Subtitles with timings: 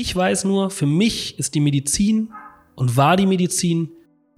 [0.00, 2.32] Ich weiß nur, für mich ist die Medizin
[2.76, 3.90] und war die Medizin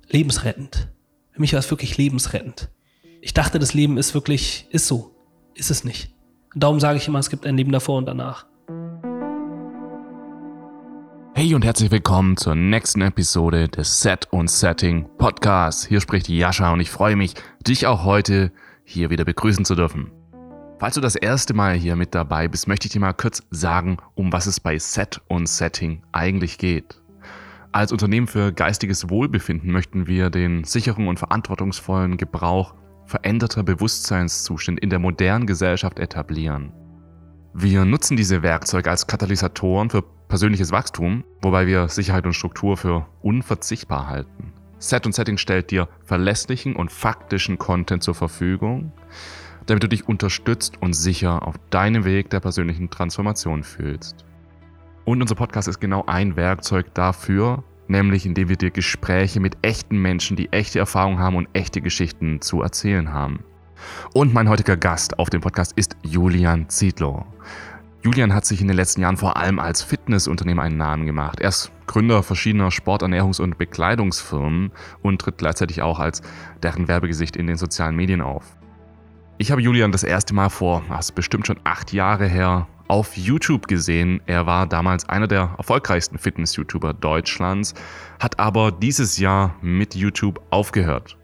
[0.09, 0.89] lebensrettend.
[1.33, 2.71] Für mich war es wirklich lebensrettend.
[3.21, 5.15] Ich dachte, das Leben ist wirklich, ist so.
[5.53, 6.15] Ist es nicht.
[6.55, 8.47] Und darum sage ich immer, es gibt ein Leben davor und danach.
[11.35, 15.87] Hey und herzlich willkommen zur nächsten Episode des Set und Setting Podcasts.
[15.87, 17.35] Hier spricht Jascha und ich freue mich,
[17.67, 18.51] dich auch heute
[18.83, 20.11] hier wieder begrüßen zu dürfen.
[20.81, 23.99] Falls du das erste Mal hier mit dabei bist, möchte ich dir mal kurz sagen,
[24.15, 27.03] um was es bei Set und Setting eigentlich geht.
[27.71, 34.89] Als Unternehmen für geistiges Wohlbefinden möchten wir den sicheren und verantwortungsvollen Gebrauch veränderter Bewusstseinszustände in
[34.89, 36.73] der modernen Gesellschaft etablieren.
[37.53, 43.07] Wir nutzen diese Werkzeuge als Katalysatoren für persönliches Wachstum, wobei wir Sicherheit und Struktur für
[43.21, 44.55] unverzichtbar halten.
[44.79, 48.93] Set und Setting stellt dir verlässlichen und faktischen Content zur Verfügung,
[49.67, 54.25] damit du dich unterstützt und sicher auf deinem Weg der persönlichen Transformation fühlst.
[55.05, 59.99] Und unser Podcast ist genau ein Werkzeug dafür, nämlich indem wir dir Gespräche mit echten
[60.01, 63.45] Menschen, die echte Erfahrungen haben und echte Geschichten zu erzählen haben.
[64.13, 67.27] Und mein heutiger Gast auf dem Podcast ist Julian Ziedlow.
[68.03, 71.41] Julian hat sich in den letzten Jahren vor allem als Fitnessunternehmer einen Namen gemacht.
[71.41, 74.71] Er ist Gründer verschiedener Sporternährungs- und Bekleidungsfirmen
[75.03, 76.23] und tritt gleichzeitig auch als
[76.63, 78.57] deren Werbegesicht in den sozialen Medien auf.
[79.41, 83.17] Ich habe Julian das erste Mal vor, das ist bestimmt schon acht Jahre her, auf
[83.17, 84.21] YouTube gesehen.
[84.27, 87.73] Er war damals einer der erfolgreichsten Fitness-YouTuber Deutschlands,
[88.19, 91.17] hat aber dieses Jahr mit YouTube aufgehört.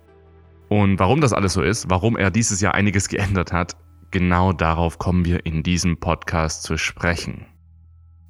[0.70, 3.76] Und warum das alles so ist, warum er dieses Jahr einiges geändert hat,
[4.12, 7.44] genau darauf kommen wir in diesem Podcast zu sprechen.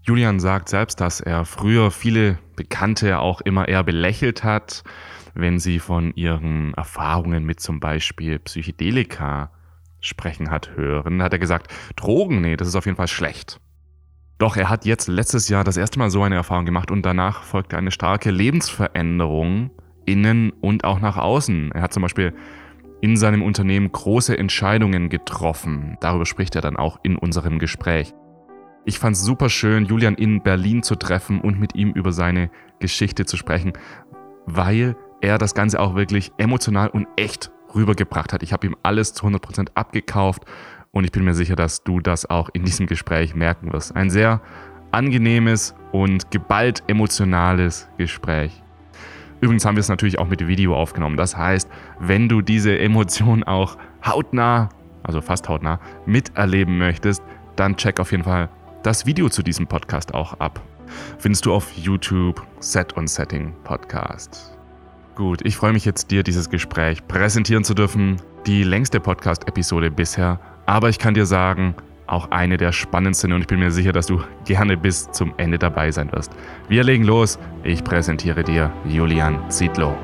[0.02, 4.82] Julian sagt selbst, dass er früher viele Bekannte auch immer eher belächelt hat,
[5.34, 9.52] wenn sie von ihren Erfahrungen mit zum Beispiel Psychedelika
[10.00, 13.60] sprechen hat hören, hat er gesagt, Drogen, nee, das ist auf jeden Fall schlecht.
[14.38, 17.42] Doch er hat jetzt letztes Jahr das erste Mal so eine Erfahrung gemacht und danach
[17.42, 19.70] folgte eine starke Lebensveränderung
[20.04, 21.72] innen und auch nach außen.
[21.72, 22.34] Er hat zum Beispiel
[23.00, 25.96] in seinem Unternehmen große Entscheidungen getroffen.
[26.00, 28.14] Darüber spricht er dann auch in unserem Gespräch.
[28.84, 32.50] Ich fand es super schön, Julian in Berlin zu treffen und mit ihm über seine
[32.78, 33.72] Geschichte zu sprechen,
[34.46, 38.42] weil er das Ganze auch wirklich emotional und echt rübergebracht hat.
[38.42, 40.44] Ich habe ihm alles zu 100% abgekauft
[40.90, 43.94] und ich bin mir sicher, dass du das auch in diesem Gespräch merken wirst.
[43.94, 44.40] Ein sehr
[44.90, 48.62] angenehmes und geballt emotionales Gespräch.
[49.40, 51.16] Übrigens haben wir es natürlich auch mit Video aufgenommen.
[51.16, 51.68] Das heißt,
[52.00, 54.70] wenn du diese Emotion auch hautnah,
[55.02, 57.22] also fast hautnah, miterleben möchtest,
[57.56, 58.48] dann check auf jeden Fall
[58.82, 60.62] das Video zu diesem Podcast auch ab.
[61.18, 64.55] Findest du auf YouTube Set on Setting Podcast.
[65.16, 68.20] Gut, ich freue mich jetzt, dir dieses Gespräch präsentieren zu dürfen.
[68.46, 71.74] Die längste Podcast-Episode bisher, aber ich kann dir sagen,
[72.06, 75.58] auch eine der spannendsten und ich bin mir sicher, dass du gerne bis zum Ende
[75.58, 76.32] dabei sein wirst.
[76.68, 77.38] Wir legen los.
[77.64, 79.96] Ich präsentiere dir Julian Zietlow.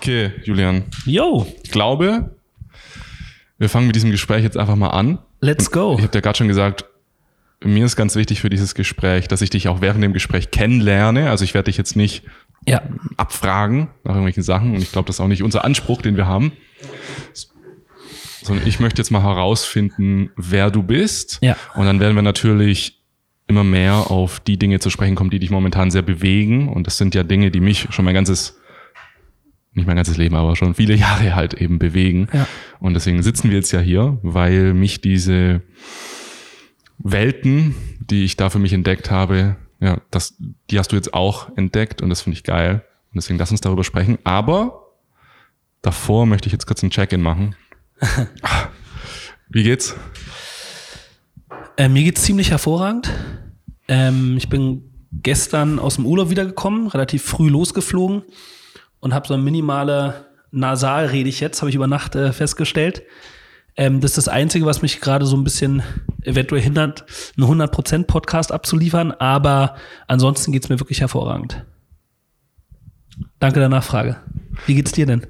[0.00, 0.84] Okay, Julian.
[1.06, 1.44] Yo.
[1.64, 2.30] Ich glaube,
[3.58, 5.18] wir fangen mit diesem Gespräch jetzt einfach mal an.
[5.40, 5.96] Let's go.
[5.98, 6.84] Ich habe dir gerade schon gesagt,
[7.64, 11.30] mir ist ganz wichtig für dieses Gespräch, dass ich dich auch während dem Gespräch kennenlerne.
[11.30, 12.22] Also ich werde dich jetzt nicht
[12.64, 12.80] ja.
[13.16, 14.72] abfragen nach irgendwelchen Sachen.
[14.72, 16.52] Und ich glaube, das ist auch nicht unser Anspruch, den wir haben.
[18.44, 21.38] Sondern ich möchte jetzt mal herausfinden, wer du bist.
[21.42, 21.56] Ja.
[21.74, 23.00] Und dann werden wir natürlich
[23.48, 26.68] immer mehr auf die Dinge zu sprechen kommen, die dich momentan sehr bewegen.
[26.68, 28.57] Und das sind ja Dinge, die mich schon mein ganzes
[29.78, 32.28] nicht mein ganzes Leben, aber schon viele Jahre halt eben bewegen.
[32.32, 32.46] Ja.
[32.80, 35.62] Und deswegen sitzen wir jetzt ja hier, weil mich diese
[36.98, 40.36] Welten, die ich da für mich entdeckt habe, ja, das,
[40.70, 42.84] die hast du jetzt auch entdeckt und das finde ich geil.
[43.10, 44.18] Und deswegen lass uns darüber sprechen.
[44.24, 44.92] Aber
[45.82, 47.54] davor möchte ich jetzt kurz ein Check-in machen.
[49.48, 49.96] Wie geht's?
[51.76, 53.10] Äh, mir geht's ziemlich hervorragend.
[53.86, 58.24] Ähm, ich bin gestern aus dem Urlaub wiedergekommen, relativ früh losgeflogen
[59.00, 63.02] und habe so eine minimale Nasalrede ich jetzt, habe ich über Nacht äh, festgestellt.
[63.76, 65.82] Ähm, das ist das Einzige, was mich gerade so ein bisschen
[66.22, 67.04] eventuell hindert,
[67.36, 71.64] einen 100% Podcast abzuliefern, aber ansonsten geht's mir wirklich hervorragend.
[73.38, 74.16] Danke der Nachfrage.
[74.66, 75.26] Wie geht's dir denn?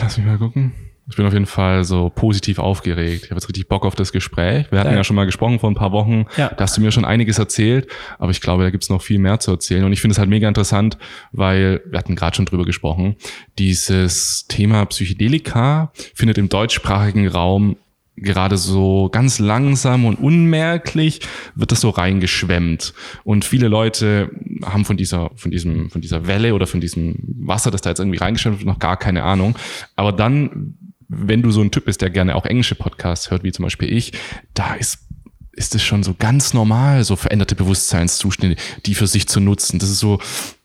[0.00, 0.74] Lass mich mal gucken.
[1.10, 3.24] Ich bin auf jeden Fall so positiv aufgeregt.
[3.24, 4.70] Ich habe jetzt richtig Bock auf das Gespräch.
[4.70, 6.26] Wir hatten ja, ja schon mal gesprochen vor ein paar Wochen.
[6.36, 6.48] Ja.
[6.48, 7.88] Da hast du mir schon einiges erzählt,
[8.18, 9.84] aber ich glaube, da gibt's noch viel mehr zu erzählen.
[9.84, 10.98] Und ich finde es halt mega interessant,
[11.32, 13.16] weil wir hatten gerade schon drüber gesprochen.
[13.58, 17.76] Dieses Thema Psychedelika findet im deutschsprachigen Raum
[18.22, 21.20] gerade so ganz langsam und unmerklich
[21.54, 22.92] wird das so reingeschwemmt.
[23.24, 24.30] Und viele Leute
[24.64, 28.00] haben von dieser, von diesem, von dieser Welle oder von diesem Wasser, das da jetzt
[28.00, 29.56] irgendwie reingeschwemmt wird, noch gar keine Ahnung.
[29.96, 30.74] Aber dann,
[31.08, 33.92] wenn du so ein Typ bist, der gerne auch englische Podcasts hört, wie zum Beispiel
[33.92, 34.12] ich,
[34.54, 35.04] da ist
[35.52, 38.54] ist es schon so ganz normal, so veränderte Bewusstseinszustände,
[38.86, 39.80] die für sich zu nutzen.
[39.80, 40.20] Das ist so,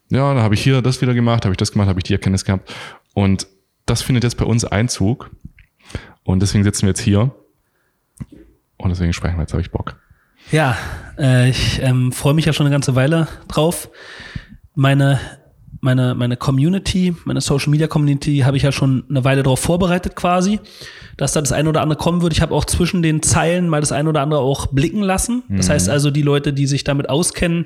[0.09, 2.13] ja, da habe ich hier das wieder gemacht, habe ich das gemacht, habe ich die
[2.13, 2.71] Erkenntnis gehabt.
[3.15, 3.47] Und
[3.87, 5.31] das findet jetzt bei uns Einzug.
[6.23, 7.35] Und deswegen sitzen wir jetzt hier
[8.77, 9.99] und deswegen sprechen wir jetzt, habe ich Bock.
[10.51, 10.77] Ja,
[11.17, 13.89] äh, ich ähm, freue mich ja schon eine ganze Weile drauf.
[14.75, 15.19] Meine,
[15.81, 20.15] meine, meine Community, meine Social Media Community habe ich ja schon eine Weile darauf vorbereitet
[20.15, 20.59] quasi,
[21.17, 22.33] dass da das eine oder andere kommen wird.
[22.33, 25.43] Ich habe auch zwischen den Zeilen mal das eine oder andere auch blicken lassen.
[25.49, 27.65] Das heißt also, die Leute, die sich damit auskennen,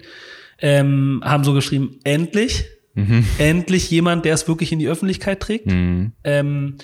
[0.60, 2.66] ähm, haben so geschrieben, endlich,
[3.38, 5.68] endlich jemand, der es wirklich in die Öffentlichkeit trägt.
[6.24, 6.78] Ähm,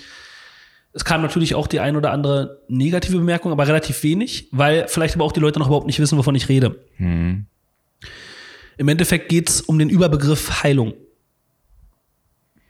[0.92, 5.16] es kam natürlich auch die ein oder andere negative Bemerkung, aber relativ wenig, weil vielleicht
[5.16, 6.84] aber auch die Leute noch überhaupt nicht wissen, wovon ich rede.
[8.76, 10.94] Im Endeffekt geht's um den Überbegriff Heilung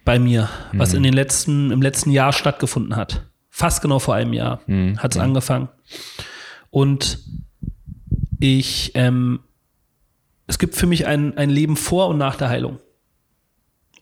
[0.04, 3.26] bei mir, was in den letzten, im letzten Jahr stattgefunden hat.
[3.50, 4.60] Fast genau vor einem Jahr
[4.98, 5.68] hat's angefangen.
[6.70, 7.18] Und
[8.40, 9.40] ich, ähm,
[10.46, 12.78] es gibt für mich ein, ein Leben vor und nach der Heilung.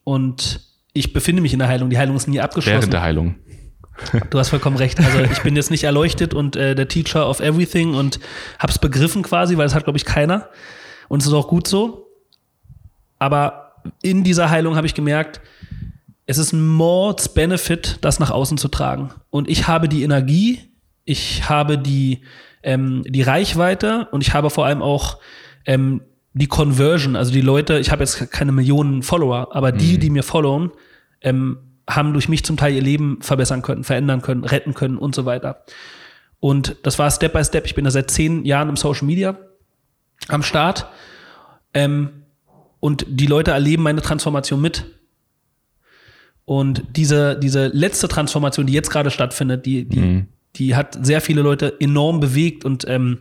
[0.04, 0.60] Und
[0.92, 1.90] ich befinde mich in der Heilung.
[1.90, 2.78] Die Heilung ist nie abgeschlossen.
[2.78, 3.36] Während der Heilung.
[4.30, 4.98] Du hast vollkommen recht.
[4.98, 8.18] Also ich bin jetzt nicht erleuchtet und äh, der Teacher of everything und
[8.58, 10.48] hab's begriffen quasi, weil das hat, glaube ich, keiner.
[11.08, 12.08] Und es ist auch gut so.
[13.18, 15.40] Aber in dieser Heilung habe ich gemerkt,
[16.26, 19.10] es ist ein Mords Benefit, das nach außen zu tragen.
[19.30, 20.60] Und ich habe die Energie,
[21.04, 22.22] ich habe die,
[22.62, 25.18] ähm, die Reichweite und ich habe vor allem auch
[25.66, 26.02] ähm,
[26.32, 27.16] die Conversion.
[27.16, 30.70] Also die Leute, ich habe jetzt keine Millionen Follower, aber die, die mir followen,
[31.20, 31.58] ähm,
[31.88, 35.24] haben durch mich zum Teil ihr Leben verbessern können, verändern können, retten können und so
[35.24, 35.64] weiter.
[36.38, 37.66] Und das war Step by Step.
[37.66, 39.36] Ich bin da seit zehn Jahren im Social Media
[40.28, 40.86] am Start.
[41.74, 42.24] Ähm,
[42.80, 44.86] und die Leute erleben meine Transformation mit.
[46.44, 50.00] Und diese, diese letzte Transformation, die jetzt gerade stattfindet, die, die,
[50.56, 53.18] die hat sehr viele Leute enorm bewegt und ähm,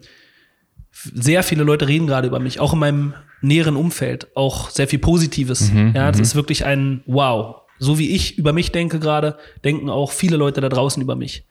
[0.91, 4.99] sehr viele Leute reden gerade über mich, auch in meinem näheren Umfeld, auch sehr viel
[4.99, 5.71] Positives.
[5.95, 7.57] ja, das ist wirklich ein Wow.
[7.79, 11.45] So wie ich über mich denke gerade, denken auch viele Leute da draußen über mich.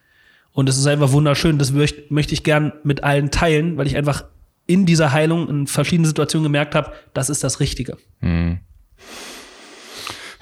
[0.53, 1.59] Und es ist einfach wunderschön.
[1.59, 4.25] Das möcht, möchte ich gern mit allen teilen, weil ich einfach
[4.67, 7.97] in dieser Heilung in verschiedenen Situationen gemerkt habe, das ist das Richtige.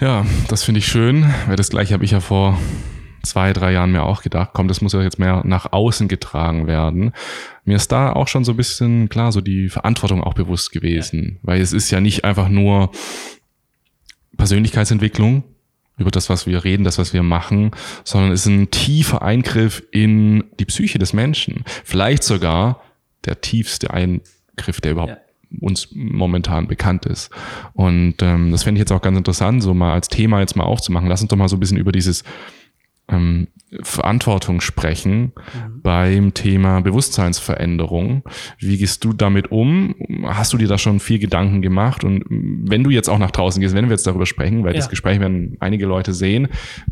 [0.00, 2.56] Ja, das finde ich schön, weil das gleiche habe ich ja vor
[3.24, 6.68] zwei, drei Jahren mir auch gedacht, komm, das muss ja jetzt mehr nach außen getragen
[6.68, 7.12] werden.
[7.64, 11.40] Mir ist da auch schon so ein bisschen, klar, so die Verantwortung auch bewusst gewesen,
[11.42, 12.92] weil es ist ja nicht einfach nur
[14.36, 15.42] Persönlichkeitsentwicklung,
[15.96, 17.72] über das, was wir reden, das, was wir machen,
[18.04, 21.64] sondern es ist ein tiefer Eingriff in die Psyche des Menschen.
[21.84, 22.80] Vielleicht sogar
[23.24, 25.27] der tiefste Eingriff, der überhaupt Ja.
[25.60, 27.30] Uns momentan bekannt ist.
[27.72, 30.64] Und ähm, das fände ich jetzt auch ganz interessant, so mal als Thema jetzt mal
[30.64, 31.08] aufzumachen.
[31.08, 32.24] Lass uns doch mal so ein bisschen über dieses
[33.10, 33.48] ähm,
[33.82, 35.32] Verantwortung sprechen
[35.82, 38.22] beim Thema Bewusstseinsveränderung.
[38.58, 39.94] Wie gehst du damit um?
[40.24, 42.04] Hast du dir da schon viel Gedanken gemacht?
[42.04, 44.78] Und wenn du jetzt auch nach draußen gehst, wenn wir jetzt darüber sprechen, weil Ja.
[44.80, 46.48] das Gespräch werden einige Leute sehen,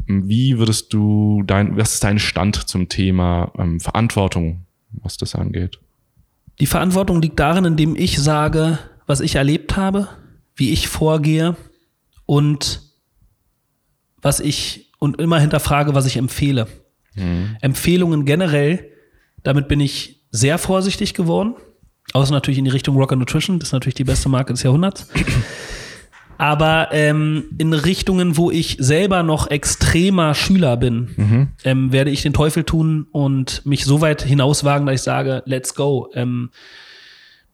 [0.06, 4.64] wie würdest du dein, was ist dein Stand zum Thema ähm, Verantwortung,
[5.02, 5.78] was das angeht?
[6.60, 10.08] Die Verantwortung liegt darin, indem ich sage, was ich erlebt habe,
[10.54, 11.56] wie ich vorgehe
[12.24, 12.80] und
[14.22, 16.66] was ich und immer hinterfrage, was ich empfehle.
[17.60, 18.90] Empfehlungen generell,
[19.42, 21.54] damit bin ich sehr vorsichtig geworden.
[22.12, 25.08] Außer natürlich in die Richtung Rocker Nutrition, das ist natürlich die beste Marke des Jahrhunderts.
[26.38, 32.32] Aber ähm, in Richtungen, wo ich selber noch extremer Schüler bin, ähm, werde ich den
[32.32, 36.10] Teufel tun und mich so weit hinauswagen, dass ich sage, let's go.
[36.14, 36.50] Ähm,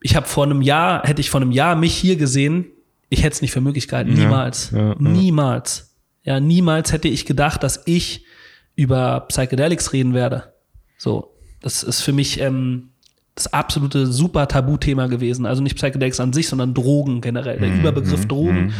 [0.00, 2.66] ich habe vor einem Jahr, hätte ich vor einem Jahr mich hier gesehen,
[3.08, 4.14] ich hätte es nicht für möglich gehalten.
[4.14, 4.70] Niemals.
[4.70, 4.94] ja, ja.
[4.98, 5.94] Niemals.
[6.24, 8.24] Ja, niemals hätte ich gedacht, dass ich
[8.74, 10.54] über Psychedelics reden werde.
[10.96, 12.91] So, das ist für mich ähm,
[13.34, 15.46] das absolute super Tabuthema gewesen.
[15.46, 17.58] Also nicht Psychedelics an sich, sondern Drogen generell.
[17.58, 18.72] Der Überbegriff Drogen.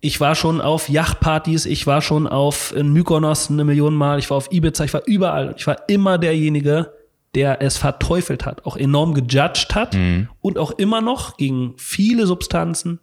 [0.00, 4.28] Ich war schon auf Yachtpartys, ich war schon auf in Mykonos eine Million Mal, ich
[4.28, 5.54] war auf Ibiza, ich war überall.
[5.56, 6.92] Ich war immer derjenige,
[7.34, 9.96] der es verteufelt hat, auch enorm gejudged hat
[10.40, 13.00] und auch immer noch gegen viele Substanzen,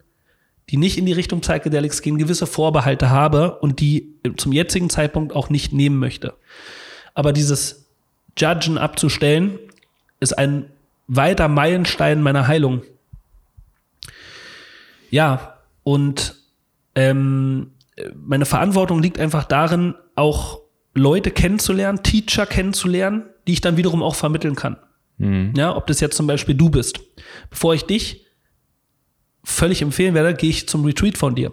[0.70, 5.36] die nicht in die Richtung Psychedelics gehen, gewisse Vorbehalte habe und die zum jetzigen Zeitpunkt
[5.36, 6.36] auch nicht nehmen möchte.
[7.14, 7.90] Aber dieses
[8.38, 9.60] Judgen abzustellen,
[10.22, 10.72] ist ein
[11.08, 12.84] weiter Meilenstein meiner Heilung.
[15.10, 16.36] Ja, und
[16.96, 17.72] ähm,
[18.16, 20.62] meine Verantwortung liegt einfach darin, auch
[20.94, 24.78] Leute kennenzulernen, Teacher kennenzulernen, die ich dann wiederum auch vermitteln kann.
[25.18, 25.54] Mhm.
[25.56, 27.00] Ja, ob das jetzt zum Beispiel du bist.
[27.50, 28.26] Bevor ich dich
[29.44, 31.52] völlig empfehlen werde, gehe ich zum Retreat von dir.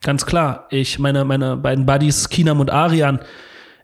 [0.00, 0.66] Ganz klar.
[0.70, 3.20] Ich, meine, meine beiden Buddies, Kinam und Arian,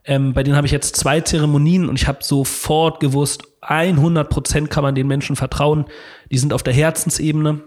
[0.04, 4.70] ähm, bei denen habe ich jetzt zwei Zeremonien und ich habe sofort gewusst, 100 Prozent
[4.70, 5.84] kann man den Menschen vertrauen.
[6.30, 7.62] Die sind auf der Herzensebene.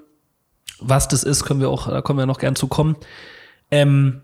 [0.79, 2.97] Was das ist, können wir auch, da kommen wir noch gern zu kommen.
[3.71, 4.21] Ähm,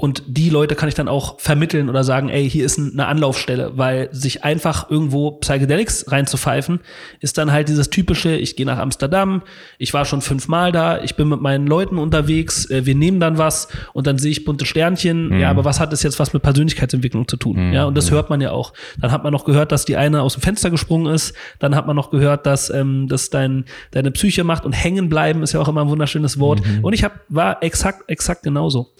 [0.00, 3.72] und die Leute kann ich dann auch vermitteln oder sagen, ey, hier ist eine Anlaufstelle,
[3.74, 6.78] weil sich einfach irgendwo Psychedelics reinzupfeifen,
[7.18, 9.42] ist dann halt dieses typische, ich gehe nach Amsterdam,
[9.76, 13.38] ich war schon fünfmal da, ich bin mit meinen Leuten unterwegs, äh, wir nehmen dann
[13.38, 15.30] was und dann sehe ich bunte Sternchen.
[15.30, 15.40] Mhm.
[15.40, 17.56] Ja, aber was hat das jetzt was mit Persönlichkeitsentwicklung zu tun?
[17.56, 17.72] Mhm.
[17.72, 18.74] Ja, und das hört man ja auch.
[19.00, 21.88] Dann hat man noch gehört, dass die eine aus dem Fenster gesprungen ist, dann hat
[21.88, 25.60] man noch gehört, dass ähm, das dein, deine Psyche macht und hängen bleiben ist ja
[25.60, 26.62] auch immer ein wunderschönes Wort.
[26.82, 28.92] Und ich hab, war exakt, exakt genauso.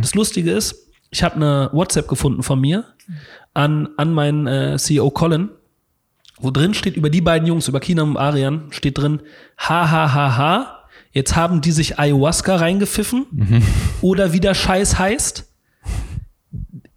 [0.00, 2.84] Das Lustige ist, ich habe eine WhatsApp gefunden von mir
[3.52, 5.50] an, an meinen äh, CEO Colin,
[6.38, 9.20] wo drin steht über die beiden Jungs, über Kina und Arian, steht drin,
[9.58, 13.26] ha, ha, ha, ha, jetzt haben die sich Ayahuasca reingepfiffen
[14.00, 15.48] oder wie der Scheiß heißt.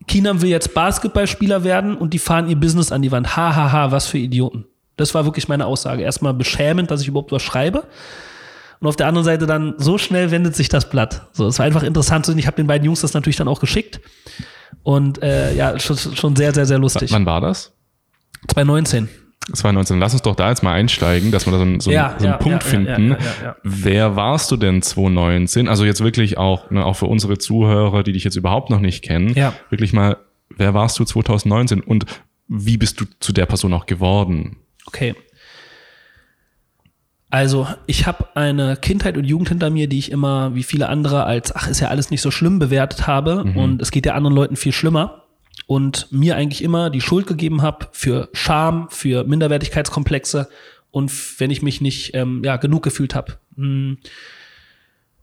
[0.08, 3.36] Kinam will jetzt Basketballspieler werden und die fahren ihr Business an die Wand.
[3.36, 4.66] Ha, ha, ha, was für Idioten.
[4.96, 6.02] Das war wirklich meine Aussage.
[6.02, 7.84] Erstmal beschämend, dass ich überhaupt was schreibe.
[8.80, 11.28] Und auf der anderen Seite dann, so schnell wendet sich das Blatt.
[11.34, 12.40] So, es war einfach interessant zu sehen.
[12.40, 14.00] Ich habe den beiden Jungs das natürlich dann auch geschickt.
[14.84, 17.12] Und äh, ja, schon, schon sehr, sehr, sehr lustig.
[17.12, 17.74] Wann war das?
[18.48, 19.10] 2019.
[19.54, 20.00] 2019.
[20.00, 22.28] Lass uns doch da jetzt mal einsteigen, dass wir da so einen, so einen, so
[22.28, 23.12] einen Punkt ja, finden.
[23.12, 25.68] Ja, ja, ja, Wer warst du denn 2019?
[25.68, 29.04] Also jetzt wirklich auch, ne, auch für unsere Zuhörer, die dich jetzt überhaupt noch nicht
[29.04, 29.54] kennen, Ja.
[29.70, 30.18] wirklich mal,
[30.56, 32.06] wer warst du 2019 und
[32.48, 34.58] wie bist du zu der Person auch geworden?
[34.86, 35.16] Okay.
[37.30, 41.26] Also, ich habe eine Kindheit und Jugend hinter mir, die ich immer, wie viele andere,
[41.26, 43.44] als, ach, ist ja alles nicht so schlimm bewertet habe.
[43.56, 45.24] Und es geht ja anderen Leuten viel schlimmer.
[45.66, 50.48] Und mir eigentlich immer die Schuld gegeben habe für Scham, für Minderwertigkeitskomplexe
[50.92, 53.34] und wenn ich mich nicht ähm, ja, genug gefühlt habe.
[53.56, 53.98] Hm.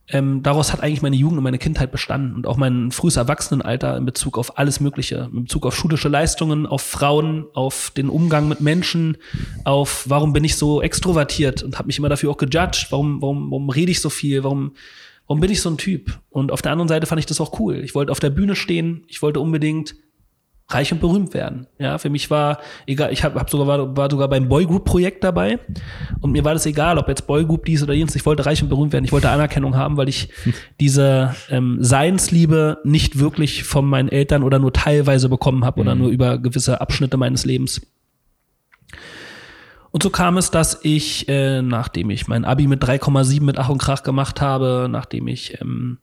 [0.09, 3.97] Ähm, daraus hat eigentlich meine Jugend und meine Kindheit bestanden und auch mein frühes Erwachsenenalter
[3.97, 8.47] in Bezug auf alles Mögliche, in Bezug auf schulische Leistungen, auf Frauen, auf den Umgang
[8.47, 9.17] mit Menschen,
[9.65, 13.51] auf warum bin ich so extrovertiert und habe mich immer dafür auch gejudged, warum, warum,
[13.51, 14.73] warum rede ich so viel, warum,
[15.27, 16.21] warum bin ich so ein Typ?
[16.29, 17.77] Und auf der anderen Seite fand ich das auch cool.
[17.77, 19.95] Ich wollte auf der Bühne stehen, ich wollte unbedingt
[20.69, 21.67] reich und berühmt werden.
[21.79, 25.23] Ja, für mich war egal, ich hab, hab sogar war, war sogar beim Boygroup Projekt
[25.23, 25.59] dabei
[26.21, 28.71] und mir war das egal, ob jetzt Boygroup dies oder jenes, ich wollte reich und
[28.71, 30.31] berühmt werden, ich wollte Anerkennung haben, weil ich
[30.81, 36.09] diese ähm, Seinsliebe nicht wirklich von meinen Eltern oder nur teilweise bekommen habe oder nur
[36.09, 37.83] über gewisse Abschnitte meines Lebens.
[39.91, 43.69] Und so kam es, dass ich, äh, nachdem ich mein Abi mit 3,7 mit Ach
[43.69, 45.99] und Krach gemacht habe, nachdem ich ähm,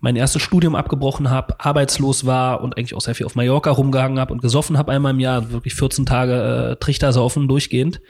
[0.00, 4.18] mein erstes Studium abgebrochen habe, arbeitslos war und eigentlich auch sehr viel auf Mallorca rumgehangen
[4.18, 8.00] habe und gesoffen habe einmal im Jahr, wirklich 14 Tage äh, Trichter saufen durchgehend.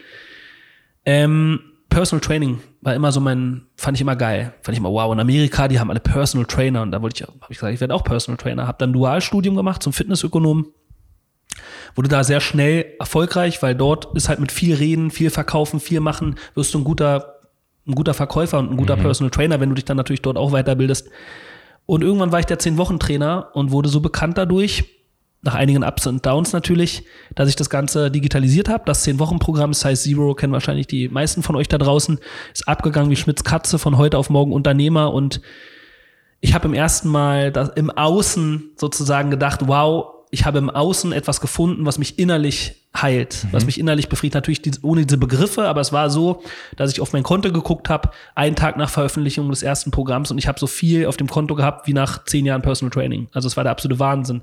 [1.05, 4.53] Ähm, Personal Training war immer so mein, fand ich immer geil.
[4.61, 7.27] Fand ich immer, wow, in Amerika, die haben alle Personal Trainer und da wollte ich,
[7.27, 8.65] habe ich gesagt, ich werde auch Personal Trainer.
[8.65, 10.67] Habe dann Dualstudium gemacht zum Fitnessökonom
[11.95, 15.99] wurde da sehr schnell erfolgreich, weil dort ist halt mit viel reden, viel verkaufen, viel
[15.99, 17.39] machen, wirst du ein guter,
[17.87, 20.51] ein guter Verkäufer und ein guter Personal Trainer, wenn du dich dann natürlich dort auch
[20.51, 21.09] weiterbildest.
[21.85, 24.85] Und irgendwann war ich der Zehn-Wochen-Trainer und wurde so bekannt dadurch,
[25.43, 28.83] nach einigen Ups und Downs natürlich, dass ich das Ganze digitalisiert habe.
[28.85, 32.19] Das Zehn-Wochen-Programm Size Zero kennen wahrscheinlich die meisten von euch da draußen,
[32.53, 35.41] ist abgegangen wie Schmitz Katze, von heute auf morgen Unternehmer und
[36.41, 41.11] ich habe im ersten Mal das, im Außen sozusagen gedacht, wow, ich habe im Außen
[41.11, 44.35] etwas gefunden, was mich innerlich heilt, was mich innerlich befriedigt.
[44.35, 46.41] Natürlich die, ohne diese Begriffe, aber es war so,
[46.77, 50.37] dass ich auf mein Konto geguckt habe, einen Tag nach Veröffentlichung des ersten Programms und
[50.37, 53.27] ich habe so viel auf dem Konto gehabt wie nach zehn Jahren Personal Training.
[53.33, 54.41] Also es war der absolute Wahnsinn.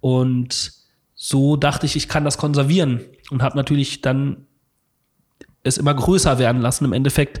[0.00, 0.72] Und
[1.14, 4.46] so dachte ich, ich kann das konservieren und habe natürlich dann
[5.62, 6.84] es immer größer werden lassen.
[6.84, 7.40] Im Endeffekt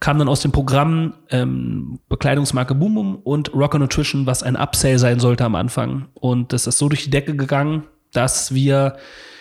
[0.00, 4.98] kam dann aus dem Programm ähm, Bekleidungsmarke Boom Boom und Rocker Nutrition, was ein Upsell
[4.98, 6.08] sein sollte am Anfang.
[6.14, 8.96] Und das ist so durch die Decke gegangen, dass wir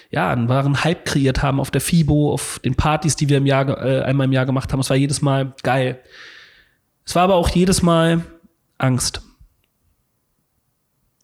[0.10, 3.46] ja einen wahren Hype kreiert haben auf der FIBO, auf den Partys, die wir im
[3.46, 4.80] Jahr, äh, einmal im Jahr gemacht haben.
[4.80, 6.00] Es war jedes Mal geil.
[7.06, 8.24] Es war aber auch jedes Mal
[8.78, 9.22] Angst.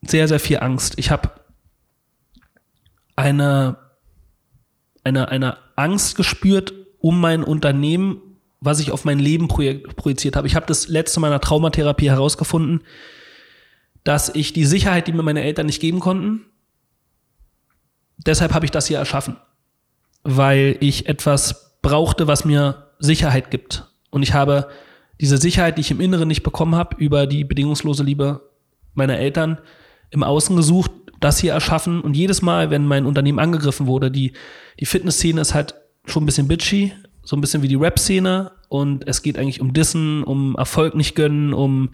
[0.06, 0.94] Sehr, sehr viel Angst.
[0.98, 1.32] Ich habe
[3.16, 3.78] eine,
[5.04, 8.33] eine, eine Angst gespürt um mein Unternehmen,
[8.64, 10.48] was ich auf mein Leben projiziert habe.
[10.48, 12.82] Ich habe das letzte meiner Traumatherapie herausgefunden,
[14.06, 16.46] dass ich die Sicherheit, die mir meine Eltern nicht geben konnten,
[18.18, 19.36] deshalb habe ich das hier erschaffen.
[20.24, 23.86] Weil ich etwas brauchte, was mir Sicherheit gibt.
[24.10, 24.70] Und ich habe
[25.20, 28.50] diese Sicherheit, die ich im Inneren nicht bekommen habe, über die bedingungslose Liebe
[28.94, 29.60] meiner Eltern
[30.10, 34.34] im Außen gesucht, das hier erschaffen und jedes Mal, wenn mein Unternehmen angegriffen wurde, die,
[34.80, 39.08] die Fitnessszene ist halt schon ein bisschen bitchy, so ein bisschen wie die Rap-Szene und
[39.08, 41.90] es geht eigentlich um Dissen, um Erfolg nicht gönnen, um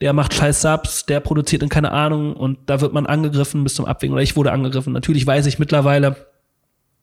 [0.00, 3.74] der macht scheiß Subs, der produziert in keine Ahnung und da wird man angegriffen bis
[3.74, 4.92] zum Abwägen oder ich wurde angegriffen.
[4.92, 6.16] Natürlich weiß ich mittlerweile,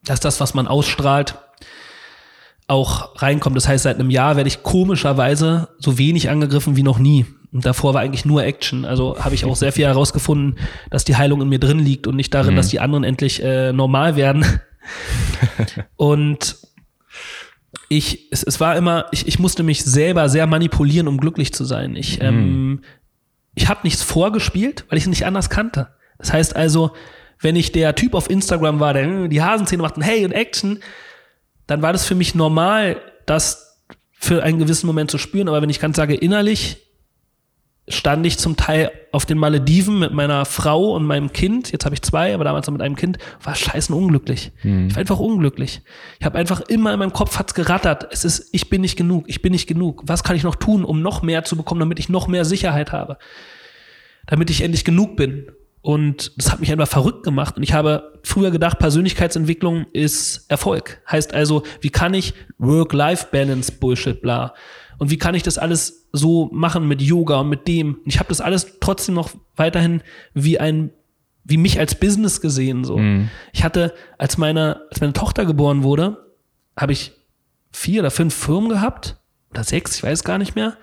[0.04, 1.36] dass das, was man ausstrahlt,
[2.68, 3.56] auch reinkommt.
[3.56, 7.26] Das heißt, seit einem Jahr werde ich komischerweise so wenig angegriffen wie noch nie.
[7.52, 8.86] Und davor war eigentlich nur Action.
[8.86, 10.60] Also habe ich auch sehr viel herausgefunden,
[10.92, 12.58] dass die Heilung in mir drin liegt und nicht darin, mhm.
[12.58, 14.46] dass die anderen endlich äh, normal werden.
[15.96, 16.58] und
[17.90, 21.66] ich, es, es war immer, ich, ich musste mich selber sehr manipulieren, um glücklich zu
[21.66, 21.96] sein.
[21.96, 22.26] Ich, mhm.
[22.26, 22.82] ähm,
[23.56, 25.90] ich habe nichts vorgespielt, weil ich es nicht anders kannte.
[26.20, 26.92] Das heißt also,
[27.40, 30.32] wenn ich der Typ auf Instagram war, der hm, die Hasenzähne macht und hey und
[30.32, 30.80] Action,
[31.68, 33.82] dann war das für mich normal, das
[34.12, 35.48] für einen gewissen Moment zu spüren.
[35.48, 36.78] Aber wenn ich ganz sage, innerlich
[37.90, 41.72] stand ich zum Teil auf den Malediven mit meiner Frau und meinem Kind.
[41.72, 43.18] Jetzt habe ich zwei, aber damals noch mit einem Kind.
[43.44, 44.52] War scheißen unglücklich.
[44.62, 44.88] Hm.
[44.88, 45.82] Ich war einfach unglücklich.
[46.20, 48.08] Ich habe einfach immer in meinem Kopf hat's gerattert.
[48.12, 50.04] Es ist, ich bin nicht genug, ich bin nicht genug.
[50.06, 52.92] Was kann ich noch tun, um noch mehr zu bekommen, damit ich noch mehr Sicherheit
[52.92, 53.18] habe?
[54.28, 55.48] Damit ich endlich genug bin.
[55.82, 57.58] Und das hat mich einfach verrückt gemacht.
[57.58, 61.02] Und ich habe früher gedacht, Persönlichkeitsentwicklung ist Erfolg.
[61.10, 64.54] Heißt also, wie kann ich Work-Life-Balance, Bullshit, bla.
[65.00, 67.96] Und wie kann ich das alles so machen mit Yoga und mit dem?
[67.96, 70.02] Und ich habe das alles trotzdem noch weiterhin
[70.34, 70.92] wie ein,
[71.44, 72.84] wie mich als Business gesehen.
[72.84, 72.98] So.
[72.98, 73.30] Mhm.
[73.54, 76.18] Ich hatte, als meine, als meine Tochter geboren wurde,
[76.78, 77.14] habe ich
[77.72, 79.18] vier oder fünf Firmen gehabt.
[79.52, 80.78] Oder sechs, ich weiß gar nicht mehr.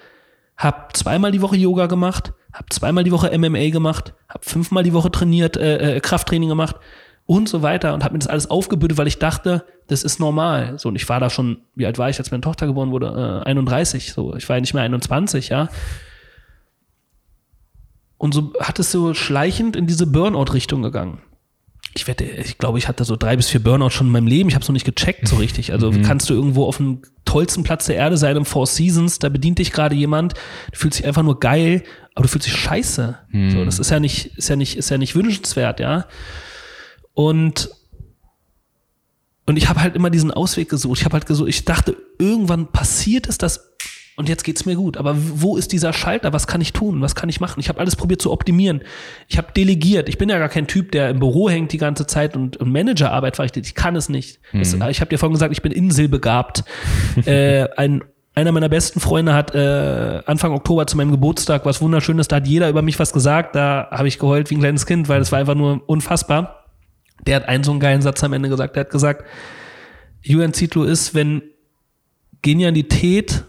[0.56, 4.92] Hab zweimal die Woche Yoga gemacht, habe zweimal die Woche MMA gemacht, habe fünfmal die
[4.92, 6.76] Woche trainiert, äh, äh, Krafttraining gemacht
[7.26, 10.78] und so weiter und habe mir das alles aufgebürdet, weil ich dachte, das ist normal.
[10.78, 13.42] So und ich war da schon, wie alt war ich, als meine Tochter geboren wurde?
[13.45, 14.12] Äh, 31.
[14.12, 15.68] So, ich war ja nicht mehr 21, ja.
[18.18, 21.21] Und so hat es so schleichend in diese Burnout-Richtung gegangen
[21.97, 24.49] ich wette, ich glaube, ich hatte so drei bis vier Burnout schon in meinem Leben.
[24.49, 25.73] Ich habe es noch nicht gecheckt so richtig.
[25.73, 26.02] Also mhm.
[26.02, 29.59] kannst du irgendwo auf dem tollsten Platz der Erde sein im Four Seasons, da bedient
[29.59, 30.35] dich gerade jemand,
[30.73, 31.83] du fühlst dich einfach nur geil,
[32.14, 33.18] aber du fühlst dich scheiße.
[33.30, 33.50] Mhm.
[33.50, 36.04] So, das ist ja nicht, ist ja nicht, ist ja nicht wünschenswert, ja.
[37.16, 37.70] Und
[39.46, 40.98] und ich habe halt immer diesen Ausweg gesucht.
[40.98, 43.74] Ich habe halt gesucht, ich dachte, irgendwann passiert es, dass
[44.16, 44.96] und jetzt geht's mir gut.
[44.96, 46.32] Aber wo ist dieser Schalter?
[46.32, 47.00] Was kann ich tun?
[47.00, 47.60] Was kann ich machen?
[47.60, 48.82] Ich habe alles probiert zu optimieren.
[49.28, 50.08] Ich habe delegiert.
[50.08, 52.72] Ich bin ja gar kein Typ, der im Büro hängt die ganze Zeit und, und
[52.72, 53.66] Managerarbeit verrichtet.
[53.66, 54.40] Ich kann es nicht.
[54.52, 54.60] Mhm.
[54.60, 56.64] Es, ich habe dir vorhin gesagt, ich bin inselbegabt.
[57.26, 58.02] äh, ein
[58.34, 62.46] einer meiner besten Freunde hat äh, Anfang Oktober zu meinem Geburtstag was Wunderschönes, da hat
[62.46, 65.32] jeder über mich was gesagt, da habe ich geheult wie ein kleines Kind, weil das
[65.32, 66.65] war einfach nur unfassbar.
[67.24, 69.24] Der hat einen so einen geilen Satz am Ende gesagt, der hat gesagt,
[70.22, 71.42] Julian Zitlo ist, wenn
[72.42, 73.44] Genialität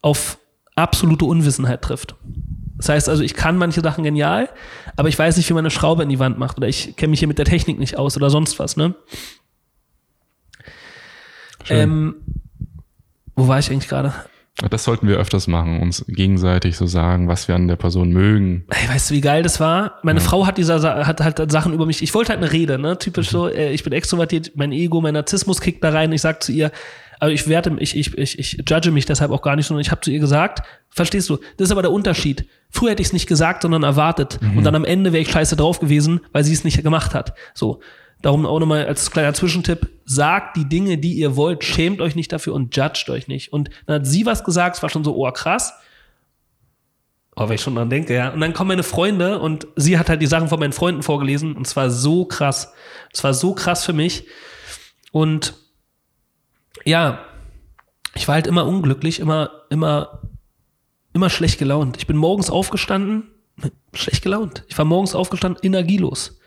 [0.00, 0.38] auf
[0.74, 2.14] absolute Unwissenheit trifft.
[2.76, 4.48] Das heißt also, ich kann manche Sachen genial,
[4.96, 7.10] aber ich weiß nicht, wie man eine Schraube in die Wand macht oder ich kenne
[7.10, 8.94] mich hier mit der Technik nicht aus oder sonst was, ne?
[11.68, 12.16] Ähm,
[13.36, 14.12] wo war ich eigentlich gerade?
[14.70, 18.66] Das sollten wir öfters machen, uns gegenseitig so sagen, was wir an der Person mögen.
[18.70, 19.98] Hey, weißt du, wie geil das war?
[20.02, 20.24] Meine ja.
[20.24, 22.02] Frau hat dieser hat halt Sachen über mich.
[22.02, 22.98] Ich wollte halt eine Rede, ne?
[22.98, 23.36] Typisch mhm.
[23.36, 26.12] so, äh, ich bin extrovertiert, mein Ego, mein Narzissmus kickt da rein.
[26.12, 26.70] Ich sag zu ihr,
[27.18, 29.90] aber ich werte, ich, ich, ich, ich judge mich deshalb auch gar nicht, sondern ich
[29.90, 32.46] habe zu ihr gesagt, verstehst du, das ist aber der Unterschied.
[32.68, 34.40] Früher hätte ich es nicht gesagt, sondern erwartet.
[34.42, 34.58] Mhm.
[34.58, 37.34] Und dann am Ende wäre ich scheiße drauf gewesen, weil sie es nicht gemacht hat.
[37.54, 37.80] So.
[38.22, 42.32] Darum auch nochmal als kleiner Zwischentipp, sagt die Dinge, die ihr wollt, schämt euch nicht
[42.32, 43.52] dafür und judgt euch nicht.
[43.52, 45.74] Und dann hat sie was gesagt, es war schon so, oh krass.
[47.34, 48.30] Oh, wenn ich schon dran denke, ja.
[48.30, 51.56] Und dann kommen meine Freunde und sie hat halt die Sachen von meinen Freunden vorgelesen
[51.56, 52.72] und es war so krass.
[53.12, 54.26] Es war so krass für mich.
[55.10, 55.54] Und
[56.84, 57.24] ja,
[58.14, 60.20] ich war halt immer unglücklich, immer, immer,
[61.12, 61.96] immer schlecht gelaunt.
[61.96, 63.30] Ich bin morgens aufgestanden,
[63.94, 64.64] schlecht gelaunt.
[64.68, 66.38] Ich war morgens aufgestanden, energielos.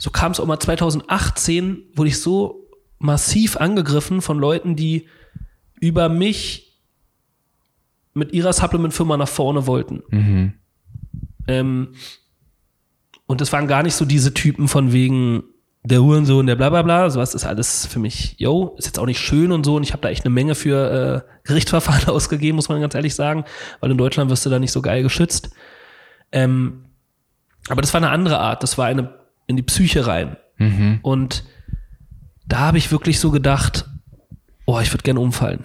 [0.00, 2.66] So kam es auch mal 2018, wurde ich so
[2.98, 5.06] massiv angegriffen von Leuten, die
[5.78, 6.80] über mich
[8.14, 10.02] mit ihrer Supplement-Firma nach vorne wollten.
[10.08, 10.54] Mhm.
[11.46, 11.88] Ähm,
[13.26, 15.44] und es waren gar nicht so diese Typen von wegen,
[15.82, 19.06] der Hurensohn, der bla bla bla, sowas ist alles für mich, yo, ist jetzt auch
[19.06, 22.56] nicht schön und so und ich habe da echt eine Menge für äh, Gerichtsverfahren ausgegeben,
[22.56, 23.44] muss man ganz ehrlich sagen,
[23.80, 25.50] weil in Deutschland wirst du da nicht so geil geschützt.
[26.32, 26.84] Ähm,
[27.68, 29.19] aber das war eine andere Art, das war eine
[29.50, 30.36] in die Psyche rein.
[30.58, 31.00] Mhm.
[31.02, 31.44] Und
[32.46, 33.88] da habe ich wirklich so gedacht,
[34.66, 35.64] oh, ich würde gerne umfallen.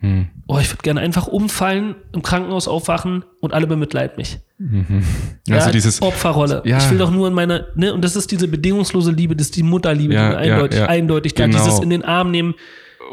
[0.00, 0.28] Mhm.
[0.46, 4.38] Oh, ich würde gerne einfach umfallen, im Krankenhaus aufwachen und alle bemitleiden mich.
[4.58, 5.04] Mhm.
[5.46, 6.62] Ja, also dieses Opferrolle.
[6.64, 6.78] Ja.
[6.78, 9.56] Ich will doch nur in meiner, ne, und das ist diese bedingungslose Liebe, das ist
[9.56, 11.56] die Mutterliebe, ja, die eindeutig, ja, eindeutig genau.
[11.56, 12.54] da, dieses in den Arm nehmen.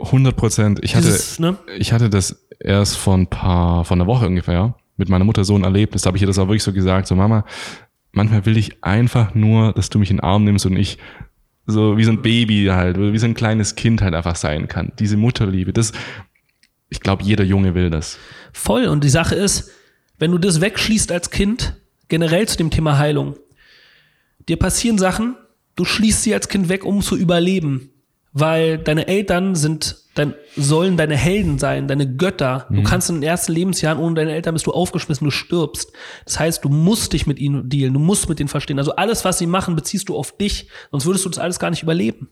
[0.04, 0.80] 100 Prozent.
[0.84, 1.58] Ich hatte, ne?
[1.78, 5.58] ich hatte das erst vor ein paar, vor einer Woche ungefähr, mit meiner Mutter so
[5.58, 5.96] erlebt.
[5.96, 7.46] Das habe ich ihr das auch wirklich so gesagt, so Mama,
[8.17, 10.97] manchmal will ich einfach nur, dass du mich in den Arm nimmst und ich
[11.67, 14.91] so wie so ein Baby halt, wie so ein kleines Kind halt einfach sein kann.
[14.99, 15.91] Diese Mutterliebe, das,
[16.89, 18.17] ich glaube, jeder Junge will das.
[18.53, 18.86] Voll.
[18.86, 19.71] Und die Sache ist,
[20.17, 21.75] wenn du das wegschließt als Kind,
[22.08, 23.36] generell zu dem Thema Heilung,
[24.47, 25.36] dir passieren Sachen,
[25.75, 27.89] du schließt sie als Kind weg, um zu überleben.
[28.32, 32.67] Weil deine Eltern sind, dein, sollen deine Helden sein, deine Götter.
[32.69, 35.91] Du kannst in den ersten Lebensjahren ohne deine Eltern bist du aufgeschmissen, du stirbst.
[36.25, 38.80] Das heißt, du musst dich mit ihnen dealen, du musst mit ihnen verstehen.
[38.80, 41.69] Also alles, was sie machen, beziehst du auf dich, sonst würdest du das alles gar
[41.69, 42.30] nicht überleben.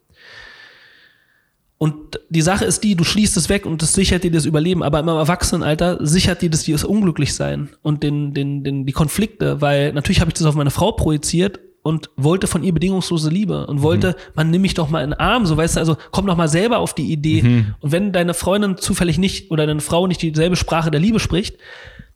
[1.78, 4.82] Und die Sache ist die, du schließt es weg und das sichert dir das Überleben,
[4.82, 9.92] aber im Erwachsenenalter sichert dir das das Unglücklichsein und den, den, den, die Konflikte, weil
[9.92, 13.84] natürlich habe ich das auf meine Frau projiziert und wollte von ihr bedingungslose Liebe und
[13.84, 14.32] wollte, mhm.
[14.34, 16.48] man nimm mich doch mal in den Arm, so weißt du, also komm doch mal
[16.48, 17.44] selber auf die Idee.
[17.44, 17.76] Mhm.
[17.80, 21.60] Und wenn deine Freundin zufällig nicht oder deine Frau nicht dieselbe Sprache der Liebe spricht,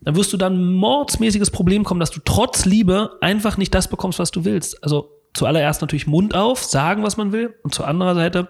[0.00, 3.86] dann wirst du dann ein mordsmäßiges Problem kommen, dass du trotz Liebe einfach nicht das
[3.86, 4.82] bekommst, was du willst.
[4.82, 8.48] Also zuallererst natürlich Mund auf, sagen, was man will und zur anderen Seite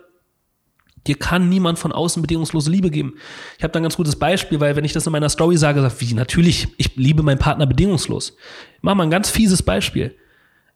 [1.06, 3.14] Dir kann niemand von außen bedingungslose Liebe geben.
[3.56, 5.80] Ich habe da ein ganz gutes Beispiel, weil wenn ich das in meiner Story sage,
[5.80, 8.36] sag, wie natürlich, ich liebe meinen Partner bedingungslos.
[8.76, 10.14] Ich mach mal ein ganz fieses Beispiel.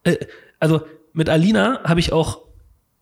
[0.05, 0.15] Äh,
[0.59, 2.45] also mit Alina habe ich auch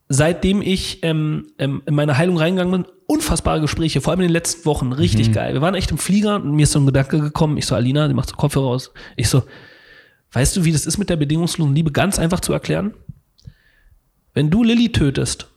[0.09, 4.33] seitdem ich ähm, ähm, in meine Heilung reingegangen bin, unfassbare Gespräche, vor allem in den
[4.33, 5.33] letzten Wochen, richtig mhm.
[5.33, 5.53] geil.
[5.53, 8.07] Wir waren echt im Flieger und mir ist so ein Gedanke gekommen, ich so, Alina,
[8.07, 8.91] die macht so Kopfhörer raus.
[9.15, 9.43] Ich so,
[10.31, 11.91] weißt du, wie das ist mit der bedingungslosen Liebe?
[11.91, 12.93] Ganz einfach zu erklären.
[14.33, 15.47] Wenn du Lilly tötest,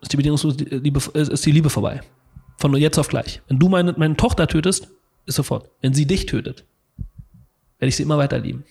[0.00, 2.00] ist die bedingungslose Liebe, ist die Liebe vorbei.
[2.58, 3.40] Von jetzt auf gleich.
[3.48, 4.88] Wenn du meine, meine Tochter tötest,
[5.26, 5.70] ist sofort.
[5.80, 6.64] Wenn sie dich tötet,
[7.78, 8.64] werde ich sie immer weiter lieben.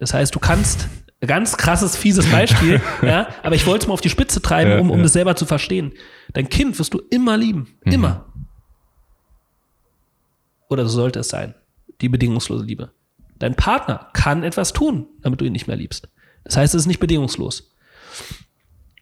[0.00, 0.88] Das heißt, du kannst,
[1.20, 4.90] ganz krasses, fieses Beispiel, ja, aber ich wollte es mal auf die Spitze treiben, um,
[4.90, 5.02] um ja.
[5.04, 5.92] das selber zu verstehen.
[6.32, 7.68] Dein Kind wirst du immer lieben.
[7.84, 7.92] Mhm.
[7.92, 8.26] Immer.
[10.68, 11.54] Oder so sollte es sein.
[12.00, 12.92] Die bedingungslose Liebe.
[13.38, 16.08] Dein Partner kann etwas tun, damit du ihn nicht mehr liebst.
[16.44, 17.74] Das heißt, es ist nicht bedingungslos.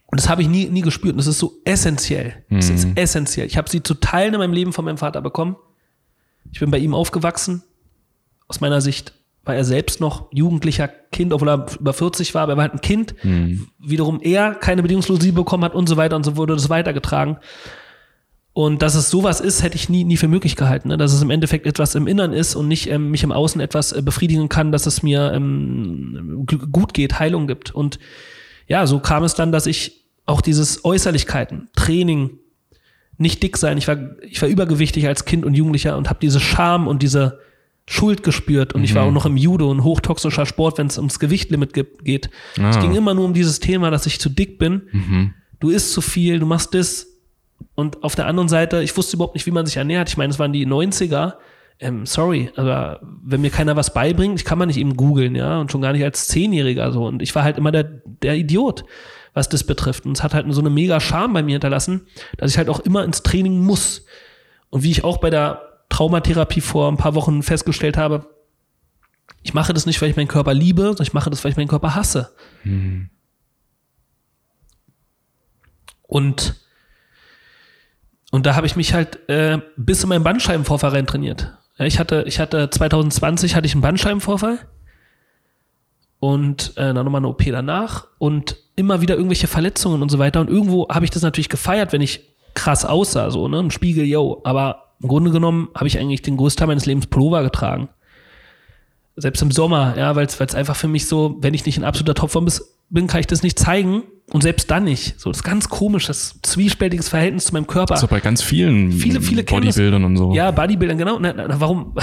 [0.07, 1.13] Und das habe ich nie, nie gespürt.
[1.13, 2.45] Und das ist so essentiell.
[2.51, 2.75] Das mhm.
[2.75, 3.47] ist essentiell.
[3.47, 5.57] Ich habe sie zu Teilen in meinem Leben von meinem Vater bekommen.
[6.51, 7.63] Ich bin bei ihm aufgewachsen.
[8.49, 9.13] Aus meiner Sicht
[9.49, 12.75] war er selbst noch jugendlicher Kind, obwohl er über 40 war, aber er war halt
[12.75, 13.15] ein Kind.
[13.25, 13.69] Mhm.
[13.79, 17.39] Wiederum er keine bedingungslose Liebe bekommen hat und so weiter und so wurde das weitergetragen.
[18.53, 20.89] Und dass es sowas ist, hätte ich nie, nie für möglich gehalten.
[20.89, 20.97] Ne?
[20.97, 23.93] Dass es im Endeffekt etwas im Innern ist und nicht ähm, mich im Außen etwas
[23.93, 27.75] äh, befriedigen kann, dass es mir ähm, gut geht, Heilung gibt.
[27.75, 27.99] Und
[28.67, 32.39] ja, so kam es dann, dass ich auch dieses Äußerlichkeiten, Training,
[33.17, 33.79] nicht dick sein.
[33.79, 37.39] Ich war, ich war übergewichtig als Kind und Jugendlicher und habe diese Scham und diese
[37.89, 38.75] Schuld gespürt.
[38.75, 38.85] Und mhm.
[38.85, 39.09] ich war mhm.
[39.09, 41.73] auch noch im Judo, ein hochtoxischer Sport, wenn es ums Gewichtlimit
[42.05, 42.31] geht.
[42.59, 42.71] Ah.
[42.71, 44.83] Es ging immer nur um dieses Thema, dass ich zu dick bin.
[44.93, 45.35] Mhm.
[45.61, 47.07] Du isst zu viel, du machst das.
[47.75, 50.09] Und auf der anderen Seite, ich wusste überhaupt nicht, wie man sich ernährt.
[50.09, 51.35] Ich meine, es waren die 90er.
[51.81, 55.61] Ähm, sorry, aber wenn mir keiner was beibringt, ich kann man nicht eben googeln, ja,
[55.61, 57.07] und schon gar nicht als Zehnjähriger so.
[57.07, 58.85] Und ich war halt immer der, der Idiot
[59.39, 60.05] was das betrifft.
[60.05, 62.81] Und es hat halt so eine mega Scham bei mir hinterlassen, dass ich halt auch
[62.81, 64.05] immer ins Training muss.
[64.71, 68.27] Und wie ich auch bei der Traumatherapie vor ein paar Wochen festgestellt habe,
[69.43, 71.57] ich mache das nicht, weil ich meinen Körper liebe, sondern ich mache das, weil ich
[71.57, 72.33] meinen Körper hasse.
[72.65, 73.11] Mhm.
[76.03, 76.57] Und,
[78.31, 81.55] und da habe ich mich halt äh, bis in meinen Bandscheibenvorfall rein trainiert.
[81.79, 84.59] Ja, ich hatte, ich hatte 2020 hatte ich einen Bandscheibenvorfall
[86.19, 90.41] und äh, dann nochmal eine OP danach und immer wieder irgendwelche Verletzungen und so weiter.
[90.41, 93.61] Und irgendwo habe ich das natürlich gefeiert, wenn ich krass aussah, so, ne?
[93.61, 94.41] Ein Spiegel, yo.
[94.45, 97.89] Aber im Grunde genommen habe ich eigentlich den Großteil meines Lebens Pullover getragen.
[99.17, 102.15] Selbst im Sommer, ja, weil es einfach für mich so, wenn ich nicht in absoluter
[102.15, 102.49] Topform
[102.91, 104.05] bin, kann ich das nicht zeigen.
[104.31, 105.19] Und selbst dann nicht.
[105.19, 107.97] So, das ist ganz komisch, das zwiespältiges Verhältnis zu meinem Körper.
[107.97, 110.35] So bei ganz vielen viele, viele Bodybuildern und so.
[110.35, 111.19] Ja, Bodybuildern, genau.
[111.19, 111.95] Na, na, warum?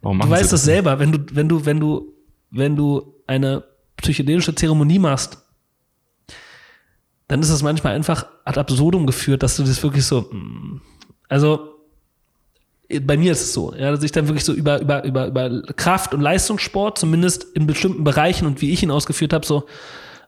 [0.00, 2.12] warum du weißt das, das selber, wenn du, wenn du, wenn du,
[2.50, 3.64] wenn du eine
[3.96, 5.38] psychedelische Zeremonie machst,
[7.26, 10.80] dann ist es manchmal einfach ad absurdum geführt, dass du das wirklich so, mm,
[11.28, 11.73] also
[13.02, 15.62] bei mir ist es so, ja, dass ich dann wirklich so über, über, über, über
[15.76, 19.64] Kraft und Leistungssport, zumindest in bestimmten Bereichen und wie ich ihn ausgeführt habe, so,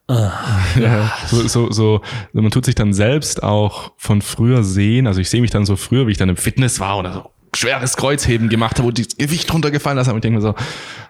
[0.09, 0.31] Ah,
[0.81, 2.01] ja, so, so, so,
[2.33, 5.09] man tut sich dann selbst auch von früher sehen.
[5.09, 7.31] Also ich sehe mich dann so früher, wie ich dann im Fitness war oder so
[7.57, 10.09] schweres Kreuzheben gemacht habe, wo das Gewicht runtergefallen ist.
[10.09, 10.55] Und ich denke mir so,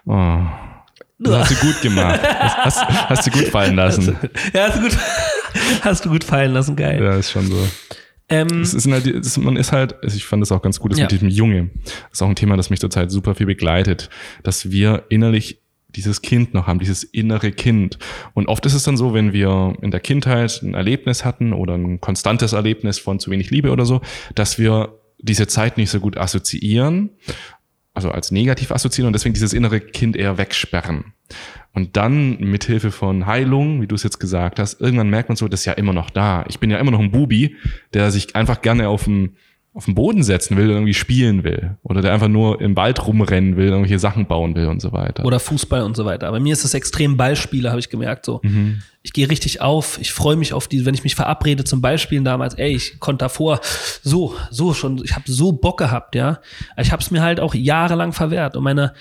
[0.05, 0.39] oh,
[1.19, 2.19] das hast du gut gemacht.
[2.23, 4.17] Das hast, hast du gut fallen lassen.
[4.53, 4.97] Ja, hast du gut,
[5.81, 7.03] hast du gut fallen lassen, geil.
[7.03, 7.67] Ja, ist schon so.
[8.29, 10.91] Ähm, es ist halt, es, man ist halt, also ich fand das auch ganz gut,
[10.91, 11.05] das ja.
[11.05, 11.69] mit diesem Junge.
[11.83, 14.09] Das ist auch ein Thema, das mich zurzeit super viel begleitet,
[14.43, 17.97] dass wir innerlich dieses Kind noch haben, dieses innere Kind.
[18.33, 21.75] Und oft ist es dann so, wenn wir in der Kindheit ein Erlebnis hatten oder
[21.75, 24.01] ein konstantes Erlebnis von zu wenig Liebe oder so,
[24.35, 27.11] dass wir diese Zeit nicht so gut assoziieren
[27.97, 31.13] also als negativ assoziieren und deswegen dieses innere Kind eher wegsperren.
[31.73, 35.47] Und dann mithilfe von Heilung, wie du es jetzt gesagt hast, irgendwann merkt man so,
[35.47, 36.45] das ist ja immer noch da.
[36.47, 37.55] Ich bin ja immer noch ein Bubi,
[37.93, 39.35] der sich einfach gerne auf dem
[39.77, 41.77] auf den Boden setzen will, irgendwie spielen will.
[41.83, 45.23] Oder der einfach nur im Wald rumrennen will, irgendwelche Sachen bauen will und so weiter.
[45.23, 46.31] Oder Fußball und so weiter.
[46.31, 48.25] Bei mir ist es extrem Ballspieler, habe ich gemerkt.
[48.25, 48.81] So, mhm.
[49.03, 49.99] ich gehe richtig auf.
[50.01, 52.55] Ich freue mich auf die, wenn ich mich verabrede zum Ballspielen damals.
[52.55, 53.59] Ey, ich konnte davor
[54.01, 54.99] so, so schon.
[55.03, 56.39] Ich habe so Bock gehabt, ja.
[56.77, 58.57] Ich habe es mir halt auch jahrelang verwehrt.
[58.57, 58.93] Und meine,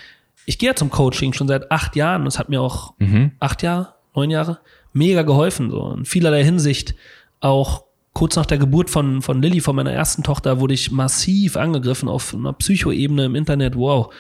[0.45, 2.21] ich gehe ja zum Coaching schon seit acht Jahren.
[2.21, 3.33] Und es hat mir auch mhm.
[3.41, 4.59] acht Jahre, neun Jahre
[4.93, 5.71] mega geholfen.
[5.71, 6.95] So in vielerlei Hinsicht
[7.41, 7.86] auch
[8.16, 12.09] kurz nach der Geburt von, von Lilly, von meiner ersten Tochter, wurde ich massiv angegriffen
[12.09, 13.76] auf einer Psychoebene im Internet.
[13.76, 14.11] Wow.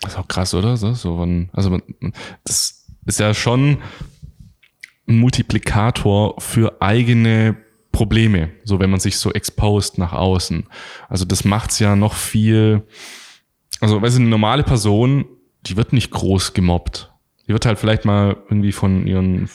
[0.00, 0.78] Das ist auch krass, oder?
[0.78, 1.78] So, so von, also
[2.44, 3.82] das ist ja schon
[5.06, 7.58] ein Multiplikator für eigene
[7.92, 10.64] Probleme, so wenn man sich so exposed nach außen.
[11.10, 12.86] Also das macht's ja noch viel,
[13.78, 15.26] also weißt du, eine normale Person,
[15.66, 17.12] die wird nicht groß gemobbt.
[17.46, 19.50] Die wird halt vielleicht mal irgendwie von ihren,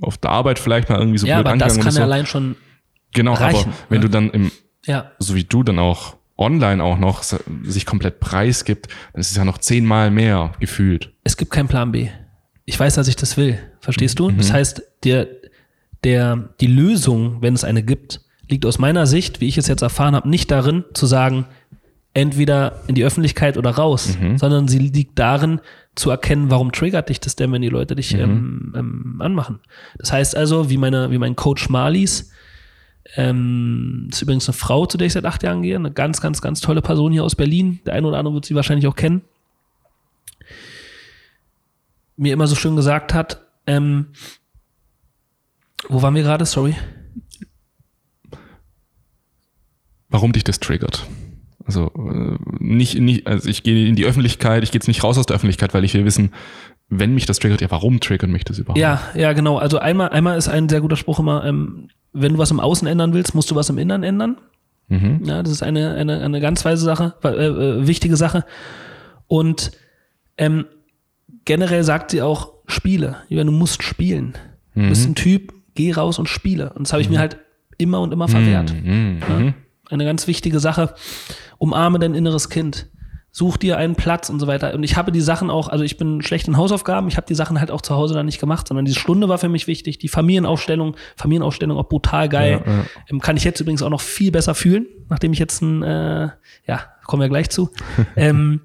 [0.00, 2.02] auf der Arbeit vielleicht mal irgendwie so ja, blöd aber das kann so.
[2.02, 2.54] allein schon
[3.12, 4.02] Genau, reichen, aber wenn ja.
[4.02, 4.52] du dann im,
[4.86, 5.10] ja.
[5.18, 9.44] so wie du dann auch online auch noch sich komplett preisgibt, dann ist es ja
[9.44, 11.12] noch zehnmal mehr gefühlt.
[11.22, 12.08] Es gibt keinen Plan B.
[12.64, 13.58] Ich weiß, dass ich das will.
[13.80, 14.30] Verstehst du?
[14.30, 14.38] Mhm.
[14.38, 15.28] Das heißt, der,
[16.04, 19.82] der, die Lösung, wenn es eine gibt, liegt aus meiner Sicht, wie ich es jetzt
[19.82, 21.46] erfahren habe, nicht darin zu sagen,
[22.14, 24.38] entweder in die Öffentlichkeit oder raus, mhm.
[24.38, 25.60] sondern sie liegt darin,
[25.96, 28.20] zu erkennen, warum triggert dich das denn, wenn die Leute dich mhm.
[28.20, 29.60] ähm, ähm, anmachen.
[29.98, 32.30] Das heißt also, wie meine, wie mein Coach Marlies,
[33.16, 35.76] ähm, ist übrigens eine Frau, zu der ich seit acht Jahren gehe.
[35.76, 37.80] Eine ganz, ganz, ganz tolle Person hier aus Berlin.
[37.86, 39.22] Der eine oder andere wird sie wahrscheinlich auch kennen.
[42.16, 44.08] Mir immer so schön gesagt hat, ähm,
[45.88, 46.44] wo waren wir gerade?
[46.44, 46.76] Sorry.
[50.08, 51.06] Warum dich das triggert?
[51.64, 55.18] Also äh, nicht, nicht, also ich gehe in die Öffentlichkeit, ich gehe jetzt nicht raus
[55.18, 56.32] aus der Öffentlichkeit, weil ich will wissen,
[56.88, 58.78] wenn mich das triggert, ja, warum triggert mich das überhaupt?
[58.78, 59.58] Ja, ja, genau.
[59.58, 62.86] Also einmal, einmal ist ein sehr guter Spruch immer, ähm, wenn du was im Außen
[62.88, 64.36] ändern willst, musst du was im Innern ändern.
[64.88, 65.20] Mhm.
[65.24, 68.44] Ja, das ist eine, eine, eine ganz weise Sache, äh, äh, wichtige Sache.
[69.28, 69.70] Und
[70.36, 70.66] ähm,
[71.44, 73.16] generell sagt sie auch, spiele.
[73.28, 74.34] Ja, du musst spielen.
[74.74, 74.82] Mhm.
[74.82, 75.12] Du bist mhm.
[75.12, 76.72] ein Typ, geh raus und spiele.
[76.72, 77.14] Und das habe ich mhm.
[77.14, 77.38] mir halt
[77.78, 78.74] immer und immer verwehrt.
[78.74, 79.18] Mhm.
[79.20, 79.54] Ja, mhm.
[79.88, 80.94] eine ganz wichtige Sache.
[81.58, 82.88] Umarme dein inneres Kind
[83.32, 84.74] such dir einen Platz und so weiter.
[84.74, 87.34] Und ich habe die Sachen auch, also ich bin schlecht in Hausaufgaben, ich habe die
[87.34, 89.98] Sachen halt auch zu Hause dann nicht gemacht, sondern diese Stunde war für mich wichtig.
[89.98, 92.62] Die Familienausstellung, Familienausstellung auch brutal geil.
[92.64, 92.84] Ja, ja.
[93.08, 96.28] Ähm, kann ich jetzt übrigens auch noch viel besser fühlen, nachdem ich jetzt ein, äh,
[96.66, 97.70] ja, kommen wir gleich zu.
[98.16, 98.62] ähm,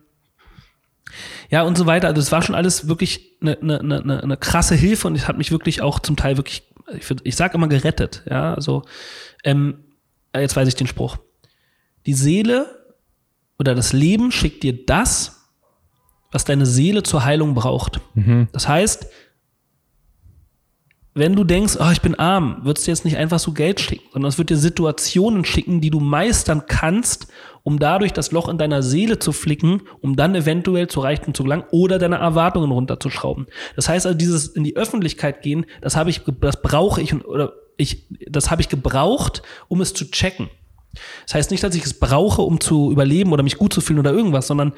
[1.50, 2.08] ja, und so weiter.
[2.08, 5.38] Also es war schon alles wirklich eine, eine, eine, eine krasse Hilfe und es hat
[5.38, 6.64] mich wirklich auch zum Teil wirklich,
[6.98, 8.24] ich, ich sag immer gerettet.
[8.28, 8.84] Ja, also
[9.44, 9.86] ähm,
[10.36, 11.18] jetzt weiß ich den Spruch.
[12.08, 12.85] Die Seele
[13.58, 15.50] oder das Leben schickt dir das,
[16.32, 18.02] was deine Seele zur Heilung braucht.
[18.14, 18.48] Mhm.
[18.52, 19.08] Das heißt,
[21.18, 23.80] wenn du denkst, oh, ich bin arm, wird es dir jetzt nicht einfach so Geld
[23.80, 27.28] schicken, sondern es wird dir Situationen schicken, die du meistern kannst,
[27.64, 31.44] um dadurch das Loch in deiner Seele zu flicken, um dann eventuell zu Reichtum zu
[31.44, 33.48] gelangen oder deine Erwartungen runterzuschrauben.
[33.78, 37.54] Das heißt also, dieses in die Öffentlichkeit gehen, das habe ich, das brauche ich oder
[37.78, 40.50] ich, das habe ich gebraucht, um es zu checken.
[41.26, 44.00] Das heißt nicht, dass ich es brauche, um zu überleben oder mich gut zu fühlen
[44.00, 44.74] oder irgendwas, sondern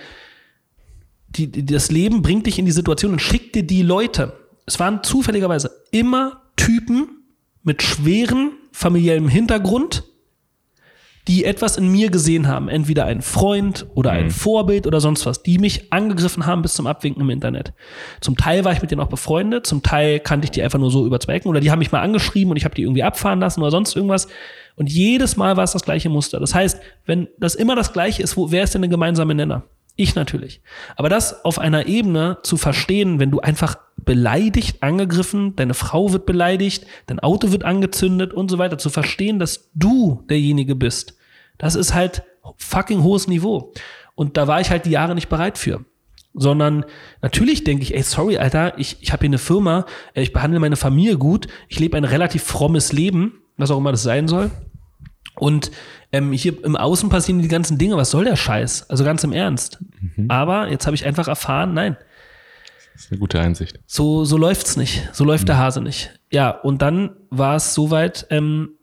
[1.30, 4.34] die, die, das Leben bringt dich in die Situation und schickt dir die Leute.
[4.65, 7.23] Es waren zufälligerweise immer Typen
[7.63, 10.03] mit schwerem familiellem Hintergrund,
[11.28, 12.70] die etwas in mir gesehen haben.
[12.70, 14.32] Entweder ein Freund oder ein mhm.
[14.32, 17.74] Vorbild oder sonst was, die mich angegriffen haben bis zum Abwinken im Internet.
[18.22, 20.92] Zum Teil war ich mit denen auch befreundet, zum Teil kannte ich die einfach nur
[20.92, 23.04] so über zwei Ecken oder die haben mich mal angeschrieben und ich habe die irgendwie
[23.04, 24.28] abfahren lassen oder sonst irgendwas.
[24.76, 26.40] Und jedes Mal war es das gleiche Muster.
[26.40, 29.63] Das heißt, wenn das immer das gleiche ist, wo, wer ist denn der gemeinsame Nenner?
[30.00, 30.62] Ich natürlich.
[30.96, 36.28] Aber das auf einer Ebene zu verstehen, wenn du einfach beleidigt, angegriffen, deine Frau wird
[36.28, 41.16] beleidigt, dein Auto wird angezündet und so weiter, zu verstehen, dass du derjenige bist,
[41.58, 42.24] das ist halt
[42.58, 43.74] fucking hohes Niveau.
[44.15, 45.86] Und da war ich halt die Jahre nicht bereit für.
[46.34, 46.86] Sondern
[47.22, 50.60] natürlich denke ich, ey, sorry, Alter, ich, ich habe hier eine Firma, äh, ich behandle
[50.60, 54.52] meine Familie gut, ich lebe ein relativ frommes Leben, was auch immer das sein soll.
[55.36, 55.72] Und
[56.12, 57.98] ähm, hier im Außen passieren die ganzen Dinge.
[57.98, 58.89] Was soll der Scheiß?
[58.89, 59.80] Also ganz im Ernst.
[60.00, 60.30] Mhm.
[60.30, 61.98] Aber jetzt habe ich einfach erfahren, nein.
[62.93, 63.80] Das ist eine gute Einsicht.
[63.86, 65.08] So, so läuft's nicht.
[65.13, 65.48] So läuft mhm.
[65.48, 66.20] der Hase nicht.
[66.32, 68.77] Ja, und dann war es soweit, ähm,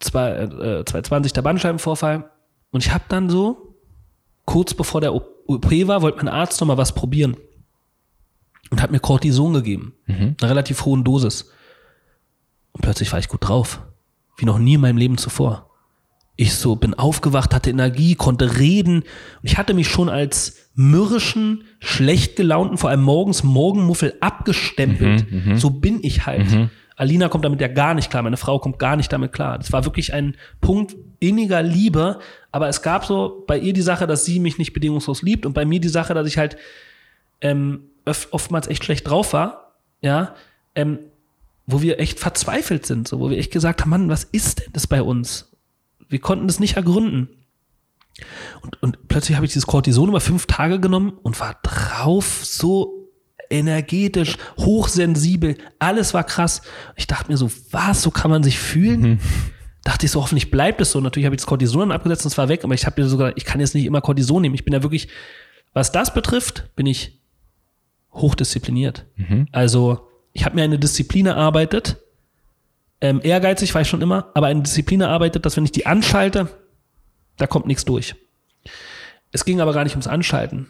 [0.00, 2.30] zwei, äh, 2020 der Bandscheibenvorfall.
[2.72, 3.74] Und ich habe dann so,
[4.44, 7.36] kurz bevor der OP war, wollte mein Arzt noch mal was probieren.
[8.70, 9.94] Und hat mir Cortison gegeben.
[10.06, 10.36] Mhm.
[10.40, 11.50] Eine relativ hohen Dosis.
[12.72, 13.80] Und plötzlich war ich gut drauf.
[14.36, 15.70] Wie noch nie in meinem Leben zuvor
[16.36, 19.00] Ich so bin aufgewacht, hatte Energie, konnte reden.
[19.00, 19.04] Und
[19.42, 25.26] ich hatte mich schon als mürrischen, schlecht gelaunten, vor allem morgens Morgenmuffel abgestempelt.
[25.58, 26.48] so bin ich halt.
[27.00, 29.56] Alina kommt damit ja gar nicht klar, meine Frau kommt gar nicht damit klar.
[29.56, 32.18] Das war wirklich ein Punkt inniger Liebe,
[32.52, 35.54] aber es gab so bei ihr die Sache, dass sie mich nicht bedingungslos liebt und
[35.54, 36.58] bei mir die Sache, dass ich halt
[37.40, 40.34] ähm, oftmals echt schlecht drauf war, ja,
[40.74, 40.98] ähm,
[41.66, 44.72] wo wir echt verzweifelt sind, so, wo wir echt gesagt haben, Mann, was ist denn
[44.74, 45.56] das bei uns?
[46.10, 47.30] Wir konnten das nicht ergründen.
[48.60, 52.99] Und, und plötzlich habe ich dieses Cortison über fünf Tage genommen und war drauf so
[53.50, 56.62] energetisch, hochsensibel, alles war krass.
[56.96, 59.18] Ich dachte mir so, was, so kann man sich fühlen?
[59.84, 61.00] Dachte ich so, hoffentlich bleibt es so.
[61.00, 63.08] Natürlich habe ich das Cortison dann abgesetzt und es war weg, aber ich habe mir
[63.08, 64.54] sogar, ich kann jetzt nicht immer Cortison nehmen.
[64.54, 65.08] Ich bin ja wirklich,
[65.72, 67.20] was das betrifft, bin ich
[68.12, 69.06] hochdiszipliniert.
[69.52, 71.96] Also, ich habe mir eine Disziplin erarbeitet.
[73.00, 76.48] Ähm, ehrgeizig war ich schon immer, aber eine Disziplin erarbeitet, dass wenn ich die anschalte,
[77.38, 78.14] da kommt nichts durch.
[79.32, 80.68] Es ging aber gar nicht ums Anschalten,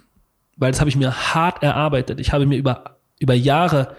[0.61, 2.21] weil das habe ich mir hart erarbeitet.
[2.21, 3.97] Ich habe mir über, über Jahre,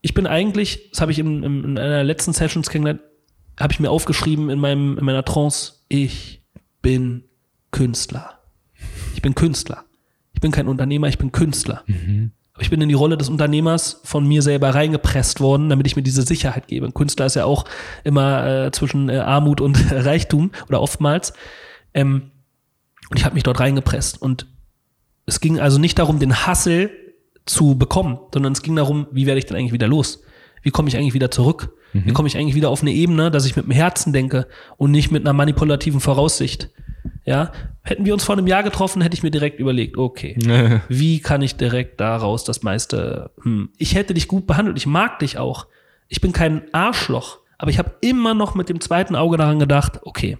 [0.00, 3.00] ich bin eigentlich, das habe ich in, in, in einer letzten Sessions kennengelernt,
[3.58, 6.42] habe ich mir aufgeschrieben in, meinem, in meiner Trance, ich
[6.82, 7.24] bin
[7.72, 8.38] Künstler.
[9.14, 9.84] Ich bin Künstler.
[10.34, 11.82] Ich bin kein Unternehmer, ich bin Künstler.
[12.52, 15.96] Aber ich bin in die Rolle des Unternehmers von mir selber reingepresst worden, damit ich
[15.96, 16.86] mir diese Sicherheit gebe.
[16.86, 17.64] Ein Künstler ist ja auch
[18.04, 21.32] immer äh, zwischen äh, Armut und Reichtum oder oftmals.
[21.94, 22.30] Ähm,
[23.10, 24.20] und ich habe mich dort reingepresst.
[24.20, 24.46] Und
[25.28, 26.90] es ging also nicht darum, den Hassel
[27.46, 30.22] zu bekommen, sondern es ging darum, wie werde ich denn eigentlich wieder los?
[30.62, 31.72] Wie komme ich eigentlich wieder zurück?
[31.92, 34.90] Wie komme ich eigentlich wieder auf eine Ebene, dass ich mit dem Herzen denke und
[34.90, 36.70] nicht mit einer manipulativen Voraussicht?
[37.24, 40.36] Ja, hätten wir uns vor einem Jahr getroffen, hätte ich mir direkt überlegt, okay,
[40.88, 45.18] wie kann ich direkt daraus das meiste, hm, ich hätte dich gut behandelt, ich mag
[45.18, 45.66] dich auch.
[46.08, 50.00] Ich bin kein Arschloch, aber ich habe immer noch mit dem zweiten Auge daran gedacht,
[50.02, 50.38] okay,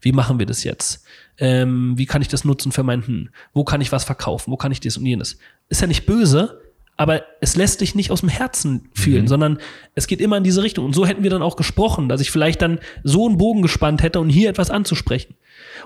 [0.00, 1.04] wie machen wir das jetzt?
[1.38, 3.28] Ähm, wie kann ich das nutzen für mein Hm?
[3.52, 4.50] Wo kann ich was verkaufen?
[4.50, 5.38] Wo kann ich dies und jenes?
[5.68, 6.60] Ist ja nicht böse,
[6.98, 9.58] aber es lässt dich nicht aus dem Herzen fühlen, sondern
[9.94, 10.84] es geht immer in diese Richtung.
[10.84, 14.02] Und so hätten wir dann auch gesprochen, dass ich vielleicht dann so einen Bogen gespannt
[14.02, 15.36] hätte und hier etwas anzusprechen.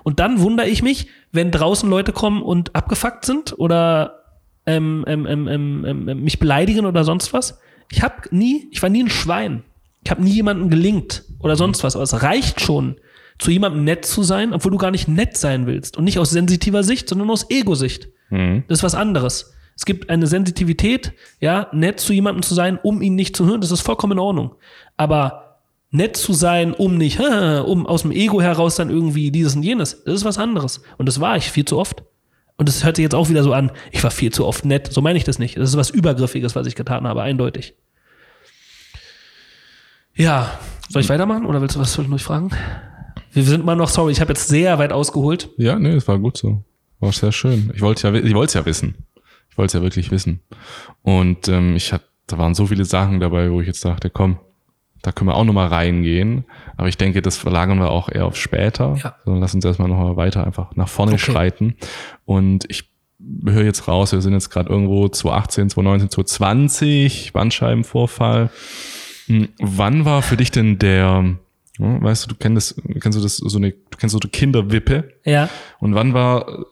[0.04, 4.22] Und dann wundere ich mich, wenn draußen Leute kommen und abgefuckt sind oder
[4.64, 7.60] ähm, ähm, ähm, ähm, ähm, mich beleidigen oder sonst was.
[7.90, 9.64] Ich habe nie, ich war nie ein Schwein.
[10.04, 11.94] Ich habe nie jemandem gelingt oder sonst was.
[11.94, 12.96] Aber es reicht schon,
[13.42, 15.96] zu jemandem nett zu sein, obwohl du gar nicht nett sein willst.
[15.96, 18.08] Und nicht aus sensitiver Sicht, sondern aus Ego-Sicht.
[18.68, 19.52] Das ist was anderes.
[19.76, 23.60] Es gibt eine Sensitivität, ja, nett zu jemandem zu sein, um ihn nicht zu hören,
[23.60, 24.54] das ist vollkommen in Ordnung.
[24.96, 25.58] Aber
[25.90, 27.20] nett zu sein, um nicht,
[27.66, 30.82] um aus dem Ego heraus dann irgendwie dieses und jenes, das ist was anderes.
[30.98, 32.02] Und das war ich viel zu oft.
[32.56, 34.92] Und das hört sich jetzt auch wieder so an, ich war viel zu oft nett.
[34.92, 35.56] So meine ich das nicht.
[35.56, 37.74] Das ist was Übergriffiges, was ich getan habe, eindeutig.
[40.14, 40.58] Ja,
[40.90, 42.50] soll ich weitermachen oder willst du was noch fragen?
[43.32, 45.48] Wir sind immer noch, sorry, ich habe jetzt sehr weit ausgeholt.
[45.56, 46.62] Ja, nee, es war gut so.
[47.00, 47.70] War sehr schön.
[47.74, 48.94] Ich wollte ja, ich wollte es ja wissen.
[49.50, 50.40] Ich wollte es ja wirklich wissen.
[51.02, 54.38] Und ähm, ich hatte, da waren so viele Sachen dabei, wo ich jetzt dachte, komm,
[55.02, 56.44] da können wir auch nochmal reingehen.
[56.76, 58.96] Aber ich denke, das verlagern wir auch eher auf später.
[59.02, 59.16] Ja.
[59.24, 61.32] Sondern lass uns erstmal nochmal weiter einfach nach vorne Okay.
[61.32, 61.74] schreiten.
[62.24, 62.84] Und ich
[63.44, 68.50] höre jetzt raus, wir sind jetzt gerade irgendwo 2018, 2019, 2020, Bandscheibenvorfall.
[69.26, 71.36] Hm, Wann war für dich denn der,
[71.78, 75.12] weißt du, du kennst, kennst du das so eine, du kennst so eine Kinderwippe?
[75.24, 75.48] Ja.
[75.80, 76.62] Und wann war äh,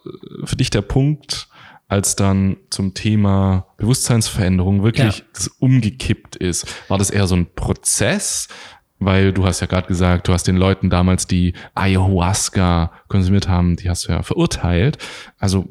[0.44, 1.48] für dich der Punkt,
[1.88, 5.24] als dann zum Thema Bewusstseinsveränderung wirklich Ja.
[5.32, 6.66] das umgekippt ist?
[6.88, 8.46] War das eher so ein Prozess?
[9.02, 13.76] Weil du hast ja gerade gesagt, du hast den Leuten damals, die Ayahuasca konsumiert haben,
[13.76, 14.98] die hast du ja verurteilt.
[15.38, 15.66] Also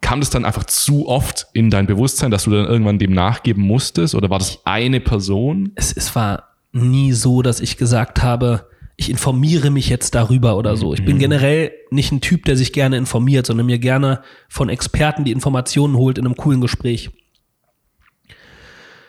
[0.00, 3.62] kam das dann einfach zu oft in dein Bewusstsein, dass du dann irgendwann dem nachgeben
[3.64, 4.14] musstest?
[4.14, 5.72] Oder war das eine Person?
[5.74, 8.68] es, es war nie so, dass ich gesagt habe,
[9.00, 10.92] ich informiere mich jetzt darüber oder so.
[10.92, 15.24] Ich bin generell nicht ein Typ, der sich gerne informiert, sondern mir gerne von Experten
[15.24, 17.10] die Informationen holt in einem coolen Gespräch.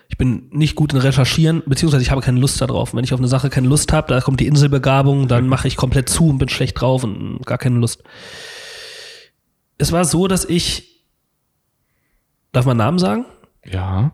[0.09, 2.93] Ich bin nicht gut in Recherchieren, beziehungsweise ich habe keine Lust darauf.
[2.93, 5.75] Wenn ich auf eine Sache keine Lust habe, da kommt die Inselbegabung, dann mache ich
[5.75, 8.03] komplett zu und bin schlecht drauf und gar keine Lust.
[9.79, 11.03] Es war so, dass ich,
[12.51, 13.25] darf man Namen sagen?
[13.65, 14.11] Ja.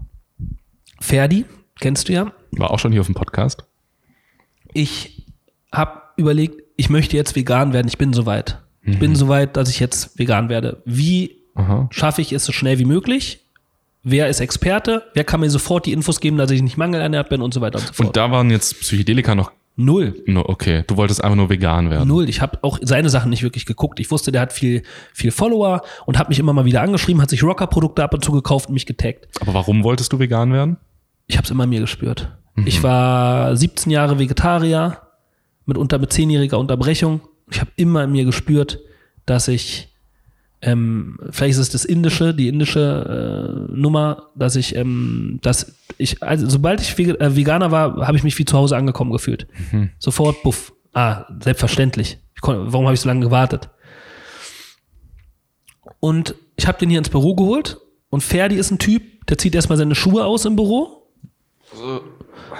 [1.01, 1.43] Ferdi,
[1.81, 2.31] kennst du ja.
[2.57, 3.63] War auch schon hier auf dem Podcast.
[4.73, 5.25] ich
[5.71, 7.88] habe überlegt, ich möchte jetzt vegan werden.
[7.88, 8.61] Ich bin soweit.
[8.84, 10.82] Ich bin soweit, dass ich jetzt vegan werde.
[10.86, 11.88] Wie Aha.
[11.91, 13.41] schaffe ich es so schnell wie möglich?
[14.03, 15.03] Wer ist Experte?
[15.15, 17.80] Wer kann mir sofort die Infos geben, dass ich nicht mangelernährt bin und so weiter
[17.80, 18.07] und so fort?
[18.07, 20.23] Und da waren jetzt Psychedelika noch Null.
[20.25, 22.07] No, okay, du wolltest einfach nur vegan werden.
[22.07, 22.30] Null.
[22.30, 23.99] Ich habe auch seine Sachen nicht wirklich geguckt.
[23.99, 27.30] Ich wusste, der hat viel, viel Follower und hat mich immer mal wieder angeschrieben, hat
[27.30, 29.27] sich Rocker-Produkte ab und zu gekauft und mich getaggt.
[29.41, 30.77] Aber warum wolltest du vegan werden?
[31.28, 32.32] Ich habe es immer in mir gespürt.
[32.65, 35.01] Ich war 17 Jahre Vegetarier,
[35.65, 37.21] mitunter mit zehnjähriger Unterbrechung.
[37.51, 38.80] Ich habe immer in mir gespürt,
[39.26, 39.89] dass ich,
[40.61, 46.23] ähm, vielleicht ist es das indische, die indische äh, Nummer, dass ich, ähm, dass ich,
[46.23, 49.47] also sobald ich äh, Veganer war, habe ich mich wie zu Hause angekommen gefühlt.
[49.99, 50.71] Sofort, buff.
[50.93, 52.19] Ah, selbstverständlich.
[52.36, 53.69] Ich kon, warum habe ich so lange gewartet?
[55.99, 57.78] Und ich habe den hier ins Büro geholt
[58.09, 61.05] und Ferdi ist ein Typ, der zieht erstmal seine Schuhe aus im Büro.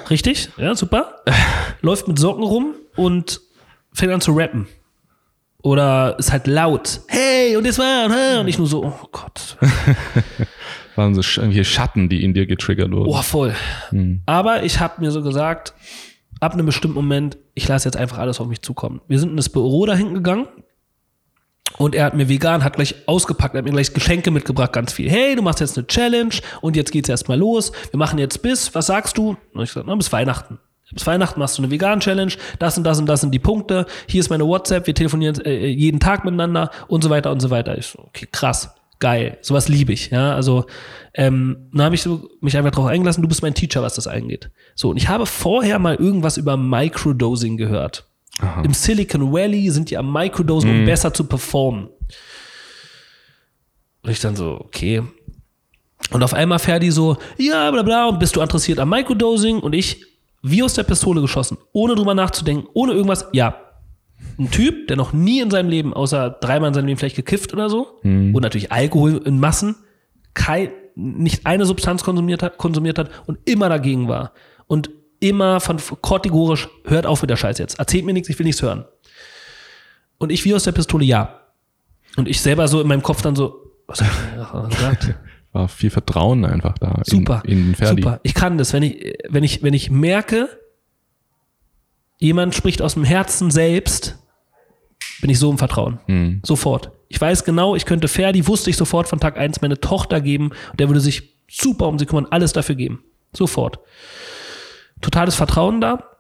[0.10, 0.50] Richtig?
[0.58, 1.22] Ja, super.
[1.82, 3.42] Läuft mit Socken rum und
[3.94, 4.68] fängt an zu rappen.
[5.62, 7.02] Oder ist halt laut.
[7.08, 8.40] Hey, und das war, hä?
[8.40, 9.58] und ich nur so, oh Gott.
[10.96, 13.10] Waren so irgendwelche Schatten, die in dir getriggert wurden.
[13.10, 13.54] Oh, voll.
[14.26, 15.74] Aber ich habe mir so gesagt,
[16.40, 19.02] ab einem bestimmten Moment, ich lasse jetzt einfach alles auf mich zukommen.
[19.08, 20.48] Wir sind in das Büro dahin gegangen
[21.78, 25.10] und er hat mir vegan, hat gleich ausgepackt, hat mir gleich Geschenke mitgebracht, ganz viel.
[25.10, 27.72] Hey, du machst jetzt eine Challenge und jetzt geht's erstmal los.
[27.92, 29.38] Wir machen jetzt bis, was sagst du?
[29.54, 30.60] Und ich gesagt, na, bis Weihnachten.
[30.92, 33.86] Bis Weihnachten machst du eine Vegan-Challenge, das und das und das sind die Punkte.
[34.08, 37.50] Hier ist meine WhatsApp, wir telefonieren äh, jeden Tag miteinander und so weiter und so
[37.50, 37.78] weiter.
[37.78, 40.12] Ich so, okay, krass, geil, sowas liebe ich.
[40.12, 40.66] Ja, also
[41.16, 44.08] ähm, dann habe ich so mich einfach drauf eingelassen, du bist mein Teacher, was das
[44.08, 44.52] angeht.
[44.76, 48.08] So, und ich habe vorher mal irgendwas über Microdosing gehört.
[48.64, 51.88] Im Silicon Valley sind die am Microdosen, um besser zu performen.
[54.04, 55.04] Und ich dann so, okay.
[56.12, 59.60] Und auf einmal Ferdi so, ja, bla bla, und bist du interessiert am Microdosing?
[59.60, 60.06] Und ich,
[60.42, 63.62] wie aus der Pistole geschossen, ohne drüber nachzudenken, ohne irgendwas, ja.
[64.38, 67.54] Ein Typ, der noch nie in seinem Leben, außer dreimal in seinem Leben vielleicht gekifft
[67.54, 68.00] oder so,
[68.34, 69.76] und natürlich Alkohol in Massen,
[70.34, 74.34] kein, nicht eine Substanz konsumiert hat, konsumiert hat und immer dagegen war.
[74.68, 74.90] Und
[75.30, 77.80] immer von kategorisch, hört auf mit der Scheiß jetzt.
[77.80, 78.86] Erzählt mir nichts, ich will nichts hören.
[80.18, 81.42] Und ich wie aus der Pistole, ja.
[82.16, 84.08] Und ich selber so in meinem Kopf dann so, was ich
[84.70, 85.16] gesagt?
[85.52, 87.02] War viel Vertrauen einfach da.
[87.06, 87.42] Super.
[87.46, 88.02] In, in Ferdi.
[88.02, 88.20] Super.
[88.24, 90.50] Ich kann das, wenn ich, wenn ich, wenn ich merke,
[92.18, 94.18] jemand spricht aus dem Herzen selbst,
[95.22, 96.00] bin ich so im Vertrauen.
[96.08, 96.42] Hm.
[96.46, 96.92] Sofort.
[97.08, 100.52] Ich weiß genau, ich könnte Ferdi, wusste ich sofort von Tag eins meine Tochter geben
[100.72, 103.04] und der würde sich super um sie kümmern, alles dafür geben.
[103.34, 103.80] Sofort.
[105.06, 106.18] Totales Vertrauen da.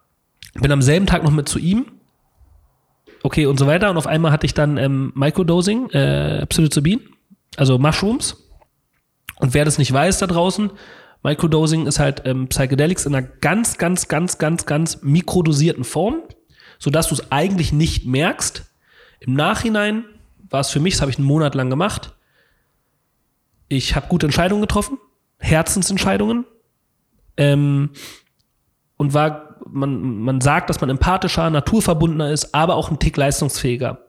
[0.53, 1.87] Bin am selben Tag noch mit zu ihm.
[3.23, 3.89] Okay, und so weiter.
[3.89, 7.01] Und auf einmal hatte ich dann ähm, Microdosing, äh, Psilocybin,
[7.57, 8.47] also Mushrooms.
[9.39, 10.69] Und wer das nicht weiß da draußen,
[11.23, 16.21] Microdosing ist halt ähm, Psychedelics in einer ganz, ganz, ganz, ganz, ganz mikrodosierten Form,
[16.77, 18.65] sodass du es eigentlich nicht merkst.
[19.19, 20.05] Im Nachhinein
[20.51, 22.13] war es für mich, das habe ich einen Monat lang gemacht.
[23.67, 24.99] Ich habe gute Entscheidungen getroffen,
[25.39, 26.45] Herzensentscheidungen.
[27.35, 27.89] Ähm,
[28.97, 33.99] und war, man, man sagt, dass man empathischer, naturverbundener ist, aber auch ein Tick leistungsfähiger.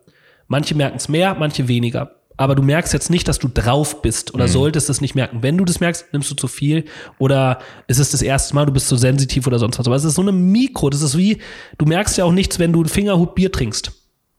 [0.48, 2.12] Manche merken es mehr, manche weniger.
[2.38, 5.42] Aber du merkst jetzt nicht, dass du drauf bist oder solltest es nicht merken.
[5.42, 6.84] Wenn du das merkst, nimmst du zu viel
[7.18, 9.86] oder ist es das erste Mal, du bist so sensitiv oder sonst was.
[9.86, 11.38] Aber es ist so eine Mikro, das ist wie,
[11.78, 13.92] du merkst ja auch nichts, wenn du einen Fingerhut Bier trinkst.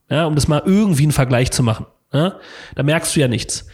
[0.09, 1.87] Ja, um das mal irgendwie einen Vergleich zu machen.
[2.13, 2.35] Ja,
[2.75, 3.65] da merkst du ja nichts.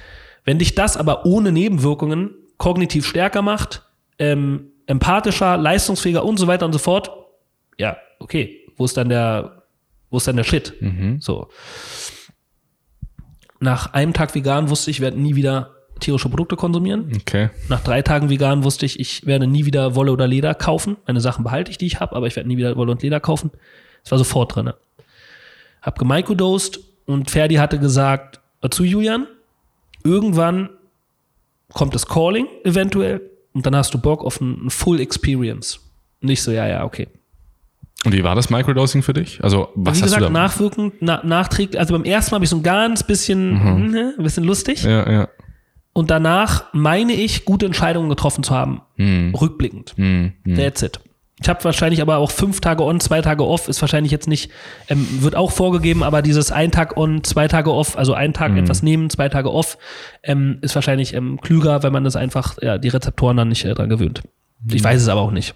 [0.45, 3.83] Wenn dich das aber ohne Nebenwirkungen kognitiv stärker macht,
[4.19, 7.11] ähm, empathischer, leistungsfähiger und so weiter und so fort,
[7.77, 9.63] ja, okay, wo ist dann der,
[10.09, 10.73] wo ist dann der Shit?
[11.19, 11.47] So.
[13.59, 17.11] Nach einem Tag vegan wusste ich, ich werde nie wieder tierische Produkte konsumieren.
[17.15, 17.49] Okay.
[17.69, 20.97] Nach drei Tagen vegan wusste ich, ich werde nie wieder Wolle oder Leder kaufen.
[21.07, 23.19] Meine Sachen behalte ich, die ich habe, aber ich werde nie wieder Wolle und Leder
[23.19, 23.51] kaufen.
[24.03, 24.75] Das war sofort drinne.
[25.81, 29.27] Hab gemicrodosed und Ferdi hatte gesagt zu Julian,
[30.03, 30.69] irgendwann
[31.73, 33.21] kommt das Calling eventuell
[33.53, 35.79] und dann hast du Bock auf ein, ein Full Experience.
[36.21, 37.07] Nicht so, ja, ja, okay.
[38.05, 39.41] Und wie war das Microdosing für dich?
[39.43, 40.31] Also, was Wie hast gesagt, du da?
[40.31, 44.23] nachwirkend, na, nachträglich, also beim ersten Mal habe ich so ein ganz bisschen, ne, ein
[44.23, 44.83] bisschen lustig.
[44.83, 45.29] ja, ja.
[45.95, 48.81] Und danach meine ich, gute Entscheidungen getroffen zu haben.
[48.97, 49.93] Rückblickend.
[49.95, 50.55] Hm, hm.
[50.55, 50.99] That's it.
[51.43, 54.49] Ich habe wahrscheinlich aber auch fünf Tage on, zwei Tage off, ist wahrscheinlich jetzt nicht,
[54.87, 58.55] ähm, wird auch vorgegeben, aber dieses ein Tag on, zwei Tage off, also einen Tag
[58.57, 59.77] etwas nehmen, zwei Tage off,
[60.23, 63.73] ähm, ist wahrscheinlich ähm, klüger, wenn man das einfach, ja, die Rezeptoren dann nicht äh,
[63.73, 64.21] dran gewöhnt.
[64.71, 65.53] Ich weiß es aber auch nicht.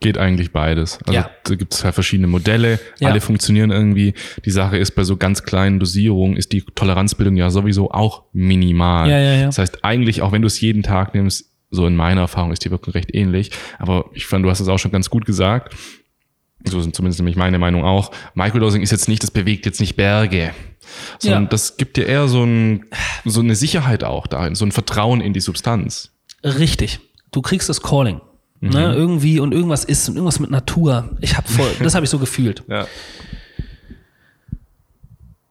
[0.00, 0.98] Geht eigentlich beides.
[1.06, 1.30] Also Ja.
[1.44, 3.08] da gibt es ja verschiedene Modelle, Ja.
[3.08, 4.12] alle funktionieren irgendwie.
[4.44, 9.08] Die Sache ist, bei so ganz kleinen Dosierungen ist die Toleranzbildung ja sowieso auch minimal.
[9.08, 9.46] Ja, ja, ja.
[9.46, 12.64] Das heißt, eigentlich, auch wenn du es jeden Tag nimmst, so in meiner Erfahrung ist
[12.64, 13.50] die Wirkung recht ähnlich.
[13.78, 15.74] Aber ich fand, du hast es auch schon ganz gut gesagt.
[16.64, 18.10] So sind zumindest nämlich meine Meinung auch.
[18.34, 20.52] Microdosing ist jetzt nicht, das bewegt jetzt nicht Berge.
[21.18, 21.48] Sondern Ja.
[21.48, 22.84] das gibt dir eher so, ein,
[23.24, 26.12] so eine Sicherheit auch dahin, so ein Vertrauen in die Substanz.
[26.42, 27.00] Richtig.
[27.32, 28.20] Du kriegst das Calling.
[28.60, 28.70] Mhm.
[28.70, 31.16] Ne, irgendwie und irgendwas ist und irgendwas mit Natur.
[31.20, 32.62] Ich habe voll, das habe ich so gefühlt.
[32.68, 32.86] Ja.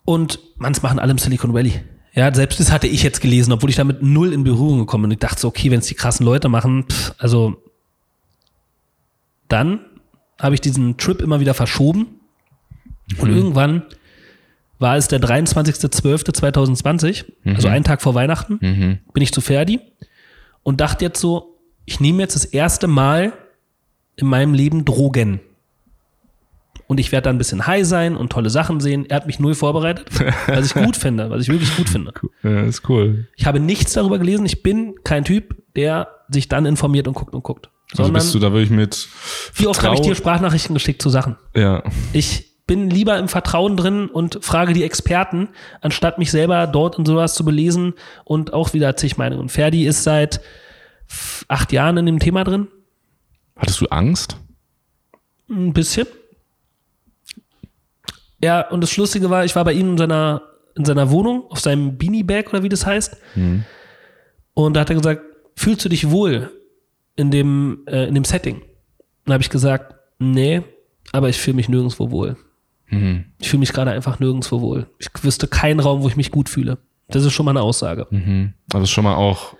[0.05, 1.81] Und man's machen alle im Silicon Valley.
[2.15, 5.09] Ja, selbst das hatte ich jetzt gelesen, obwohl ich damit null in Berührung gekommen bin.
[5.09, 7.61] Und ich dachte so, okay, wenn es die krassen Leute machen, pff, also
[9.49, 9.79] dann
[10.39, 12.07] habe ich diesen Trip immer wieder verschoben.
[13.19, 13.83] Und irgendwann
[14.79, 18.97] war es der 23.12.2020, also einen Tag vor Weihnachten, Mhm.
[19.13, 19.79] bin ich zu Ferdi
[20.63, 21.55] und dachte jetzt so,
[21.85, 23.33] ich nehme jetzt das erste Mal
[24.15, 25.39] in meinem Leben Drogen.
[26.87, 29.05] Und ich werde da ein bisschen high sein und tolle Sachen sehen.
[29.09, 30.07] Er hat mich null vorbereitet,
[30.47, 32.13] was ich gut finde, was ich wirklich gut finde.
[32.43, 33.27] Ja, ist cool.
[33.35, 34.45] Ich habe nichts darüber gelesen.
[34.45, 37.69] Ich bin kein Typ, der sich dann informiert und guckt und guckt.
[37.97, 39.07] Also bist du da wirklich mit
[39.53, 41.37] wie oft habe ich dir Sprachnachrichten geschickt zu Sachen?
[41.55, 41.83] Ja.
[42.13, 45.49] Ich bin lieber im Vertrauen drin und frage die Experten,
[45.81, 49.41] anstatt mich selber dort in sowas zu belesen und auch wieder zig Meinungen.
[49.41, 50.41] Und Ferdi ist seit
[51.47, 52.67] acht Jahren in dem Thema drin.
[53.55, 54.37] Hattest du Angst?
[55.49, 56.07] Ein bisschen.
[58.45, 60.41] Ja, und das Lustige war, ich war bei ihm in seiner,
[60.75, 63.17] in seiner Wohnung, auf seinem Beanie-Bag oder wie das heißt.
[64.53, 65.21] Und da hat er gesagt,
[65.55, 66.51] fühlst du dich wohl
[67.15, 68.57] in dem, äh, in dem Setting?
[68.57, 68.65] Und
[69.25, 70.61] da habe ich gesagt, nee,
[71.11, 72.37] aber ich fühle mich nirgendwo wohl.
[73.39, 74.87] Ich fühle mich gerade einfach nirgendwo wohl.
[74.99, 76.77] Ich wüsste keinen Raum, wo ich mich gut fühle.
[77.07, 78.05] Das ist schon mal eine Aussage.
[78.11, 78.53] Mhm.
[78.73, 79.55] Also schon mal auch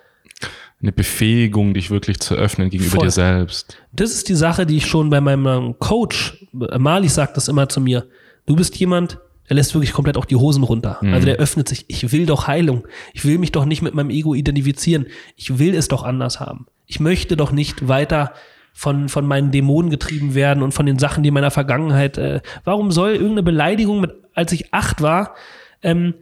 [0.82, 3.08] eine Befähigung, dich wirklich zu öffnen gegenüber Voll.
[3.08, 3.78] dir selbst.
[3.92, 7.82] Das ist die Sache, die ich schon bei meinem Coach, Mali sagt das immer zu
[7.82, 8.08] mir.
[8.46, 9.20] Du bist jemand,
[9.50, 11.00] der lässt wirklich komplett auch die Hosen runter.
[11.02, 11.86] Also der öffnet sich.
[11.88, 12.88] Ich will doch Heilung.
[13.14, 15.06] Ich will mich doch nicht mit meinem Ego identifizieren.
[15.36, 16.66] Ich will es doch anders haben.
[16.88, 18.34] Ich möchte doch nicht weiter
[18.74, 22.18] von, von meinen Dämonen getrieben werden und von den Sachen, die in meiner Vergangenheit.
[22.18, 25.36] Äh, warum soll irgendeine Beleidigung, mit, als ich acht war,
[25.82, 26.14] ähm,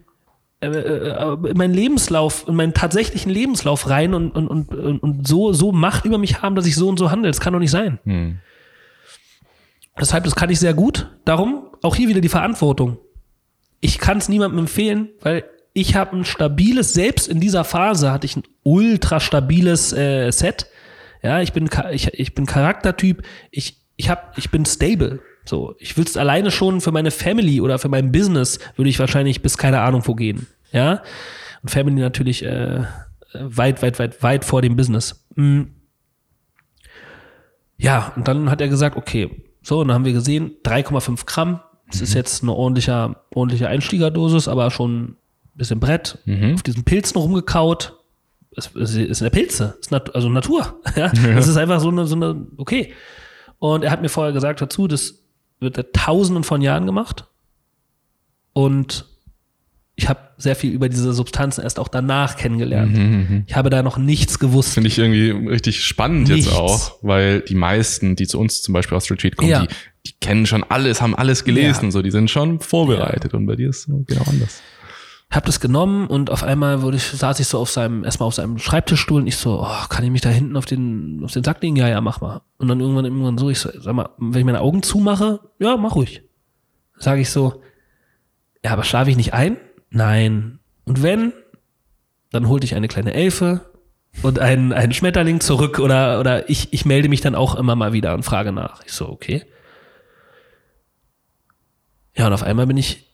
[0.61, 5.51] äh, äh, in meinen Lebenslauf, in meinen tatsächlichen Lebenslauf rein und, und, und, und so,
[5.51, 7.29] so Macht über mich haben, dass ich so und so handle.
[7.29, 7.99] Das kann doch nicht sein.
[8.03, 8.39] Hm.
[9.99, 11.09] Deshalb, das kann ich sehr gut.
[11.25, 12.97] Darum auch hier wieder die Verantwortung.
[13.79, 18.25] Ich kann es niemandem empfehlen, weil ich habe ein stabiles, selbst in dieser Phase hatte
[18.25, 20.67] ich ein ultra stabiles äh, Set.
[21.21, 23.23] Ja, ich bin, ich, ich bin Charaktertyp.
[23.51, 25.19] Ich, ich, hab, ich bin stable.
[25.45, 29.41] So, ich es alleine schon für meine Family oder für mein Business würde ich wahrscheinlich
[29.41, 30.47] bis keine Ahnung wo gehen.
[30.71, 31.01] Ja,
[31.61, 32.83] und Family natürlich äh,
[33.33, 35.25] weit, weit, weit, weit vor dem Business.
[35.35, 35.63] Mm.
[37.77, 41.61] Ja, und dann hat er gesagt, okay, so, und dann haben wir gesehen, 3,5 Gramm.
[41.93, 45.17] Das ist jetzt eine ordentliche, ordentliche Einstiegerdosis, aber schon ein
[45.53, 46.17] bisschen Brett.
[46.55, 47.93] Auf diesen Pilzen rumgekaut.
[48.55, 50.79] Es, es ist eine Pilze, ist nat also Natur.
[50.95, 51.09] Ja?
[51.09, 52.93] Das ist einfach so eine, so eine, okay.
[53.59, 55.23] Und er hat mir vorher gesagt dazu, das
[55.59, 57.25] wird seit tausenden von Jahren gemacht.
[58.53, 59.05] Und
[59.95, 63.45] ich habe sehr viel über diese Substanzen erst auch danach kennengelernt.
[63.47, 64.73] Ich habe da noch nichts gewusst.
[64.73, 66.47] Finde ich irgendwie richtig spannend Nichts.
[66.47, 69.61] jetzt auch, weil die meisten, die zu uns zum Beispiel aus Retreat kommen, Ja.
[69.67, 69.67] die,
[70.07, 71.91] die kennen schon alles, haben alles gelesen, Ja.
[71.91, 74.61] so, die sind schon vorbereitet und bei dir ist es genau anders.
[75.29, 78.35] Hab das genommen und auf einmal wurde ich, saß ich so auf seinem, erstmal auf
[78.35, 81.43] seinem Schreibtischstuhl und ich so, oh, kann ich mich da hinten auf den, auf den
[81.43, 81.75] Sack legen?
[81.75, 82.41] Ja, ja, mach mal.
[82.57, 85.77] Und dann irgendwann, irgendwann so, ich so, sag mal, wenn ich meine Augen zumache, ja,
[85.77, 86.23] mach ruhig.
[86.99, 87.61] Sage ich so,
[88.63, 89.57] ja, aber schlafe ich nicht ein?
[89.93, 90.59] Nein.
[90.85, 91.33] Und wenn,
[92.31, 93.61] dann holte ich eine kleine Elfe
[94.23, 97.93] und einen, einen Schmetterling zurück oder, oder ich, ich melde mich dann auch immer mal
[97.93, 98.83] wieder und frage nach.
[98.85, 99.45] Ich so, okay.
[102.15, 103.07] Ja, und auf einmal bin ich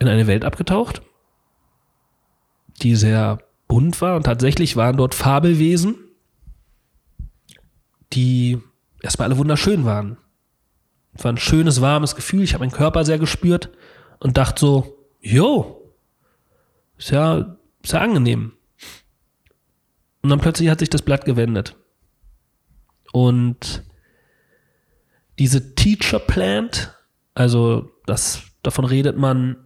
[0.00, 1.02] in eine Welt abgetaucht,
[2.82, 5.94] die sehr bunt war und tatsächlich waren dort Fabelwesen,
[8.12, 8.60] die
[9.00, 10.16] erstmal alle wunderschön waren.
[11.14, 12.42] Es war ein schönes, warmes Gefühl.
[12.42, 13.70] Ich habe meinen Körper sehr gespürt
[14.22, 15.92] und dachte so, jo,
[16.96, 18.52] ist ja, ist ja angenehm.
[20.22, 21.74] Und dann plötzlich hat sich das Blatt gewendet.
[23.12, 23.82] Und
[25.40, 26.94] diese Teacher Plant,
[27.34, 29.56] also das, davon redet man,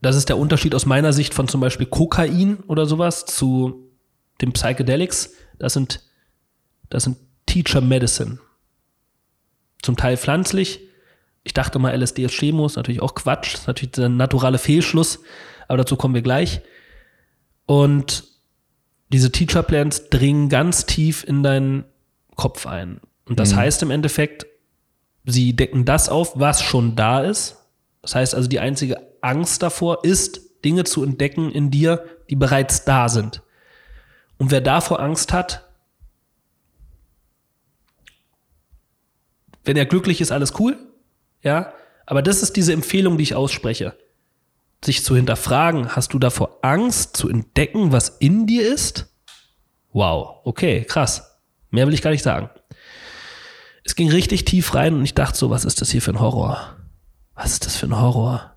[0.00, 3.90] das ist der Unterschied aus meiner Sicht von zum Beispiel Kokain oder sowas zu
[4.40, 5.34] dem Psychedelics.
[5.58, 6.02] Das sind,
[6.88, 8.38] das sind Teacher Medicine.
[9.82, 10.80] Zum Teil pflanzlich.
[11.46, 15.20] Ich dachte mal, LSD ist Chemo, ist natürlich auch Quatsch, ist natürlich der naturale Fehlschluss,
[15.68, 16.60] aber dazu kommen wir gleich.
[17.66, 18.24] Und
[19.12, 21.84] diese Teacher Plans dringen ganz tief in deinen
[22.34, 23.00] Kopf ein.
[23.26, 24.46] Und das heißt im Endeffekt,
[25.24, 27.58] sie decken das auf, was schon da ist.
[28.02, 32.84] Das heißt also, die einzige Angst davor ist, Dinge zu entdecken in dir, die bereits
[32.84, 33.40] da sind.
[34.36, 35.64] Und wer davor Angst hat,
[39.62, 40.76] wenn er glücklich ist, alles cool.
[41.46, 41.72] Ja,
[42.06, 43.96] aber das ist diese Empfehlung, die ich ausspreche.
[44.84, 49.14] Sich zu hinterfragen, hast du davor Angst zu entdecken, was in dir ist?
[49.92, 51.38] Wow, okay, krass.
[51.70, 52.50] Mehr will ich gar nicht sagen.
[53.84, 56.18] Es ging richtig tief rein und ich dachte so, was ist das hier für ein
[56.18, 56.78] Horror?
[57.36, 58.55] Was ist das für ein Horror?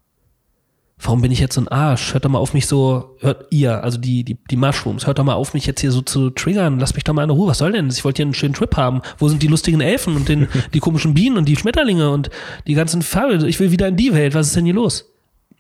[1.10, 2.14] Warum bin ich jetzt so ein Arsch?
[2.14, 5.24] Hört doch mal auf mich so, hört ihr, also die, die, die Mushrooms, hört doch
[5.24, 7.58] mal auf mich jetzt hier so zu triggern, lasst mich doch mal in Ruhe, was
[7.58, 7.98] soll denn das?
[7.98, 9.02] Ich wollte hier einen schönen Trip haben.
[9.18, 12.30] Wo sind die lustigen Elfen und den, die komischen Bienen und die Schmetterlinge und
[12.68, 13.48] die ganzen Farbe?
[13.48, 15.12] Ich will wieder in die Welt, was ist denn hier los?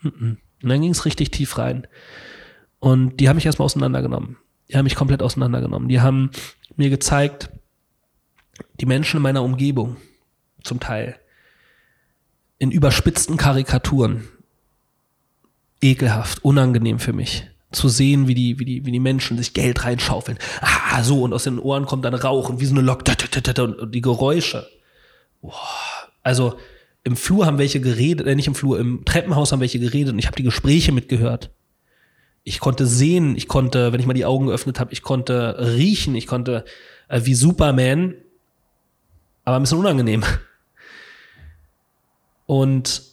[0.03, 1.87] Und dann ging es richtig tief rein.
[2.77, 4.37] Und die haben mich erstmal auseinandergenommen.
[4.69, 5.89] Die haben mich komplett auseinandergenommen.
[5.89, 6.29] Die haben
[6.75, 7.49] mir gezeigt,
[8.79, 9.97] die Menschen in meiner Umgebung,
[10.63, 11.15] zum Teil,
[12.59, 14.27] in überspitzten Karikaturen,
[15.81, 17.47] ekelhaft, unangenehm für mich.
[17.71, 20.39] Zu sehen, wie die, wie die, wie die Menschen sich Geld reinschaufeln.
[20.61, 23.03] Ah, so, und aus den Ohren kommt dann Rauch und wie so eine Lok,
[23.59, 24.67] und die Geräusche.
[25.41, 25.53] Boah.
[26.23, 26.55] Also,
[27.03, 30.19] im Flur haben welche geredet, äh, nicht im Flur, im Treppenhaus haben welche geredet und
[30.19, 31.51] ich habe die Gespräche mitgehört.
[32.43, 36.15] Ich konnte sehen, ich konnte, wenn ich mal die Augen geöffnet habe, ich konnte riechen,
[36.15, 36.65] ich konnte
[37.07, 38.15] äh, wie Superman,
[39.45, 40.23] aber ein bisschen unangenehm.
[42.45, 43.03] Und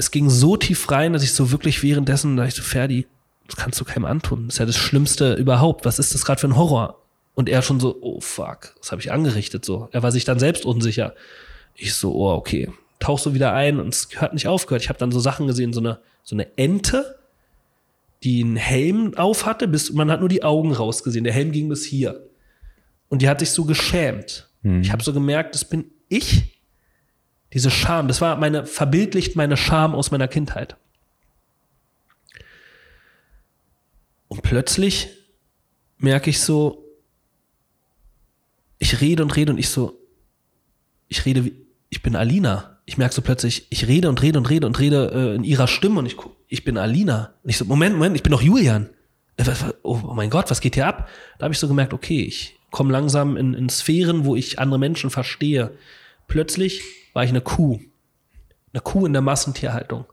[0.00, 3.06] es ging so tief rein, dass ich so wirklich währenddessen, da ich so, Ferdi,
[3.46, 4.46] das kannst du keinem antun.
[4.46, 5.84] Das ist ja das Schlimmste überhaupt.
[5.84, 7.02] Was ist das gerade für ein Horror?
[7.34, 9.88] Und er schon so, oh fuck, was habe ich angerichtet so.
[9.92, 11.14] Er war sich dann selbst unsicher.
[11.74, 14.82] Ich so, oh okay, tauch so wieder ein und es hört nicht aufgehört.
[14.82, 17.18] Ich habe dann so Sachen gesehen, so eine so eine Ente,
[18.22, 21.24] die einen Helm auf hatte, bis man hat nur die Augen rausgesehen.
[21.24, 22.26] Der Helm ging bis hier.
[23.08, 24.48] Und die hat sich so geschämt.
[24.62, 24.82] Mhm.
[24.82, 26.49] Ich habe so gemerkt, das bin ich
[27.52, 30.76] diese Scham, das war meine, verbildlicht meine Scham aus meiner Kindheit.
[34.28, 35.08] Und plötzlich
[35.98, 36.84] merke ich so,
[38.78, 39.98] ich rede und rede und ich so,
[41.08, 41.54] ich rede wie,
[41.88, 42.78] ich bin Alina.
[42.86, 45.66] Ich merke so plötzlich, ich rede und rede und rede und rede äh, in ihrer
[45.66, 46.16] Stimme und ich
[46.48, 47.34] ich bin Alina.
[47.42, 48.88] Und ich so, Moment, Moment, ich bin doch Julian.
[49.36, 49.44] Äh,
[49.82, 51.08] oh, oh mein Gott, was geht hier ab?
[51.38, 54.78] Da habe ich so gemerkt, okay, ich komme langsam in, in Sphären, wo ich andere
[54.78, 55.72] Menschen verstehe.
[56.28, 56.82] Plötzlich
[57.12, 57.80] war ich eine Kuh.
[58.72, 60.04] Eine Kuh in der Massentierhaltung.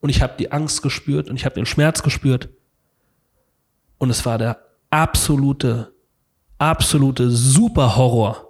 [0.00, 2.48] Und ich habe die Angst gespürt und ich habe den Schmerz gespürt.
[3.98, 4.58] Und es war der
[4.90, 5.94] absolute,
[6.58, 8.48] absolute Superhorror.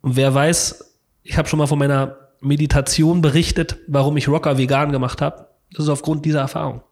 [0.00, 4.92] Und wer weiß, ich habe schon mal von meiner Meditation berichtet, warum ich Rocker vegan
[4.92, 5.48] gemacht habe.
[5.72, 6.82] Das ist aufgrund dieser Erfahrung.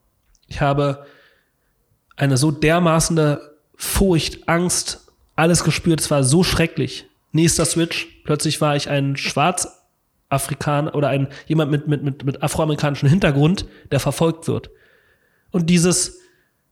[0.46, 1.06] Ich habe
[2.16, 3.40] eine so dermaßene
[3.74, 5.06] Furcht, Angst,
[5.36, 6.00] alles gespürt.
[6.00, 7.07] Es war so schrecklich.
[7.32, 8.22] Nächster Switch.
[8.24, 14.00] Plötzlich war ich ein Schwarzafrikaner oder ein jemand mit, mit, mit, mit afroamerikanischem Hintergrund, der
[14.00, 14.70] verfolgt wird.
[15.50, 16.20] Und dieses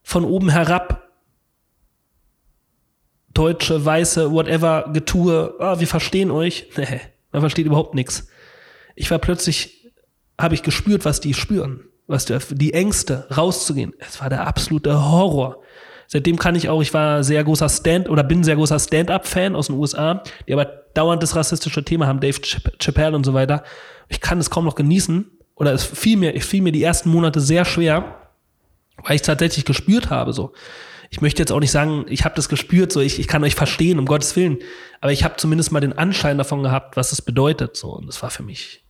[0.03, 1.07] von oben herab
[3.37, 6.71] deutsche, weiße, whatever Getue, ah, wir verstehen euch.
[6.77, 7.01] Nee,
[7.33, 8.29] man versteht überhaupt nichts.
[8.95, 9.93] Ich war plötzlich,
[10.41, 13.93] habe ich gespürt, was die spüren, was die, die Ängste, rauszugehen.
[13.99, 15.61] Es war der absolute Horror.
[16.09, 19.67] Seitdem kann ich auch, ich war sehr großer Stand oder bin sehr großer Stand-up-Fan aus
[19.67, 22.41] den USA, die aber dauernd das rassistische Thema haben, Dave
[22.79, 23.65] Chappelle und so weiter.
[24.09, 27.11] Ich kann es kaum noch genießen oder es fiel mir, es fiel mir die ersten
[27.11, 28.17] Monate sehr schwer,
[29.05, 30.53] weil ich tatsächlich gespürt habe so.
[31.11, 33.55] Ich möchte jetzt auch nicht sagen, ich habe das gespürt, so ich, ich kann euch
[33.55, 34.59] verstehen, um Gottes Willen,
[35.01, 38.23] aber ich habe zumindest mal den Anschein davon gehabt, was es bedeutet so und das
[38.23, 38.85] war für mich,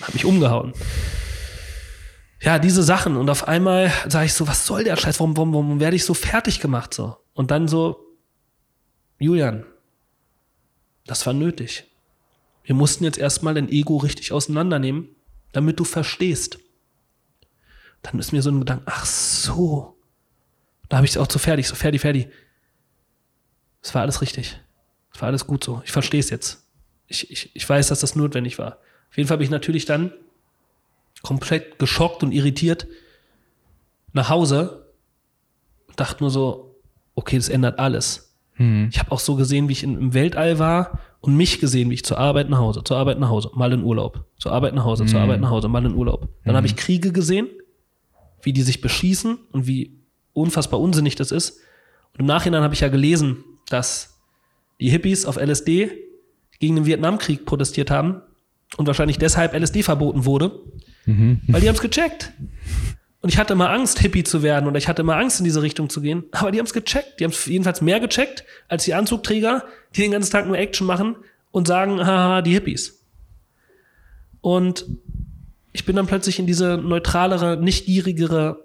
[0.00, 0.74] hat mich umgehauen
[2.42, 3.16] ja, diese Sachen.
[3.16, 5.20] Und auf einmal sage ich so, was soll der Scheiß?
[5.20, 6.92] Warum, warum, warum werde ich so fertig gemacht?
[6.92, 7.16] So.
[7.34, 8.04] Und dann so,
[9.18, 9.64] Julian,
[11.06, 11.84] das war nötig.
[12.64, 15.08] Wir mussten jetzt erstmal dein Ego richtig auseinandernehmen,
[15.52, 16.58] damit du verstehst.
[18.02, 19.96] Dann ist mir so ein Gedanke, ach so.
[20.88, 22.28] Da habe ich es auch so fertig, so fertig, fertig.
[23.82, 24.60] Es war alles richtig.
[25.14, 25.80] Es war alles gut so.
[25.84, 26.66] Ich verstehe es jetzt.
[27.06, 28.78] Ich, ich, ich weiß, dass das notwendig war.
[29.10, 30.12] Auf jeden Fall habe ich natürlich dann
[31.22, 32.86] komplett geschockt und irritiert
[34.12, 34.86] nach Hause
[35.88, 36.76] und dachte nur so,
[37.14, 38.34] okay, das ändert alles.
[38.56, 38.88] Mhm.
[38.90, 42.04] Ich habe auch so gesehen, wie ich im Weltall war und mich gesehen, wie ich
[42.04, 45.04] zur Arbeit nach Hause, zur Arbeit nach Hause, mal in Urlaub, zur Arbeit nach Hause,
[45.04, 45.08] mhm.
[45.08, 46.28] zur Arbeit nach Hause, mal in Urlaub.
[46.44, 46.56] Dann mhm.
[46.56, 47.48] habe ich Kriege gesehen,
[48.42, 50.00] wie die sich beschießen und wie
[50.32, 51.60] unfassbar unsinnig das ist.
[52.12, 54.18] Und im Nachhinein habe ich ja gelesen, dass
[54.80, 55.92] die Hippies auf LSD
[56.58, 58.22] gegen den Vietnamkrieg protestiert haben
[58.76, 60.60] und wahrscheinlich deshalb LSD verboten wurde,
[61.06, 61.40] Mhm.
[61.48, 62.32] Weil die haben es gecheckt.
[63.20, 65.62] Und ich hatte immer Angst, Hippie zu werden oder ich hatte immer Angst, in diese
[65.62, 66.24] Richtung zu gehen.
[66.32, 67.20] Aber die haben es gecheckt.
[67.20, 70.86] Die haben es jedenfalls mehr gecheckt als die Anzugträger, die den ganzen Tag nur Action
[70.86, 71.16] machen
[71.52, 73.04] und sagen, haha, die Hippies.
[74.40, 74.86] Und
[75.72, 78.64] ich bin dann plötzlich in diese neutralere, nicht gierigere,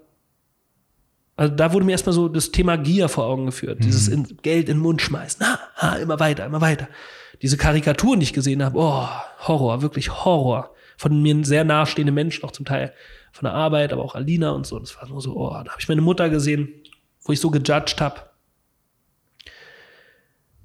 [1.36, 3.80] also da wurde mir erstmal so das Thema Gier vor Augen geführt.
[3.80, 3.84] Mhm.
[3.84, 5.46] Dieses in, Geld in den Mund schmeißen.
[5.46, 6.90] Ha, ha, immer weiter, immer weiter.
[7.44, 9.08] Diese Karikaturen, die ich gesehen habe, oh,
[9.48, 12.94] Horror, wirklich Horror von mir sehr nahestehende Menschen, auch zum Teil
[13.32, 14.80] von der Arbeit, aber auch Alina und so.
[14.80, 16.70] Das war nur so, oh, da habe ich meine Mutter gesehen,
[17.22, 18.22] wo ich so gejudged habe.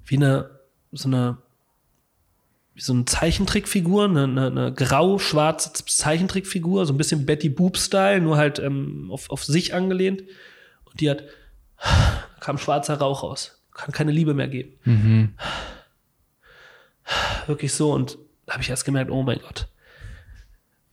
[0.04, 0.58] Wie eine,
[0.90, 1.38] so eine
[2.74, 8.38] wie so eine Zeichentrickfigur, eine, eine, eine grau-schwarze Zeichentrickfigur, so ein bisschen Betty Boop-Style, nur
[8.38, 10.22] halt ähm, auf, auf sich angelehnt.
[10.84, 11.24] Und die hat,
[12.40, 13.62] kam schwarzer Rauch raus.
[13.72, 14.72] Kann keine Liebe mehr geben.
[14.84, 15.34] Mhm.
[17.46, 17.92] Wirklich so.
[17.92, 19.68] Und da habe ich erst gemerkt, oh mein Gott,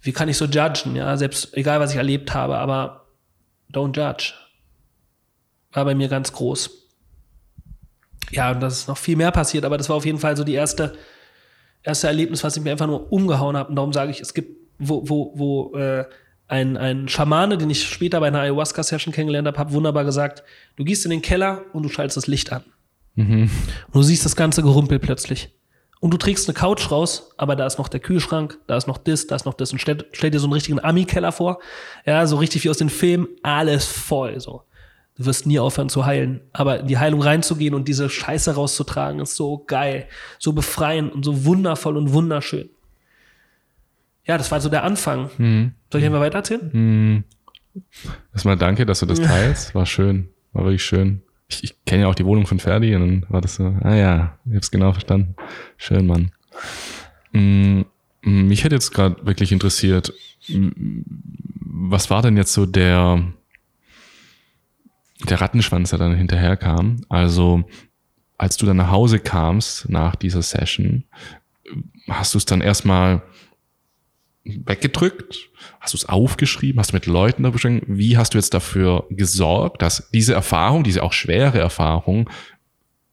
[0.10, 0.95] wie kann ich so judgen?
[0.95, 3.05] Ja, selbst egal, was ich erlebt habe, aber
[3.72, 4.34] don't judge.
[5.72, 6.72] War bei mir ganz groß.
[8.32, 10.43] Ja, und das ist noch viel mehr passiert, aber das war auf jeden Fall so
[10.43, 10.95] die erste,
[11.84, 13.70] erste Erlebnis, was ich mir einfach nur umgehauen habe.
[13.70, 14.49] Und darum sage ich, es gibt,
[14.80, 16.05] wo, wo, wo äh,
[16.47, 20.41] ein, ein Schamane, den ich später bei einer Ayahuasca-Session kennengelernt habe, hat wunderbar gesagt,
[20.76, 22.64] du gehst in den Keller und du schaltest das Licht an.
[23.14, 23.43] Mhm.
[23.43, 25.51] Und du siehst das ganze Gerumpel plötzlich.
[26.00, 28.97] Und du trägst eine Couch raus, aber da ist noch der Kühlschrank, da ist noch
[28.97, 29.74] das, da ist noch das.
[29.74, 31.60] Und stell, stell dir so einen richtigen Ami-Keller vor.
[32.06, 34.64] Ja, so richtig wie aus den Filmen, alles voll, so.
[35.18, 36.39] Du wirst nie aufhören zu heilen.
[36.54, 41.26] Aber in die Heilung reinzugehen und diese Scheiße rauszutragen, ist so geil, so befreiend und
[41.26, 42.70] so wundervoll und wunderschön.
[44.24, 45.30] Ja, das war so der Anfang.
[45.38, 45.74] Mhm.
[45.91, 46.70] Soll ich einfach weiter erzählen?
[46.72, 47.24] Mhm.
[48.32, 49.76] Erstmal danke, dass du das teilst.
[49.76, 50.30] War schön.
[50.54, 51.24] War wirklich schön.
[51.50, 53.95] Ich, ich kenne ja auch die Wohnung von Ferdi und dann war das so, ah
[53.95, 55.36] ja, ich hab's genau verstanden.
[55.78, 56.32] Schön, Mann.
[57.34, 57.86] Mhm.
[58.22, 60.14] Mich hätte jetzt gerade wirklich interessiert,
[60.47, 61.04] m-
[61.62, 63.24] was war denn jetzt so der,
[65.28, 67.02] der Rattenschwanz, der dann hinterherkam?
[67.10, 67.64] Also,
[68.38, 71.06] als du dann nach Hause kamst nach dieser Session,
[72.08, 73.22] hast du es dann erstmal
[74.66, 75.50] weggedrückt?
[75.80, 76.80] Hast du es aufgeschrieben?
[76.80, 77.82] Hast du mit Leuten darüber gesprochen?
[77.88, 82.30] Wie hast du jetzt dafür gesorgt, dass diese Erfahrung, diese auch schwere Erfahrung,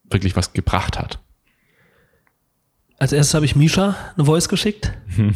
[0.05, 1.19] wirklich was gebracht hat?
[2.99, 4.93] Als erstes habe ich Misha eine Voice geschickt.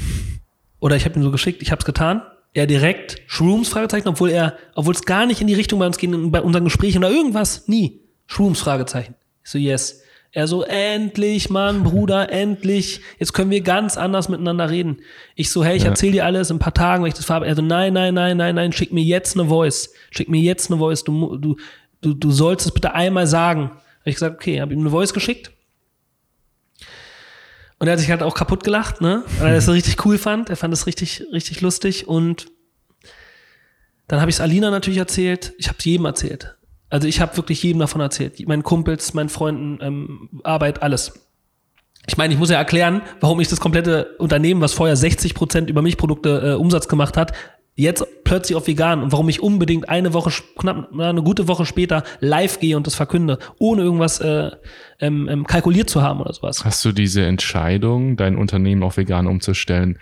[0.81, 2.23] Oder ich habe ihm so geschickt, ich habe es getan.
[2.53, 5.99] Er direkt Shrooms Fragezeichen, obwohl er, obwohl es gar nicht in die Richtung bei uns
[5.99, 8.01] ging, bei unseren Gesprächen oder irgendwas, nie.
[8.27, 9.15] Shrooms Fragezeichen.
[9.45, 10.03] Ich so, yes.
[10.33, 13.01] Er so, endlich, Mann, Bruder, endlich.
[13.19, 15.01] Jetzt können wir ganz anders miteinander reden.
[15.35, 15.89] Ich so, hey, ich Ja.
[15.89, 17.47] erzähl dir alles in ein paar Tagen, wenn ich das farbe.
[17.47, 19.93] Er so, nein, nein, nein, nein, nein, schick mir jetzt eine Voice.
[20.11, 21.03] Schick mir jetzt eine Voice.
[21.03, 21.57] Du, du,
[22.01, 23.71] du, du sollst es bitte einmal sagen.
[23.73, 25.51] Hab ich gesagt, okay, habe ihm eine Voice geschickt.
[27.81, 29.25] Und er hat sich halt auch kaputt gelacht, ne?
[29.39, 30.49] Weil er das richtig cool fand.
[30.51, 32.07] Er fand es richtig, richtig lustig.
[32.07, 32.47] Und
[34.07, 35.55] dann habe ich es Alina natürlich erzählt.
[35.59, 36.57] Ich habe es jedem erzählt.
[36.91, 38.47] Also ich habe wirklich jedem davon erzählt.
[38.47, 41.13] Meinen Kumpels, meinen Freunden, ähm, Arbeit, alles.
[42.07, 45.71] Ich meine, ich muss ja erklären, warum ich das komplette Unternehmen, was vorher 60 Prozent
[45.71, 47.33] über Milchprodukte äh, Umsatz gemacht hat,
[47.77, 51.67] jetzt plötzlich auf vegan und warum ich unbedingt eine Woche, knapp na, eine gute Woche
[51.67, 54.51] später live gehe und das verkünde, ohne irgendwas äh,
[55.01, 56.65] ähm, ähm, kalkuliert zu haben oder sowas.
[56.65, 59.99] Hast du diese Entscheidung, dein Unternehmen auf vegan umzustellen,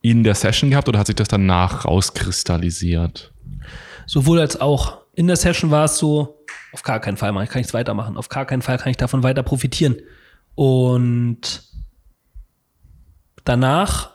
[0.00, 3.32] in der Session gehabt oder hat sich das danach rauskristallisiert?
[4.06, 4.98] Sowohl als auch.
[5.16, 8.16] In der Session war es so, auf gar keinen Fall kann ich nichts weitermachen.
[8.16, 9.96] Auf gar keinen Fall kann ich davon weiter profitieren.
[10.54, 11.62] Und
[13.44, 14.10] danach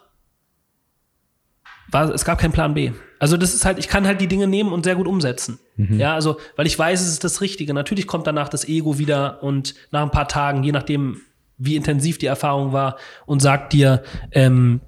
[1.89, 2.91] war, es gab keinen Plan B.
[3.19, 5.59] Also das ist halt, ich kann halt die Dinge nehmen und sehr gut umsetzen.
[5.97, 7.73] Ja, also, weil ich weiß, es ist das Richtige.
[7.73, 11.21] Natürlich kommt danach das Ego wieder und nach ein paar Tagen, je nachdem,
[11.57, 14.81] wie intensiv die Erfahrung war, und sagt dir, ähm,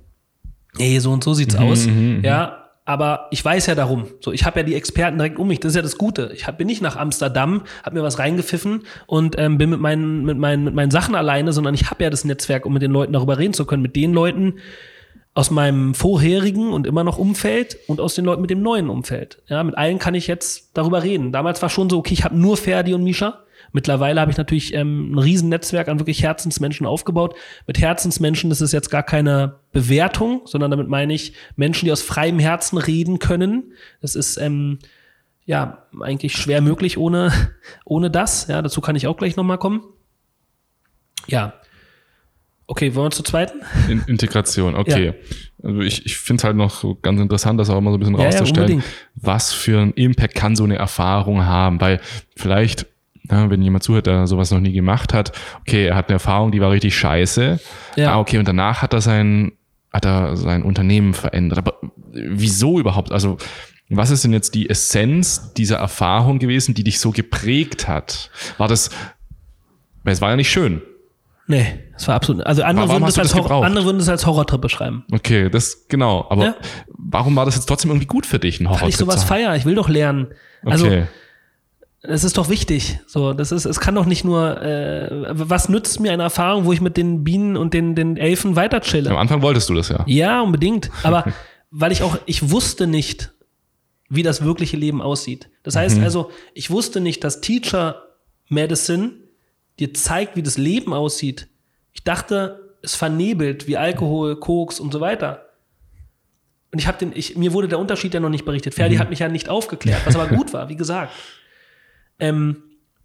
[0.78, 1.88] ey, so und so sieht's aus.
[2.22, 4.08] Ja, aber ich weiß ja darum.
[4.20, 5.60] So, ich habe ja die Experten direkt um mich.
[5.62, 6.32] Das ist ja das Gute.
[6.34, 10.26] Ich hab, bin nicht nach Amsterdam, habe mir was reingepfiffen und ähm, bin mit meinen,
[10.26, 12.92] mit, meinen, mit meinen Sachen alleine, sondern ich habe ja das Netzwerk, um mit den
[12.92, 13.82] Leuten darüber reden zu können.
[13.82, 14.56] Mit den Leuten
[15.34, 19.42] aus meinem vorherigen und immer noch Umfeld und aus den Leuten mit dem neuen Umfeld.
[19.48, 21.32] Ja, mit allen kann ich jetzt darüber reden.
[21.32, 23.44] Damals war schon so, okay, ich habe nur Ferdi und Misha.
[23.74, 27.36] Mittlerweile habe ich natürlich ähm, ein Riesennetzwerk an wirklich Herzensmenschen aufgebaut.
[27.68, 32.02] Mit Herzensmenschen, das ist jetzt gar keine Bewertung, sondern damit meine ich Menschen, die aus
[32.04, 33.74] freiem Herzen reden können.
[34.00, 34.80] Das ist ähm,
[35.46, 37.34] ja eigentlich schwer möglich ohne,
[37.86, 38.48] ohne das.
[38.48, 39.82] Ja, dazu kann ich auch gleich nochmal kommen.
[41.28, 41.54] Ja.
[42.66, 43.62] Okay, wollen wir zur zweiten?
[43.90, 45.16] In Integration, okay.
[45.62, 48.00] Also ich, ich finde es halt noch so ganz interessant, das auch immer so ein
[48.00, 48.72] bisschen Ja, ja, rauszustellen.
[48.74, 48.84] unbedingt.
[49.16, 51.82] was für einen Impact kann so eine Erfahrung haben?
[51.82, 52.00] Weil
[52.36, 52.86] vielleicht,
[53.30, 56.52] ja, wenn jemand zuhört, der sowas noch nie gemacht hat, okay, er hat eine Erfahrung,
[56.52, 57.60] die war richtig scheiße.
[57.96, 58.14] Ja.
[58.14, 59.54] Ah, okay, und danach hat er sein,
[59.92, 61.58] hat er sein Unternehmen verändert.
[61.60, 61.76] Aber
[62.12, 63.12] wieso überhaupt?
[63.12, 63.38] Also,
[63.90, 68.30] was ist denn jetzt die Essenz dieser Erfahrung gewesen, die dich so geprägt hat?
[68.58, 68.90] War das,
[70.04, 70.82] weil es war ja nicht schön.
[71.48, 72.46] Nee, das war absolut.
[72.46, 75.04] Also andere, Warum würden das, als das andere würden das als Horrortrip beschreiben.
[75.12, 76.26] Okay, das, genau.
[76.30, 76.56] Aber Ja.
[76.88, 79.22] warum war das jetzt trotzdem irgendwie gut für dich, ein Weil ich Horrortrip sowas zu
[79.24, 79.28] haben?
[79.28, 80.28] feier, ich will doch lernen.
[80.66, 81.04] Also Okay.
[82.06, 83.00] Es ist doch wichtig.
[83.08, 86.74] So, das ist, es kann doch nicht nur, äh, was nützt mir eine Erfahrung, wo
[86.74, 89.10] ich mit den Bienen und den, den Elfen weiter chille?
[89.10, 90.04] Am Anfang wolltest du das ja.
[90.06, 90.92] Ja, unbedingt.
[91.04, 91.26] Aber
[91.72, 93.32] weil ich auch, ich wusste nicht,
[94.10, 95.50] wie das wirkliche Leben aussieht.
[95.64, 98.04] Das heißt also, ich wusste nicht, dass Teacher
[98.50, 99.12] Medicine
[99.80, 101.48] dir zeigt, wie das Leben aussieht.
[101.94, 105.46] Ich dachte, es vernebelt wie Alkohol, Koks und so weiter.
[106.72, 108.74] Und ich habe den, ich, mir wurde der Unterschied ja noch nicht berichtet.
[108.74, 111.12] Ferdi hat mich ja nicht aufgeklärt, was aber gut war, wie gesagt.
[112.20, 112.64] Ähm,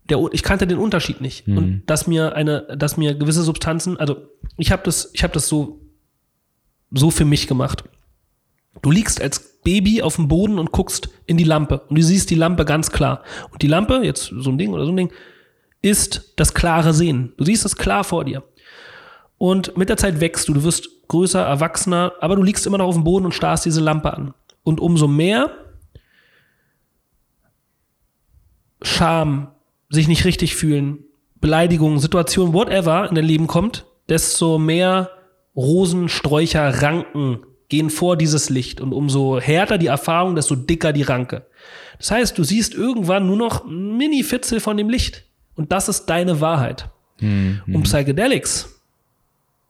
[0.08, 1.46] der, ich kannte den Unterschied nicht.
[1.56, 4.16] Und dass mir eine, dass mir gewisse Substanzen, also
[4.56, 5.80] ich habe das, ich habe das so,
[6.90, 7.84] so für mich gemacht.
[8.80, 12.30] Du liegst als Baby auf dem Boden und guckst in die Lampe und du siehst
[12.30, 13.22] die Lampe ganz klar.
[13.50, 15.12] Und die Lampe, jetzt so ein Ding oder so ein Ding,
[15.82, 17.34] ist das klare Sehen.
[17.36, 18.42] Du siehst es klar vor dir.
[19.36, 22.86] Und mit der Zeit wächst du, du wirst größer, erwachsener, aber du liegst immer noch
[22.86, 24.34] auf dem Boden und starrst diese Lampe an.
[24.64, 25.50] Und umso mehr
[28.82, 29.48] Scham,
[29.90, 31.04] sich nicht richtig fühlen,
[31.40, 35.10] Beleidigungen, Situationen, whatever in dein Leben kommt, desto mehr
[35.56, 38.80] Rosensträucher, Ranken gehen vor dieses Licht.
[38.80, 41.46] Und umso härter die Erfahrung, desto dicker die Ranke.
[41.98, 45.24] Das heißt, du siehst irgendwann nur noch Mini-Fitzel von dem Licht.
[45.54, 46.88] Und das ist deine Wahrheit.
[47.20, 47.60] Mhm.
[47.66, 48.80] Und Psychedelics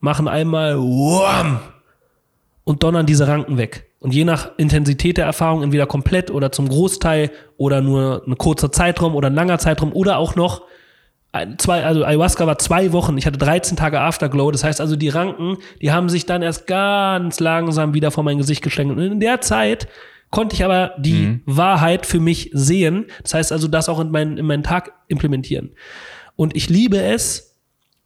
[0.01, 1.61] machen einmal Wham!
[2.69, 3.87] Und donnern diese Ranken weg.
[3.99, 8.71] Und je nach Intensität der Erfahrung entweder komplett oder zum Großteil oder nur ein kurzer
[8.71, 10.65] Zeitraum oder ein langer Zeitraum oder auch noch
[11.57, 15.09] zwei, also Ayahuasca war zwei Wochen, ich hatte 13 Tage Afterglow, das heißt also die
[15.09, 18.99] Ranken, die haben sich dann erst ganz langsam wieder vor mein Gesicht geschlängelt.
[18.99, 19.89] Und in der Zeit
[20.31, 24.37] konnte ich aber die Wahrheit für mich sehen, das heißt also das auch in meinen,
[24.37, 25.71] in meinen Tag implementieren.
[26.37, 27.57] Und ich liebe es,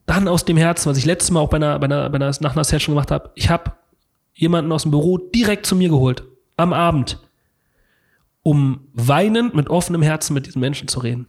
[0.07, 2.33] dann aus dem Herzen, was ich letztes Mal auch bei einer, bei einer, bei einer
[2.41, 3.73] nach einer Session gemacht habe, ich habe
[4.35, 6.25] jemanden aus dem Büro direkt zu mir geholt,
[6.57, 7.19] am Abend,
[8.43, 11.29] um weinend mit offenem Herzen mit diesen Menschen zu reden.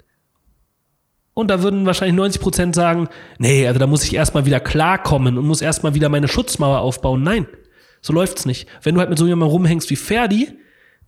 [1.33, 5.37] Und da würden wahrscheinlich 90 Prozent sagen, nee, also da muss ich erstmal wieder klarkommen
[5.37, 7.23] und muss erstmal wieder meine Schutzmauer aufbauen.
[7.23, 7.47] Nein,
[8.01, 8.67] so läuft's nicht.
[8.83, 10.49] Wenn du halt mit so jemandem rumhängst wie Ferdi,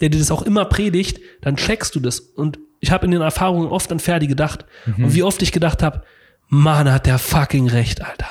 [0.01, 2.19] der dir das auch immer predigt, dann checkst du das.
[2.19, 4.65] Und ich habe in den Erfahrungen oft an Ferdi gedacht.
[4.97, 6.03] Und wie oft ich gedacht habe,
[6.47, 8.27] Mann, hat der fucking recht, Alter.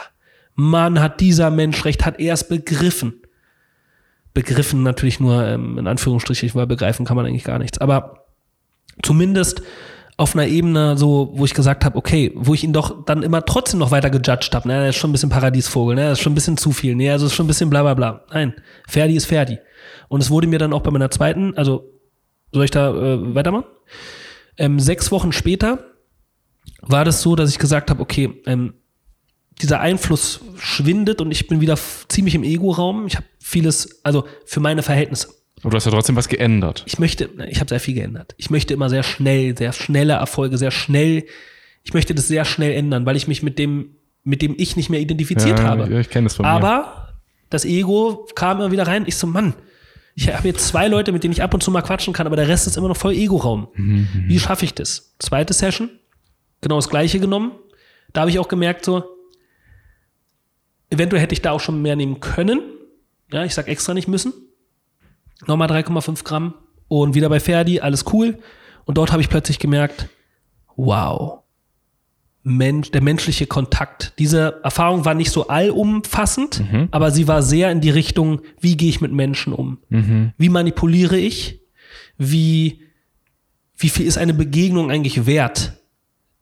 [0.55, 3.24] Mann, hat dieser Mensch recht, hat er es begriffen.
[4.35, 7.79] Begriffen natürlich nur ähm, in Anführungsstrichen, weil begreifen kann man eigentlich gar nichts.
[7.79, 8.27] Aber
[9.03, 9.63] zumindest
[10.17, 13.45] auf einer Ebene, so, wo ich gesagt habe, okay, wo ich ihn doch dann immer
[13.45, 14.69] trotzdem noch weiter gejudged habe.
[14.69, 16.95] Ne, er ist schon ein bisschen Paradiesvogel, ne, er ist schon ein bisschen zu viel,
[16.95, 18.25] ne, also ist schon ein bisschen bla bla bla.
[18.33, 18.55] Nein,
[18.87, 19.59] Ferdi ist Ferdi.
[20.09, 21.91] Und es wurde mir dann auch bei meiner zweiten, also
[22.53, 23.65] soll ich da äh, weitermachen?
[24.57, 25.81] Ähm, sechs Wochen später
[26.81, 28.75] war das so, dass ich gesagt habe, okay, ähm,
[29.63, 31.79] dieser Einfluss schwindet und ich bin wieder
[32.09, 33.07] ziemlich im Ego-Raum.
[33.07, 35.29] Ich habe vieles, also für meine Verhältnisse.
[35.63, 36.83] Aber du hast ja trotzdem was geändert.
[36.87, 38.35] Ich möchte, ich habe sehr viel geändert.
[38.37, 41.25] Ich möchte immer sehr schnell, sehr schnelle Erfolge, sehr schnell.
[41.85, 44.91] Ich möchte das sehr schnell ändern, weil ich mich mit dem, mit dem ich nicht
[44.91, 45.91] mehr identifiziert ja, habe.
[45.91, 46.51] ja, ich kenne das von mir.
[46.51, 47.15] Aber
[47.49, 49.05] das Ego kam immer wieder rein.
[49.07, 49.55] Ich so, Mann,
[50.15, 52.37] ich habe jetzt zwei Leute, mit denen ich ab und zu mal quatschen kann, aber
[52.37, 53.69] der Rest ist immer noch voll Ego-Raum.
[53.75, 55.15] Wie schaffe ich das?
[55.19, 55.89] Zweite Session,
[56.61, 57.53] genau das gleiche genommen.
[58.13, 59.05] Da habe ich auch gemerkt, so,
[60.95, 62.61] eventuell hätte ich da auch schon mehr nehmen können.
[63.33, 64.33] Ja, ich sag extra nicht müssen.
[65.47, 66.55] Nochmal 3,5 Gramm
[66.89, 68.39] und wieder bei Ferdi, alles cool.
[68.85, 70.09] Und dort habe ich plötzlich gemerkt,
[70.77, 71.41] wow,
[72.43, 74.13] Mensch, der menschliche Kontakt.
[74.19, 78.91] Diese Erfahrung war nicht so allumfassend, aber sie war sehr in die Richtung, wie gehe
[78.91, 79.79] ich mit Menschen um?
[80.37, 81.61] Wie manipuliere ich?
[82.19, 82.81] Wie,
[83.77, 85.81] wie viel ist eine Begegnung eigentlich wert?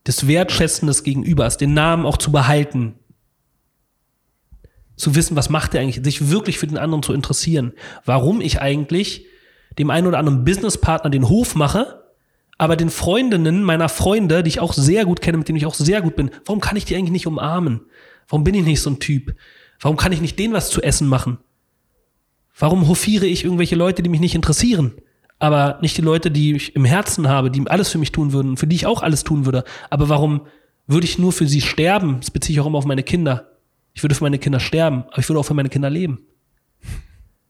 [0.03, 2.96] Das Wertschätzen des Gegenübers, den Namen auch zu behalten.
[4.97, 7.72] Zu wissen, was macht er eigentlich, sich wirklich für den anderen zu interessieren.
[8.05, 9.26] Warum ich eigentlich
[9.78, 12.03] dem einen oder anderen Businesspartner den Hof mache,
[12.59, 15.74] aber den Freundinnen meiner Freunde, die ich auch sehr gut kenne, mit denen ich auch
[15.74, 17.80] sehr gut bin, warum kann ich die eigentlich nicht umarmen?
[18.28, 19.34] Warum bin ich nicht so ein Typ?
[19.80, 21.38] Warum kann ich nicht denen was zu essen machen?
[22.57, 24.93] Warum hofiere ich irgendwelche Leute, die mich nicht interessieren?
[25.38, 28.57] Aber nicht die Leute, die ich im Herzen habe, die alles für mich tun würden,
[28.57, 29.64] für die ich auch alles tun würde.
[29.90, 30.43] Aber warum
[30.86, 32.20] würde ich nur für sie sterben?
[32.20, 33.49] Das beziehe ich auch immer auf meine Kinder.
[33.95, 36.26] Ich würde für meine Kinder sterben, aber ich würde auch für meine Kinder leben.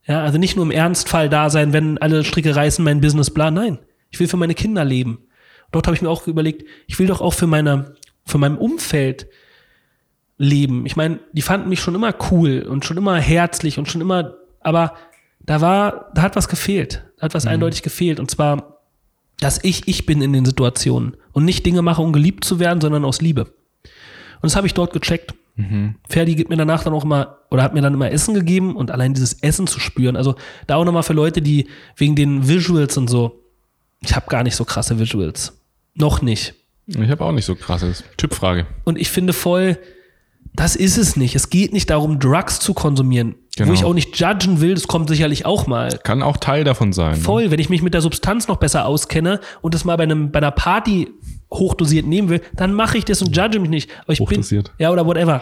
[0.05, 3.53] Ja, also nicht nur im Ernstfall da sein, wenn alle Stricke reißen, mein Businessplan.
[3.53, 3.79] Nein,
[4.09, 5.19] ich will für meine Kinder leben.
[5.71, 9.27] Dort habe ich mir auch überlegt, ich will doch auch für meine, für mein Umfeld
[10.37, 10.85] leben.
[10.85, 14.35] Ich meine, die fanden mich schon immer cool und schon immer herzlich und schon immer,
[14.59, 14.95] aber
[15.39, 17.03] da war, da hat was gefehlt.
[17.17, 18.19] Da hat was eindeutig gefehlt.
[18.19, 18.81] Und zwar,
[19.39, 22.81] dass ich ich bin in den Situationen und nicht Dinge mache, um geliebt zu werden,
[22.81, 23.45] sondern aus Liebe.
[23.45, 25.33] Und das habe ich dort gecheckt.
[26.09, 28.89] Ferdi gibt mir danach dann auch immer, oder hat mir dann immer Essen gegeben und
[28.89, 30.15] allein dieses Essen zu spüren.
[30.15, 30.33] Also
[30.65, 33.39] da auch nochmal für Leute, die wegen den Visuals und so,
[34.01, 35.59] ich habe gar nicht so krasse Visuals.
[35.93, 36.55] Noch nicht.
[36.87, 38.03] Ich habe auch nicht so krasses.
[38.17, 38.65] Typfrage.
[38.83, 39.77] Und ich finde voll,
[40.55, 41.35] das ist es nicht.
[41.35, 43.35] Es geht nicht darum, Drugs zu konsumieren.
[43.55, 43.69] Genau.
[43.69, 45.99] Wo ich auch nicht judgen will, das kommt sicherlich auch mal.
[46.03, 47.11] Kann auch Teil davon sein.
[47.11, 47.17] Ne?
[47.17, 50.31] Voll, wenn ich mich mit der Substanz noch besser auskenne und das mal bei, einem,
[50.31, 51.11] bei einer Party
[51.53, 53.89] hochdosiert nehmen will, dann mache ich das und judge mich nicht.
[54.03, 54.65] Aber ich Hochdosiert.
[54.77, 55.41] bin, ja, oder whatever.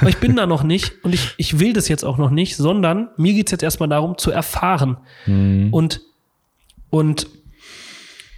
[0.00, 2.56] Aber ich bin da noch nicht und ich, ich will das jetzt auch noch nicht,
[2.56, 4.96] sondern mir geht's jetzt erstmal darum, zu erfahren.
[5.72, 6.00] Und,
[6.90, 7.28] und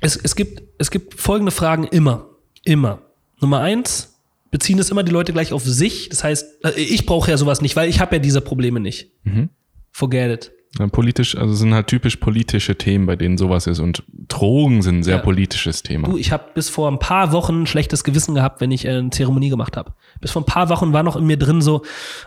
[0.00, 2.26] es, es, gibt, es gibt folgende Fragen immer.
[2.64, 3.02] Immer.
[3.40, 4.20] Nummer eins,
[4.50, 6.08] beziehen es immer die Leute gleich auf sich.
[6.10, 9.10] Das heißt, äh, ich brauche ja sowas nicht, weil ich habe ja diese Probleme nicht.
[9.90, 10.52] Forget it.
[10.78, 13.78] Ja, politisch, also sind halt typisch politische Themen, bei denen sowas ist.
[13.78, 15.22] Und Drogen sind ein sehr Ja.
[15.22, 16.08] politisches Thema.
[16.08, 18.90] Du, ich habe bis vor ein paar Wochen ein schlechtes Gewissen gehabt, wenn ich äh,
[18.90, 19.94] eine Zeremonie gemacht habe.
[20.20, 21.82] Bis vor ein paar Wochen war noch in mir drin so,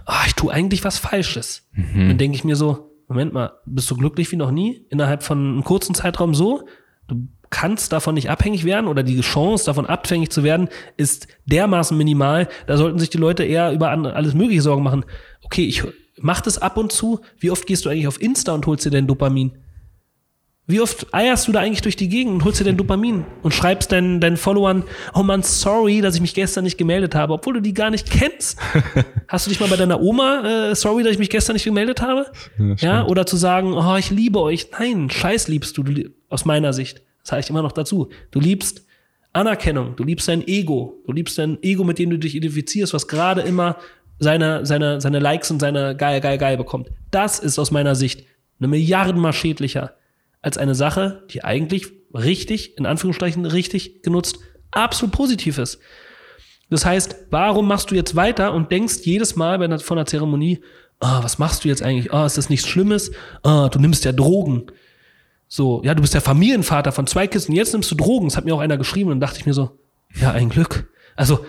[0.06, 1.68] ah, ich tue eigentlich was Falsches.
[1.74, 2.08] Mhm.
[2.08, 4.86] Dann denke ich mir so, Moment mal, bist du glücklich wie noch nie?
[4.90, 6.68] Innerhalb von einem kurzen Zeitraum so?
[7.08, 10.68] Du kannst davon nicht abhängig werden oder die Chance davon abhängig zu werden
[10.98, 12.50] ist dermaßen minimal.
[12.66, 15.06] Da sollten sich die Leute eher über alles mögliche Sorgen machen.
[15.44, 15.84] Okay, ich
[16.20, 17.20] mach das ab und zu.
[17.40, 19.52] Wie oft gehst du eigentlich auf Insta und holst dir dein Dopamin?
[20.70, 23.54] Wie oft eierst du da eigentlich durch die Gegend und holst dir dein Dopamin und
[23.54, 27.54] schreibst deinen, deinen Followern, oh man, sorry, dass ich mich gestern nicht gemeldet habe, obwohl
[27.54, 28.60] du die gar nicht kennst.
[29.30, 32.02] Hast du dich mal bei deiner Oma, äh, sorry, dass ich mich gestern nicht gemeldet
[32.02, 32.30] habe?
[32.80, 34.70] Ja, oder zu sagen, oh, ich liebe euch.
[34.78, 37.02] Nein, scheiß liebst du, du aus meiner Sicht.
[37.22, 38.10] Das sage ich immer noch dazu.
[38.32, 38.86] Du liebst
[39.32, 43.08] Anerkennung, du liebst dein Ego, du liebst dein Ego, mit dem du dich identifizierst, was
[43.08, 43.78] gerade immer
[44.20, 46.90] seine, seine, seine Likes und seine geil, geil, geil bekommt.
[47.12, 48.26] Das ist aus meiner Sicht
[48.60, 49.94] eine Milliardenmal schädlicher
[50.42, 54.40] als eine Sache, die eigentlich richtig, in Anführungsstrichen richtig genutzt,
[54.72, 55.80] absolut positiv ist.
[56.70, 60.06] Das heißt, warum machst du jetzt weiter und denkst jedes Mal bei einer, von einer
[60.06, 60.62] Zeremonie,
[61.00, 62.14] ah, was machst du jetzt eigentlich?
[62.14, 63.12] Ah, ist das nichts Schlimmes?
[63.44, 64.68] Ah, du nimmst ja Drogen.
[65.48, 68.28] So, ja, du bist der Familienvater von zwei Kisten, jetzt nimmst du Drogen.
[68.28, 69.80] Das hat mir auch einer geschrieben und dachte ich mir so,
[70.20, 70.92] ja, ein Glück.
[71.16, 71.46] Also,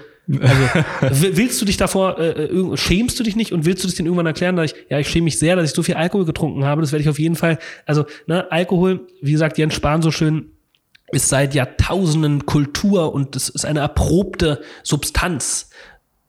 [1.01, 3.89] also will- willst du dich davor, äh, äh, schämst du dich nicht und willst du
[3.89, 5.95] das denen irgendwann erklären, dass ich, ja, ich schäme mich sehr, dass ich so viel
[5.95, 6.81] Alkohol getrunken habe.
[6.83, 10.51] Das werde ich auf jeden Fall, also, ne, Alkohol, wie gesagt, Jens Spahn so schön,
[11.11, 15.71] ist seit Jahrtausenden Kultur und es ist eine erprobte Substanz.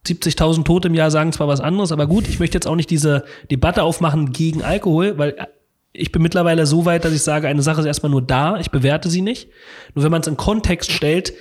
[0.07, 2.89] 70.000 Tote im Jahr sagen zwar was anderes, aber gut, ich möchte jetzt auch nicht
[2.89, 5.35] diese Debatte aufmachen gegen Alkohol, weil
[5.91, 8.71] ich bin mittlerweile so weit, dass ich sage, eine Sache ist erstmal nur da, ich
[8.71, 9.49] bewerte sie nicht.
[9.95, 11.33] Nur wenn man es in Kontext stellt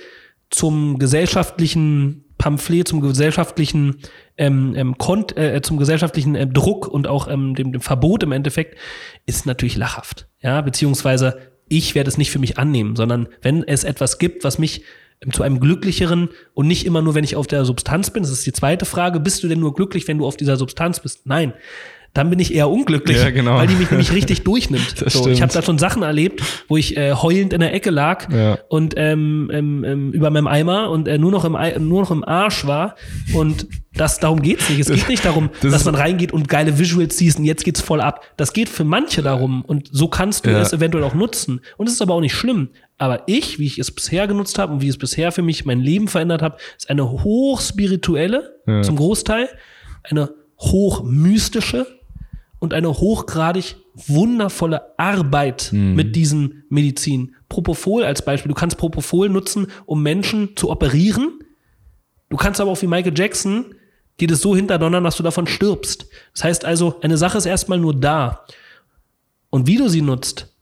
[0.49, 3.97] zum gesellschaftlichen Pamphlet, zum gesellschaftlichen
[4.37, 8.31] ähm, ähm, Kont äh, zum gesellschaftlichen ähm, Druck und auch ähm, dem, dem Verbot im
[8.31, 8.79] Endeffekt,
[9.27, 10.27] ist natürlich lachhaft.
[10.41, 11.37] Ja, beziehungsweise
[11.67, 14.83] ich werde es nicht für mich annehmen, sondern wenn es etwas gibt, was mich
[15.21, 18.31] ähm, zu einem glücklicheren und nicht immer nur, wenn ich auf der Substanz bin, das
[18.31, 21.27] ist die zweite Frage, bist du denn nur glücklich, wenn du auf dieser Substanz bist?
[21.27, 21.53] Nein.
[22.13, 23.55] Dann bin ich eher unglücklich, Ja, genau.
[23.57, 24.95] weil die mich nämlich richtig durchnimmt.
[25.09, 28.31] So, ich habe da schon Sachen erlebt, wo ich äh, heulend in der Ecke lag
[28.33, 28.57] Ja.
[28.67, 31.53] und ähm, ähm, ähm, über meinem Eimer und äh, nur noch im
[31.87, 32.95] nur noch im Arsch war
[33.33, 34.79] und das darum geht's nicht.
[34.79, 37.81] Es geht nicht darum, das dass man reingeht und geile Visuals siehst und jetzt geht's
[37.81, 38.21] voll ab.
[38.37, 40.61] Das geht für manche darum und so kannst du Ja.
[40.61, 42.69] es eventuell auch nutzen und es ist aber auch nicht schlimm.
[42.97, 45.79] Aber ich, wie ich es bisher genutzt habe und wie es bisher für mich mein
[45.79, 48.81] Leben verändert hat, ist eine hochspirituelle Ja.
[48.81, 49.47] zum Großteil,
[50.03, 51.85] eine hochmystische
[52.59, 57.35] und eine hochgradig wundervolle Arbeit mit diesen Medizin.
[57.47, 58.49] Propofol als Beispiel.
[58.49, 61.39] Du kannst Propofol nutzen, um Menschen zu operieren.
[62.29, 63.75] Du kannst aber auch wie Michael Jackson
[64.19, 66.07] dir das so hinterdonnern, dass du davon stirbst.
[66.33, 68.45] Das heißt also, eine Sache ist erstmal nur da.
[69.49, 70.53] Und wie du sie nutzt,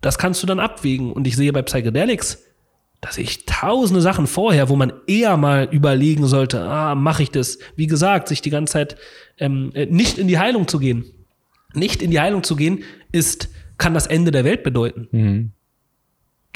[0.00, 1.12] das kannst du dann abwägen.
[1.12, 2.42] Und ich sehe bei Psychedelics,
[3.04, 7.30] da sehe ich tausende Sachen vorher, wo man eher mal überlegen sollte, ah, mache ich
[7.30, 7.58] das?
[7.76, 8.96] Wie gesagt, sich die ganze Zeit
[9.36, 11.04] ähm, äh, nicht in die Heilung zu gehen.
[11.74, 12.82] Nicht in die Heilung zu gehen,
[13.12, 15.52] ist, kann das Ende der Welt bedeuten.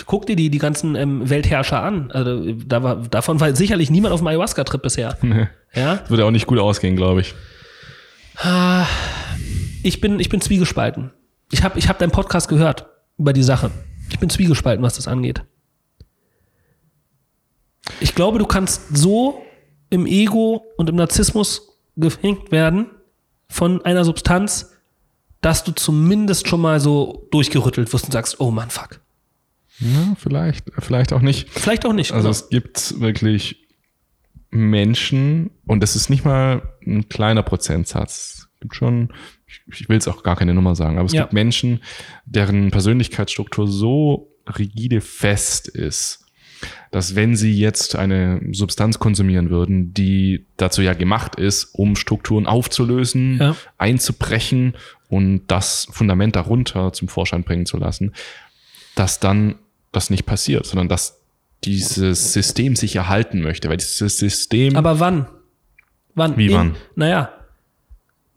[0.06, 2.10] Guck dir die, die ganzen ähm, Weltherrscher an.
[2.12, 5.18] Also, da war, davon war sicherlich niemand auf dem Ayahuasca-Trip bisher.
[5.74, 5.96] Ja?
[5.96, 7.34] Das würde auch nicht gut ausgehen, glaube ich.
[9.82, 11.10] Ich bin, ich bin zwiegespalten.
[11.52, 12.86] Ich habe ich hab deinen Podcast gehört
[13.18, 13.70] über die Sache.
[14.08, 15.42] Ich bin zwiegespalten, was das angeht.
[18.00, 19.42] Ich glaube, du kannst so
[19.90, 22.86] im Ego und im Narzissmus gehängt werden
[23.48, 24.72] von einer Substanz,
[25.40, 29.00] dass du zumindest schon mal so durchgerüttelt wirst und sagst, oh Mann, fuck.
[29.80, 31.48] Ja, vielleicht, vielleicht auch nicht.
[31.50, 32.12] Vielleicht auch nicht.
[32.12, 32.30] Also genau.
[32.30, 33.64] es gibt wirklich
[34.50, 38.48] Menschen, und das ist nicht mal ein kleiner Prozentsatz.
[38.54, 39.12] Es gibt schon,
[39.46, 41.22] ich, ich will jetzt auch gar keine Nummer sagen, aber es Ja.
[41.22, 41.80] gibt Menschen,
[42.24, 46.26] deren Persönlichkeitsstruktur so rigide fest ist,
[46.90, 52.46] dass wenn sie jetzt eine Substanz konsumieren würden, die dazu ja gemacht ist, um Strukturen
[52.46, 53.56] aufzulösen, Ja.
[53.78, 54.74] einzubrechen
[55.08, 58.12] und das Fundament darunter zum Vorschein bringen zu lassen,
[58.94, 59.56] dass dann
[59.92, 61.20] das nicht passiert, sondern dass
[61.64, 65.26] dieses System sich erhalten möchte, weil dieses System Aber wann?
[66.14, 66.36] Wann?
[66.36, 66.76] Wie In- wann?
[66.94, 67.32] Naja.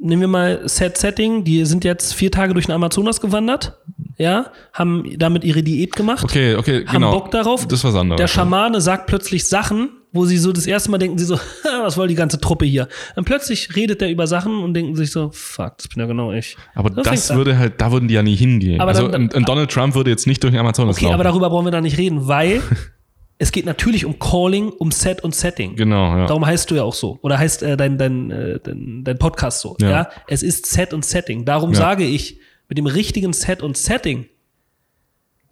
[0.04, 3.78] Nehmen wir mal Set Setting, die sind jetzt vier Tage durch den Amazonas gewandert.
[4.22, 7.12] Ja, haben damit ihre Diät gemacht, Okay, okay, haben genau.
[7.12, 7.68] Bock darauf.
[7.68, 8.20] Das was anderes.
[8.20, 11.40] Der Schamane sagt plötzlich Sachen, wo sie so das erste Mal denken, sie so,
[11.84, 12.88] was soll die ganze Truppe hier?
[13.16, 16.32] Dann plötzlich redet er über Sachen und denken sich so, fuck, das bin ja genau
[16.34, 16.58] ich.
[16.76, 17.38] aber So das fängt's an.
[17.38, 18.80] würde halt, da würden die ja nie hingehen.
[18.82, 21.16] Aber also dann- ein Donald Trump würde jetzt nicht durch den Amazonas Okay, laufen.
[21.16, 22.62] aber darüber brauchen wir da nicht reden, weil
[23.40, 25.76] es geht natürlich um Calling, um Set und Setting.
[25.78, 26.26] genau, ja.
[26.28, 27.18] Darum heißt du ja auch so.
[27.24, 29.76] Oder heißt äh, dein, dein, äh, dein, dein Podcast so.
[29.82, 29.90] Ja.
[29.90, 30.10] Ja.
[30.28, 31.44] Es ist Set und Setting.
[31.46, 31.78] Darum Ja.
[31.78, 32.38] sage ich,
[32.72, 34.30] mit dem richtigen Set und Setting,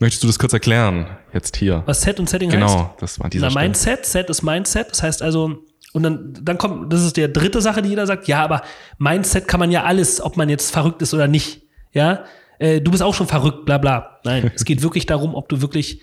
[0.02, 1.18] Möchtest du das kurz erklären?
[1.34, 1.84] Jetzt hier.
[1.86, 2.58] was Set und Setting heißt.
[2.62, 3.66] Genau, das war dieser Na, Stelle.
[3.66, 4.92] Mindset, Set ist Mindset.
[4.92, 8.30] Das heißt also, und dann, dann kommt, das ist die dritte Sache, die jeder sagt,
[8.30, 8.62] ja, aber
[8.98, 11.64] Mindset kann man ja alles, ob man jetzt verrückt ist oder nicht.
[11.92, 12.24] Ja,
[12.60, 14.22] äh, du bist auch schon verrückt, bla bla.
[14.24, 16.00] Nein, es geht wirklich darum, ob du wirklich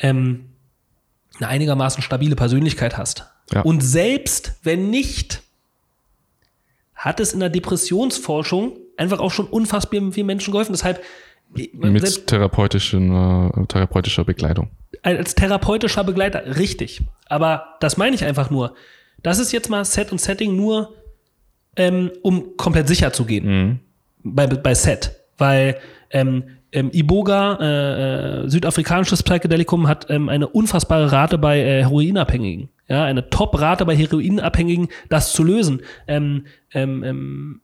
[0.00, 0.46] ähm,
[1.36, 3.26] eine einigermaßen stabile Persönlichkeit hast.
[3.52, 3.60] Ja.
[3.60, 5.42] Und selbst wenn nicht,
[6.96, 10.72] hat es in der Depressionsforschung einfach auch schon unfassbar vielen Menschen geholfen.
[10.72, 11.02] Deshalb
[11.54, 14.68] Mit selbst- therapeutischen, äh, therapeutischer Begleitung.
[15.02, 17.02] als therapeutischer Begleiter, richtig.
[17.26, 18.74] Aber das meine ich einfach nur.
[19.22, 20.94] Das ist jetzt mal Set und Setting nur,
[21.76, 23.80] ähm, um komplett sicher zu gehen
[24.22, 25.12] bei, bei Set.
[25.38, 25.78] Weil
[26.10, 32.68] ähm, ähm, Iboga, äh, äh, südafrikanisches Psychedelikum, hat ähm, eine unfassbare Rate bei äh, Heroinabhängigen.
[32.88, 35.82] Ja, eine Top-Rate bei Heroinabhängigen, das zu lösen.
[36.06, 37.60] Ähm, ähm, ähm,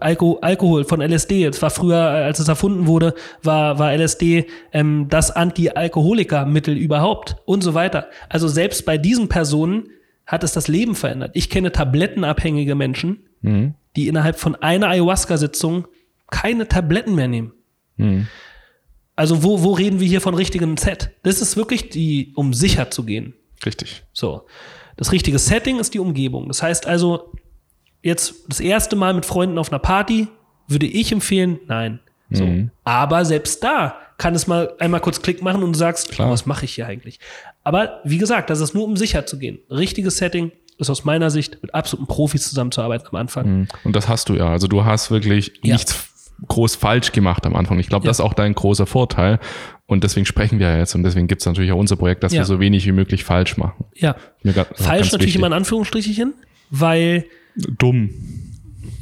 [0.00, 1.44] Alko Alkohol von LSD.
[1.44, 7.36] Es war früher, äh, als es erfunden wurde, war, war LSD ähm, das Anti-Alkoholiker-Mittel überhaupt
[7.44, 8.08] und so weiter.
[8.28, 9.88] Also selbst bei diesen Personen
[10.26, 11.32] hat es das Leben verändert.
[11.34, 13.24] Ich kenne tablettenabhängige Menschen,
[13.96, 15.88] die innerhalb von einer Ayahuasca-Sitzung
[16.30, 17.52] keine Tabletten mehr nehmen.
[19.16, 21.10] Also wo, wo reden wir hier von richtigen Set?
[21.24, 23.34] Das ist wirklich die, um sicher zu gehen.
[23.66, 24.04] Richtig.
[24.12, 24.46] So.
[24.96, 26.48] Das richtige Setting ist die Umgebung.
[26.48, 27.32] Das heißt also,
[28.02, 30.28] jetzt das erste Mal mit Freunden auf einer Party,
[30.68, 32.00] würde ich empfehlen, nein.
[32.30, 32.48] So.
[32.84, 36.28] Aber selbst da kann es mal einmal kurz Klick machen und du sagst, Klar.
[36.28, 37.20] oh, was mache ich hier eigentlich?
[37.62, 39.58] Aber wie gesagt, das ist nur um sicher zu gehen.
[39.70, 43.68] Richtiges Setting ist aus meiner Sicht mit absoluten Profis zusammenzuarbeiten am Anfang.
[43.84, 44.48] Und das hast du ja.
[44.48, 45.74] Also du hast wirklich Ja.
[45.74, 46.08] nichts
[46.48, 47.78] groß falsch gemacht am Anfang.
[47.78, 48.08] Ich glaube, Ja.
[48.08, 49.38] das ist auch dein großer Vorteil.
[49.86, 50.94] Und deswegen sprechen wir ja jetzt.
[50.94, 52.40] Und deswegen gibt es natürlich auch unser Projekt, dass Ja.
[52.40, 53.84] wir so wenig wie möglich falsch machen.
[53.94, 54.16] Ja.
[54.42, 55.36] Ga- Falsch natürlich wichtig.
[55.36, 56.32] immer in Anführungsstrichen,
[56.70, 57.26] weil
[57.56, 58.10] Dumm.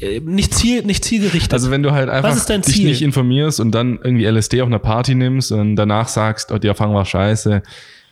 [0.01, 1.53] äh, nicht, ziel, nicht zielgerichtet.
[1.53, 2.86] Also wenn du halt einfach ist dein dich Ziel?
[2.88, 6.68] nicht informierst und dann irgendwie LSD auf einer Party nimmst und danach sagst, oh, die
[6.68, 7.62] Erfahrung war scheiße.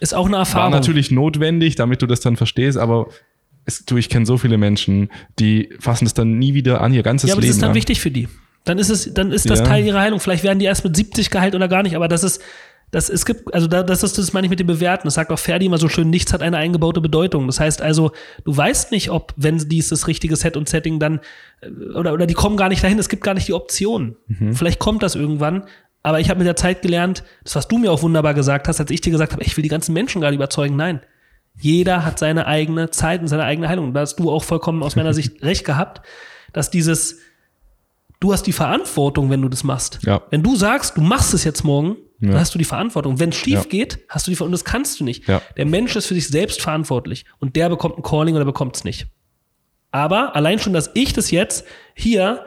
[0.01, 0.73] ist auch eine War Erfahrung.
[0.73, 3.09] natürlich notwendig, damit du das dann verstehst, aber
[3.65, 7.03] es, du, ich kenne so viele Menschen, die fassen das dann nie wieder an, ihr
[7.03, 7.77] ganzes Ja, aber das Leben ist dann an.
[7.77, 8.29] wichtig für die.
[8.65, 9.65] Dann ist es, dann ist das Ja.
[9.67, 10.21] Teil ihrer Heilung.
[10.21, 12.43] Vielleicht werden die erst mit 70 geheilt oder gar nicht, aber das ist,
[12.91, 15.07] das, es gibt, also da, das ist, das meine ich mit dem Bewerten.
[15.07, 17.47] Das sagt auch Ferdi immer so schön, nichts hat eine eingebaute Bedeutung.
[17.47, 18.13] Das heißt also,
[18.45, 21.21] du weißt nicht, ob, wenn dieses richtige Set und Setting dann,
[21.61, 24.17] äh, oder, oder die kommen gar nicht dahin, es gibt gar nicht die Option.
[24.27, 24.55] Mhm.
[24.55, 25.65] Vielleicht kommt das irgendwann,
[26.03, 28.81] aber ich habe mit der Zeit gelernt, das, was du mir auch wunderbar gesagt hast,
[28.81, 30.77] als ich dir gesagt habe, ich will die ganzen Menschen gerade überzeugen.
[30.77, 31.01] Nein.
[31.61, 33.93] Jeder hat seine eigene Zeit und seine eigene Heilung.
[33.93, 36.07] Da hast du auch vollkommen aus meiner Sicht recht gehabt,
[36.53, 37.19] dass dieses,
[38.21, 40.01] du hast die Verantwortung, wenn du das machst.
[40.03, 40.23] Ja.
[40.31, 42.31] Wenn du sagst, du machst es jetzt morgen, Ja.
[42.33, 43.21] dann hast du die Verantwortung.
[43.21, 43.69] Wenn es schief Ja.
[43.69, 44.47] geht, hast du die Verantwortung.
[44.47, 45.25] Und das kannst du nicht.
[45.29, 47.25] Der Mensch ist für sich selbst verantwortlich.
[47.39, 49.07] Und der bekommt ein Calling oder bekommt es nicht.
[49.91, 51.65] Aber allein schon, dass ich das jetzt
[51.95, 52.45] hier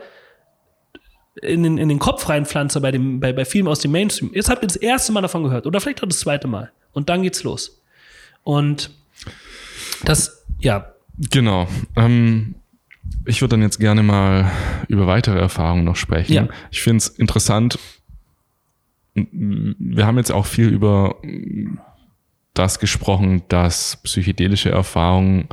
[1.42, 4.50] in den, in den Kopf reinpflanze bei, dem, bei, bei vielen aus dem Mainstream, jetzt
[4.50, 5.66] habt ihr das erste Mal davon gehört.
[5.66, 6.72] Oder vielleicht auch das zweite Mal.
[6.92, 7.82] Und dann geht's los.
[8.44, 8.92] Und
[10.04, 10.88] das, ja,
[11.30, 11.68] Genau.
[11.96, 12.56] Ähm,
[13.26, 14.52] ich würde dann jetzt gerne mal
[14.88, 16.34] über weitere Erfahrungen noch sprechen.
[16.34, 16.48] Ja.
[16.72, 17.78] Ich finde es interessant.
[19.14, 21.18] Wir haben jetzt auch viel über
[22.54, 25.48] das gesprochen, dass psychedelische Erfahrungen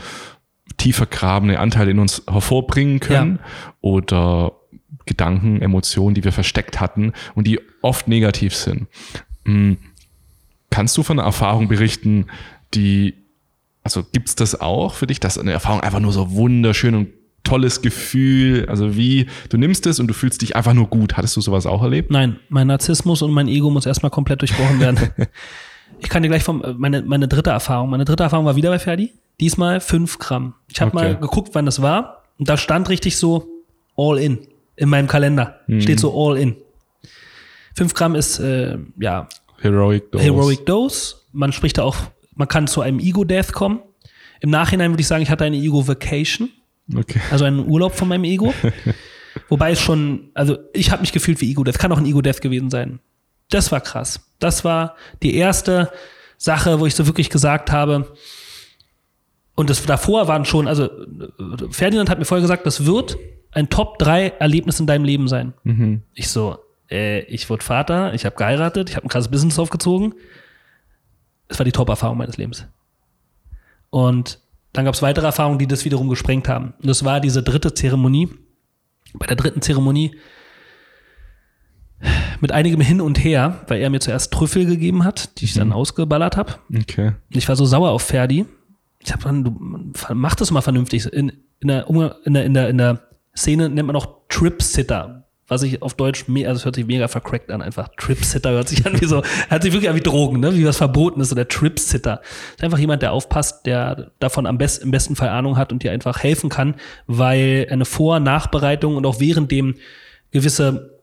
[0.77, 3.41] tiefer grabende Anteile in uns hervorbringen können
[3.81, 4.53] oder
[5.07, 8.87] Gedanken, Emotionen, die wir versteckt hatten und die oft negativ sind.
[9.45, 9.79] Hm,
[10.71, 12.27] Kannst du von einer Erfahrung berichten,
[12.75, 13.15] die
[13.83, 17.09] also gibt's das auch für dich, dass eine Erfahrung einfach nur so wunderschön und
[17.45, 21.17] tolles Gefühl, also wie du nimmst es und du fühlst dich einfach nur gut.
[21.17, 22.11] Hattest du sowas auch erlebt?
[22.11, 24.99] Nein, mein Narzissmus und mein Ego muss erstmal komplett durchbrochen werden.
[26.01, 27.91] ich kann dir gleich vom, meine, meine dritte Erfahrung.
[27.91, 29.13] Meine dritte Erfahrung war wieder bei Ferdi.
[29.41, 30.55] Diesmal fünf Gramm.
[30.71, 31.13] Ich habe Okay.
[31.13, 32.25] mal geguckt, wann das war.
[32.39, 33.47] Und da stand richtig so
[33.97, 34.39] all in
[34.77, 35.61] in meinem Kalender.
[35.81, 36.57] Steht so all in.
[37.75, 39.29] Fünf Gramm ist, äh, ja,
[39.61, 40.25] Heroic Dose.
[40.25, 41.17] Heroic Dose.
[41.33, 41.97] Man spricht da auch,
[42.35, 43.81] man kann zu einem Ego-Death kommen.
[44.41, 46.51] Im Nachhinein würde ich sagen, ich hatte eine Ego-Vacation.
[46.95, 47.21] Okay.
[47.31, 48.53] Also einen Urlaub von meinem Ego.
[49.49, 51.79] Wobei es schon, also ich habe mich gefühlt wie Ego-Death.
[51.79, 53.01] Kann auch ein Ego-Death gewesen sein.
[53.51, 54.21] Das war krass.
[54.39, 55.91] Das war die erste
[56.37, 58.13] Sache, wo ich so wirklich gesagt habe,
[59.55, 60.89] und das davor waren schon, also
[61.71, 63.17] Ferdinand hat mir vorher gesagt, das wird
[63.51, 65.53] ein Top 3 Erlebnis in deinem Leben sein.
[66.15, 66.59] Ich so,
[66.91, 70.15] Äh, ich wurde Vater, ich habe geheiratet, ich habe ein krasses Business aufgezogen.
[71.49, 72.67] Es war die Top-Erfahrung meines Lebens.
[73.91, 74.39] Und
[74.79, 76.73] dann gab es weitere Erfahrungen, die das wiederum gesprengt haben.
[76.81, 78.29] Und das war diese dritte Zeremonie.
[79.15, 80.15] Bei der dritten Zeremonie
[82.41, 85.73] mit einigem Hin und Her, weil er mir zuerst Trüffel gegeben hat, die ich dann
[85.73, 86.55] ausgeballert habe.
[86.73, 87.13] Okay.
[87.31, 88.47] Ich war so sauer auf Ferdi.
[89.01, 89.59] Ich habe dann, du
[90.15, 91.07] mach das mal vernünftig.
[91.07, 93.03] In, in, der, Umgang- in, der, in, der, in der
[93.37, 95.18] Szene nennt man auch Trip-Sitter.
[95.51, 97.89] Was ich auf Deutsch, me- also es hört sich mega vercrackt an, einfach.
[97.97, 100.55] Trip-Sitter hört sich an wie so, hört sich wirklich an wie Drogen, ne?
[100.55, 102.21] wie was verboten ist, so der Trip-Sitter.
[102.55, 105.83] Ist einfach jemand, der aufpasst, der davon am besten, im besten Fall Ahnung hat und
[105.83, 106.75] dir einfach helfen kann,
[107.07, 109.75] weil eine Vor-, Nachbereitung und auch während dem
[110.31, 110.99] gewisse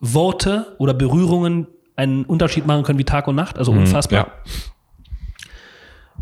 [0.00, 1.66] Worte oder Berührungen
[1.96, 4.18] einen Unterschied machen können wie Tag und Nacht, also unfassbar.
[4.44, 4.52] Ja.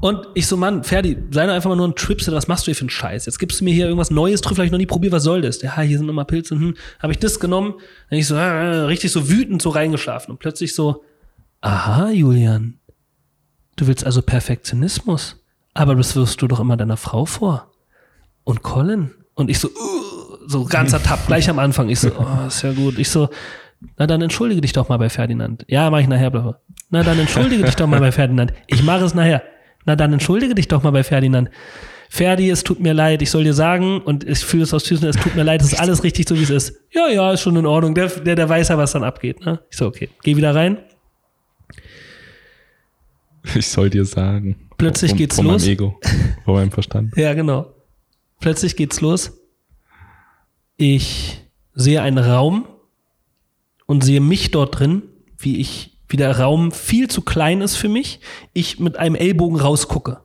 [0.02, 2.72] Und ich so, Mann, Ferdi, sei doch einfach mal nur ein Tripsit, was machst du
[2.72, 3.26] hier für einen Scheiß?
[3.26, 5.42] Jetzt gibst du mir hier irgendwas Neues, Trüffel habe ich noch nie probiert, was soll
[5.42, 5.62] das?
[5.62, 6.74] Ja, hier sind nochmal Pilze, hm.
[7.00, 7.74] Habe ich das genommen,
[8.10, 11.04] dann ich so, äh, richtig so wütend so reingeschlafen und plötzlich so,
[11.60, 12.80] aha, Julian,
[13.76, 15.36] du willst also Perfektionismus,
[15.72, 17.70] aber das wirst du doch immer deiner Frau vor.
[18.42, 19.12] Und Colin?
[19.34, 21.88] Und ich so, uh, so ganzer Tab, gleich am Anfang.
[21.88, 22.98] Ich so, oh, ist ja gut.
[22.98, 23.28] Ich so,
[23.96, 25.64] na dann entschuldige dich doch mal bei Ferdinand.
[25.68, 26.56] Ja, mach ich nachher, Blöcke.
[26.90, 28.52] Na dann entschuldige dich doch mal bei Ferdinand.
[28.66, 29.42] Ich mache es nachher.
[29.84, 31.50] Na dann entschuldige dich doch mal bei Ferdinand.
[32.08, 35.08] Ferdi, es tut mir leid, ich soll dir sagen, und ich fühle es aus Füßen,
[35.08, 36.74] es tut mir leid, es ist alles richtig so, wie es ist.
[36.90, 37.94] Ja, ja, ist schon in Ordnung.
[37.94, 39.40] Der, der, der weiß ja, was dann abgeht.
[39.46, 39.60] Ne?
[39.70, 40.76] Ich so, okay, geh wieder rein.
[43.54, 44.68] Ich soll dir sagen.
[44.78, 45.62] Plötzlich Von- geht's von los.
[45.62, 46.00] Meinem Ego.
[46.44, 47.12] Von meinem Verstand.
[47.16, 47.74] Ja, genau.
[48.40, 49.32] Plötzlich geht's los.
[50.76, 51.40] Ich
[51.74, 52.66] sehe einen Raum
[53.86, 55.02] und sehe mich dort drin,
[55.38, 58.20] wie ich, wie der Raum viel zu klein ist für mich.
[58.52, 60.20] Ich mit einem Ellbogen rausgucke.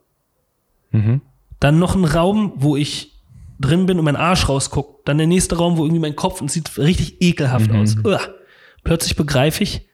[0.92, 1.22] Mhm.
[1.60, 3.18] Dann noch ein Raum, wo ich
[3.60, 5.08] drin bin und mein Arsch rausguckt.
[5.08, 7.96] Dann der nächste Raum, wo irgendwie mein Kopf und sieht richtig ekelhaft aus.
[8.04, 8.22] Uah.
[8.84, 9.88] Plötzlich begreife ich,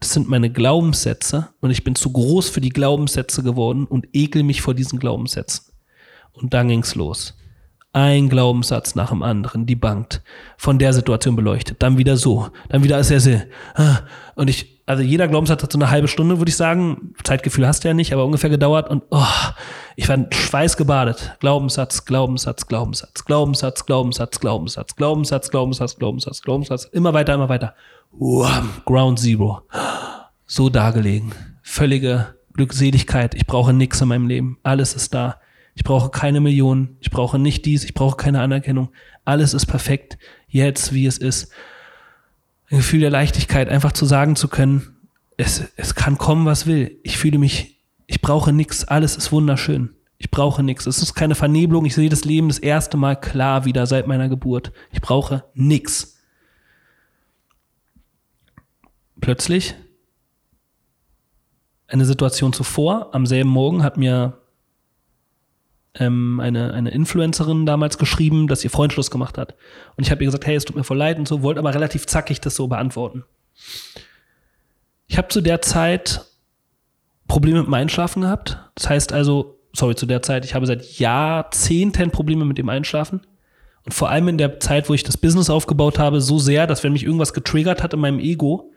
[0.00, 4.42] das sind meine Glaubenssätze und ich bin zu groß für die Glaubenssätze geworden und ekel
[4.42, 5.72] mich vor diesen Glaubenssätzen.
[6.32, 7.36] Und dann ging's los.
[7.92, 10.22] Ein Glaubenssatz nach dem anderen, die bankt,
[10.56, 13.40] von der Situation beleuchtet, dann wieder so, dann wieder ist er so.
[13.74, 13.98] ah.
[14.36, 17.14] Und ich, also jeder Glaubenssatz hat so eine halbe Stunde, würde ich sagen.
[17.22, 19.22] Zeitgefühl hast du ja nicht, aber ungefähr gedauert und oh,
[19.94, 21.36] ich war in Schweiß gebadet.
[21.38, 27.74] Glaubenssatz, Glaubenssatz, Glaubenssatz, Glaubenssatz, Glaubenssatz, Glaubenssatz, Glaubenssatz, Glaubenssatz, Glaubenssatz, Glaubenssatz, immer weiter, immer weiter.
[28.10, 29.62] Wham, Ground Zero.
[30.44, 31.32] So dargelegen.
[31.62, 33.36] Völlige Glückseligkeit.
[33.36, 34.58] Ich brauche nichts in meinem Leben.
[34.64, 35.36] Alles ist da.
[35.76, 36.96] Ich brauche keine Millionen.
[36.98, 37.84] Ich brauche nicht dies.
[37.84, 38.90] Ich brauche keine Anerkennung.
[39.24, 40.18] Alles ist perfekt.
[40.48, 41.52] Jetzt, wie es ist.
[42.70, 44.96] Ein Gefühl der Leichtigkeit, einfach zu sagen zu können,
[45.36, 46.98] es, es kann kommen, was will.
[47.02, 48.84] Ich fühle mich, ich brauche nichts.
[48.84, 49.90] Alles ist wunderschön.
[50.18, 50.86] Ich brauche nichts.
[50.86, 51.86] Es ist keine Vernebelung.
[51.86, 54.72] Ich sehe das Leben das erste Mal klar wieder seit meiner Geburt.
[54.92, 56.18] Ich brauche nichts.
[59.20, 59.74] Plötzlich
[61.88, 64.39] eine Situation zuvor, am selben Morgen, hat mir
[66.00, 69.54] ähm, eine, eine Influencerin damals geschrieben, dass ihr Freund Schluss gemacht hat.
[69.96, 71.74] Und ich habe ihr gesagt, hey, es tut mir voll leid und so, wollte aber
[71.74, 73.24] relativ zackig das so beantworten.
[75.06, 76.24] Ich habe zu der Zeit
[77.28, 78.58] Probleme mit dem Einschlafen gehabt.
[78.74, 83.20] Das heißt also, sorry, zu der Zeit, ich habe seit Jahrzehnten Probleme mit dem Einschlafen.
[83.84, 86.82] Und vor allem in der Zeit, wo ich das Business aufgebaut habe, so sehr, dass
[86.82, 88.72] wenn mich irgendwas getriggert hat in meinem Ego,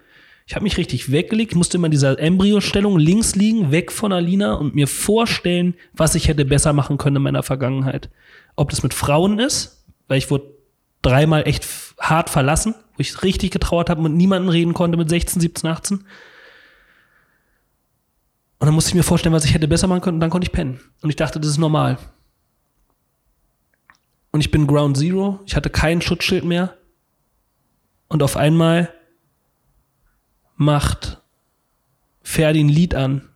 [0.45, 4.55] ich habe mich richtig weggelegt, musste immer in dieser Embryostellung links liegen, weg von Alina
[4.55, 8.09] und mir vorstellen, was ich hätte besser machen können in meiner Vergangenheit.
[8.55, 10.53] Ob das mit Frauen ist, weil ich wurde
[11.01, 11.65] dreimal echt
[11.99, 15.69] hart verlassen, wo ich richtig getrauert habe und mit niemandem reden konnte mit 16, 17,
[15.69, 15.97] 18.
[15.97, 16.05] Und
[18.59, 20.51] dann musste ich mir vorstellen, was ich hätte besser machen können und dann konnte ich
[20.51, 20.79] pennen.
[21.01, 21.97] Und ich dachte, das ist normal.
[24.31, 26.75] Und ich bin Ground Zero, ich hatte kein Schutzschild mehr.
[28.07, 28.93] Und auf einmal
[30.55, 31.21] macht
[32.21, 33.29] Ferdi ein Lied an.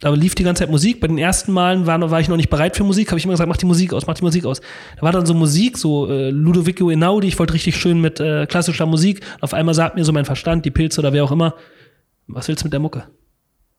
[0.00, 1.00] Da lief die ganze Zeit Musik.
[1.00, 3.32] Bei den ersten Malen war, war ich noch nicht bereit für Musik, habe ich immer
[3.32, 4.60] gesagt, mach die Musik aus, mach die Musik aus.
[4.96, 8.46] Da war dann so Musik, so äh, Ludovico Einaudi, ich wollte richtig schön mit äh,
[8.46, 9.24] klassischer Musik.
[9.40, 11.54] Auf einmal sagt mir so mein Verstand, die Pilze oder wer auch immer,
[12.26, 13.04] was willst du mit der Mucke?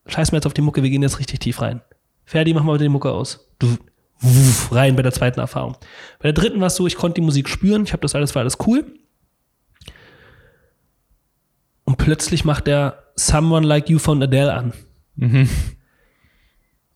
[0.07, 1.81] Scheiß mir jetzt auf die Mucke, wir gehen jetzt richtig tief rein.
[2.25, 3.47] Ferdi, mach mal die Mucke aus.
[3.59, 3.77] Du,
[4.19, 5.77] wuff, rein bei der zweiten Erfahrung.
[6.19, 8.33] Bei der dritten war es so, ich konnte die Musik spüren, ich habe das alles,
[8.33, 8.85] war alles cool.
[11.85, 14.73] Und plötzlich macht er Someone Like You von Adele an.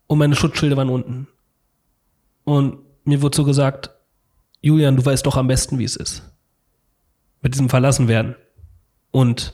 [0.07, 1.27] Und meine Schutzschilde waren unten.
[2.43, 3.91] Und mir wurde so gesagt,
[4.61, 6.23] Julian, du weißt doch am besten, wie es ist.
[7.41, 8.35] Mit diesem Verlassenwerden.
[9.11, 9.53] Und,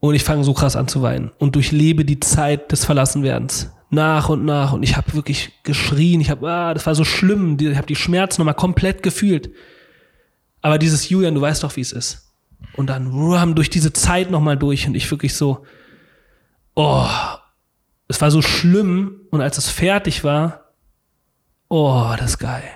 [0.00, 3.70] und ich fange so krass an zu weinen und durchlebe die Zeit des Verlassenwerdens.
[3.90, 4.72] Nach und nach.
[4.72, 6.22] Und ich habe wirklich geschrien.
[6.22, 7.58] Ich habe, ah, das war so schlimm.
[7.60, 9.50] Ich habe die Schmerzen nochmal komplett gefühlt.
[10.62, 12.31] Aber dieses Julian, du weißt doch, wie es ist.
[12.74, 15.64] Und dann rum, durch diese Zeit nochmal durch und ich wirklich so,
[16.74, 17.06] oh,
[18.08, 20.72] es war so schlimm und als es fertig war,
[21.68, 22.68] oh, das ist geil.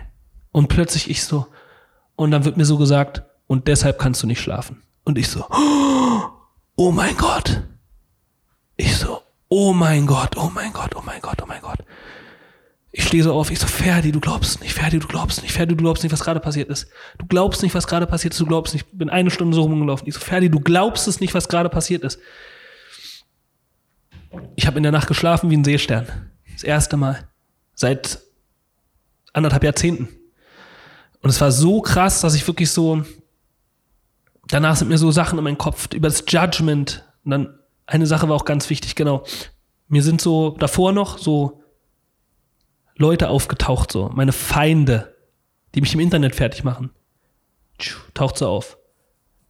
[0.52, 1.46] Und plötzlich ich so,
[2.16, 4.82] und dann wird mir so gesagt, und deshalb kannst du nicht schlafen.
[5.04, 5.46] Und ich so,
[6.76, 7.62] oh mein Gott.
[8.76, 11.78] Ich so, oh mein Gott, oh mein Gott, oh mein Gott, oh mein Gott.
[12.98, 15.76] Ich stehe so auf, ich so, Ferdi, du glaubst nicht, Ferdi, du glaubst nicht, Ferdi,
[15.76, 16.88] du glaubst nicht, was gerade passiert ist.
[17.18, 18.86] Du glaubst nicht, was gerade passiert ist, du glaubst nicht.
[18.90, 20.08] Ich bin eine Stunde so rumgelaufen.
[20.08, 22.18] Ich so, Ferdi, du glaubst es nicht, was gerade passiert ist.
[24.54, 26.06] Ich habe in der Nacht geschlafen wie ein Seestern.
[26.54, 27.28] Das erste Mal.
[27.74, 28.18] Seit
[29.34, 30.08] anderthalb Jahrzehnten.
[31.20, 33.02] Und es war so krass, dass ich wirklich so,
[34.48, 37.04] danach sind mir so Sachen in meinen Kopf über das Judgment.
[37.26, 39.22] Und dann, eine Sache war auch ganz wichtig, genau.
[39.86, 41.62] Mir sind so davor noch so
[42.96, 45.14] Leute aufgetaucht, so, meine Feinde,
[45.74, 46.90] die mich im Internet fertig machen.
[48.14, 48.78] Taucht so auf.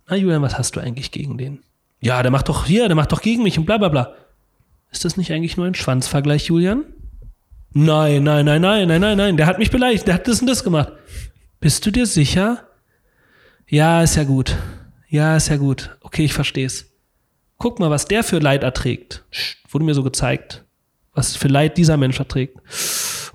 [0.08, 1.62] Na, Julian, was hast du eigentlich gegen den?
[2.00, 4.14] Ja, der macht doch hier, der macht doch gegen mich und bla bla bla.
[4.90, 6.84] Ist das nicht eigentlich nur ein Schwanzvergleich, Julian?
[7.72, 9.36] Nein, nein, nein, nein, nein, nein, nein.
[9.36, 10.92] Der hat mich beleidigt, der hat das und das gemacht.
[11.60, 12.66] Bist du dir sicher?
[13.68, 14.56] Ja, ist ja gut.
[15.08, 15.96] Ja, ist ja gut.
[16.00, 16.92] Okay, ich versteh's.
[17.58, 19.24] Guck mal, was der für Leid erträgt.
[19.68, 20.64] Wurde mir so gezeigt.
[21.12, 22.58] Was für Leid dieser Mensch erträgt.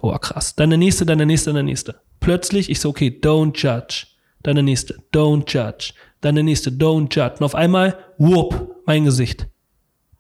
[0.02, 0.56] Oh, krass.
[0.56, 2.02] Dann der nächste, dann der nächste, dann der nächste.
[2.20, 4.08] Plötzlich, ich so, okay, don't judge.
[4.42, 5.94] Dann der nächste, don't judge.
[6.22, 7.36] Dann der nächste, don't judge.
[7.38, 9.48] Und auf einmal, whoop, mein Gesicht.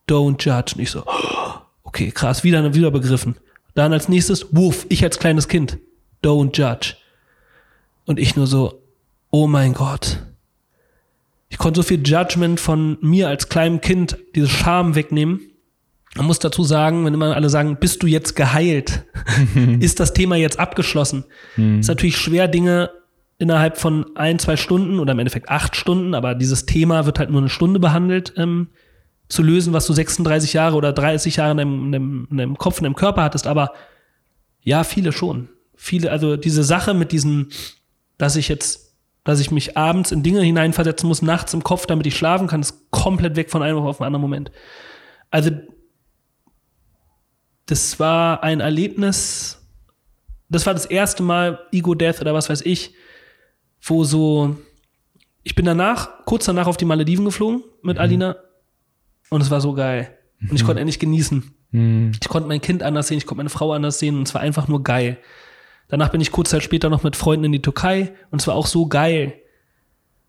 [0.07, 0.75] Don't judge.
[0.75, 1.03] Und ich so,
[1.83, 3.37] okay, krass, wieder, wieder begriffen.
[3.73, 5.79] Dann als nächstes, woof, ich als kleines Kind.
[6.23, 6.95] Don't judge.
[8.05, 8.83] Und ich nur so,
[9.31, 10.19] oh mein Gott.
[11.49, 15.50] Ich konnte so viel Judgment von mir als kleinem Kind, diese Scham wegnehmen.
[16.15, 19.05] Man muss dazu sagen, wenn immer alle sagen, bist du jetzt geheilt?
[19.79, 21.23] ist das Thema jetzt abgeschlossen?
[21.55, 21.79] Mhm.
[21.79, 22.91] Ist natürlich schwer, Dinge
[23.37, 27.31] innerhalb von ein, zwei Stunden oder im Endeffekt acht Stunden, aber dieses Thema wird halt
[27.31, 28.67] nur eine Stunde behandelt, ähm,
[29.29, 32.57] zu lösen, was du 36 Jahre oder 30 Jahre in deinem, in, deinem, in deinem
[32.57, 33.47] Kopf, in deinem Körper hattest.
[33.47, 33.73] Aber
[34.61, 35.49] ja, viele schon.
[35.75, 37.49] Viele, also diese Sache mit diesem,
[38.17, 38.93] dass ich jetzt,
[39.23, 42.61] dass ich mich abends in Dinge hineinversetzen muss, nachts im Kopf, damit ich schlafen kann,
[42.61, 44.51] ist komplett weg von einem auf einen anderen Moment.
[45.31, 45.51] Also,
[47.71, 49.65] das war ein Erlebnis,
[50.49, 52.93] das war das erste Mal Ego Death oder was weiß ich,
[53.81, 54.57] wo so,
[55.43, 58.01] ich bin danach, kurz danach auf die Malediven geflogen mit mhm.
[58.01, 58.35] Alina
[59.29, 60.17] und es war so geil.
[60.41, 60.65] Und ich mhm.
[60.65, 61.55] konnte endlich genießen.
[61.71, 62.11] Mhm.
[62.21, 64.41] Ich konnte mein Kind anders sehen, ich konnte meine Frau anders sehen und es war
[64.41, 65.17] einfach nur geil.
[65.87, 68.55] Danach bin ich kurz Zeit später noch mit Freunden in die Türkei und es war
[68.55, 69.33] auch so geil.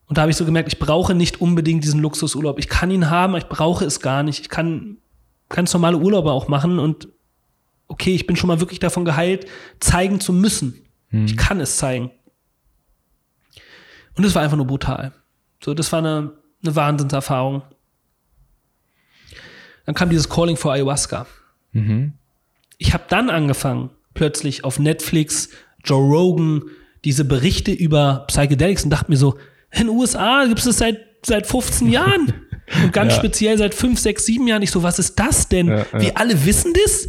[0.06, 2.60] Und da habe ich so gemerkt, ich brauche nicht unbedingt diesen Luxusurlaub.
[2.60, 4.38] Ich kann ihn haben, ich brauche es gar nicht.
[4.38, 4.98] Ich kann
[5.48, 7.08] ganz normale Urlaube auch machen und
[7.92, 9.46] okay, ich bin schon mal wirklich davon geheilt,
[9.78, 10.86] zeigen zu müssen.
[11.08, 11.26] Hm.
[11.26, 12.10] Ich kann es zeigen.
[14.16, 15.12] Und es war einfach nur brutal.
[15.62, 16.32] So, das war eine,
[16.62, 17.62] eine Wahnsinnserfahrung.
[19.84, 21.26] Dann kam dieses Calling for Ayahuasca.
[21.72, 22.14] Mhm.
[22.78, 25.50] Ich habe dann angefangen, plötzlich auf Netflix,
[25.84, 26.62] Joe Rogan,
[27.04, 29.38] diese Berichte über Psychedelics und dachte mir so,
[29.70, 32.41] in den USA gibt es das seit, seit 15 Jahren.
[32.82, 33.18] Und ganz ja.
[33.18, 34.62] speziell seit 5, 6, 7 Jahren.
[34.62, 35.68] Ich so, was ist das denn?
[35.68, 36.00] Ja, ja.
[36.00, 37.08] Wir alle wissen das?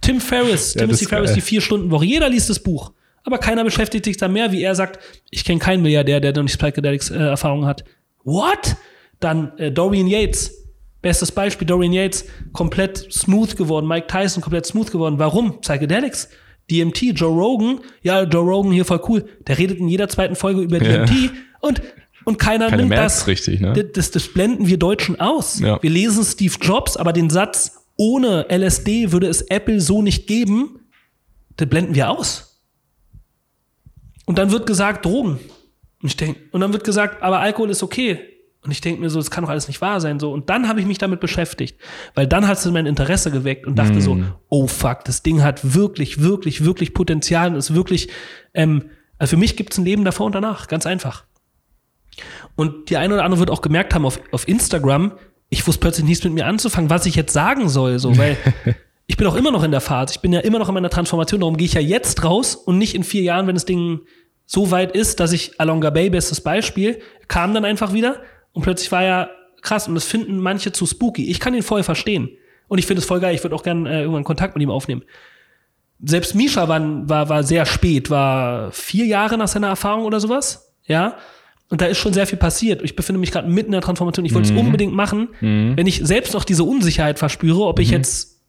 [0.00, 2.04] Tim Ferriss, Timothy Ferriss, die Vier-Stunden-Woche.
[2.04, 2.92] Jeder liest das Buch.
[3.24, 5.00] Aber keiner beschäftigt sich da mehr, wie er sagt,
[5.30, 7.84] ich kenne keinen Milliardär, der noch nicht Psychedelics-Erfahrung äh, hat.
[8.24, 8.76] What?
[9.20, 10.62] Dann äh, Dorian Yates.
[11.02, 13.86] Bestes Beispiel, Dorian Yates, komplett smooth geworden.
[13.86, 15.18] Mike Tyson, komplett smooth geworden.
[15.18, 15.60] Warum?
[15.60, 16.28] Psychedelics.
[16.70, 19.24] DMT, Joe Rogan, ja, Joe Rogan hier voll cool.
[19.46, 21.30] Der redet in jeder zweiten Folge über DMT ja.
[21.60, 21.80] und
[22.26, 23.28] und keiner Keine nimmt das.
[23.28, 23.72] richtig, ne?
[23.72, 25.60] Das, das blenden wir Deutschen aus.
[25.60, 25.80] Ja.
[25.80, 30.80] Wir lesen Steve Jobs, aber den Satz, ohne LSD würde es Apple so nicht geben,
[31.56, 32.60] das blenden wir aus.
[34.24, 35.38] Und dann wird gesagt, Drogen.
[36.02, 38.18] Und, ich denk, und dann wird gesagt, aber Alkohol ist okay.
[38.64, 40.18] Und ich denke mir so, das kann doch alles nicht wahr sein.
[40.18, 40.32] So.
[40.32, 41.78] Und dann habe ich mich damit beschäftigt.
[42.16, 44.00] Weil dann hat es mein Interesse geweckt und dachte mm.
[44.00, 48.08] so, oh fuck, das Ding hat wirklich, wirklich, wirklich Potenzial und ist wirklich,
[48.52, 50.66] ähm, also für mich gibt es ein Leben davor und danach.
[50.66, 51.24] Ganz einfach.
[52.56, 55.12] Und die eine oder andere wird auch gemerkt haben auf, auf Instagram,
[55.48, 57.98] ich wusste plötzlich nichts mit mir anzufangen, was ich jetzt sagen soll.
[57.98, 58.36] So, weil
[59.06, 60.14] ich bin auch immer noch in der Phase.
[60.14, 61.40] Ich bin ja immer noch in meiner Transformation.
[61.40, 64.00] Darum gehe ich ja jetzt raus und nicht in vier Jahren, wenn das Ding
[64.46, 68.22] so weit ist, dass ich Alonga Bay, bestes Beispiel, kam dann einfach wieder
[68.52, 69.28] und plötzlich war ja
[69.60, 71.28] krass und das finden manche zu spooky.
[71.30, 72.30] Ich kann ihn voll verstehen.
[72.68, 73.34] Und ich finde es voll geil.
[73.34, 75.02] Ich würde auch gerne äh, irgendwann Kontakt mit ihm aufnehmen.
[76.02, 80.74] Selbst Misha war, war, war sehr spät, war vier Jahre nach seiner Erfahrung oder sowas.
[80.84, 81.16] Ja.
[81.68, 82.82] Und da ist schon sehr viel passiert.
[82.82, 84.24] Ich befinde mich gerade mitten in der Transformation.
[84.24, 84.60] Ich wollte es mhm.
[84.60, 85.76] unbedingt machen, mhm.
[85.76, 87.94] wenn ich selbst noch diese Unsicherheit verspüre, ob ich mhm.
[87.94, 88.40] jetzt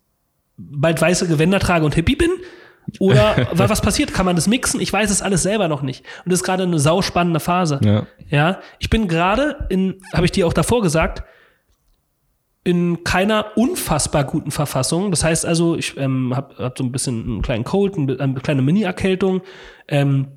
[0.57, 2.31] bald weiße Gewänder trage und Hippie bin
[2.99, 4.13] Oder weil was passiert?
[4.13, 4.79] Kann man das mixen?
[4.79, 6.03] Ich weiß es alles selber noch nicht.
[6.25, 7.79] Und das ist gerade eine sauspannende Phase.
[7.83, 8.07] Ja.
[8.29, 11.23] Ja, ich bin gerade in, habe ich dir auch davor gesagt,
[12.63, 15.09] in keiner unfassbar guten Verfassung.
[15.09, 18.39] Das heißt also, ich ähm, habe hab so ein bisschen einen kleinen Cold, ein- eine
[18.41, 19.41] kleine Mini-Erkältung.
[19.87, 20.27] Ähm,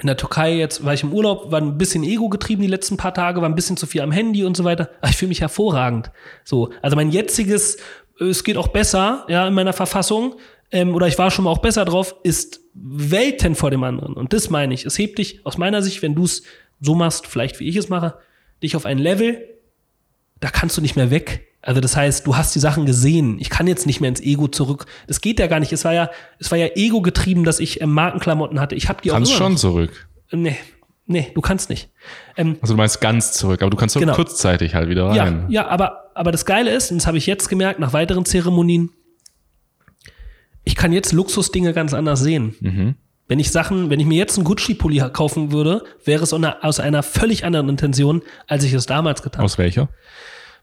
[0.00, 2.96] in der Türkei jetzt war ich im Urlaub, war ein bisschen Ego getrieben die letzten
[2.96, 4.90] paar Tage, war ein bisschen zu viel am Handy und so weiter.
[5.00, 6.10] Aber ich fühle mich hervorragend.
[6.42, 7.76] So, also mein jetziges,
[8.20, 10.34] äh, es geht auch besser, ja, in meiner Verfassung,
[10.72, 14.14] ähm, oder ich war schon mal auch besser drauf, ist Welten vor dem anderen.
[14.14, 14.84] Und das meine ich.
[14.84, 16.42] Es hebt dich aus meiner Sicht, wenn du es
[16.80, 18.14] so machst, vielleicht wie ich es mache,
[18.62, 19.48] dich auf ein Level,
[20.40, 21.46] da kannst du nicht mehr weg.
[21.66, 23.38] Also das heißt, du hast die Sachen gesehen.
[23.40, 24.84] Ich kann jetzt nicht mehr ins Ego zurück.
[25.06, 25.72] Das geht ja gar nicht.
[25.72, 28.74] Es war ja, es war ja Ego getrieben, dass ich ähm, Markenklamotten hatte.
[28.74, 29.58] Ich habe die Kannst auch schon noch.
[29.58, 30.06] zurück.
[30.30, 30.56] Nee,
[31.06, 31.90] nee, du kannst nicht.
[32.36, 34.14] Ähm, Also du meinst ganz zurück, aber du kannst Genau.
[34.14, 35.46] kurzzeitig halt wieder ja, rein.
[35.48, 38.90] ja, aber, aber das Geile ist, und das habe ich jetzt gemerkt, nach weiteren Zeremonien,
[40.64, 42.54] ich kann jetzt Luxusdinge ganz anders sehen.
[42.60, 42.94] Mhm.
[43.26, 47.02] Wenn ich Sachen, wenn ich mir jetzt einen Gucci-Pulli kaufen würde, wäre es aus einer
[47.02, 49.44] völlig anderen Intention, als ich es damals getan habe.
[49.46, 49.88] Aus welcher?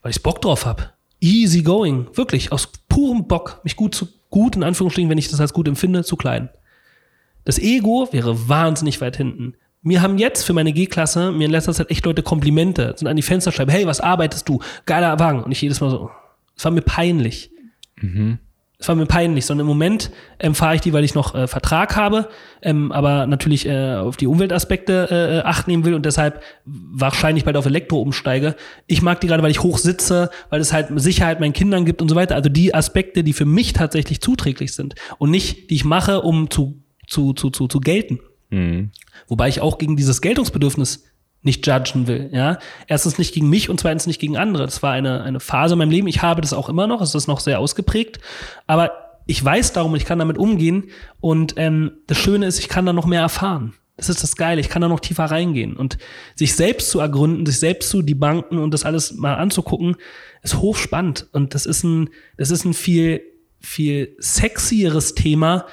[0.02, 0.90] Weil ich Bock drauf habe.
[1.20, 2.08] Easy going.
[2.16, 5.68] Wirklich, aus purem Bock, mich gut zu, gut, in Anführungsstrichen, wenn ich das als gut
[5.68, 6.50] empfinde, zu klein.
[7.46, 9.56] Das Ego wäre wahnsinnig weit hinten.
[9.84, 13.16] Mir haben jetzt für meine G-Klasse, mir in letzter Zeit echt Leute Komplimente, sind an
[13.16, 14.60] die Fenster schreiben, hey, was arbeitest du?
[14.86, 15.44] Geiler Wagen.
[15.44, 16.12] Und ich jedes Mal so,
[16.56, 17.52] es war mir peinlich.
[18.82, 20.10] Es war mir peinlich, sondern im Moment
[20.40, 22.30] ähm, fahre ich die, weil ich noch äh, Vertrag habe,
[22.64, 27.46] ähm, aber natürlich äh, auf die Umweltaspekte äh, äh, Acht nehmen will und deshalb wahrscheinlich
[27.46, 28.56] bald auf Elektro umsteige.
[28.88, 32.02] Ich mag die gerade, weil ich hoch sitze, weil es halt Sicherheit meinen Kindern gibt
[32.02, 32.34] und so weiter.
[32.34, 36.50] Also die Aspekte, die für mich tatsächlich zuträglich sind und nicht, die ich mache, um
[36.50, 38.20] zu, zu, zu, zu, zu gelten.
[38.50, 38.90] Mhm.
[39.28, 41.04] Wobei ich auch gegen dieses Geltungsbedürfnis
[41.44, 42.30] nicht judgen will.
[42.32, 42.60] Ja?
[42.88, 44.66] Erstens nicht gegen mich und zweitens nicht gegen andere.
[44.66, 46.08] Das war eine, eine Phase in meinem Leben.
[46.08, 47.02] Ich habe das auch immer noch.
[47.02, 48.20] Es ist noch sehr ausgeprägt.
[48.68, 48.92] Aber
[49.26, 50.90] ich weiß darum und ich kann damit umgehen.
[51.20, 53.74] Und ähm, das Schöne ist, ich kann da noch mehr erfahren.
[53.98, 54.62] Das ist das Geile.
[54.62, 55.76] Ich kann da noch tiefer reingehen.
[55.76, 55.98] Und
[56.36, 59.96] sich selbst zu ergründen, sich selbst zu die Banken und das alles mal anzugucken,
[60.44, 61.28] ist hochspannend.
[61.34, 63.22] Und das ist ein, das ist ein viel,
[63.60, 65.66] viel sexieres Thema,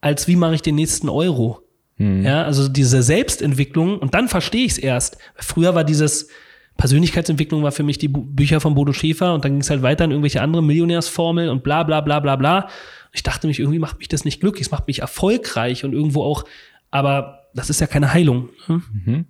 [0.00, 1.63] als wie mache ich den nächsten Euro.
[1.96, 5.16] Ja, also diese Selbstentwicklung und dann verstehe ich es erst.
[5.36, 6.28] Früher war dieses
[6.76, 9.82] Persönlichkeitsentwicklung war für mich die Bu Bücher von Bodo Schäfer und dann ging es halt
[9.82, 12.68] weiter in irgendwelche andere Millionärsformeln und bla bla bla bla bla.
[13.12, 16.24] Ich dachte mich, irgendwie macht mich das nicht glücklich, es macht mich erfolgreich und irgendwo
[16.24, 16.44] auch,
[16.90, 18.48] aber das ist ja keine Heilung.
[18.66, 19.24] ne?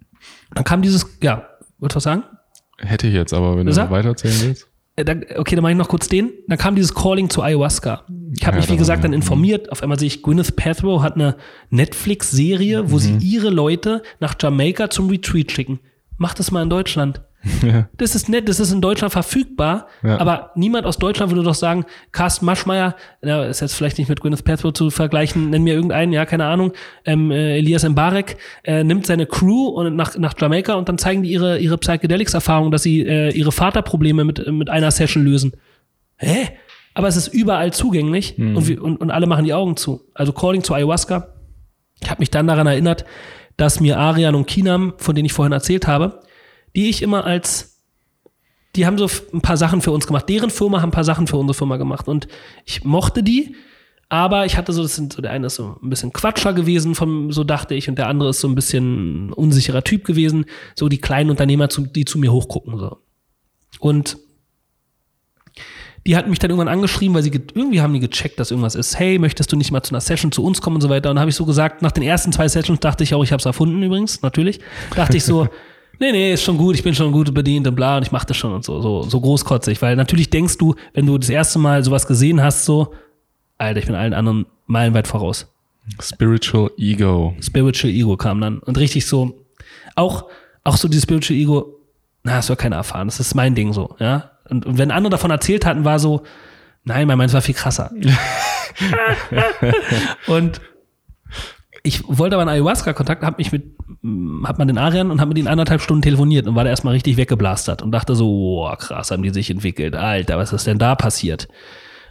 [0.55, 1.47] Dann kam dieses, ja,
[1.79, 2.23] würdest du was sagen?
[2.79, 3.91] Hätte ich jetzt, aber wenn du Sag.
[3.91, 4.69] weitererzählen willst.
[4.97, 6.31] Äh, dann, okay, dann mache ich noch kurz den.
[6.47, 8.05] Dann kam dieses Calling zu Ayahuasca.
[8.37, 9.71] Ich habe Ja, mich, wie gesagt, dann informiert.
[9.73, 11.37] Auf einmal sehe ich, Gwyneth Paltrow hat eine
[11.71, 15.81] Netflix-Serie, wo sie ihre Leute nach Jamaika zum Retreat schicken.
[16.17, 17.23] Mach das mal in Deutschland.
[17.63, 17.89] Ja.
[17.99, 20.19] Das ist nett, das ist in Deutschland verfügbar, Ja.
[20.19, 24.21] aber niemand aus Deutschland würde doch sagen, Carsten Maschmeyer, ja, ist jetzt vielleicht nicht mit
[24.21, 26.73] Gwyneth Paltrow zu vergleichen, nenn mir irgendeinen, ja, keine Ahnung,
[27.05, 31.23] ähm, äh, Elias Mbarek, äh, nimmt seine Crew und nach, nach Jamaika und dann zeigen
[31.23, 35.53] die ihre, ihre Psychedelics-Erfahrung, dass sie äh, ihre Vaterprobleme mit, mit einer Session lösen.
[36.17, 36.49] Hä?
[36.95, 40.03] Aber es ist überall zugänglich und, wir, und, und alle machen die Augen zu.
[40.15, 41.29] Also Calling zu Ayahuasca.
[42.01, 43.05] Ich habe mich dann daran erinnert,
[43.57, 46.21] dass mir Arian und Kinam, von denen ich vorhin erzählt habe,
[46.75, 47.81] die ich immer als,
[48.77, 50.29] die haben so ein paar Sachen für uns gemacht.
[50.29, 52.09] Deren Firma haben ein paar Sachen für unsere Firma gemacht.
[52.09, 52.27] Und
[52.65, 53.55] ich mochte die,
[54.09, 56.95] aber ich hatte so, das sind so, der eine ist so ein bisschen Quatscher gewesen,
[56.95, 60.45] vom, so dachte ich, und der andere ist so ein bisschen unsicherer Typ gewesen.
[60.75, 62.79] So die kleinen Unternehmer, zu, die zu mir hochgucken.
[62.79, 62.99] So.
[63.81, 64.19] Und
[66.07, 68.75] die hatten mich dann irgendwann angeschrieben, weil sie ge- irgendwie haben die gecheckt, dass irgendwas
[68.75, 68.99] ist.
[68.99, 71.11] Hey, möchtest du nicht mal zu einer Session zu uns kommen und so weiter?
[71.11, 73.41] Und habe ich so gesagt, nach den ersten zwei Sessions dachte ich auch, ich habe
[73.41, 74.61] es erfunden übrigens, natürlich.
[74.95, 75.49] Dachte ich so,
[75.99, 78.27] nee, nee, ist schon gut, ich bin schon gut bedient und bla und ich mache
[78.27, 79.81] das schon und so, so, so großkotzig.
[79.83, 82.93] Weil natürlich denkst du, wenn du das erste Mal sowas gesehen hast, so,
[83.59, 85.51] Alter, ich bin allen anderen meilenweit voraus.
[86.01, 87.35] Spiritual Ego.
[87.41, 88.59] Spiritual Ego kam dann.
[88.59, 89.45] Und richtig so,
[89.95, 90.27] auch,
[90.65, 91.79] auch so dieses Spiritual Ego,
[92.23, 93.09] na, das soll keiner erfahren.
[93.09, 94.31] Das ist mein Ding so, ja.
[94.49, 96.23] Und, und wenn andere davon erzählt hatten, war so,
[96.85, 97.91] nein, mein meins war viel krasser.
[100.27, 100.61] und
[101.87, 103.77] ich wollte aber einen Ayahuasca-Kontakt, hab mich mit,
[104.43, 106.95] hab mal den Arian und hab mit ihm anderthalb Stunden telefoniert und war da erstmal
[106.95, 109.95] richtig weggeblastert und dachte so, boah, krass, haben die sich entwickelt.
[109.95, 111.47] Alter, was ist denn da passiert?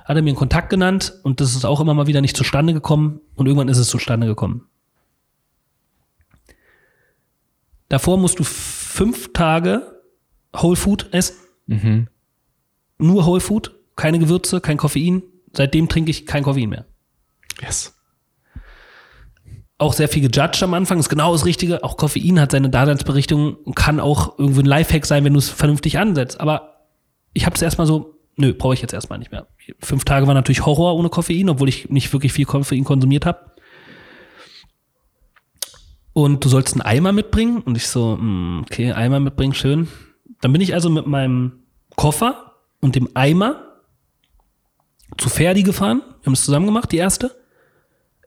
[0.05, 2.71] Hat er mir einen Kontakt genannt und das ist auch immer mal wieder nicht zustande
[2.73, 4.67] gekommen und irgendwann ist es zustande gekommen.
[7.89, 10.01] Davor musst du fünf Tage
[10.55, 11.35] Whole Food essen.
[12.99, 15.23] Nur Whole Food, keine Gewürze, kein Koffein.
[15.51, 16.85] Seitdem trinke ich kein Koffein mehr.
[17.59, 17.95] Yes.
[19.77, 21.83] Auch sehr viel gejudged am Anfang, ist genau das Richtige.
[21.83, 25.49] Auch Koffein hat seine Daseinsberichtigung und kann auch irgendwo ein Lifehack sein, wenn du es
[25.49, 26.39] vernünftig ansetzt.
[26.39, 26.85] Aber
[27.33, 29.47] ich habe es erstmal so, nö, brauche ich jetzt erstmal nicht mehr.
[29.79, 33.39] Fünf Tage war natürlich Horror ohne Koffein, obwohl ich nicht wirklich viel Koffein konsumiert habe.
[36.13, 37.61] und du sollst einen Eimer mitbringen.
[37.61, 39.87] Und ich so, hm, okay, Eimer mitbringen, schön.
[40.41, 41.63] Dann bin ich also mit meinem
[41.95, 43.79] Koffer und dem Eimer
[45.17, 46.01] zu Ferdi gefahren.
[46.21, 47.35] Wir haben es zusammen gemacht, die erste.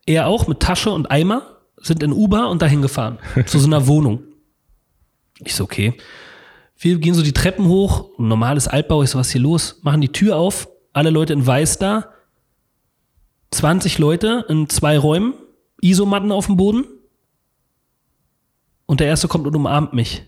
[0.07, 1.43] Er auch mit Tasche und Eimer
[1.77, 3.19] sind in Uber und dahin gefahren.
[3.47, 4.23] zu so einer Wohnung.
[5.41, 5.95] Ich so, okay.
[6.79, 9.81] Wir gehen so die Treppen hoch, normales Altbau, ich so, was ist hier los?
[9.83, 12.11] Machen die Tür auf, alle Leute in Weiß da,
[13.51, 15.35] 20 Leute in zwei Räumen,
[15.81, 16.85] Isomatten auf dem Boden.
[18.87, 20.23] Und der erste kommt und umarmt mich.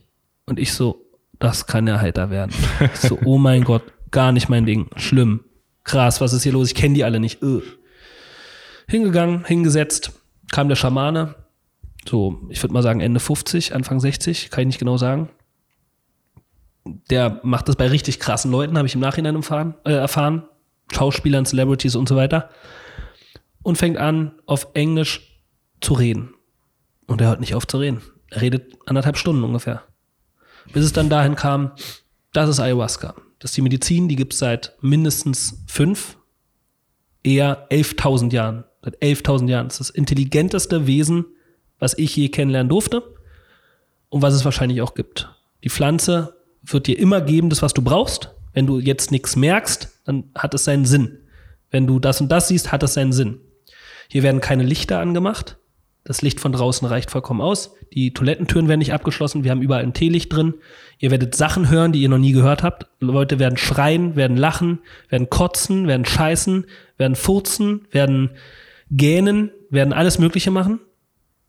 [0.46, 1.04] Und ich so,
[1.38, 2.52] das kann ja heiter werden.
[2.80, 4.88] Ich so, oh mein Gott, gar nicht mein Ding.
[4.96, 5.44] Schlimm.
[5.84, 6.68] Krass, was ist hier los?
[6.68, 7.42] Ich kenne die alle nicht.
[7.42, 7.62] Öh.
[8.88, 10.12] Hingegangen, hingesetzt,
[10.50, 11.34] kam der Schamane.
[12.08, 15.28] So, ich würde mal sagen Ende 50, Anfang 60, kann ich nicht genau sagen.
[17.10, 20.44] Der macht das bei richtig krassen Leuten, habe ich im Nachhinein erfahren, äh, erfahren.
[20.90, 22.48] Schauspielern, Celebrities und so weiter.
[23.62, 25.38] Und fängt an, auf Englisch
[25.82, 26.32] zu reden.
[27.06, 28.00] Und er hört nicht auf zu reden.
[28.30, 29.82] Er redet anderthalb Stunden ungefähr.
[30.72, 31.72] Bis es dann dahin kam,
[32.32, 33.14] das ist Ayahuasca.
[33.38, 36.16] Das ist die Medizin, die gibt es seit mindestens fünf,
[37.22, 38.64] eher 11.000 Jahren.
[38.88, 39.68] Seit 11.000 Jahren.
[39.68, 41.26] Das ist das intelligenteste Wesen,
[41.78, 43.02] was ich je kennenlernen durfte
[44.08, 45.28] und was es wahrscheinlich auch gibt.
[45.62, 48.34] Die Pflanze wird dir immer geben, das, was du brauchst.
[48.54, 51.18] Wenn du jetzt nichts merkst, dann hat es seinen Sinn.
[51.70, 53.40] Wenn du das und das siehst, hat es seinen Sinn.
[54.08, 55.58] Hier werden keine Lichter angemacht.
[56.04, 57.74] Das Licht von draußen reicht vollkommen aus.
[57.92, 59.44] Die Toilettentüren werden nicht abgeschlossen.
[59.44, 60.54] Wir haben überall ein Teelicht drin.
[60.98, 62.86] Ihr werdet Sachen hören, die ihr noch nie gehört habt.
[63.00, 64.78] Leute werden schreien, werden lachen,
[65.10, 66.64] werden kotzen, werden scheißen,
[66.96, 68.30] werden furzen, werden
[68.90, 70.80] gähnen, werden alles Mögliche machen.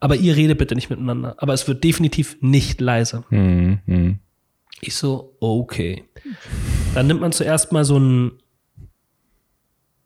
[0.01, 1.35] Aber ihr redet bitte nicht miteinander.
[1.39, 3.23] Aber es wird definitiv nicht leise.
[3.29, 4.19] Mhm.
[4.81, 6.05] Ich so, okay.
[6.95, 8.31] Dann nimmt man zuerst mal so ein,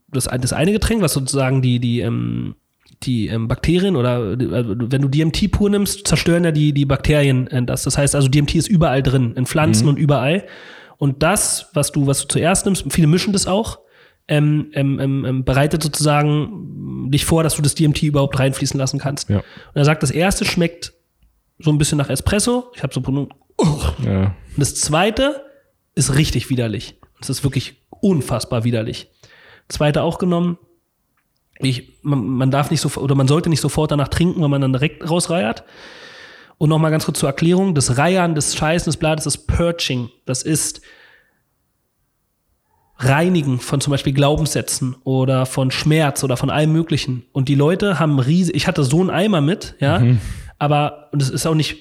[0.10, 2.56] das, das eine Getränk, was sozusagen die, die, ähm,
[3.04, 7.48] die ähm, Bakterien oder also wenn du DMT pur nimmst, zerstören ja die, die Bakterien
[7.48, 7.84] äh, das.
[7.84, 9.90] Das heißt also, DMT ist überall drin, in Pflanzen Mhm.
[9.90, 10.46] und überall.
[10.98, 13.80] Und das, was du, was du zuerst nimmst, viele mischen das auch,
[14.28, 19.00] ähm, ähm, ähm, ähm, bereitet sozusagen dich vor, dass du das DMT überhaupt reinfließen lassen
[19.00, 19.30] kannst.
[19.30, 19.38] Ja.
[19.40, 19.46] Und
[19.76, 20.94] er sagt, das erste schmeckt
[21.60, 22.72] so ein bisschen nach Espresso.
[22.76, 23.30] Ich habe so und
[24.04, 24.34] Ja.
[24.58, 25.44] das zweite
[25.96, 26.96] ist richtig widerlich.
[27.20, 29.10] Das ist wirklich unfassbar widerlich.
[29.68, 30.58] Zweite auch genommen.
[31.60, 34.62] Ich, man, man darf nicht so oder man sollte nicht sofort danach trinken, weil man
[34.62, 35.64] dann direkt rausreiert.
[36.58, 40.10] Und noch mal ganz kurz zur Erklärung: Das Reiern, das Scheißen des Blattes ist Purging.
[40.26, 40.82] Das ist
[43.06, 47.24] Reinigen von zum Beispiel Glaubenssätzen oder von Schmerz oder von allem Möglichen.
[47.32, 48.56] Und die Leute haben riesig.
[48.56, 50.02] Ich hatte so einen Eimer mit, ja,
[50.60, 51.78] aber und es ist auch nicht.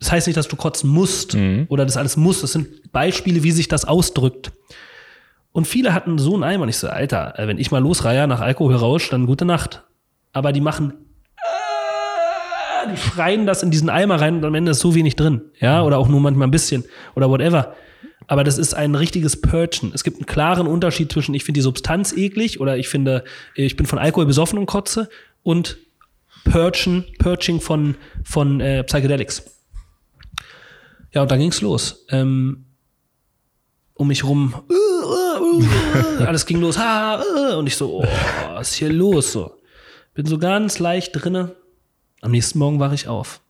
[0.00, 1.34] Das heißt nicht, dass du kotzen musst
[1.68, 2.40] oder das alles muss.
[2.42, 4.52] Das sind Beispiele, wie sich das ausdrückt.
[5.52, 6.64] Und viele hatten so einen Eimer.
[6.64, 9.84] Und ich so, Alter, äh, wenn ich mal losreihe nach Alkoholrausch, dann gute Nacht.
[10.32, 10.94] Aber die machen,
[11.36, 15.42] äh, die schreien das in diesen Eimer rein und am Ende ist so wenig drin.
[15.60, 16.84] Ja, oder auch nur manchmal ein bisschen
[17.14, 17.74] oder whatever.
[18.26, 19.92] Aber das ist ein richtiges Purgen.
[19.94, 23.24] Es gibt einen klaren Unterschied zwischen, ich finde die Substanz eklig oder ich finde,
[23.54, 25.08] ich bin von Alkohol besoffen und kotze
[25.42, 25.78] und
[26.44, 29.42] Purgen, Purging von, von äh, Psychedelics.
[31.12, 32.04] Ja, und dann ging's los.
[32.10, 32.66] Ähm,
[33.94, 38.06] um mich rum, äh, alles ging los, äh, und ich so, oh,
[38.48, 39.32] was ist hier los?
[39.32, 39.52] So.
[40.14, 41.56] Bin so ganz leicht drinne.
[42.20, 43.40] Am nächsten Morgen wache ich auf.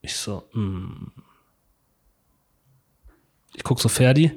[0.00, 1.12] Ich so, hm.
[3.54, 4.32] Ich guck so Ferdi.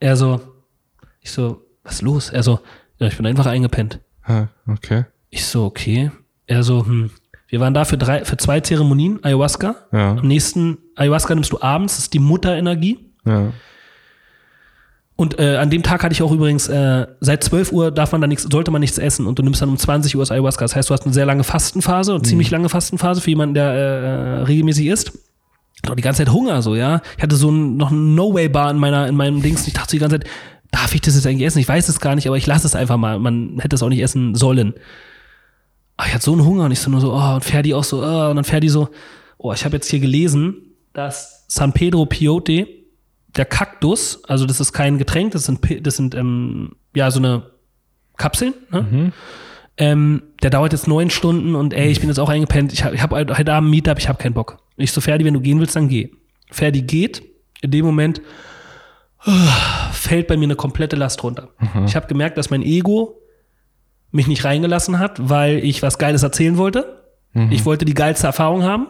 [0.00, 0.40] Er so,
[1.20, 2.30] ich so, was ist los?
[2.30, 2.60] Er so,
[2.98, 4.00] ja, ich bin einfach eingepennt.
[4.26, 5.04] Ha, Okay.
[5.30, 6.10] Ich so, okay.
[6.46, 7.10] Er so, hm.
[7.48, 9.76] Wir waren da für drei, für zwei Zeremonien, Ayahuasca.
[9.92, 10.12] Ja.
[10.12, 12.98] Am nächsten, Ayahuasca nimmst du abends, das ist die Mutterenergie.
[13.26, 13.52] Ja.
[15.16, 18.20] Und äh, an dem Tag hatte ich auch übrigens, äh, seit 12 Uhr darf man
[18.20, 20.64] da nichts, sollte man nichts essen und du nimmst dann um 20 Uhr das Ayahuasca.
[20.64, 23.66] Das heißt, du hast eine sehr lange Fastenphase und ziemlich lange Fastenphase für jemanden, der
[23.66, 25.12] äh, regelmäßig isst.
[25.82, 27.02] Doch die ganze Zeit Hunger, so, ja.
[27.16, 29.66] Ich hatte so ein, noch ein No-Way-Bar in meiner, in meinem Dings.
[29.66, 30.28] Ich dachte die ganze Zeit,
[30.70, 31.58] darf ich das jetzt eigentlich essen?
[31.58, 33.18] Ich weiß es gar nicht, aber ich lasse es einfach mal.
[33.18, 34.74] Man hätte es auch nicht essen sollen.
[35.96, 37.84] Aber ich hatte so einen Hunger und ich so nur so, oh, und Ferdi auch
[37.84, 38.88] so, oh, und dann Ferdi so,
[39.38, 42.66] oh, ich habe jetzt hier gelesen, dass San Pedro Piote,
[43.36, 47.50] der Kaktus, also das ist kein Getränk, das sind, das sind ähm, ja so eine
[48.16, 49.12] Kapseln, ne?
[49.78, 52.74] Ähm, der dauert jetzt neun Stunden und ey, ich bin jetzt auch eingepennt.
[52.74, 54.61] Ich habe ich hab heute Abend Meetup, ich habe keinen Bock.
[54.76, 56.10] Ich so, Ferdi, wenn du gehen willst, dann geh.
[56.50, 57.22] Ferdi geht.
[57.60, 58.20] In dem Moment
[59.18, 61.50] ah, fällt bei mir eine komplette Last runter.
[61.86, 63.20] Ich habe gemerkt, dass mein Ego
[64.10, 67.02] mich nicht reingelassen hat, weil ich was Geiles erzählen wollte.
[67.50, 68.88] Ich wollte die geilste Erfahrung haben.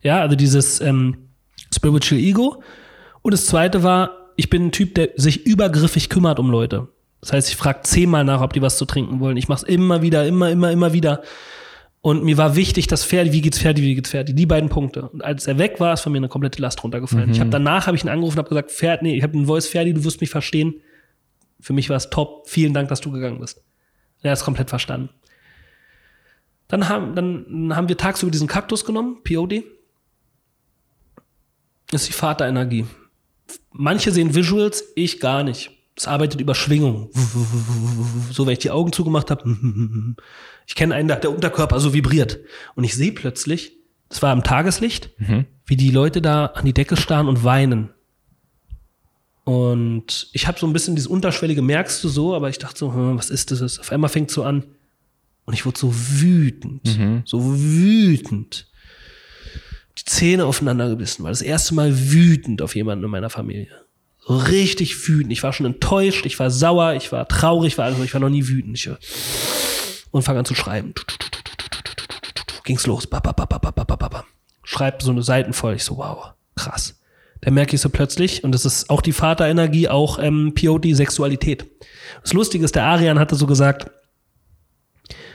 [0.00, 1.28] Ja, also dieses ähm,
[1.74, 2.62] Spiritual Ego.
[3.22, 6.88] Und das zweite war, ich bin ein Typ, der sich übergriffig kümmert um Leute.
[7.20, 9.36] Das heißt, ich frage zehnmal nach, ob die was zu trinken wollen.
[9.36, 11.22] Ich mache es immer wieder, immer, immer, immer wieder.
[12.06, 15.08] Und mir war wichtig, dass Ferdi, wie geht's Ferdi, wie geht's Ferdi, die beiden Punkte.
[15.08, 17.32] Und als er weg war, ist von mir eine komplette Last runtergefallen.
[17.32, 19.46] Ich habe danach habe ich ihn angerufen und habe gesagt, Ferdi, nee, ich habe einen
[19.46, 20.80] Voice Ferdi, du wirst mich verstehen.
[21.58, 22.48] Für mich war es top.
[22.48, 23.60] Vielen Dank, dass du gegangen bist.
[24.22, 25.08] Er hat es komplett verstanden.
[26.68, 29.64] Dann haben, dann haben wir tagsüber diesen Kaktus genommen, POD.
[31.90, 32.86] Das ist die Vaterenergie.
[33.72, 35.75] Manche sehen Visuals, ich gar nicht.
[35.96, 37.10] Es arbeitet über Schwingung.
[38.30, 40.14] So, wenn ich die Augen zugemacht habe.
[40.66, 42.40] Ich kenne einen, der Unterkörper so vibriert.
[42.74, 43.72] Und ich sehe plötzlich,
[44.08, 45.10] das war im Tageslicht,
[45.64, 47.90] wie die Leute da an die Decke starren und weinen.
[49.44, 52.92] Und ich habe so ein bisschen dieses Unterschwellige, merkst du so, aber ich dachte so,
[52.92, 53.78] hm, was ist das?
[53.78, 54.64] Auf einmal fängt so an.
[55.44, 56.82] Und ich wurde so wütend,
[57.24, 58.66] so wütend.
[59.98, 63.85] Die Zähne aufeinander gebissen, war das erste Mal wütend auf jemanden in meiner Familie.
[64.28, 65.32] Richtig wütend.
[65.32, 68.20] Ich war schon enttäuscht, ich war sauer, ich war traurig, ich war, also ich war
[68.20, 68.76] noch nie wütend.
[68.76, 68.90] Ich,
[70.10, 70.94] und fange an zu schreiben.
[72.64, 73.06] Ging's los.
[74.64, 75.74] Schreib so eine Seiten voll.
[75.74, 76.98] Ich so, wow, krass.
[77.42, 81.66] Da merke ich so plötzlich, und das ist auch die Vaterenergie, auch ähm, POD Sexualität.
[82.22, 83.90] Das Lustige ist, der Arian hatte so gesagt,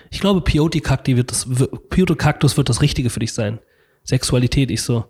[0.10, 1.48] ich glaube, Peyote Cacti wird das,
[1.90, 3.60] Peyote wird das Richtige für dich sein.
[4.04, 5.06] Sexualität, ich so,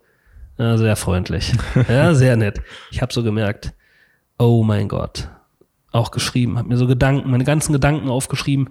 [0.62, 1.54] ja, sehr freundlich.
[1.90, 2.62] Ja, sehr nett.
[2.92, 3.74] Ich habe so gemerkt,
[4.38, 5.28] oh mein Gott.
[5.92, 8.70] Auch geschrieben, habe mir so Gedanken, meine ganzen Gedanken aufgeschrieben.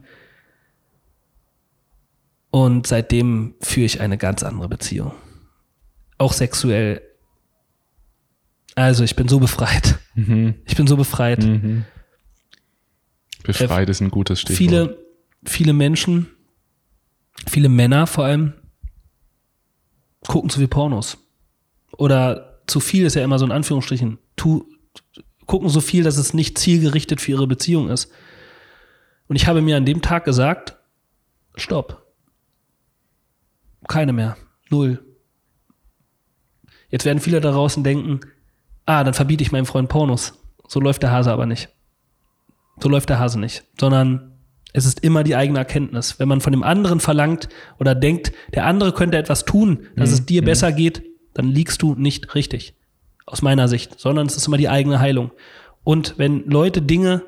[2.50, 5.12] Und seitdem führe ich eine ganz andere Beziehung.
[6.16, 7.02] Auch sexuell.
[8.76, 9.98] Also ich bin so befreit.
[10.64, 11.44] Ich bin so befreit.
[13.42, 14.58] Befreit ist ein gutes Stichwort.
[14.58, 14.98] Viele,
[15.44, 16.28] viele Menschen,
[17.48, 18.52] viele Männer vor allem,
[20.26, 21.18] gucken zu viel Pornos.
[21.96, 24.18] Oder zu viel ist ja immer so in Anführungsstrichen.
[24.36, 24.64] Tu,
[25.46, 28.12] gucken so viel, dass es nicht zielgerichtet für ihre Beziehung ist.
[29.26, 30.76] Und ich habe mir an dem Tag gesagt,
[31.56, 32.06] stopp.
[33.88, 34.36] Keine mehr.
[34.70, 35.04] Null.
[36.88, 38.20] Jetzt werden viele da draußen denken,
[38.86, 40.34] ah, dann verbiete ich meinem Freund Pornos.
[40.68, 41.68] So läuft der Hase aber nicht.
[42.80, 43.64] So läuft der Hase nicht.
[43.78, 44.38] Sondern
[44.72, 46.20] es ist immer die eigene Erkenntnis.
[46.20, 47.48] Wenn man von dem anderen verlangt
[47.80, 51.02] oder denkt, der andere könnte etwas tun, dass es dir besser geht,
[51.34, 52.74] dann liegst du nicht richtig.
[53.26, 53.98] Aus meiner Sicht.
[54.00, 55.30] Sondern es ist immer die eigene Heilung.
[55.84, 57.22] Und wenn Leute Dinge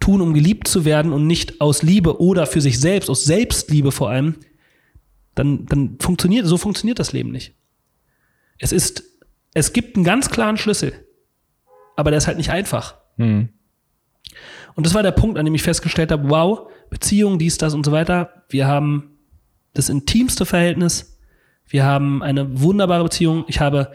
[0.00, 3.92] tun, um geliebt zu werden und nicht aus Liebe oder für sich selbst, aus Selbstliebe
[3.92, 4.36] vor allem,
[5.34, 7.54] dann, dann funktioniert, so funktioniert das Leben nicht.
[8.58, 9.02] Es ist,
[9.52, 10.92] es gibt einen ganz klaren Schlüssel.
[11.96, 12.96] Aber der ist halt nicht einfach.
[13.16, 13.50] Mhm.
[14.74, 17.84] Und das war der Punkt, an dem ich festgestellt habe, wow, Beziehung, dies, das und
[17.84, 18.44] so weiter.
[18.48, 19.18] Wir haben
[19.72, 21.13] das intimste Verhältnis.
[21.68, 23.44] Wir haben eine wunderbare Beziehung.
[23.48, 23.92] Ich habe,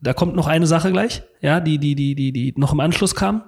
[0.00, 3.14] da kommt noch eine Sache gleich, ja, die, die, die, die, die noch im Anschluss
[3.14, 3.42] kam.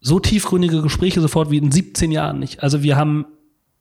[0.00, 2.62] So tiefgründige Gespräche sofort wie in 17 Jahren nicht.
[2.62, 3.26] Also wir haben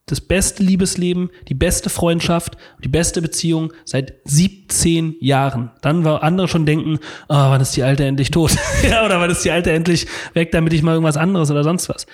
[0.07, 5.71] das beste Liebesleben, die beste Freundschaft, die beste Beziehung seit 17 Jahren.
[5.81, 8.55] Dann war andere schon denken, oh, wann ist die Alte endlich tot?
[8.83, 11.89] ja, oder wann ist die Alte endlich weg, damit ich mal irgendwas anderes oder sonst
[11.89, 12.05] was.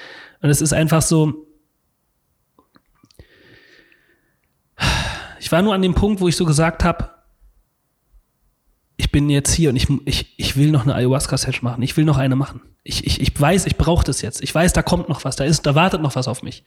[0.42, 1.48] Und es ist einfach so,
[5.42, 7.10] ich war nur an dem Punkt, wo ich so gesagt habe,
[8.96, 11.82] ich bin jetzt hier und ich, ich, ich will noch eine Ayahuasca-Session machen.
[11.82, 12.62] Ich will noch eine machen.
[12.84, 14.44] Ich, ich, ich weiß, ich brauche das jetzt.
[14.44, 16.64] Ich weiß, da kommt noch was, da ist, da wartet noch was auf mich.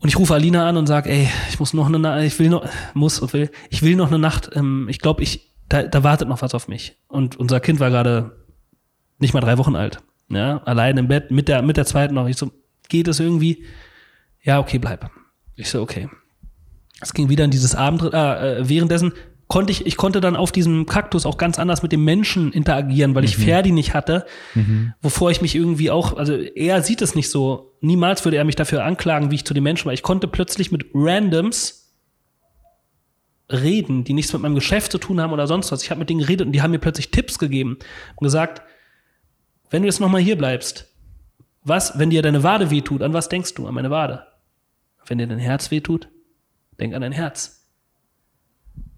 [0.00, 2.68] Und ich rufe Alina an und sage, ey, ich muss noch eine ich will noch,
[2.92, 6.42] muss will, ich will noch eine Nacht, ähm, ich glaube, ich, da, da wartet noch
[6.42, 6.98] was auf mich.
[7.08, 8.44] Und unser Kind war gerade
[9.18, 10.02] nicht mal drei Wochen alt.
[10.28, 12.28] Ja, allein im Bett, mit der, mit der zweiten noch.
[12.28, 12.52] Ich so,
[12.90, 13.64] geht es irgendwie?
[14.42, 15.10] Ja, okay, bleib.
[15.56, 16.10] Ich so, okay.
[17.00, 19.12] Es ging wieder in dieses Abend, äh, währenddessen
[19.48, 23.16] konnte ich, ich konnte dann auf diesem Kaktus auch ganz anders mit dem Menschen interagieren,
[23.16, 24.24] weil ich Ferdi nicht hatte,
[25.02, 28.54] wovor ich mich irgendwie auch, also er sieht es nicht so, niemals würde er mich
[28.54, 29.92] dafür anklagen, wie ich zu den Menschen war.
[29.92, 31.92] Ich konnte plötzlich mit Randoms
[33.50, 35.82] reden, die nichts mit meinem Geschäft zu tun haben oder sonst was.
[35.82, 37.76] Ich habe mit denen geredet und die haben mir plötzlich Tipps gegeben
[38.14, 38.62] und gesagt,
[39.70, 40.86] wenn du jetzt nochmal hier bleibst,
[41.64, 43.66] was, wenn dir deine Wade wehtut, an was denkst du?
[43.66, 44.26] An meine Wade.
[45.06, 46.08] Wenn dir dein Herz wehtut,
[46.80, 47.68] denk an dein Herz.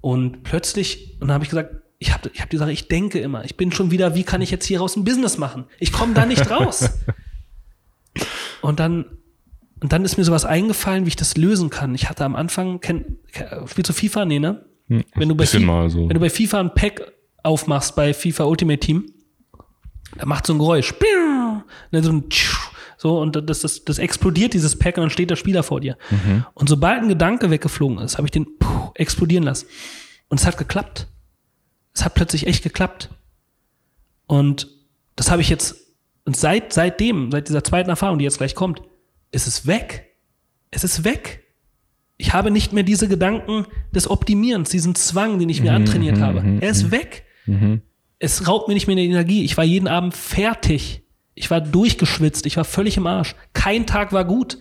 [0.00, 3.20] Und plötzlich, und dann habe ich gesagt, ich habe ich hab die Sache, ich denke
[3.20, 5.66] immer, ich bin schon wieder, wie kann ich jetzt hier raus ein Business machen?
[5.78, 6.90] Ich komme da nicht raus.
[8.62, 9.04] und dann,
[9.80, 11.94] und dann ist mir sowas eingefallen, wie ich das lösen kann.
[11.94, 13.18] Ich hatte am Anfang, kenn,
[13.66, 14.24] spielst du FIFA?
[14.24, 14.64] Nee, ne?
[14.88, 16.00] Hm, Wenn du, bei bisschen Fi- mal so.
[16.08, 17.12] wenn du bei FIFA ein Pack
[17.44, 19.12] aufmachst, bei FIFA Ultimate Team,
[20.16, 20.92] da macht so ein Geräusch.
[20.92, 21.62] Piu!
[21.92, 22.24] Ne, so ein.
[23.02, 25.98] So, und das, das, das explodiert dieses Pack und dann steht der Spieler vor dir.
[26.54, 29.66] Und sobald ein Gedanke weggeflogen ist, habe ich den puh, explodieren lassen.
[30.28, 31.08] Und es hat geklappt.
[31.92, 33.10] Es hat plötzlich echt geklappt.
[34.28, 34.68] Und
[35.16, 35.74] das habe ich jetzt,
[36.24, 38.82] und seit, seitdem, seit dieser zweiten Erfahrung, die jetzt gleich kommt,
[39.32, 40.12] ist es weg.
[40.70, 41.42] Es ist weg.
[42.18, 46.38] Ich habe nicht mehr diese Gedanken des Optimierens, diesen Zwang, den ich mir antrainiert habe.
[46.60, 47.24] Er ist weg.
[48.20, 49.42] Es raubt mir nicht mehr die Energie.
[49.44, 51.01] Ich war jeden Abend fertig.
[51.34, 52.46] Ich war durchgeschwitzt.
[52.46, 53.34] Ich war völlig im Arsch.
[53.52, 54.58] Kein Tag war gut.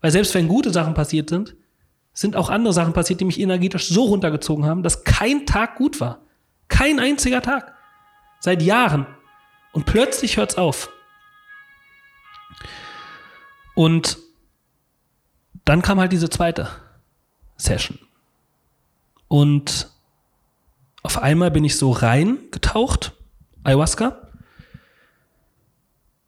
[0.00, 1.56] Weil selbst wenn gute Sachen passiert sind,
[2.12, 6.00] sind auch andere Sachen passiert, die mich energetisch so runtergezogen haben, dass kein Tag gut
[6.00, 6.20] war.
[6.68, 7.74] Kein einziger Tag.
[8.40, 9.06] Seit Jahren.
[9.72, 10.90] Und plötzlich hört's auf.
[13.74, 14.18] Und
[15.64, 16.68] dann kam halt diese zweite
[17.56, 17.98] Session.
[19.28, 19.88] Und
[21.02, 23.12] auf einmal bin ich so reingetaucht,
[23.64, 24.28] Ayahuasca.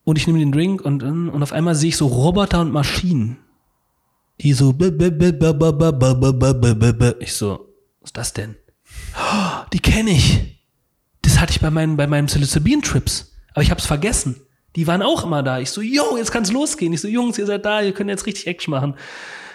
[0.05, 3.39] Und ich nehme den Drink und, und auf einmal sehe ich so Roboter und Maschinen,
[4.41, 4.75] die so
[7.21, 7.69] ich so,
[8.01, 8.57] was ist das denn?
[9.17, 10.61] Oh, die kenne ich.
[11.23, 13.33] Das hatte ich bei meinen, bei meinen Psilocybin-Trips.
[13.55, 14.43] Aber ich habe es vergessen.
[14.77, 15.61] Die waren auch immer da.
[15.61, 16.93] Ich so, yo, jetzt kann's losgehen.
[16.93, 18.95] Ich so, Jungs, ihr seid da, ihr könnt jetzt richtig Action machen.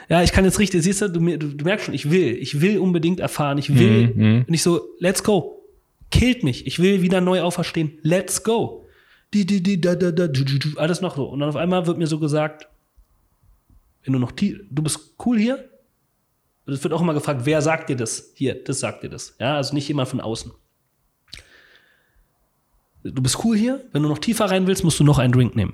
[0.07, 2.61] Ja, ich kann jetzt richtig, siehst du, du, du, du merkst schon, ich will, ich
[2.61, 4.13] will unbedingt erfahren, ich will.
[4.15, 4.45] Mhm.
[4.47, 5.61] Und ich so, let's go.
[6.09, 6.65] Killt mich.
[6.65, 7.99] Ich will wieder neu auferstehen.
[8.01, 8.87] Let's go.
[9.33, 11.25] Die, die, die, da, da, da, du, du, du, alles noch so.
[11.25, 12.67] Und dann auf einmal wird mir so gesagt,
[14.03, 15.69] wenn du noch, tie- du bist cool hier.
[16.65, 18.31] Und es wird auch immer gefragt, wer sagt dir das?
[18.35, 19.35] Hier, das sagt dir das.
[19.39, 20.51] Ja, also nicht jemand von außen.
[23.03, 23.85] Du bist cool hier.
[23.91, 25.73] Wenn du noch tiefer rein willst, musst du noch einen Drink nehmen.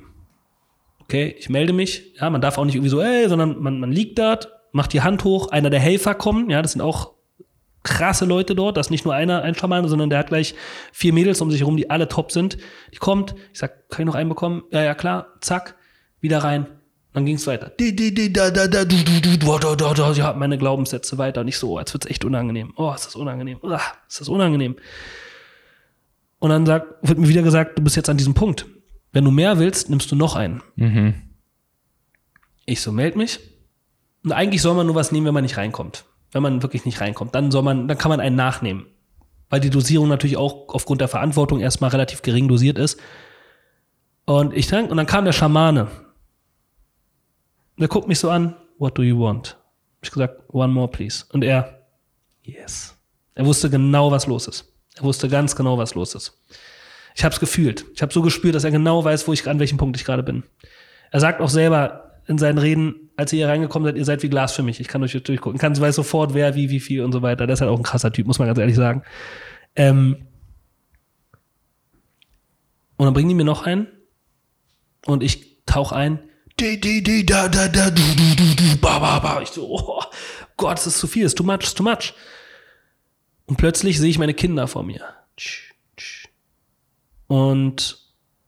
[1.01, 2.13] Okay, ich melde mich.
[2.19, 5.01] Ja, man darf auch nicht irgendwie so, ey, sondern man, man liegt dort, macht die
[5.01, 6.51] Hand hoch, einer der Helfer kommt.
[6.51, 7.13] Ja, das sind auch
[7.85, 8.75] krasse Leute dort.
[8.75, 10.55] Das ist nicht nur einer, ein Schamane, sondern der hat gleich
[10.91, 12.57] vier Mädels um sich herum, die alle top sind.
[12.93, 14.63] Die kommt, ich sag, kann ich noch einen bekommen?
[14.71, 15.75] Ja, ja, klar, zack,
[16.19, 16.67] wieder rein.
[17.13, 17.71] Dann ging's weiter.
[17.77, 20.11] Da, da, da, da, da, da, da.
[20.11, 21.39] Ja, meine Glaubenssätze weiter.
[21.41, 22.73] Und ich so, oh, jetzt wird's echt unangenehm.
[22.75, 23.57] Oh, ist das unangenehm.
[23.61, 23.79] Uah,
[24.09, 24.75] ist das unangenehm.
[26.39, 28.65] Und dann sagt, wird mir wieder gesagt, du bist jetzt an diesem Punkt.
[29.13, 30.61] Wenn du mehr willst, nimmst du noch einen.
[32.65, 33.39] Ich so, meld mich.
[34.25, 36.03] Und eigentlich soll man nur was nehmen, wenn man nicht reinkommt.
[36.31, 38.87] Wenn man wirklich nicht reinkommt, dann soll man, dann kann man einen nachnehmen.
[39.49, 42.99] Weil die Dosierung natürlich auch aufgrund der Verantwortung erstmal relativ gering dosiert ist.
[44.25, 45.87] Und ich trank, und dann kam der Schamane.
[47.77, 49.57] Der guckt mich so an, what do you want?
[50.01, 51.25] Ich gesagt, one more please.
[51.31, 51.87] Und er,
[52.43, 52.97] yes.
[53.35, 54.73] Er wusste genau, was los ist.
[54.95, 56.41] Er wusste ganz genau, was los ist.
[57.15, 57.85] Ich habe es gefühlt.
[57.93, 60.23] Ich habe so gespürt, dass er genau weiß, wo ich an welchem Punkt ich gerade
[60.23, 60.43] bin.
[61.11, 64.29] Er sagt auch selber in seinen Reden, als ihr hier reingekommen seid, ihr seid wie
[64.29, 64.79] Glas für mich.
[64.79, 65.59] Ich kann euch jetzt durchgucken.
[65.59, 67.47] Kann weiß sofort, wer, wie, wie viel und so weiter.
[67.47, 69.03] Der ist halt auch ein krasser Typ, muss man ganz ehrlich sagen.
[69.75, 70.27] Ähm
[72.97, 73.87] und dann bringen die mir noch einen
[75.05, 76.19] und ich tauch ein.
[79.43, 80.03] Ich so, oh
[80.55, 82.13] Gott, das ist zu viel, das ist too much, das ist too much.
[83.45, 85.01] Und plötzlich sehe ich meine Kinder vor mir.
[87.27, 87.99] Und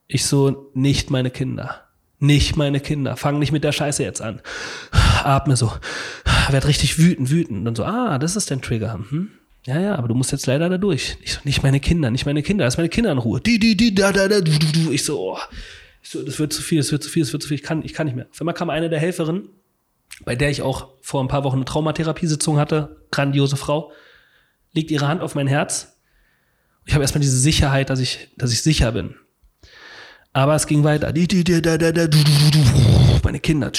[0.07, 1.86] ich so, nicht meine Kinder.
[2.19, 3.15] Nicht meine Kinder.
[3.15, 4.41] Fang nicht mit der Scheiße jetzt an.
[5.23, 5.71] Atme so.
[6.49, 7.65] Werd richtig wütend, wütend.
[7.67, 8.93] Dann so, ah, das ist dein Trigger.
[8.93, 9.29] Hm?
[9.65, 11.17] Ja, ja, aber du musst jetzt leider da durch.
[11.21, 12.65] Ich so, nicht meine Kinder, nicht meine Kinder.
[12.65, 13.41] Lass meine Kinder in Ruhe.
[13.41, 14.91] Die, die, die, da, da, da, du, du, du.
[14.91, 15.37] Ich so, oh.
[16.01, 17.55] Ich so, das wird zu viel, das wird zu viel, das wird zu viel.
[17.55, 18.27] Ich kann, ich kann nicht mehr.
[18.31, 19.49] Auf einmal kam eine der Helferinnen,
[20.23, 23.05] bei der ich auch vor ein paar Wochen eine Traumatherapiesitzung hatte.
[23.11, 23.91] Grandiose Frau.
[24.71, 25.99] Legt ihre Hand auf mein Herz.
[26.85, 29.15] Ich habe erstmal diese Sicherheit, dass ich, dass ich sicher bin.
[30.37, 31.11] Aber es ging weiter.
[33.23, 33.71] Meine Kinder,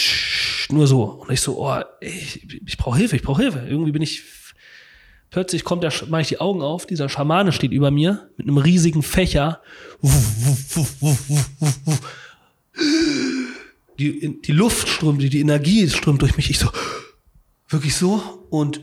[0.71, 1.03] nur so.
[1.05, 3.61] Und ich so, oh, ich, ich brauche Hilfe, ich brauche Hilfe.
[3.61, 4.25] Irgendwie bin ich.
[5.31, 8.57] Plötzlich kommt der, mache ich die Augen auf, dieser Schamane steht über mir mit einem
[8.57, 9.63] riesigen Fächer.
[14.01, 16.51] Die, die Luft strömt, die, die Energie strömt durch mich.
[16.51, 16.71] Ich so,
[17.69, 18.81] wirklich so und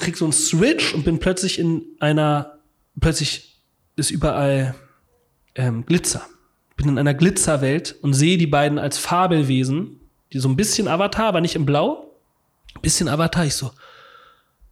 [0.00, 2.60] krieg so einen Switch und bin plötzlich in einer,
[2.98, 3.58] plötzlich
[3.96, 4.74] ist überall
[5.54, 6.26] ähm, Glitzer.
[6.76, 10.00] Bin in einer Glitzerwelt und sehe die beiden als Fabelwesen,
[10.32, 12.10] die so ein bisschen Avatar, aber nicht im Blau.
[12.74, 13.46] Ein bisschen Avatar.
[13.46, 13.70] Ich so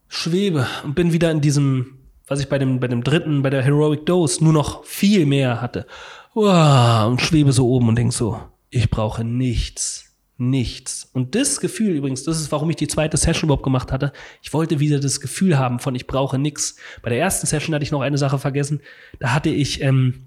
[0.09, 3.63] schwebe und bin wieder in diesem, was ich bei dem, bei dem dritten, bei der
[3.63, 5.87] Heroic Dose nur noch viel mehr hatte.
[6.35, 10.09] Und schwebe so oben und denk so, ich brauche nichts.
[10.39, 11.09] Nichts.
[11.13, 14.13] Und das Gefühl übrigens, das ist, warum ich die zweite Session überhaupt gemacht hatte.
[14.43, 16.77] Ich wollte wieder das Gefühl haben von, ich brauche nichts.
[17.01, 18.81] Bei der ersten Session hatte ich noch eine Sache vergessen.
[19.21, 20.27] Da hatte ich ähm,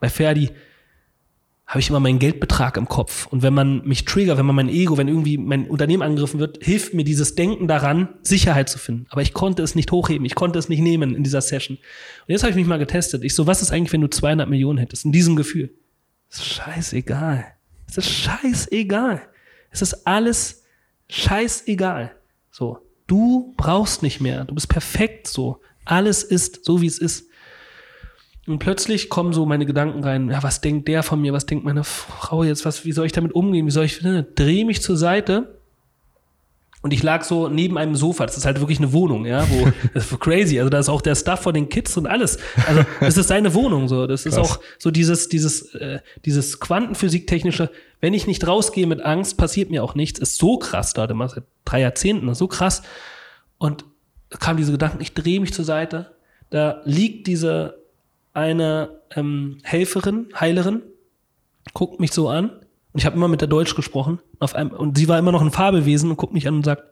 [0.00, 0.50] bei Ferdi
[1.66, 3.26] habe ich immer meinen Geldbetrag im Kopf.
[3.26, 6.62] Und wenn man mich triggert, wenn man mein Ego, wenn irgendwie mein Unternehmen angegriffen wird,
[6.62, 9.06] hilft mir dieses Denken daran, Sicherheit zu finden.
[9.10, 11.78] Aber ich konnte es nicht hochheben, ich konnte es nicht nehmen in dieser Session.
[11.78, 13.24] Und jetzt habe ich mich mal getestet.
[13.24, 15.06] Ich so, was ist eigentlich, wenn du 200 Millionen hättest?
[15.06, 15.72] In diesem Gefühl.
[16.28, 17.46] Das ist scheißegal.
[17.88, 19.22] Es ist scheißegal.
[19.70, 20.64] Es ist alles
[21.08, 22.14] scheißegal.
[22.50, 22.78] So.
[23.06, 24.44] Du brauchst nicht mehr.
[24.44, 25.60] Du bist perfekt so.
[25.84, 27.28] Alles ist so, wie es ist.
[28.46, 31.64] Und plötzlich kommen so meine Gedanken rein, ja, was denkt der von mir, was denkt
[31.64, 34.82] meine Frau jetzt, was, wie soll ich damit umgehen, wie soll ich, ne, drehe mich
[34.82, 35.58] zur Seite
[36.82, 38.26] Und ich lag so neben einem Sofa.
[38.26, 40.58] Das ist halt wirklich eine Wohnung, ja, wo das ist crazy.
[40.58, 42.36] Also da ist auch der Stuff von den Kids und alles.
[42.66, 44.06] Also das ist seine Wohnung so.
[44.06, 44.50] Das ist Krass.
[44.50, 47.70] auch so dieses dieses äh, dieses Quantenphysiktechnische.
[48.02, 50.18] Wenn ich nicht rausgehe mit Angst, passiert mir auch nichts.
[50.18, 52.82] Ist so krass da, immer seit drei Jahrzehnten, ist so krass.
[53.56, 53.86] Und
[54.28, 55.00] da kamen diese Gedanken.
[55.00, 56.10] Ich drehe mich zur Seite.
[56.50, 57.82] Da liegt diese
[58.34, 60.82] eine ähm, Helferin, Heilerin,
[61.72, 62.50] guckt mich so an.
[62.50, 64.20] Und ich habe immer mit der Deutsch gesprochen.
[64.38, 66.84] Auf einem, und sie war immer noch ein Fabelwesen und guckt mich an und sagt,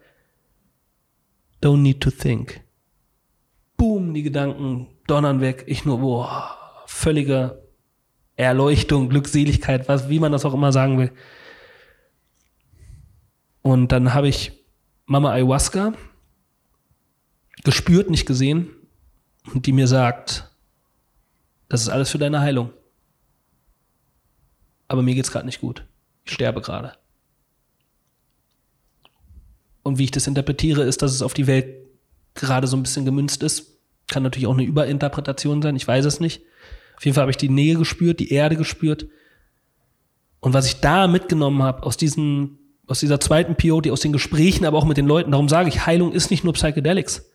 [1.63, 2.61] Don't need to think.
[3.77, 5.65] Boom, die Gedanken donnern weg.
[5.67, 6.57] Ich nur, boah,
[6.87, 7.63] völlige
[8.37, 11.13] Erleuchtung, Glückseligkeit, was, wie man das auch immer sagen will.
[13.63, 14.65] Und dann habe ich
[15.07, 15.93] Mama Ayahuasca
[17.63, 18.71] gespürt, nicht gesehen,
[19.55, 20.52] die mir sagt,
[21.73, 22.71] das ist alles für deine Heilung.
[24.89, 25.87] Aber mir geht's gerade nicht gut.
[26.27, 26.93] Ich sterbe gerade.
[29.83, 31.75] Und wie ich das interpretiere, ist, dass es auf die Welt
[32.35, 33.79] gerade so ein bisschen gemünzt ist.
[34.07, 36.43] Kann natürlich auch eine Überinterpretation sein, ich weiß es nicht.
[36.99, 39.07] Auf jeden Fall habe ich die Nähe gespürt, die Erde gespürt.
[40.41, 44.67] Und was ich da mitgenommen habe aus diesen, aus dieser zweiten Peyote, aus den Gesprächen,
[44.67, 47.31] aber auch mit den Leuten, darum sage ich, Heilung ist nicht nur Psychedelics.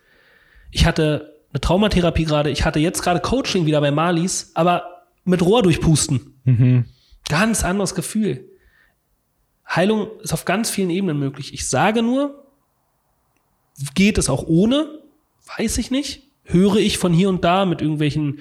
[0.69, 5.41] Ich hatte eine Traumatherapie gerade, ich hatte jetzt gerade Coaching wieder bei Malis, aber mit
[5.41, 6.39] Rohr durchpusten.
[7.29, 8.49] Ganz anderes Gefühl.
[9.69, 11.53] Heilung ist auf ganz vielen Ebenen möglich.
[11.53, 12.45] Ich sage nur,
[13.95, 14.99] geht es auch ohne?
[15.57, 16.23] Weiß ich nicht.
[16.43, 18.39] Höre ich von hier und da mit irgendwelchen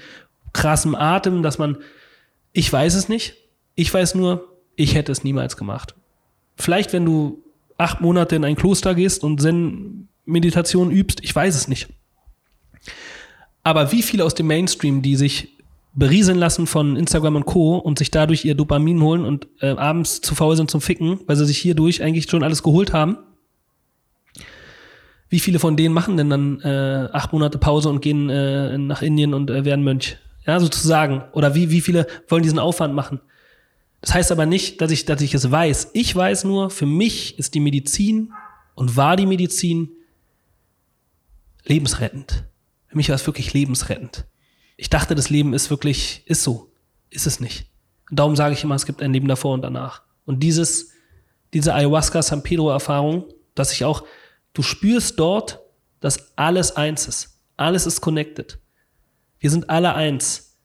[0.53, 1.79] krassen Atem, dass man,
[2.53, 3.37] ich weiß es nicht.
[3.75, 5.95] Ich weiß nur, ich hätte es niemals gemacht.
[6.57, 7.43] Vielleicht, wenn du
[7.77, 11.89] acht Monate in ein Kloster gehst und Zen-Meditation übst, ich weiß es nicht.
[13.67, 15.49] Aber wie viele aus dem Mainstream, die sich
[15.93, 17.79] berieseln lassen von Instagram und Co.
[17.79, 21.35] und sich dadurch ihr Dopamin holen und äh, abends zu faul sind zum Ficken, weil
[21.35, 23.19] sie sich hierdurch eigentlich schon alles geholt haben.
[25.29, 29.03] Wie viele von denen machen denn dann äh, acht Monate Pause und gehen äh, nach
[29.03, 30.17] Indien und äh, werden Mönch?
[30.47, 31.25] Ja, sozusagen.
[31.33, 33.21] Oder wie, wie viele wollen diesen Aufwand machen?
[34.01, 35.91] Das heißt aber nicht, dass ich, dass ich es weiß.
[35.93, 38.33] Ich weiß nur, für mich ist die Medizin
[38.77, 39.89] und war die Medizin
[41.65, 42.45] lebensrettend.
[42.97, 44.25] Für mich war es wirklich lebensrettend.
[44.79, 46.73] Ich dachte, das Leben ist wirklich, ist so.
[47.11, 47.71] Ist es nicht.
[48.09, 50.01] Und darum sage ich immer, es gibt ein Leben davor und danach.
[50.25, 50.93] Und dieses,
[51.53, 54.05] diese Ayahuasca San Pedro Erfahrung, dass ich auch,
[54.55, 55.61] du spürst dort,
[56.01, 57.39] dass alles eins ist.
[57.59, 58.61] Alles ist connected.
[59.41, 60.57] Wir sind alle eins.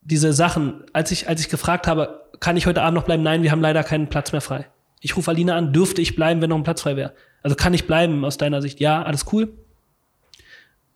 [0.00, 3.22] Diese Sachen, als ich, als ich gefragt habe, kann ich heute Abend noch bleiben?
[3.22, 4.70] Nein, wir haben leider keinen Platz mehr frei.
[5.00, 7.12] Ich rufe Alina an, dürfte ich bleiben, wenn noch ein Platz frei wäre?
[7.42, 8.80] Also kann ich bleiben aus deiner Sicht?
[8.80, 9.52] Ja, alles cool.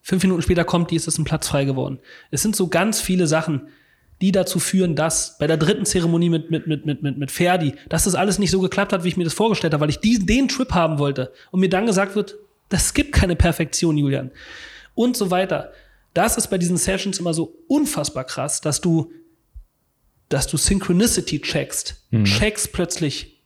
[0.03, 2.01] Fünf Minuten später kommt die, ist es ein Platz frei geworden.
[2.31, 3.69] Es sind so ganz viele Sachen,
[4.20, 7.74] die dazu führen, dass bei der dritten Zeremonie mit, mit, mit, mit, mit, mit Ferdi,
[7.89, 9.99] dass das alles nicht so geklappt hat, wie ich mir das vorgestellt habe, weil ich
[9.99, 11.33] diesen, den Trip haben wollte.
[11.51, 12.37] Und mir dann gesagt wird,
[12.69, 14.31] das gibt keine Perfektion, Julian.
[14.95, 15.73] Und so weiter.
[16.15, 19.12] Das ist bei diesen Sessions immer so unfassbar krass, dass du,
[20.29, 22.07] dass du Synchronicity checkst.
[22.11, 22.24] Mhm.
[22.24, 23.43] Checkst plötzlich.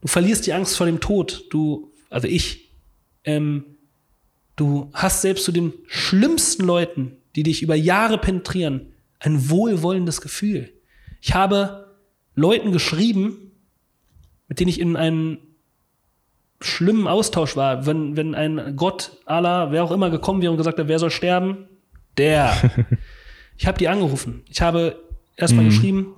[0.00, 1.44] Du verlierst die Angst vor dem Tod.
[1.50, 2.70] Du, also ich,
[3.24, 3.71] ähm,
[4.62, 10.72] Du hast selbst zu den schlimmsten Leuten, die dich über Jahre penetrieren, ein wohlwollendes Gefühl.
[11.20, 11.90] Ich habe
[12.36, 13.50] Leuten geschrieben,
[14.46, 15.38] mit denen ich in einem
[16.60, 20.78] schlimmen Austausch war, wenn, wenn ein Gott, Allah, wer auch immer gekommen wäre und gesagt
[20.78, 21.66] hat, wer soll sterben?
[22.16, 22.54] Der.
[23.58, 24.44] ich habe die angerufen.
[24.48, 24.96] Ich habe
[25.36, 25.70] erstmal Mhm.
[25.70, 26.14] geschrieben,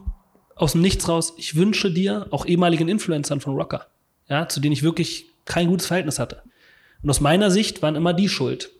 [0.54, 3.86] aus dem Nichts raus, ich wünsche dir, auch ehemaligen Influencern von Rocker,
[4.28, 6.42] ja, zu denen ich wirklich kein gutes Verhältnis hatte.
[7.04, 8.70] Und aus meiner Sicht waren immer die schuld.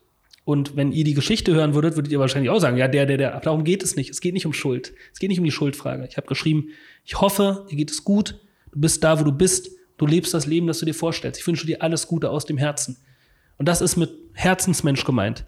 [0.46, 3.18] Und wenn ihr die Geschichte hören würdet, würdet ihr wahrscheinlich auch sagen, ja, der, der,
[3.18, 4.10] der, darum geht es nicht.
[4.10, 4.94] Es geht nicht um Schuld.
[5.12, 6.06] Es geht nicht um die Schuldfrage.
[6.08, 6.68] Ich habe geschrieben,
[7.04, 8.40] ich hoffe, dir geht es gut.
[8.72, 9.70] Du bist da, wo du bist.
[9.98, 11.38] Du lebst das Leben, das du dir vorstellst.
[11.38, 12.96] Ich wünsche dir alles Gute aus dem Herzen.
[13.58, 15.44] Und das ist mit Herzensmensch gemeint.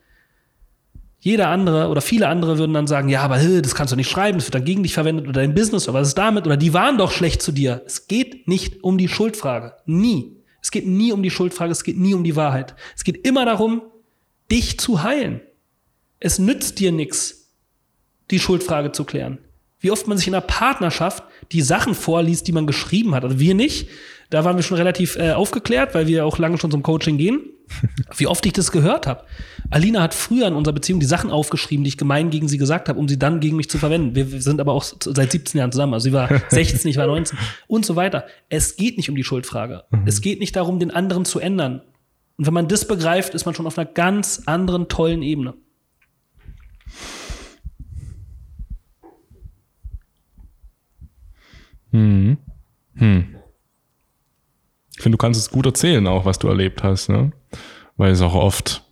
[1.18, 4.36] Jeder andere oder viele andere würden dann sagen, ja, aber das kannst du nicht schreiben,
[4.36, 6.74] das wird dann gegen dich verwendet oder dein Business oder was ist damit oder die
[6.74, 7.82] waren doch schlecht zu dir.
[7.86, 9.72] Es geht nicht um die Schuldfrage.
[9.86, 10.35] Nie.
[10.66, 12.74] Es geht nie um die Schuldfrage, es geht nie um die Wahrheit.
[12.97, 13.82] Es geht immer darum,
[14.51, 15.40] dich zu heilen.
[16.18, 17.52] Es nützt dir nichts,
[18.32, 19.38] die Schuldfrage zu klären.
[19.78, 21.22] Wie oft man sich in einer Partnerschaft
[21.52, 23.22] die Sachen vorliest, die man geschrieben hat.
[23.22, 23.88] Also wir nicht.
[24.30, 27.40] Da waren wir schon relativ äh, aufgeklärt, weil wir auch lange schon zum Coaching gehen.
[28.16, 29.24] Wie oft ich das gehört habe.
[29.70, 32.88] Alina hat früher in unserer Beziehung die Sachen aufgeschrieben, die ich gemein gegen sie gesagt
[32.88, 34.14] habe, um sie dann gegen mich zu verwenden.
[34.14, 35.94] Wir, wir sind aber auch seit 17 Jahren zusammen.
[35.94, 38.26] Also sie war 16, ich war 19 und so weiter.
[38.48, 39.84] Es geht nicht um die Schuldfrage.
[40.04, 41.82] Es geht nicht darum, den anderen zu ändern.
[42.36, 45.54] Und wenn man das begreift, ist man schon auf einer ganz anderen, tollen Ebene.
[51.90, 52.36] Mhm.
[52.96, 53.35] Hm.
[54.97, 57.32] Ich finde, du kannst es gut erzählen, auch was du erlebt hast, ne?
[57.97, 58.82] Weil es auch oft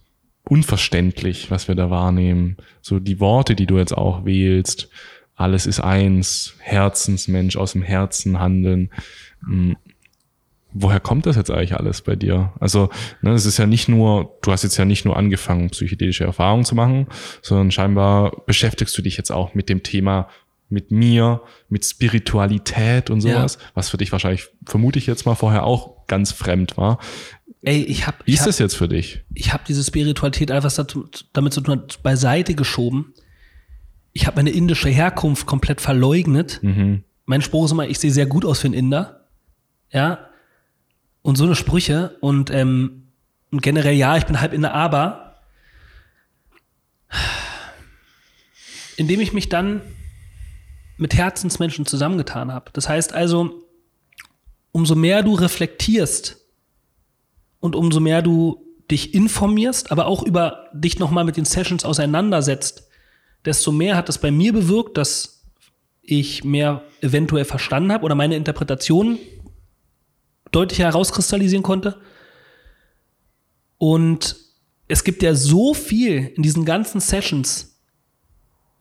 [0.49, 2.59] unverständlich, was wir da wahrnehmen.
[2.83, 4.91] So die Worte, die du jetzt auch wählst,
[5.35, 8.91] alles ist eins, Herzensmensch, aus dem Herzen handeln.
[9.47, 9.77] Hm.
[10.77, 12.53] Woher kommt das jetzt eigentlich alles bei dir?
[12.59, 12.91] Also,
[13.23, 16.65] ne, es ist ja nicht nur, du hast jetzt ja nicht nur angefangen, psychedelische Erfahrungen
[16.65, 17.07] zu machen,
[17.43, 20.29] sondern scheinbar beschäftigst du dich jetzt auch mit dem Thema
[20.75, 21.41] mit mir,
[21.71, 23.69] mit Spiritualität und sowas, ja.
[23.73, 26.99] was für dich wahrscheinlich, vermute ich jetzt mal vorher auch ganz fremd war.
[27.63, 29.25] Ey, ich hab, Wie ist hab, das jetzt für dich?
[29.33, 30.71] Ich habe diese Spiritualität einfach
[31.33, 33.15] damit zu tun, beiseite geschoben.
[34.13, 36.61] Ich habe meine indische Herkunft komplett verleugnet.
[36.63, 37.05] Mhm.
[37.25, 39.29] Mein Spruch ist immer, ich sehe sehr gut aus für einen Inder.
[39.91, 40.29] Ja.
[41.23, 42.19] Und so eine Sprüche.
[42.21, 43.09] Und, ähm,
[43.51, 45.37] und generell, ja, ich bin halb Inder, aber
[48.97, 49.81] indem ich mich dann
[50.97, 52.71] mit Herzensmenschen zusammengetan habe.
[52.73, 53.63] Das heißt also,
[54.73, 56.41] umso mehr du reflektierst
[57.61, 62.89] und umso mehr du dich informierst, aber auch über dich nochmal mit den Sessions auseinandersetzt,
[63.45, 65.43] desto mehr hat es bei mir bewirkt, dass
[66.03, 69.19] ich mehr eventuell verstanden habe oder meine Interpretation
[70.53, 71.99] deutlicher herauskristallisieren konnte.
[73.79, 74.37] Und
[74.87, 77.74] es gibt ja so viel in diesen ganzen Sessions,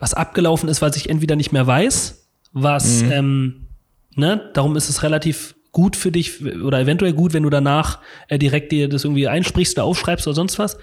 [0.03, 3.11] was abgelaufen ist, was ich entweder nicht mehr weiß, was, mhm.
[3.13, 3.67] ähm,
[4.15, 8.37] ne, darum ist es relativ gut für dich oder eventuell gut, wenn du danach äh,
[8.37, 10.77] direkt dir das irgendwie einsprichst oder aufschreibst oder sonst was.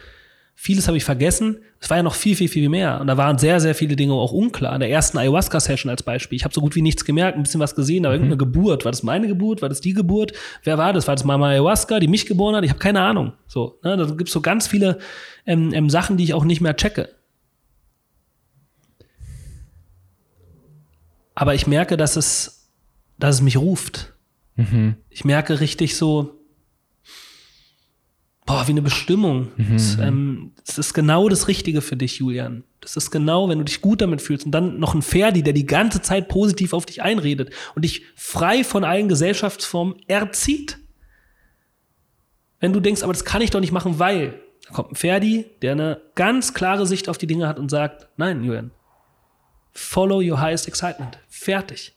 [0.55, 1.59] Vieles habe ich vergessen.
[1.81, 2.99] Es war ja noch viel, viel, viel mehr.
[3.01, 4.75] Und da waren sehr, sehr viele Dinge auch unklar.
[4.75, 6.37] In der ersten Ayahuasca-Session als Beispiel.
[6.37, 8.25] Ich habe so gut wie nichts gemerkt, ein bisschen was gesehen, aber mhm.
[8.25, 8.85] irgendeine Geburt.
[8.87, 9.61] War das meine Geburt?
[9.61, 10.33] War das die Geburt?
[10.65, 11.07] Wer war das?
[11.07, 12.65] War das Mama Ayahuasca, die mich geboren hat?
[12.65, 13.35] Ich habe keine Ahnung.
[13.47, 13.99] So, ne?
[13.99, 14.99] Da gibt es so ganz viele
[15.47, 17.11] ähm, ähm, Sachen, die ich auch nicht mehr checke.
[21.41, 22.69] Aber ich merke, dass es,
[23.19, 24.13] dass es mich ruft.
[24.57, 24.97] Mhm.
[25.09, 26.39] Ich merke richtig so,
[28.45, 29.49] boah, wie eine Bestimmung.
[29.57, 29.73] Mhm.
[29.73, 32.65] Das, ähm, das, ist genau das Richtige für dich, Julian.
[32.83, 35.55] Das ist genau, wenn du dich gut damit fühlst und dann noch ein Ferdi, der
[35.55, 40.77] die ganze Zeit positiv auf dich einredet und dich frei von allen Gesellschaftsformen erzieht.
[42.59, 45.47] Wenn du denkst, aber das kann ich doch nicht machen, weil, da kommt ein Ferdi,
[45.63, 48.73] der eine ganz klare Sicht auf die Dinge hat und sagt, nein, Julian,
[49.73, 51.19] Follow your highest excitement.
[51.29, 51.95] Fertig.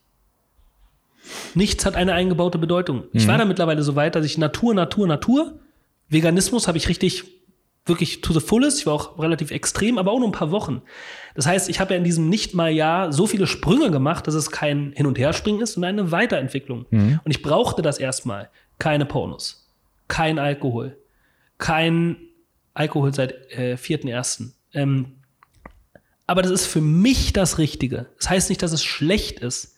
[1.55, 2.97] Nichts hat eine eingebaute Bedeutung.
[2.97, 3.09] Mhm.
[3.13, 5.59] Ich war da mittlerweile so weit, dass ich Natur, Natur, Natur,
[6.09, 7.23] Veganismus habe ich richtig,
[7.85, 8.79] wirklich to the fullest.
[8.79, 10.81] Ich war auch relativ extrem, aber auch nur ein paar Wochen.
[11.35, 14.35] Das heißt, ich habe ja in diesem nicht mal Jahr so viele Sprünge gemacht, dass
[14.35, 16.85] es kein Hin- und Herspringen ist, sondern eine Weiterentwicklung.
[16.91, 17.19] Mhm.
[17.23, 18.49] Und ich brauchte das erstmal.
[18.79, 19.69] Keine Pornos,
[20.07, 20.97] kein Alkohol,
[21.57, 22.17] kein
[22.73, 24.51] Alkohol seit äh, 4.1.
[24.73, 25.13] Ähm,
[26.27, 28.07] aber das ist für mich das Richtige.
[28.17, 29.75] Das heißt nicht, dass es schlecht ist.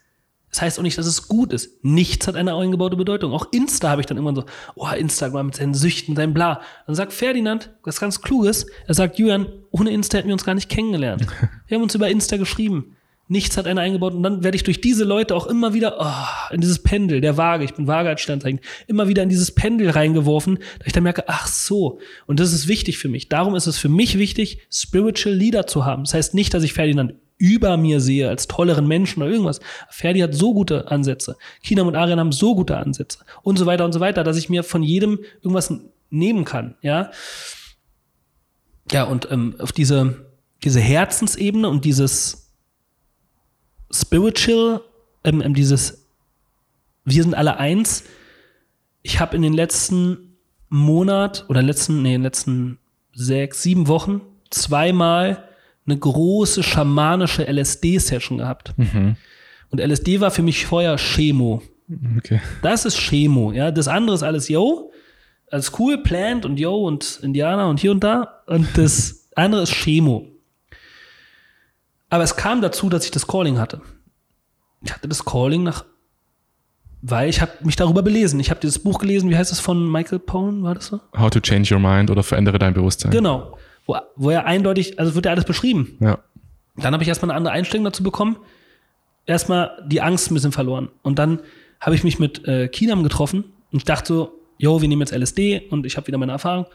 [0.56, 1.84] Das heißt auch nicht, dass es gut ist.
[1.84, 3.34] Nichts hat eine eingebaute Bedeutung.
[3.34, 4.46] Auch Insta habe ich dann immer so,
[4.76, 6.62] oh, Instagram mit seinen Süchten, sein Bla.
[6.86, 10.56] Dann sagt Ferdinand, was ganz Kluges, er sagt, Julian, ohne Insta hätten wir uns gar
[10.56, 11.28] nicht kennengelernt.
[11.68, 12.96] Wir haben uns über Insta geschrieben.
[13.28, 14.14] Nichts hat einer eingebaut.
[14.14, 17.38] Und dann werde ich durch diese Leute auch immer wieder oh, in dieses Pendel der
[17.38, 21.04] Waage, ich bin Waage als Sternzeichen, immer wieder in dieses Pendel reingeworfen, dass ich dann
[21.04, 22.00] merke, ach so.
[22.28, 23.30] Und das ist wichtig für mich.
[23.30, 26.04] Darum ist es für mich wichtig, Spiritual Leader zu haben.
[26.04, 29.60] Das heißt nicht, dass ich Ferdinand über mir sehe als tolleren Menschen oder irgendwas.
[29.90, 31.36] Ferdi hat so gute Ansätze.
[31.64, 34.50] Kinam und Arian haben so gute Ansätze und so weiter und so weiter, dass ich
[34.50, 35.74] mir von jedem irgendwas
[36.10, 36.76] nehmen kann.
[36.82, 37.12] Ja,
[38.92, 40.26] ja und ähm, auf diese
[40.64, 42.45] diese Herzensebene und dieses
[44.02, 44.82] spiritual,
[45.24, 46.06] ähm, ähm, dieses
[47.04, 48.04] Wir sind alle eins.
[49.02, 50.38] Ich habe in den letzten
[50.70, 52.80] Monat oder letzten, nee, in den letzten
[53.14, 55.48] sechs, sieben Wochen zweimal
[55.86, 58.74] eine große schamanische LSD-Session gehabt.
[58.78, 59.16] Mhm.
[59.70, 61.62] Und LSD war für mich vorher Chemo.
[62.18, 62.42] Okay.
[62.62, 63.72] Das ist Chemo, ja.
[63.72, 64.92] Das andere ist alles Yo,
[65.52, 68.42] alles cool, Plant und Yo und Indianer und hier und da.
[68.48, 70.28] Und das andere ist Chemo.
[72.10, 73.82] Aber es kam dazu, dass ich das Calling hatte.
[74.84, 75.86] Ich hatte das Calling nach,
[77.02, 78.40] weil ich habe mich darüber belesen.
[78.40, 81.00] Ich habe dieses Buch gelesen, wie heißt es von Michael Pollan, war das so?
[81.18, 83.12] How to Change Your Mind oder Verändere dein Bewusstsein.
[83.12, 83.58] Genau.
[83.86, 85.98] Wo, wo er eindeutig, also wird ja alles beschrieben.
[86.00, 86.20] Ja.
[86.78, 88.38] Dann habe ich erstmal eine andere Einstellung dazu bekommen.
[89.26, 90.90] Erstmal die Angst ein bisschen verloren.
[91.04, 91.40] Und dann
[91.80, 95.14] habe ich mich mit äh, Kinam getroffen und ich dachte so, yo, wir nehmen jetzt
[95.14, 96.66] LSD und ich habe wieder meine Erfahrung.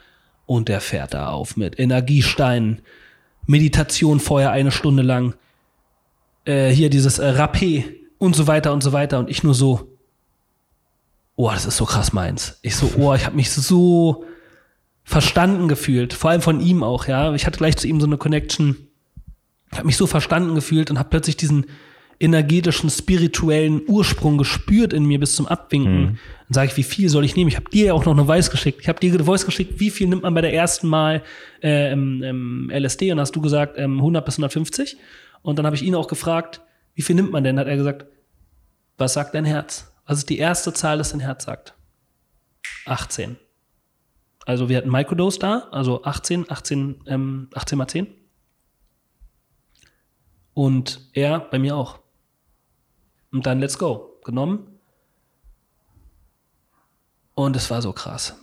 [0.45, 2.81] Und der fährt da auf mit Energiesteinen,
[3.45, 5.33] Meditation vorher eine Stunde lang,
[6.45, 7.85] äh, hier dieses äh, Rapé
[8.17, 9.19] und so weiter und so weiter.
[9.19, 9.97] Und ich nur so,
[11.35, 12.59] oh, das ist so krass meins.
[12.61, 14.25] Ich so, oh, ich habe mich so
[15.03, 17.33] verstanden gefühlt, vor allem von ihm auch, ja.
[17.33, 18.77] Ich hatte gleich zu ihm so eine Connection.
[19.71, 21.65] Ich habe mich so verstanden gefühlt und habe plötzlich diesen
[22.21, 26.01] energetischen, spirituellen Ursprung gespürt in mir bis zum Abwinken.
[26.01, 26.07] Mhm.
[26.47, 27.47] Dann sage ich, wie viel soll ich nehmen?
[27.47, 28.79] Ich habe dir ja auch noch eine Voice geschickt.
[28.81, 31.23] Ich habe dir eine Voice geschickt, wie viel nimmt man bei der ersten Mal
[31.63, 33.11] äh, ähm, ähm, LSD?
[33.11, 34.97] Und hast du gesagt, ähm, 100 bis 150.
[35.41, 36.61] Und dann habe ich ihn auch gefragt,
[36.93, 37.57] wie viel nimmt man denn?
[37.57, 38.05] Hat er gesagt,
[38.97, 39.91] was sagt dein Herz?
[40.05, 41.73] Was ist die erste Zahl, das dein Herz sagt?
[42.85, 43.37] 18.
[44.45, 48.07] Also wir hatten Microdose da, also 18, 18, ähm, 18 mal 10.
[50.53, 52.00] Und er bei mir auch.
[53.31, 54.19] Und dann let's go.
[54.23, 54.67] Genommen.
[57.33, 58.35] Und es war so krass.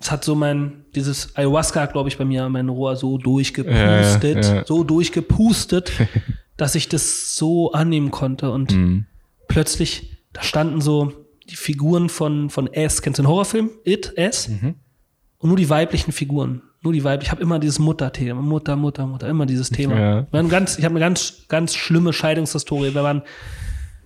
[0.00, 4.54] Es hat so mein, dieses Ayahuasca, glaube ich, bei mir mein Rohr so durchgepustet, Ja,
[4.56, 4.64] ja.
[4.66, 5.92] so durchgepustet,
[6.56, 8.50] dass ich das so annehmen konnte.
[8.50, 9.06] Und Mhm.
[9.48, 11.12] plötzlich, da standen so
[11.50, 13.02] die Figuren von, von S.
[13.02, 13.70] Kennst du den Horrorfilm?
[13.84, 14.48] It, S?
[14.48, 14.76] Mhm.
[15.38, 16.62] Und nur die weiblichen Figuren.
[16.82, 17.26] Nur die weiblichen.
[17.26, 18.40] Ich habe immer dieses Mutterthema.
[18.40, 19.28] Mutter, Mutter, Mutter.
[19.28, 19.98] Immer dieses Thema.
[19.98, 20.26] Ja.
[20.30, 22.94] Wir haben ganz, ich habe eine ganz, ganz schlimme Scheidungshistorie.
[22.94, 23.22] Wir waren,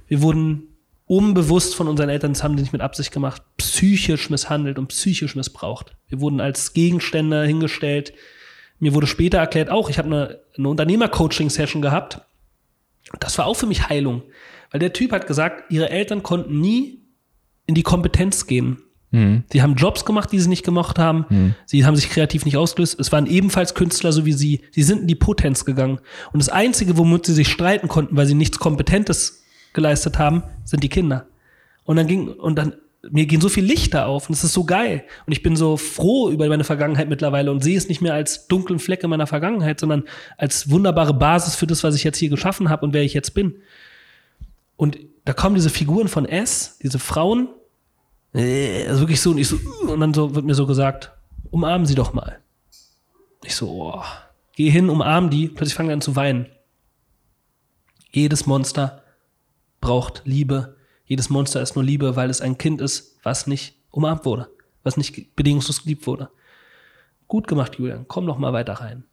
[0.08, 0.74] wir wurden
[1.06, 5.36] unbewusst von unseren Eltern, das haben die nicht mit Absicht gemacht, psychisch misshandelt und psychisch
[5.36, 5.96] missbraucht.
[6.08, 8.14] Wir wurden als Gegenstände hingestellt.
[8.78, 12.22] Mir wurde später erklärt, auch, ich habe eine, eine Unternehmer-Coaching-Session gehabt.
[13.20, 14.22] Das war auch für mich Heilung.
[14.70, 17.02] Weil der Typ hat gesagt, ihre Eltern konnten nie
[17.66, 18.82] in die Kompetenz gehen.
[19.14, 19.44] Mhm.
[19.52, 21.54] Sie haben Jobs gemacht, die sie nicht gemacht haben.
[21.66, 22.98] Sie haben sich kreativ nicht ausgelöst.
[22.98, 24.62] Es waren ebenfalls Künstler, so wie sie.
[24.72, 26.00] Sie sind in die Potenz gegangen.
[26.32, 30.82] Und das Einzige, womit sie sich streiten konnten, weil sie nichts Kompetentes geleistet haben, sind
[30.82, 31.26] die Kinder.
[31.84, 32.74] Und dann ging, und dann,
[33.10, 35.04] mir gehen so viel Lichter auf und es ist so geil.
[35.26, 38.48] Und ich bin so froh über meine Vergangenheit mittlerweile und sehe es nicht mehr als
[38.48, 40.04] dunklen Fleck in meiner Vergangenheit, sondern
[40.38, 43.34] als wunderbare Basis für das, was ich jetzt hier geschaffen habe und wer ich jetzt
[43.34, 43.56] bin.
[44.76, 47.48] Und da kommen diese Figuren von S, diese Frauen,
[48.34, 51.12] also wirklich so, und ich so, uh, und dann so wird mir so gesagt,
[51.50, 52.40] umarmen Sie doch mal.
[53.44, 54.02] Ich so, oh,
[54.56, 56.46] geh hin, umarm die, plötzlich fangen die an zu weinen.
[58.10, 59.02] Jedes Monster
[59.80, 60.76] braucht Liebe.
[61.04, 64.48] Jedes Monster ist nur Liebe, weil es ein Kind ist, was nicht umarmt wurde,
[64.82, 66.30] was nicht bedingungslos geliebt wurde.
[67.28, 68.06] Gut gemacht, Julian.
[68.08, 69.04] Komm noch mal weiter rein.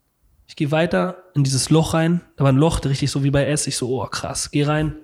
[0.48, 2.22] Ich gehe weiter in dieses Loch rein.
[2.36, 3.68] Da war ein Loch, richtig so wie bei S.
[3.68, 4.98] Ich so, oh krass, geh rein.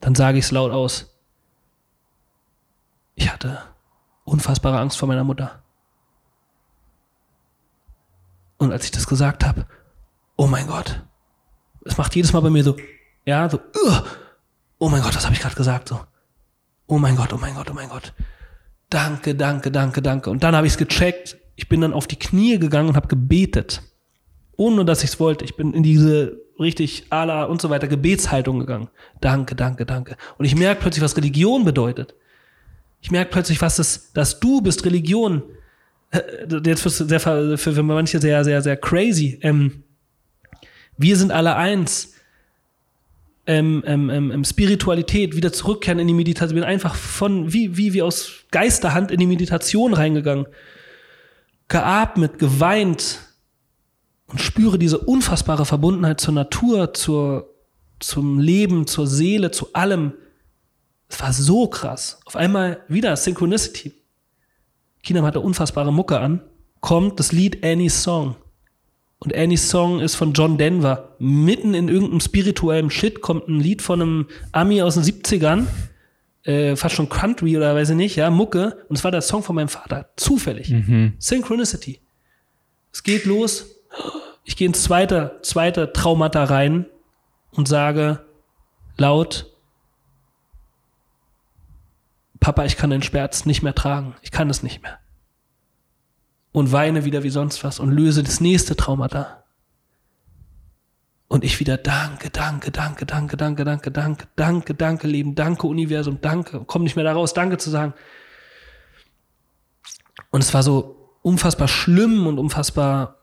[0.00, 1.13] Dann sage ich es laut aus.
[3.14, 3.62] Ich hatte
[4.24, 5.62] unfassbare Angst vor meiner Mutter.
[8.58, 9.66] Und als ich das gesagt habe,
[10.36, 11.02] oh mein Gott,
[11.84, 12.76] es macht jedes Mal bei mir so,
[13.24, 14.04] ja, so, "Ugh."
[14.78, 15.88] oh mein Gott, was habe ich gerade gesagt?
[15.88, 16.00] So,
[16.86, 18.12] oh mein Gott, oh mein Gott, oh mein Gott.
[18.90, 20.30] Danke, danke, danke, danke.
[20.30, 21.36] Und dann habe ich es gecheckt.
[21.56, 23.82] Ich bin dann auf die Knie gegangen und habe gebetet.
[24.56, 25.44] Ohne dass ich es wollte.
[25.44, 28.88] Ich bin in diese richtig Allah und so weiter Gebetshaltung gegangen.
[29.20, 30.16] Danke, danke, danke.
[30.38, 32.14] Und ich merke plötzlich, was Religion bedeutet.
[33.04, 35.42] Ich merke plötzlich, was es, dass du bist Religion.
[36.10, 36.22] Äh,
[36.64, 39.38] Jetzt für, sehr, für, manche sehr, sehr, sehr crazy.
[39.42, 39.84] Ähm,
[40.96, 42.14] wir sind alle eins.
[43.46, 46.54] Ähm, ähm, ähm, ähm, Spiritualität, wieder zurückkehren in die Meditation.
[46.54, 50.46] Bin einfach von, wie, wie, wie aus Geisterhand in die Meditation reingegangen.
[51.68, 53.18] Geatmet, geweint
[54.28, 57.50] und spüre diese unfassbare Verbundenheit zur Natur, zur,
[58.00, 60.14] zum Leben, zur Seele, zu allem.
[61.14, 62.18] Es war so krass.
[62.24, 63.92] Auf einmal wieder Synchronicity.
[65.04, 66.40] Kinam hatte unfassbare Mucke an.
[66.80, 68.34] Kommt das Lied Annie's Song.
[69.20, 71.14] Und Annie's Song ist von John Denver.
[71.20, 75.66] Mitten in irgendeinem spirituellen Shit kommt ein Lied von einem Ami aus den 70ern.
[76.42, 78.84] Äh, fast schon Country oder weiß ich nicht, ja, Mucke.
[78.88, 80.10] Und es war der Song von meinem Vater.
[80.16, 80.74] Zufällig.
[81.20, 82.00] Synchronicity.
[82.92, 83.66] Es geht los.
[84.44, 86.86] Ich gehe ins zweite, zweite Traumata rein
[87.52, 88.26] und sage
[88.96, 89.53] laut,
[92.44, 94.16] Papa, ich kann den Schmerz nicht mehr tragen.
[94.20, 94.98] Ich kann es nicht mehr.
[96.52, 99.44] Und weine wieder wie sonst was und löse das nächste Traumata.
[101.26, 106.20] Und ich wieder danke, danke, danke, danke, danke, danke, danke, danke, danke, Leben, danke, Universum,
[106.20, 106.62] danke.
[106.66, 107.94] Komm nicht mehr da raus, danke zu sagen.
[110.30, 113.20] Und es war so unfassbar schlimm und unfassbar,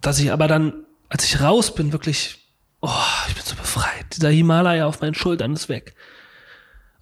[0.00, 2.90] dass ich aber dann, als ich raus bin, wirklich, oh,
[3.28, 4.16] ich bin so befreit.
[4.16, 5.94] Dieser Himalaya auf meinen Schultern ist weg.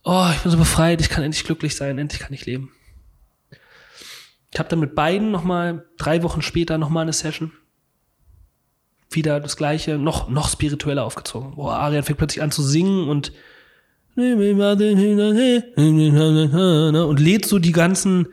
[0.05, 2.73] Oh, ich bin so befreit, ich kann endlich glücklich sein, endlich kann ich leben.
[4.53, 7.53] Ich habe dann mit beiden nochmal, drei Wochen später nochmal eine Session.
[9.11, 11.57] Wieder das gleiche, noch, noch spiritueller aufgezogen.
[11.57, 13.33] Boah, Arian fängt plötzlich an zu singen und
[14.16, 14.41] und
[17.20, 18.27] lädt so die ganzen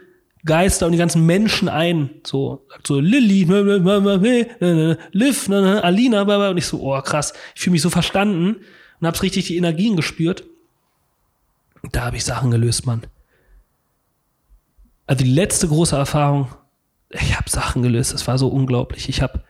[0.43, 2.09] Geister und die ganzen Menschen ein.
[2.25, 3.43] So, sagt so, Lilly,
[5.11, 8.55] Liv, Alina, und ich so, oh krass, ich fühle mich so verstanden
[8.99, 10.45] und hab's richtig die Energien gespürt.
[11.91, 13.01] Da habe ich Sachen gelöst, Mann.
[15.07, 16.47] Also die letzte große Erfahrung,
[17.09, 19.07] ich habe Sachen gelöst, das war so unglaublich.
[19.09, 19.43] Ich habe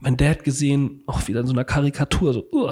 [0.00, 2.70] mein Dad gesehen, auch wieder in so einer Karikatur, so, uh,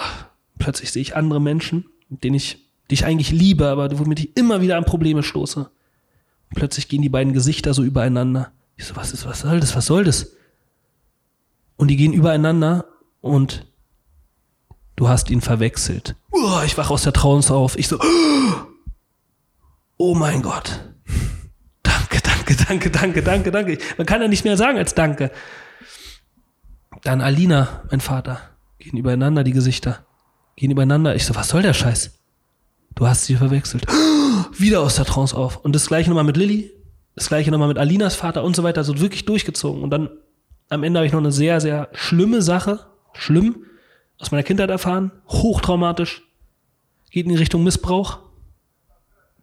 [0.59, 4.61] plötzlich sehe ich andere Menschen, denen ich, die ich eigentlich liebe, aber womit ich immer
[4.61, 5.71] wieder an Probleme stoße.
[6.55, 8.53] Plötzlich gehen die beiden Gesichter so übereinander.
[8.77, 10.37] Ich so, was ist, was soll das, was soll das?
[11.77, 12.85] Und die gehen übereinander
[13.23, 13.67] und
[15.03, 16.15] du hast ihn verwechselt.
[16.33, 17.77] Uh, ich wach aus der Trance auf.
[17.77, 17.99] Ich so,
[19.97, 20.79] oh mein Gott.
[21.83, 23.79] Danke, danke, danke, danke, danke, danke.
[23.97, 25.33] Man kann ja nicht mehr sagen als Danke.
[27.03, 28.39] Dann Alina, mein Vater.
[28.79, 30.05] Gehen übereinander die Gesichter.
[30.55, 31.17] Gehen übereinander.
[31.17, 32.13] Ich so, was soll der Scheiß?
[32.95, 33.87] Du hast sie verwechselt.
[34.57, 35.57] Wieder aus der Trance auf.
[35.65, 36.71] Und das gleiche nochmal mit Lilly.
[37.17, 38.85] Das gleiche nochmal mit Alinas Vater und so weiter.
[38.85, 39.83] So wirklich durchgezogen.
[39.83, 40.11] Und dann
[40.69, 42.87] am Ende habe ich noch eine sehr, sehr schlimme Sache.
[43.15, 43.65] Schlimm.
[44.23, 45.11] Aus meiner Kindheit erfahren.
[45.29, 46.23] Hochtraumatisch.
[47.11, 48.21] Geht in die Richtung Missbrauch.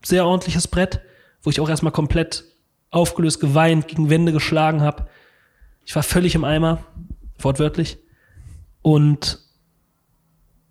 [0.01, 1.01] Sehr ordentliches Brett.
[1.43, 2.45] Wo ich auch erstmal komplett
[2.89, 5.09] aufgelöst, geweint, gegen Wände geschlagen habe.
[5.85, 6.85] Ich war völlig im Eimer
[7.37, 7.97] wortwörtlich.
[8.81, 9.39] Und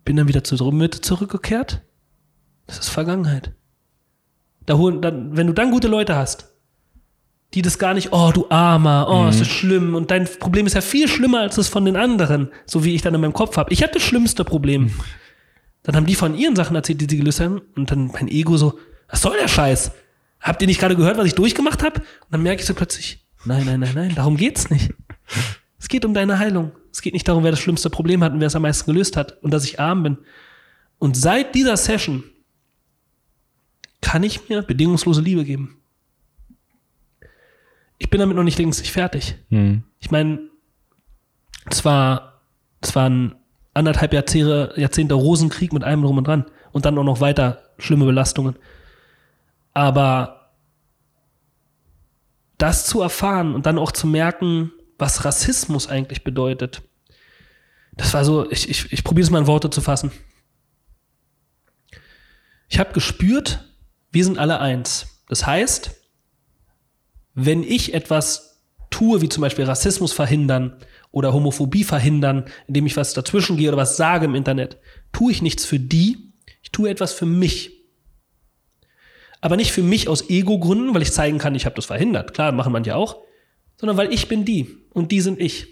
[0.03, 1.83] bin dann wieder zur Mitte zurückgekehrt.
[2.65, 3.53] Das ist Vergangenheit.
[4.65, 6.48] Da holen, dann, wenn du dann gute Leute hast,
[7.53, 9.29] die das gar nicht, oh, du Armer, oh, mhm.
[9.29, 9.95] ist das schlimm.
[9.95, 13.01] Und dein Problem ist ja viel schlimmer als das von den anderen, so wie ich
[13.01, 13.73] dann in meinem Kopf habe.
[13.73, 14.83] Ich habe das schlimmste Problem.
[14.83, 14.93] Mhm.
[15.83, 17.61] Dann haben die von ihren Sachen erzählt, die sie gelöst haben.
[17.75, 18.77] Und dann mein Ego so,
[19.09, 19.91] was soll der Scheiß?
[20.39, 21.99] Habt ihr nicht gerade gehört, was ich durchgemacht habe?
[21.99, 24.93] Und dann merke ich so plötzlich, nein, nein, nein, nein, darum geht's nicht.
[25.79, 26.71] Es geht um deine Heilung.
[26.91, 29.17] Es geht nicht darum, wer das schlimmste Problem hat und wer es am meisten gelöst
[29.17, 30.17] hat und dass ich arm bin.
[30.97, 32.23] Und seit dieser Session
[34.01, 35.78] kann ich mir bedingungslose Liebe geben.
[37.99, 39.35] Ich bin damit noch nicht längst fertig.
[39.49, 39.83] Hm.
[39.99, 40.39] Ich meine,
[41.69, 42.41] es war,
[42.81, 43.35] es waren
[43.73, 48.05] anderthalb Jahrzehnte, Jahrzehnte Rosenkrieg mit allem drum und dran und dann auch noch weiter schlimme
[48.05, 48.55] Belastungen.
[49.73, 50.53] Aber
[52.57, 56.81] das zu erfahren und dann auch zu merken, was Rassismus eigentlich bedeutet.
[57.93, 60.11] Das war so, ich, ich, ich probiere es mal in Worte zu fassen.
[62.67, 63.65] Ich habe gespürt,
[64.11, 65.23] wir sind alle eins.
[65.27, 65.98] Das heißt,
[67.45, 70.77] wenn ich etwas tue, wie zum Beispiel Rassismus verhindern
[71.11, 74.77] oder Homophobie verhindern, indem ich was dazwischen gehe oder was sage im Internet,
[75.11, 77.71] tue ich nichts für die, ich tue etwas für mich.
[79.41, 82.33] Aber nicht für mich aus Ego-Gründen, weil ich zeigen kann, ich habe das verhindert.
[82.33, 83.21] Klar, machen manche auch.
[83.77, 85.67] Sondern weil ich bin die und die sind ich.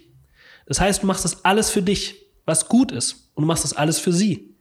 [0.65, 2.15] Das heißt, du machst das alles für dich,
[2.45, 3.31] was gut ist.
[3.33, 4.55] Und du machst das alles für sie.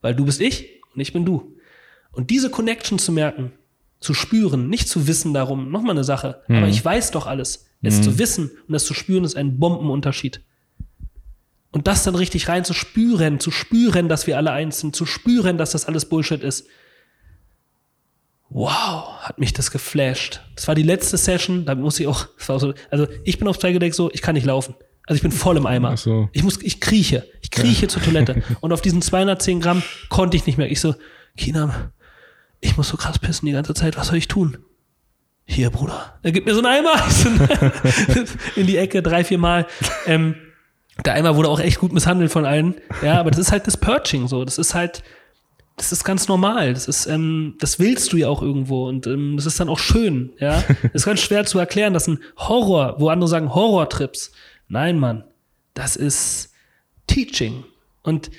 [0.00, 1.56] Weil du bist ich und ich bin du.
[2.10, 3.52] Und diese Connection zu merken,
[4.00, 6.56] zu spüren, nicht zu wissen darum, nochmal eine Sache, mhm.
[6.56, 7.66] aber ich weiß doch alles.
[7.82, 8.02] Es mhm.
[8.02, 10.40] zu wissen und es zu spüren, ist ein Bombenunterschied.
[11.70, 15.06] Und das dann richtig rein zu spüren, zu spüren, dass wir alle eins sind, zu
[15.06, 16.66] spüren, dass das alles Bullshit ist.
[18.50, 20.40] Wow, hat mich das geflasht.
[20.56, 23.94] Das war die letzte Session, da muss ich auch, so, also ich bin auf Psychedelic
[23.94, 24.74] so, ich kann nicht laufen.
[25.06, 25.96] Also ich bin voll im Eimer.
[25.96, 26.28] So.
[26.32, 27.88] Ich muss, ich krieche, ich krieche ja.
[27.88, 28.42] zur Toilette.
[28.60, 30.70] Und auf diesen 210 Gramm konnte ich nicht mehr.
[30.70, 30.94] Ich so,
[31.36, 31.72] Kinam,
[32.60, 34.58] ich muss so krass pissen die ganze Zeit, was soll ich tun?
[35.44, 36.18] Hier, Bruder.
[36.22, 36.92] Er gibt mir so einen Eimer
[38.56, 39.66] in die Ecke drei, vier Mal.
[40.06, 40.34] Ähm,
[41.04, 42.74] der Eimer wurde auch echt gut misshandelt von allen.
[43.02, 44.44] Ja, aber das ist halt das Purging so.
[44.44, 45.02] Das ist halt,
[45.76, 46.74] das ist ganz normal.
[46.74, 49.78] Das ist, ähm, das willst du ja auch irgendwo und ähm, das ist dann auch
[49.78, 50.32] schön.
[50.38, 51.94] Ja, das ist ganz schwer zu erklären.
[51.94, 54.32] Das ist ein Horror, wo andere sagen Horrortrips.
[54.68, 55.24] Nein, Mann,
[55.72, 56.52] das ist
[57.06, 57.64] Teaching
[58.02, 58.30] und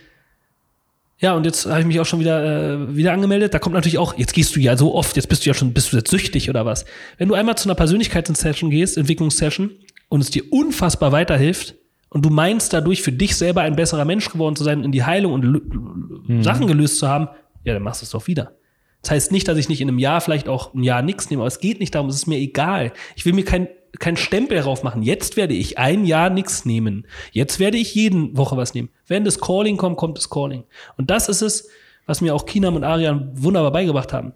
[1.19, 3.53] ja, und jetzt habe ich mich auch schon wieder, äh, wieder angemeldet.
[3.53, 5.73] Da kommt natürlich auch, jetzt gehst du ja so oft, jetzt bist du ja schon,
[5.73, 6.85] bist du jetzt süchtig oder was?
[7.17, 9.71] Wenn du einmal zu einer Persönlichkeitssession gehst, Entwicklungssession,
[10.09, 11.75] und es dir unfassbar weiterhilft
[12.09, 15.03] und du meinst dadurch für dich selber ein besserer Mensch geworden zu sein, in die
[15.03, 16.43] Heilung und mhm.
[16.43, 17.29] Sachen gelöst zu haben,
[17.63, 18.55] ja, dann machst du es doch wieder.
[19.01, 21.43] Das heißt nicht, dass ich nicht in einem Jahr vielleicht auch ein Jahr nichts nehme,
[21.43, 22.91] aber es geht nicht darum, es ist mir egal.
[23.15, 23.67] Ich will mir kein,
[23.97, 25.01] kein Stempel drauf machen.
[25.01, 27.07] Jetzt werde ich ein Jahr nichts nehmen.
[27.31, 28.89] Jetzt werde ich jeden Woche was nehmen.
[29.07, 30.63] Wenn das Calling kommt, kommt das Calling.
[30.97, 31.69] Und das ist es,
[32.05, 34.33] was mir auch Kinam und Arian wunderbar beigebracht haben.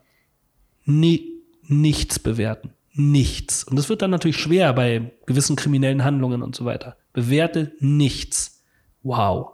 [0.86, 1.24] Nee,
[1.68, 2.74] nichts bewerten.
[2.94, 3.64] Nichts.
[3.64, 6.98] Und das wird dann natürlich schwer bei gewissen kriminellen Handlungen und so weiter.
[7.14, 8.64] Bewerte nichts.
[9.02, 9.52] Wow.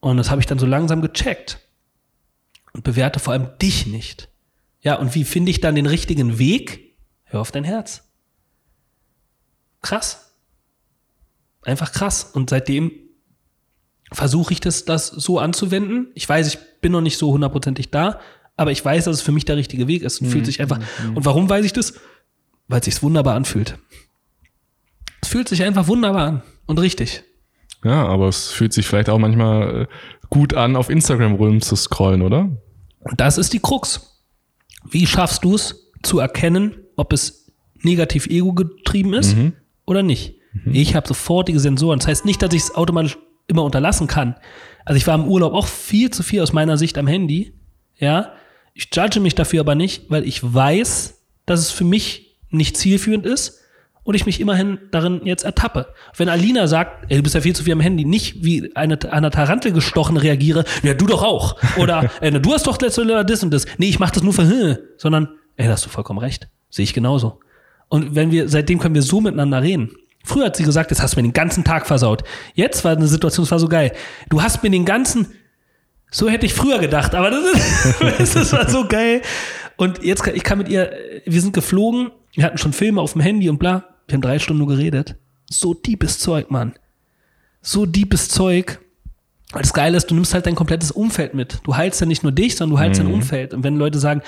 [0.00, 1.60] Und das habe ich dann so langsam gecheckt.
[2.72, 4.28] Und bewerte vor allem dich nicht.
[4.80, 6.96] Ja, und wie finde ich dann den richtigen Weg?
[7.24, 8.05] Hör auf dein Herz
[9.86, 10.32] krass.
[11.62, 12.24] Einfach krass.
[12.32, 12.92] Und seitdem
[14.12, 16.08] versuche ich das, das so anzuwenden.
[16.14, 18.20] Ich weiß, ich bin noch nicht so hundertprozentig da,
[18.56, 20.32] aber ich weiß, dass es für mich der richtige Weg ist und mhm.
[20.32, 20.78] fühlt sich einfach.
[20.78, 21.16] Mhm.
[21.16, 21.94] Und warum weiß ich das?
[22.68, 23.78] Weil es sich wunderbar anfühlt.
[25.22, 27.24] Es fühlt sich einfach wunderbar an und richtig.
[27.84, 29.86] Ja, aber es fühlt sich vielleicht auch manchmal äh,
[30.30, 32.50] gut an, auf Instagram rum zu scrollen, oder?
[33.00, 34.24] Und das ist die Krux.
[34.88, 37.52] Wie schaffst du es zu erkennen, ob es
[37.82, 39.52] negativ ego getrieben ist mhm
[39.86, 40.34] oder nicht.
[40.64, 41.98] Ich habe sofortige Sensoren.
[41.98, 44.36] Das heißt nicht, dass ich es automatisch immer unterlassen kann.
[44.84, 47.54] Also ich war im Urlaub auch viel zu viel aus meiner Sicht am Handy.
[47.98, 48.32] Ja,
[48.74, 53.24] ich judge mich dafür aber nicht, weil ich weiß, dass es für mich nicht zielführend
[53.26, 53.60] ist
[54.02, 55.94] und ich mich immerhin darin jetzt ertappe.
[56.16, 58.98] Wenn Alina sagt, ey, du bist ja viel zu viel am Handy, nicht wie eine,
[59.10, 61.56] einer Tarantel gestochen reagiere, ja, du doch auch.
[61.78, 63.66] Oder, äh, du hast doch letzte das und das.
[63.78, 66.48] Nee, ich mach das nur für, hm, sondern, ey, da hast du vollkommen recht.
[66.70, 67.40] Sehe ich genauso.
[67.88, 69.90] Und wenn wir, seitdem können wir so miteinander reden.
[70.24, 72.24] Früher hat sie gesagt, jetzt hast du mir den ganzen Tag versaut.
[72.54, 73.92] Jetzt war eine Situation, das war so geil.
[74.28, 75.28] Du hast mir den ganzen,
[76.10, 77.44] so hätte ich früher gedacht, aber das
[78.18, 79.22] ist, das war so geil.
[79.76, 80.90] Und jetzt, kann, ich kann mit ihr,
[81.24, 83.84] wir sind geflogen, wir hatten schon Filme auf dem Handy und bla.
[84.08, 85.14] Wir haben drei Stunden nur geredet.
[85.48, 86.74] So deepes Zeug, Mann.
[87.62, 88.80] So deepes Zeug.
[89.52, 91.60] Weil das Geile ist, du nimmst halt dein komplettes Umfeld mit.
[91.62, 93.04] Du heilst ja nicht nur dich, sondern du heilst Mhm.
[93.06, 93.54] dein Umfeld.
[93.54, 94.22] Und wenn Leute sagen,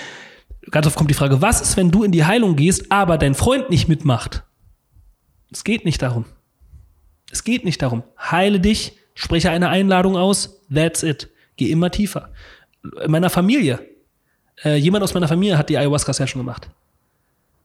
[0.71, 3.35] ganz oft kommt die Frage, was ist, wenn du in die Heilung gehst, aber dein
[3.35, 4.45] Freund nicht mitmacht?
[5.51, 6.25] Es geht nicht darum.
[7.31, 8.03] Es geht nicht darum.
[8.19, 11.31] Heile dich, spreche eine Einladung aus, that's it.
[11.57, 12.31] Geh immer tiefer.
[13.03, 13.81] In meiner Familie,
[14.65, 16.71] äh, jemand aus meiner Familie hat die Ayahuasca-Session gemacht.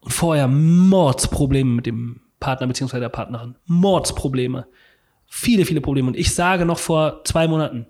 [0.00, 3.56] Und vorher Mordsprobleme mit dem Partner beziehungsweise der Partnerin.
[3.66, 4.66] Mordsprobleme.
[5.26, 6.08] Viele, viele Probleme.
[6.08, 7.86] Und ich sage noch vor zwei Monaten,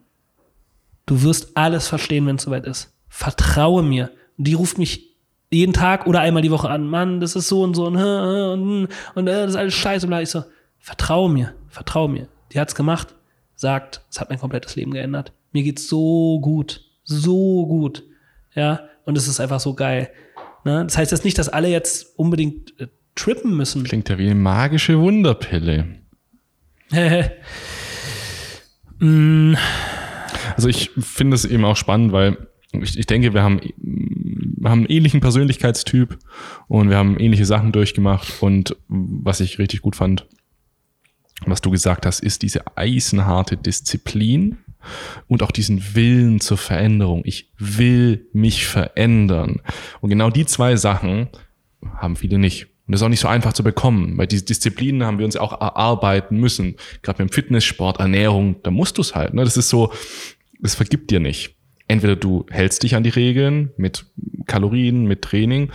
[1.07, 2.97] du wirst alles verstehen, wenn es soweit ist.
[3.09, 4.13] Vertraue mir.
[4.37, 5.15] Die ruft mich
[5.51, 6.87] jeden Tag oder einmal die Woche an.
[6.87, 10.07] Mann, das ist so und so und, und, und äh, das ist alles scheiße.
[10.07, 10.45] Und ich so,
[10.79, 12.29] vertraue mir, vertraue mir.
[12.53, 13.15] Die hat's gemacht,
[13.55, 15.33] sagt, es hat mein komplettes Leben geändert.
[15.53, 18.03] Mir geht's so gut, so gut.
[18.55, 20.11] Ja, und es ist einfach so geil.
[20.65, 20.85] Ne?
[20.85, 23.85] Das heißt jetzt nicht, dass alle jetzt unbedingt äh, trippen müssen.
[23.85, 26.01] Klingt ja wie eine magische Wunderpille.
[28.99, 29.55] mm,
[30.57, 32.49] Also ich finde es eben auch spannend, weil
[32.83, 36.19] ich, ich denke, wir haben, wir haben einen ähnlichen Persönlichkeitstyp
[36.69, 38.43] und wir haben ähnliche Sachen durchgemacht.
[38.43, 40.27] Und was ich richtig gut fand,
[41.47, 44.59] was du gesagt hast, ist diese eisenharte Disziplin
[45.29, 47.23] und auch diesen Willen zur Veränderung.
[47.25, 49.61] Ich will mich verändern.
[50.01, 51.29] Und genau die zwei Sachen
[51.97, 52.67] haben viele nicht.
[52.87, 55.37] Und das ist auch nicht so einfach zu bekommen, weil diese Disziplinen haben wir uns
[55.37, 56.77] auch erarbeiten müssen.
[57.03, 59.33] Gerade beim Fitnesssport, Ernährung, da musst du es halt.
[59.33, 59.43] Ne?
[59.43, 59.93] Das ist so,
[60.61, 61.57] das vergibt dir nicht.
[61.87, 64.07] Entweder du hältst dich an die Regeln mit
[64.47, 65.71] Kalorien, mit Training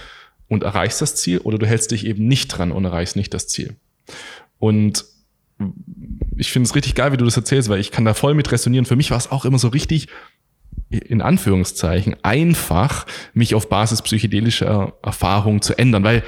[0.48, 3.48] und erreichst das Ziel, oder du hältst dich eben nicht dran und erreichst nicht das
[3.48, 3.76] Ziel.
[4.58, 5.06] Und
[6.38, 8.52] ich finde es richtig geil, wie du das erzählst, weil ich kann da voll mit
[8.52, 8.86] resonieren.
[8.86, 10.08] Für mich war es auch immer so richtig,
[10.90, 16.24] in Anführungszeichen, einfach, mich auf Basis psychedelischer Erfahrung zu ändern, weil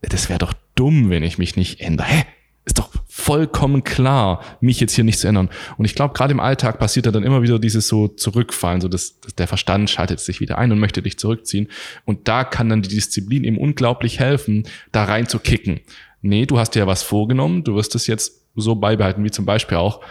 [0.00, 2.06] das wäre doch dumm, wenn ich mich nicht ändere.
[2.06, 2.24] Hä?
[2.64, 2.90] Ist doch
[3.26, 5.50] vollkommen klar, mich jetzt hier nicht zu ändern.
[5.76, 8.86] Und ich glaube, gerade im Alltag passiert da dann immer wieder dieses so Zurückfallen, so
[8.86, 11.66] dass, dass der Verstand schaltet sich wieder ein und möchte dich zurückziehen.
[12.04, 15.80] Und da kann dann die Disziplin eben unglaublich helfen, da rein zu kicken.
[16.22, 19.44] Nee, du hast dir ja was vorgenommen, du wirst es jetzt so beibehalten, wie zum
[19.44, 20.02] Beispiel auch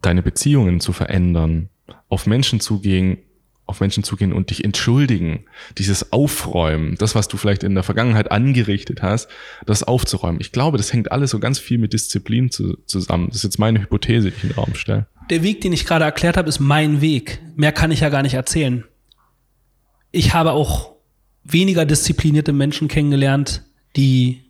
[0.00, 1.68] deine Beziehungen zu verändern,
[2.08, 3.18] auf Menschen zugehen,
[3.66, 5.44] auf Menschen zugehen und dich entschuldigen,
[5.78, 9.28] dieses Aufräumen, das, was du vielleicht in der Vergangenheit angerichtet hast,
[9.66, 10.40] das aufzuräumen.
[10.40, 13.28] Ich glaube, das hängt alles so ganz viel mit Disziplin zu, zusammen.
[13.28, 15.06] Das ist jetzt meine Hypothese, die ich in den Raum stelle.
[15.30, 17.40] Der Weg, den ich gerade erklärt habe, ist mein Weg.
[17.56, 18.84] Mehr kann ich ja gar nicht erzählen.
[20.10, 20.92] Ich habe auch
[21.44, 23.62] weniger disziplinierte Menschen kennengelernt,
[23.96, 24.42] die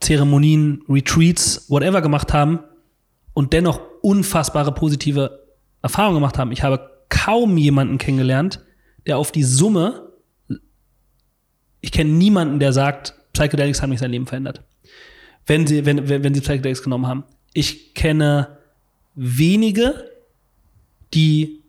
[0.00, 2.60] Zeremonien, Retreats, whatever gemacht haben
[3.34, 5.46] und dennoch unfassbare positive
[5.82, 6.52] Erfahrungen gemacht haben.
[6.52, 8.64] Ich habe kaum jemanden kennengelernt,
[9.06, 10.12] der auf die Summe,
[11.82, 14.62] ich kenne niemanden, der sagt, Psychedelics haben nicht sein Leben verändert.
[15.46, 17.24] Wenn sie, wenn, wenn, sie Psychedelics genommen haben.
[17.52, 18.58] Ich kenne
[19.14, 20.04] wenige,
[21.12, 21.60] die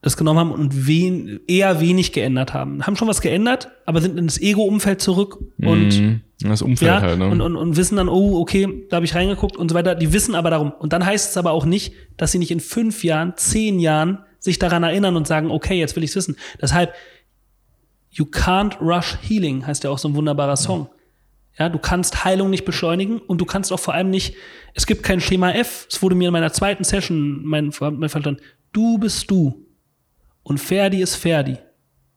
[0.00, 2.84] das genommen haben und wen, eher wenig geändert haben.
[2.84, 6.20] Haben schon was geändert, aber sind in das Ego-Umfeld zurück und Mhm.
[6.40, 7.28] das Umfeld ja, halt, ne?
[7.28, 9.94] und, und, und wissen dann, oh, okay, da habe ich reingeguckt und so weiter.
[9.94, 10.72] Die wissen aber darum.
[10.72, 14.18] Und dann heißt es aber auch nicht, dass sie nicht in fünf Jahren, zehn Jahren
[14.42, 16.36] sich daran erinnern und sagen, okay, jetzt will ich's wissen.
[16.60, 16.92] Deshalb,
[18.10, 20.88] you can't rush healing, heißt ja auch so ein wunderbarer Song.
[21.58, 24.34] Ja, du kannst Heilung nicht beschleunigen und du kannst auch vor allem nicht,
[24.74, 25.86] es gibt kein Schema F.
[25.90, 28.40] Es wurde mir in meiner zweiten Session, mein, mein Verstand,
[28.72, 29.66] du bist du
[30.42, 31.58] und Ferdi ist Ferdi.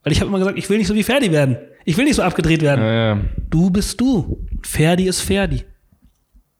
[0.03, 1.57] Weil ich habe immer gesagt, ich will nicht so wie Ferdi werden.
[1.83, 2.81] Ich will nicht so abgedreht werden.
[2.81, 3.21] ja, ja.
[3.49, 4.47] Du bist du.
[4.63, 5.63] Ferdi ist Ferdi.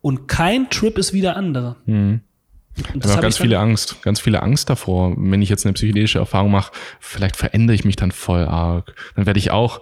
[0.02, 1.78] Und kein Trip ist wie der andere.
[2.78, 5.14] Und Ich das habe ganz viele Angst, ganz viele Angst davor.
[5.18, 8.94] Wenn ich jetzt eine psychedelische Erfahrung mache, vielleicht verändere ich mich dann voll arg.
[9.16, 9.82] Dann werde ich auch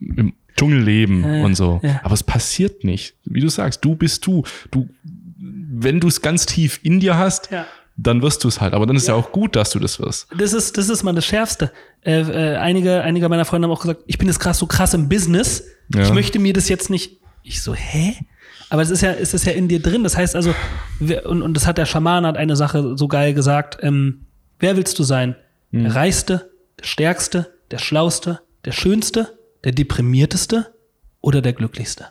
[0.00, 1.80] im Dschungel leben Ja, und so.
[1.82, 2.00] ja.
[2.04, 3.14] Aber es passiert nicht.
[3.24, 4.44] Wie du sagst, du bist du.
[4.70, 4.88] Du,
[5.36, 7.66] wenn du es ganz tief in dir hast, Ja.
[7.96, 8.74] dann wirst du es halt.
[8.74, 9.14] Aber dann ist ja.
[9.14, 10.28] auch gut, dass du das wirst.
[10.36, 11.72] Das ist, das ist mal das Schärfste.
[12.02, 14.94] Äh, äh, einige, einige meiner Freunde haben auch gesagt, ich bin jetzt krass so krass
[14.94, 15.64] im Business.
[15.94, 17.18] Ich möchte mir das jetzt nicht.
[17.42, 18.14] Ich so, hä?
[18.70, 20.02] Aber es ist ja, es ist ja in dir drin.
[20.04, 20.54] Das heißt also,
[21.00, 23.78] und, und das hat der Schaman hat eine Sache so geil gesagt.
[23.82, 24.26] Ähm,
[24.58, 25.36] wer willst du sein?
[25.72, 25.90] Der Hm.
[25.90, 30.72] Reichste, der Stärkste, der Schlauste, der Schönste, der Deprimierteste
[31.20, 32.06] oder der Glücklichste?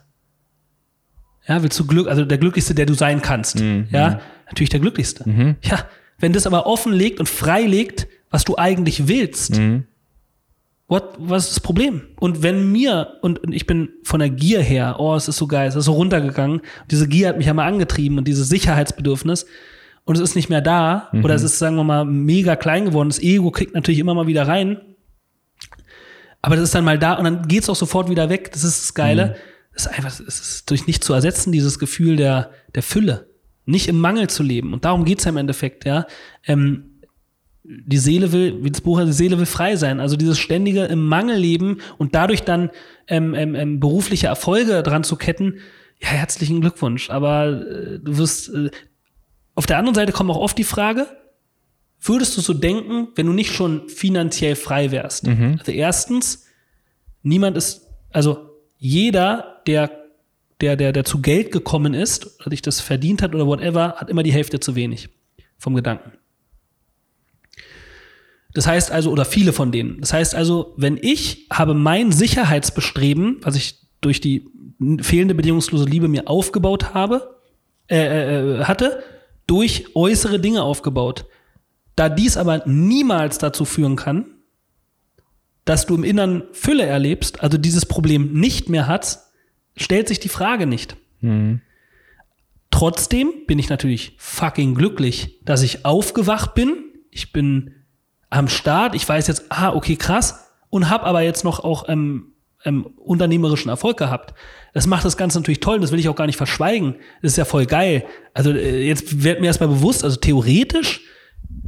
[1.48, 3.60] Ja, willst du Glück, also der Glücklichste, der du sein kannst.
[3.60, 3.88] Mhm.
[3.92, 5.56] Ja, natürlich der Glücklichste.
[5.64, 5.86] Ja,
[6.20, 9.86] wenn das aber offenlegt und freilegt, was du eigentlich willst, Mhm.
[10.88, 12.02] What, was ist das Problem?
[12.20, 15.48] Und wenn mir, und, und ich bin von der Gier her, oh, es ist so
[15.48, 19.46] geil, es ist so runtergegangen, diese Gier hat mich ja mal angetrieben und dieses Sicherheitsbedürfnis,
[20.06, 23.10] und es ist nicht mehr da, oder es ist, sagen wir mal, mega klein geworden,
[23.10, 24.80] das Ego kriegt natürlich immer mal wieder rein,
[26.42, 28.84] aber das ist dann mal da und dann geht's auch sofort wieder weg, das ist
[28.84, 29.36] das Geile,
[29.74, 33.28] das ist einfach, es ist durch nicht zu ersetzen, dieses Gefühl der, der Fülle,
[33.66, 36.08] nicht im Mangel zu leben, und darum geht's ja im Endeffekt, ja,
[36.46, 36.97] ähm,
[37.68, 40.00] die Seele will, wie das Buch heißt, die Seele will frei sein.
[40.00, 42.70] Also dieses ständige im Mangel leben und dadurch dann
[43.08, 45.56] ähm, ähm, ähm, berufliche Erfolge dran zu ketten,
[46.02, 47.10] ja, herzlichen Glückwunsch.
[47.10, 48.70] Aber äh, du wirst, äh,
[49.56, 51.08] auf der anderen Seite kommt auch oft die Frage,
[52.00, 55.28] würdest du so denken, wenn du nicht schon finanziell frei wärst?
[55.60, 56.46] Also erstens,
[57.24, 59.92] niemand ist, also jeder, der,
[60.62, 64.10] der, der, der zu Geld gekommen ist, oder sich das verdient hat oder whatever, hat
[64.10, 65.10] immer die Hälfte zu wenig
[65.58, 66.12] vom Gedanken.
[68.58, 70.02] Das heißt also, oder viele von denen.
[70.02, 74.50] Das heißt also, wenn ich habe mein Sicherheitsbestreben, was ich durch die
[75.00, 77.38] fehlende bedingungslose Liebe mir aufgebaut habe,
[77.88, 79.04] äh, äh, hatte,
[79.46, 81.28] durch äußere Dinge aufgebaut.
[81.96, 84.26] Da dies aber niemals dazu führen kann,
[85.64, 89.34] dass du im Innern Fülle erlebst, also dieses Problem nicht mehr hast,
[89.76, 90.98] stellt sich die Frage nicht.
[92.72, 96.86] Trotzdem bin ich natürlich fucking glücklich, dass ich aufgewacht bin.
[97.12, 97.76] Ich bin
[98.30, 98.96] am Start.
[98.96, 100.54] Ich weiß jetzt, ah, okay, krass.
[100.70, 102.34] Und habe aber jetzt noch auch ähm,
[102.66, 104.34] ähm, unternehmerischen Erfolg gehabt.
[104.74, 105.80] Das macht das Ganze natürlich toll.
[105.80, 106.96] Das will ich auch gar nicht verschweigen.
[107.22, 108.06] Das ist ja voll geil.
[108.34, 111.02] Also äh, jetzt wird mir erstmal bewusst, also theoretisch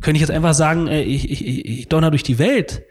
[0.02, 2.84] könnte ich jetzt einfach sagen, äh, ich, ich, ich, ich donner durch die Welt.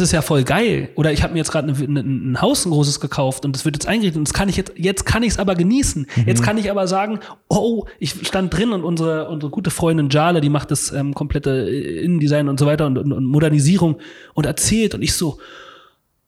[0.00, 0.90] Ist ja voll geil.
[0.94, 3.64] Oder ich habe mir jetzt gerade ein, ein, ein Haus, ein großes gekauft und das
[3.64, 6.06] wird jetzt eingerichtet und das kann ich jetzt, jetzt kann ich es aber genießen.
[6.26, 10.40] Jetzt kann ich aber sagen, oh, ich stand drin und unsere, unsere gute Freundin Jale,
[10.40, 13.98] die macht das ähm, komplette äh, Innendesign und so weiter und, und, und Modernisierung
[14.34, 15.38] und erzählt und ich so,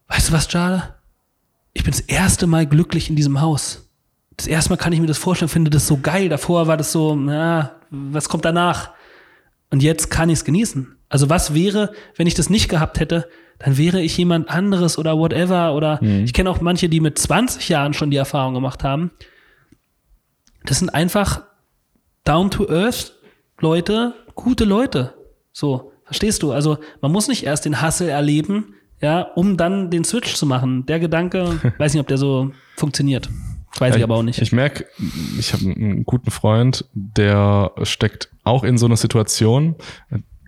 [0.09, 0.95] weißt du was, Jale?
[1.73, 3.89] Ich bin das erste Mal glücklich in diesem Haus.
[4.37, 6.29] Das erste Mal kann ich mir das vorstellen, finde das so geil.
[6.29, 8.91] Davor war das so, na, was kommt danach?
[9.71, 10.97] Und jetzt kann ich es genießen.
[11.09, 13.29] Also was wäre, wenn ich das nicht gehabt hätte,
[13.59, 15.75] dann wäre ich jemand anderes oder whatever.
[15.75, 19.11] Oder ich kenne auch manche, die mit 20 Jahren schon die Erfahrung gemacht haben.
[20.65, 21.43] Das sind einfach
[22.25, 23.15] down to earth
[23.61, 25.15] Leute, gute Leute.
[25.53, 26.53] So, verstehst du?
[26.53, 30.87] Also man muss nicht erst den Hassel erleben, ja, um dann den Switch zu machen.
[30.87, 33.29] Der Gedanke, weiß nicht, ob der so funktioniert.
[33.79, 34.41] Weiß ich aber auch nicht.
[34.41, 34.87] Ich merke,
[35.39, 39.75] ich habe einen guten Freund, der steckt auch in so einer Situation,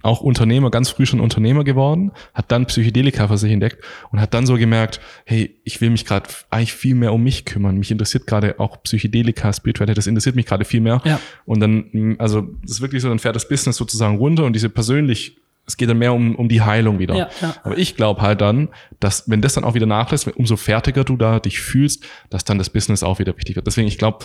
[0.06, 4.34] auch Unternehmer, ganz früh schon Unternehmer geworden, hat dann Psychedelika für sich entdeckt und hat
[4.34, 7.76] dann so gemerkt, hey, ich will mich gerade eigentlich viel mehr um mich kümmern.
[7.76, 11.02] Mich interessiert gerade auch Psychedelika, Spiritualität, das interessiert mich gerade viel mehr.
[11.04, 11.20] Ja.
[11.44, 14.70] Und dann, also das ist wirklich so, dann fährt das Business sozusagen runter und diese
[14.70, 17.16] persönlich, es geht dann mehr um, um die Heilung wieder.
[17.16, 17.54] Ja, ja.
[17.64, 18.68] Aber ich glaube halt dann,
[19.00, 22.58] dass wenn das dann auch wieder nachlässt, umso fertiger du da dich fühlst, dass dann
[22.58, 23.66] das Business auch wieder wichtig wird.
[23.66, 24.24] Deswegen, ich glaube,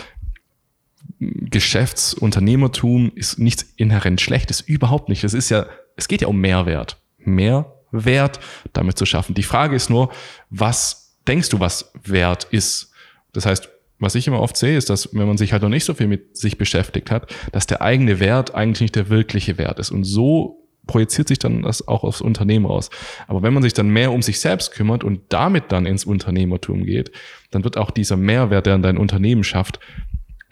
[1.50, 5.24] Geschäftsunternehmertum ist nichts inhärent Schlechtes, überhaupt nicht.
[5.24, 5.66] Es ist ja,
[5.96, 7.00] es geht ja um Mehrwert.
[7.18, 8.40] Mehrwert
[8.72, 9.34] damit zu schaffen.
[9.34, 10.10] Die Frage ist nur,
[10.50, 12.92] was denkst du, was Wert ist?
[13.32, 13.68] Das heißt,
[13.98, 16.08] was ich immer oft sehe, ist, dass wenn man sich halt noch nicht so viel
[16.08, 19.92] mit sich beschäftigt hat, dass der eigene Wert eigentlich nicht der wirkliche Wert ist.
[19.92, 22.90] Und so projiziert sich dann das auch aufs Unternehmen raus.
[23.28, 26.84] Aber wenn man sich dann mehr um sich selbst kümmert und damit dann ins Unternehmertum
[26.84, 27.12] geht,
[27.52, 29.78] dann wird auch dieser Mehrwert, der an dein Unternehmen schafft,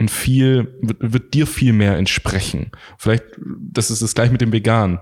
[0.01, 2.73] und viel, wird, wird dir viel mehr entsprechen.
[2.99, 5.01] Vielleicht, das ist es gleich mit dem Vegan.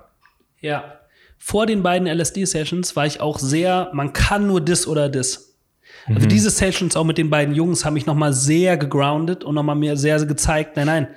[0.61, 0.99] Ja.
[1.39, 5.57] Vor den beiden LSD-Sessions war ich auch sehr, man kann nur das oder das.
[6.07, 9.55] Also diese Sessions auch mit den beiden Jungs haben mich noch mal sehr gegroundet und
[9.55, 11.09] noch mal mir sehr gezeigt, nein, nein,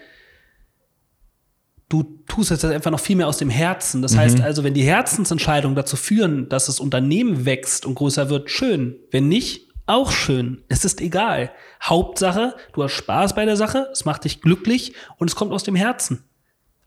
[1.89, 4.01] du tust jetzt einfach noch viel mehr aus dem Herzen.
[4.01, 8.49] Das heißt also, wenn die Herzensentscheidungen dazu führen, dass das Unternehmen wächst und größer wird,
[8.49, 8.95] schön.
[9.11, 10.63] Wenn nicht, auch schön.
[10.69, 11.51] Es ist egal.
[11.83, 15.63] Hauptsache, du hast Spaß bei der Sache, es macht dich glücklich und es kommt aus
[15.63, 16.23] dem Herzen.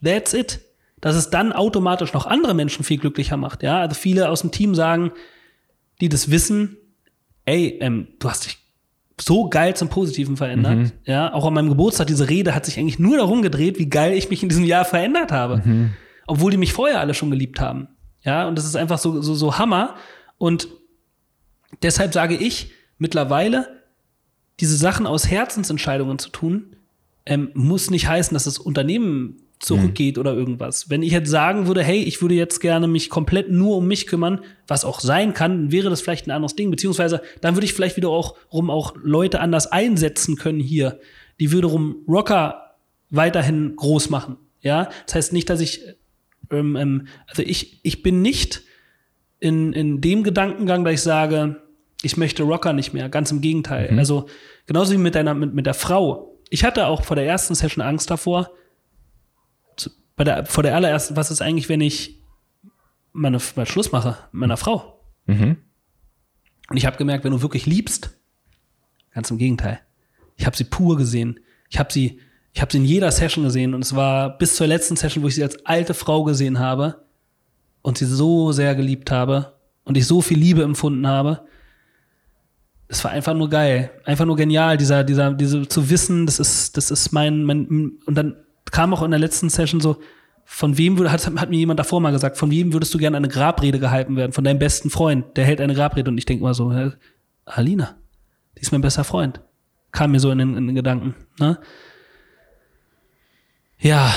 [0.02, 0.60] That's it.
[1.00, 3.62] Dass es dann automatisch noch andere Menschen viel glücklicher macht.
[3.62, 5.12] Ja, also viele aus dem Team sagen,
[6.00, 6.76] die das wissen,
[7.44, 8.58] ey, ähm, du hast dich
[9.20, 10.92] so geil zum Positiven verändert.
[11.04, 14.14] Ja, auch an meinem Geburtstag, diese Rede hat sich eigentlich nur darum gedreht, wie geil
[14.14, 15.62] ich mich in diesem Jahr verändert habe.
[16.26, 17.88] Obwohl die mich vorher alle schon geliebt haben.
[18.22, 19.94] Ja, und das ist einfach so, so, so Hammer.
[20.38, 20.68] Und
[21.82, 22.72] deshalb sage ich
[23.04, 23.82] mittlerweile,
[24.60, 26.76] diese Sachen aus Herzensentscheidungen zu tun,
[27.26, 30.88] ähm, muss nicht heißen, dass das Unternehmen zurückgeht oder irgendwas.
[30.88, 34.06] Wenn ich jetzt sagen würde, hey, ich würde jetzt gerne mich komplett nur um mich
[34.06, 36.70] kümmern, was auch sein kann, wäre das vielleicht ein anderes Ding.
[36.70, 40.98] Beziehungsweise dann würde ich vielleicht wieder auch rum auch Leute anders einsetzen können hier,
[41.40, 42.76] die wiederum Rocker
[43.10, 44.36] weiterhin groß machen.
[44.60, 45.82] Ja, das heißt nicht, dass ich,
[46.50, 48.62] ähm, ähm, also ich, ich bin nicht
[49.40, 51.63] in, in dem Gedankengang, dass ich sage,
[52.02, 53.08] ich möchte Rocker nicht mehr.
[53.08, 53.92] Ganz im Gegenteil.
[53.92, 53.98] Mhm.
[53.98, 54.26] Also
[54.66, 56.36] genauso wie mit deiner, mit, mit der Frau.
[56.50, 58.50] Ich hatte auch vor der ersten Session Angst davor,
[59.76, 62.22] zu- bei der, vor der allerersten, was ist eigentlich, wenn ich
[63.12, 65.00] meine, mal Schluss mache mit meiner Frau?
[65.26, 65.56] Mhm.
[66.70, 68.18] Und ich habe gemerkt, wenn du wirklich liebst,
[69.12, 69.80] ganz im Gegenteil.
[70.36, 71.40] Ich habe sie pur gesehen.
[71.70, 72.20] Ich habe sie,
[72.52, 75.28] ich habe sie in jeder Session gesehen und es war bis zur letzten Session, wo
[75.28, 77.04] ich sie als alte Frau gesehen habe
[77.82, 79.54] und sie so sehr geliebt habe
[79.84, 81.46] und ich so viel Liebe empfunden habe.
[82.94, 86.76] Es war einfach nur geil, einfach nur genial, dieser, dieser, diese zu wissen, das ist,
[86.76, 88.36] das ist mein, mein, und dann
[88.70, 89.96] kam auch in der letzten Session so,
[90.44, 93.16] von wem würde, hat, hat mir jemand davor mal gesagt, von wem würdest du gerne
[93.16, 94.30] eine Grabrede gehalten werden?
[94.30, 96.72] Von deinem besten Freund, der hält eine Grabrede und ich denke mal so,
[97.46, 97.96] Alina,
[98.56, 99.40] die ist mein bester Freund.
[99.90, 101.16] Kam mir so in den, in den Gedanken.
[101.40, 101.58] Ne?
[103.80, 104.14] Ja,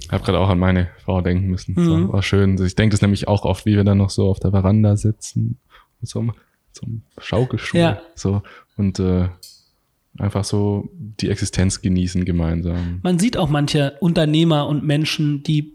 [0.00, 1.74] Ich habe gerade auch an meine Frau denken müssen.
[1.76, 1.84] Mhm.
[1.84, 2.56] So, war schön.
[2.64, 5.58] Ich denke das nämlich auch oft, wie wir dann noch so auf der Veranda sitzen,
[6.00, 6.22] mit so
[6.82, 7.80] einem Schaukelstuhl.
[7.80, 8.02] Ja.
[8.14, 8.42] So,
[8.76, 9.28] und äh,
[10.18, 13.00] einfach so die Existenz genießen gemeinsam.
[13.02, 15.74] man sieht auch manche Unternehmer und Menschen, die,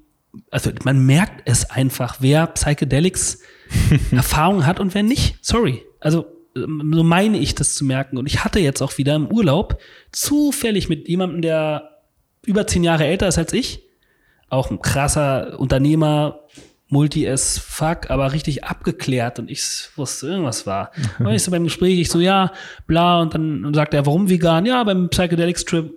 [0.52, 3.40] also man merkt es einfach, wer Psychedelics
[4.12, 5.38] Erfahrung hat und wer nicht.
[5.42, 5.84] Sorry.
[6.00, 8.18] Also ähm, so meine ich das zu merken.
[8.18, 9.80] Und ich hatte jetzt auch wieder im Urlaub
[10.12, 12.02] zufällig mit jemandem, der
[12.46, 13.84] über zehn Jahre älter ist als ich,
[14.50, 16.42] auch ein krasser Unternehmer,
[16.90, 20.92] Multi as fuck, aber richtig abgeklärt und ich wusste, irgendwas war.
[21.20, 22.52] Und ich so beim Gespräch, ich so, ja,
[22.88, 24.66] bla, und dann sagt er, warum vegan?
[24.66, 25.94] Ja, beim Psychedelics Trip.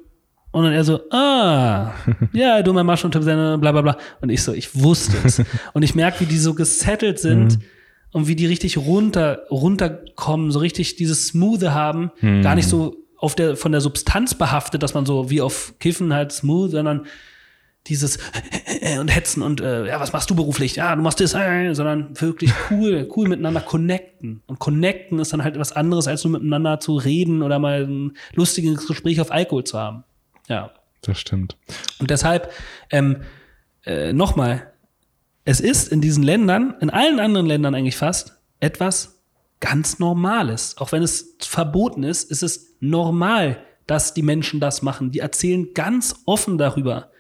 [0.51, 1.93] Und dann er so, ah,
[2.35, 3.97] ja, du mein Mushroom Trip, bla bla bla.
[4.21, 5.43] Und ich so, ich wusste es.
[5.73, 7.59] Und ich merke, wie die so gesettelt sind
[8.13, 12.11] und wie die richtig runter, runterkommen, so richtig dieses Smoothe haben,
[12.43, 16.13] gar nicht so auf der, von der Substanz behaftet, dass man so wie auf Kiffen
[16.13, 17.07] halt smooth, sondern
[17.87, 18.19] dieses
[19.01, 20.77] und hetzen und äh, ja, was machst du beruflich?
[20.77, 24.43] Ja, du machst das, äh, sondern wirklich cool, cool miteinander connecten.
[24.47, 28.17] Und connecten ist dann halt was anderes, als nur miteinander zu reden oder mal ein
[28.35, 30.05] lustiges Gespräch auf Alkohol zu haben.
[30.49, 30.71] Ja.
[31.03, 31.57] Das stimmt.
[31.99, 32.53] Und deshalb,
[32.91, 33.23] ähm,
[33.85, 34.73] äh, nochmal,
[35.45, 39.21] es ist in diesen Ländern, in allen anderen Ländern eigentlich fast, etwas
[39.59, 40.77] ganz Normales.
[40.79, 45.11] Auch wenn es verboten ist, ist es normal, dass die Menschen das machen.
[45.11, 47.11] Die erzählen ganz offen darüber,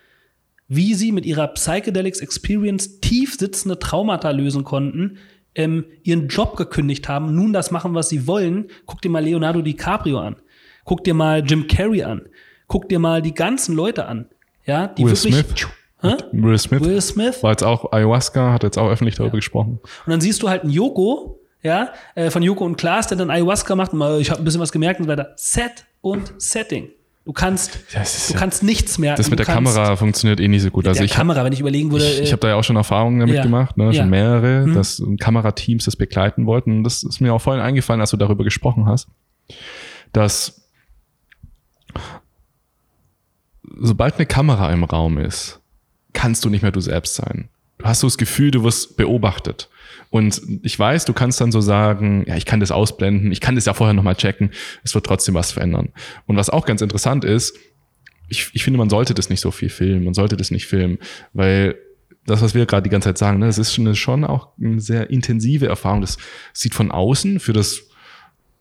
[0.74, 5.18] wie sie mit ihrer Psychedelics Experience tief sitzende Traumata lösen konnten,
[5.54, 8.68] ähm, ihren Job gekündigt haben, nun das machen, was sie wollen.
[8.86, 10.36] Guck dir mal Leonardo DiCaprio an.
[10.84, 12.22] Guck dir mal Jim Carrey an.
[12.68, 14.26] Guck dir mal die ganzen Leute an.
[14.64, 15.34] Ja, die Will wirklich.
[15.34, 15.68] Smith.
[16.00, 16.16] Hä?
[16.32, 17.42] Will Smith Will Smith.
[17.42, 19.78] war jetzt auch Ayahuasca, hat jetzt auch öffentlich darüber gesprochen.
[19.82, 23.30] Und dann siehst du halt einen Joko, ja, äh, von Joko und Klaas, der dann
[23.30, 25.32] Ayahuasca macht und mal, ich habe ein bisschen was gemerkt und so weiter.
[25.36, 26.90] Set und Setting.
[27.24, 29.16] Du kannst, du ja- kannst nichts merken.
[29.16, 30.84] Das mit der kannst, Kamera funktioniert eh nicht so gut.
[30.84, 32.48] Mit Also der ich habe Kamera, wenn ich überlegen würde, ich, ich äh, hab da
[32.48, 33.42] ja auch schon Erfahrungen damit Ja.
[33.44, 33.84] gemacht, ne?
[33.86, 34.06] schon Ja.
[34.06, 34.74] mehrere, Mhm.
[34.74, 36.78] dass Kamerateams das begleiten wollten.
[36.78, 39.06] Und das ist mir auch vorhin eingefallen, als du darüber gesprochen hast,
[40.12, 40.66] dass
[43.80, 45.60] sobald eine Kamera im Raum ist,
[46.12, 47.48] kannst du nicht mehr du selbst sein.
[47.78, 49.68] Du hast so das Gefühl, du wirst beobachtet.
[50.12, 53.54] Und ich weiß, du kannst dann so sagen, ja, ich kann das ausblenden, ich kann
[53.54, 54.50] das ja vorher nochmal checken,
[54.84, 55.88] es wird trotzdem was verändern.
[56.26, 57.56] Und was auch ganz interessant ist,
[58.28, 60.98] ich, ich finde, man sollte das nicht so viel filmen, man sollte das nicht filmen,
[61.32, 61.76] weil
[62.26, 64.82] das, was wir gerade die ganze Zeit sagen, ne, das ist schon, schon auch eine
[64.82, 66.02] sehr intensive Erfahrung.
[66.02, 66.18] Das
[66.52, 67.80] sieht von außen für das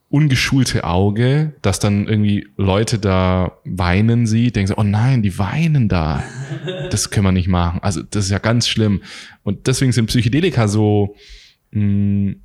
[0.08, 5.90] ungeschulte Auge, dass dann irgendwie Leute da weinen sieht, denken so, oh nein, die weinen
[5.90, 6.24] da.
[6.90, 7.80] Das können wir nicht machen.
[7.84, 9.02] Also das ist ja ganz schlimm.
[9.44, 11.16] Und deswegen sind Psychedelika so
[11.72, 12.36] mh,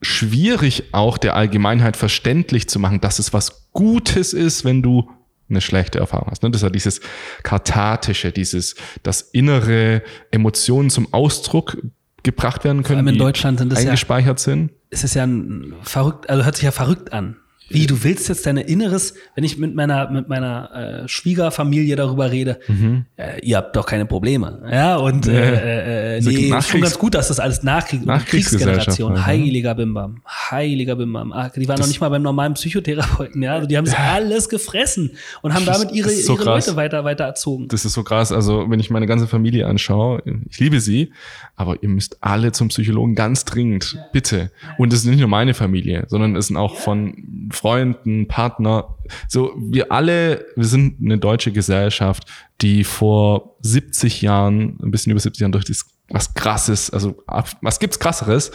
[0.00, 5.10] schwierig auch der Allgemeinheit verständlich zu machen, dass es was Gutes ist, wenn du
[5.50, 6.42] eine schlechte Erfahrung hast.
[6.42, 6.50] ne?
[6.50, 7.00] Das ist ja dieses
[7.42, 11.78] Kathartische, dieses, dass innere Emotionen zum Ausdruck
[12.22, 14.72] gebracht werden können, in die Deutschland sind das ja- eingespeichert sind.
[14.90, 17.36] es ist ja ein verrückt, also hört sich ja verrückt an.
[17.70, 22.30] Wie, du willst jetzt deine Inneres, wenn ich mit meiner, mit meiner äh, Schwiegerfamilie darüber
[22.30, 23.04] rede, Mhm.
[23.16, 24.62] äh, ihr habt doch keine Probleme.
[24.70, 28.86] Ja, und äh, äh, So nee, ist schon ganz gut, dass das alles Nachkrieg Nachkriegsgesellschaft
[28.86, 29.12] Kriegsgeneration.
[29.12, 29.26] war, ne?
[29.26, 30.22] Heiliger Bimbam.
[30.26, 31.32] Heiliger Bimbam.
[31.56, 33.52] Die waren noch nicht mal beim normalen Psychotherapeuten, ja.
[33.54, 35.12] Also die haben das alles gefressen
[35.42, 36.66] und haben Das damit ihre, so ihre krass.
[36.66, 37.68] Leute weiter, weiter erzogen.
[37.68, 38.32] Das ist so krass.
[38.32, 41.12] Also, wenn ich meine ganze Familie anschaue, ich liebe sie,
[41.56, 43.98] aber ihr müsst alle zum Psychologen ganz dringend.
[44.12, 44.50] Bitte.
[44.78, 48.96] Und es ist nicht nur meine Familie, sondern es sind auch von Freunden, Partner.
[49.28, 52.24] So, wir alle, wir sind eine deutsche Gesellschaft,
[52.60, 57.22] die vor 70 Jahren, ein bisschen über 70 Jahren durch das, was krasses, also
[57.60, 58.50] was gibt's krasseres,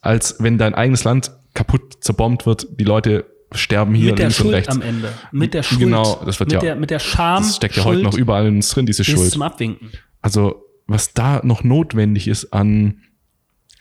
[0.00, 4.36] als wenn dein eigenes Land kaputt zerbombt wird, die Leute sterben hier mit der links
[4.36, 4.74] Schuld und rechts.
[4.74, 5.12] am Ende.
[5.32, 5.80] Mit der Schuld.
[5.80, 7.42] Genau, das wird mit ja- Der, mit der Scham.
[7.42, 9.30] Das steckt ja Schuld heute noch überall in uns drin, diese bis Schuld.
[9.32, 9.90] zum Abwinken.
[10.20, 13.00] Also, was da noch notwendig ist an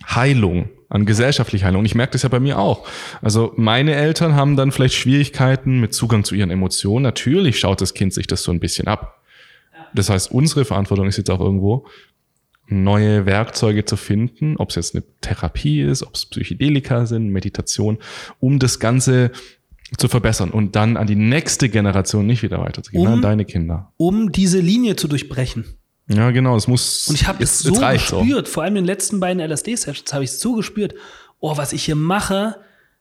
[0.09, 1.79] Heilung, an gesellschaftlicher Heilung.
[1.79, 2.87] Und ich merke das ja bei mir auch.
[3.21, 7.03] Also, meine Eltern haben dann vielleicht Schwierigkeiten mit Zugang zu ihren Emotionen.
[7.03, 9.21] Natürlich schaut das Kind sich das so ein bisschen ab.
[9.93, 11.85] Das heißt, unsere Verantwortung ist jetzt auch irgendwo,
[12.69, 17.97] neue Werkzeuge zu finden, ob es jetzt eine Therapie ist, ob es Psychedelika sind, Meditation,
[18.39, 19.31] um das Ganze
[19.97, 23.93] zu verbessern und dann an die nächste Generation nicht wieder weiterzugeben, Um- an deine Kinder.
[23.95, 25.63] Um diese Linie zu durchbrechen.
[26.09, 27.07] Ja, genau, es muss.
[27.07, 28.21] Und ich habe es so reicht's auch.
[28.21, 30.93] gespürt, vor allem in den letzten beiden LSD-Sessions habe ich es so gespürt,
[31.39, 32.55] oh, was ich hier mache,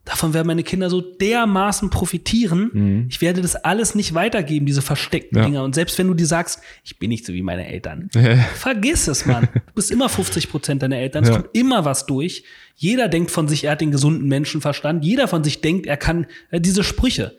[0.04, 3.06] davon werden meine Kinder so dermaßen profitieren.
[3.08, 5.42] Ich werde das alles nicht weitergeben, diese versteckten Mhm.
[5.42, 5.46] Ja.
[5.48, 5.64] Dinger.
[5.64, 8.08] Und selbst wenn du dir sagst, ich bin nicht so wie meine Eltern,
[8.54, 9.48] vergiss es, Mann.
[9.54, 11.24] Du bist immer 50 Prozent deiner Eltern.
[11.24, 11.36] Es Ja.
[11.36, 12.44] kommt immer was durch.
[12.76, 15.04] Jeder denkt von sich, er hat den gesunden Menschenverstand.
[15.04, 17.36] Jeder von sich denkt, er kann äh, diese Sprüche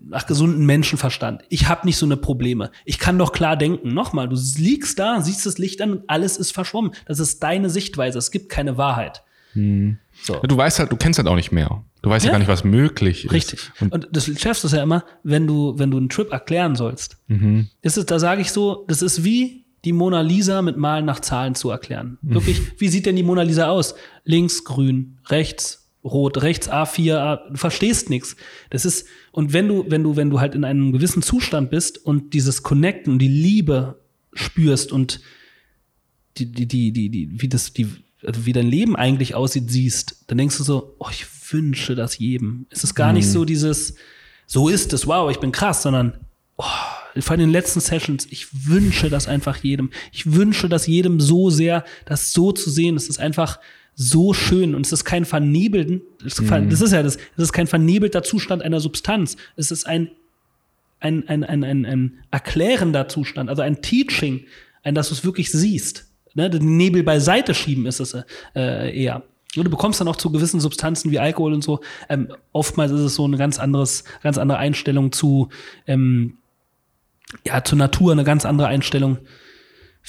[0.00, 1.42] nach gesundem Menschenverstand.
[1.48, 2.70] Ich habe nicht so eine Probleme.
[2.84, 3.94] Ich kann doch klar denken.
[3.94, 6.92] Nochmal, du liegst da, siehst das Licht an und alles ist verschwommen.
[7.06, 8.18] Das ist deine Sichtweise.
[8.18, 9.22] Es gibt keine Wahrheit.
[10.22, 10.40] So.
[10.42, 11.82] Du weißt halt, du kennst halt auch nicht mehr.
[12.02, 12.32] Du weißt ja, Ja.
[12.32, 13.32] gar nicht, was möglich ist.
[13.32, 13.72] Richtig.
[13.80, 17.16] Und Und, das schaffst du ja immer, wenn du, wenn du einen Trip erklären sollst.
[17.26, 17.68] Mhm.
[17.82, 21.20] Das ist, da sage ich so, das ist wie die Mona Lisa mit Malen nach
[21.20, 22.18] Zahlen zu erklären.
[22.22, 22.34] Mhm.
[22.34, 23.94] Wirklich, wie sieht denn die Mona Lisa aus?
[24.24, 28.36] Links grün, rechts rot, rechts A4, A, du verstehst nichts.
[28.70, 31.98] Das ist, und wenn du, wenn du, wenn du halt in einem gewissen Zustand bist
[31.98, 34.00] und dieses Connecten und die Liebe
[34.32, 35.20] spürst und
[36.36, 37.88] die, die, die, die, die, wie das, die,
[38.24, 42.18] also wie dein Leben eigentlich aussieht, siehst, dann denkst du so, oh, ich wünsche das
[42.18, 42.66] jedem.
[42.70, 43.94] Es ist gar nicht so dieses,
[44.46, 46.24] so ist es, wow, ich bin krass, sondern,
[46.56, 46.64] oh,
[47.20, 49.90] vor allem in den letzten Sessions, ich wünsche das einfach jedem.
[50.12, 52.96] Ich wünsche das jedem so sehr, das so zu sehen.
[52.96, 53.58] Es ist einfach
[54.00, 57.52] so schön und es ist kein vernebelten, das ist, das ist ja das, es ist
[57.52, 59.36] kein vernebelter Zustand einer Substanz.
[59.56, 60.10] Es ist ein
[61.00, 64.46] ein, ein, ein, ein, ein erklärender Zustand, also ein Teaching,
[64.82, 66.06] ein, dass du es wirklich siehst.
[66.34, 66.50] Ne?
[66.50, 68.16] Den Nebel beiseite schieben ist es
[68.54, 69.22] äh, eher.
[69.56, 71.80] Und du bekommst dann auch zu gewissen Substanzen wie Alkohol und so.
[72.08, 75.48] Ähm, oftmals ist es so eine ganz anderes, ganz andere Einstellung zu,
[75.86, 76.36] ähm,
[77.46, 79.18] ja, zur Natur, eine ganz andere Einstellung.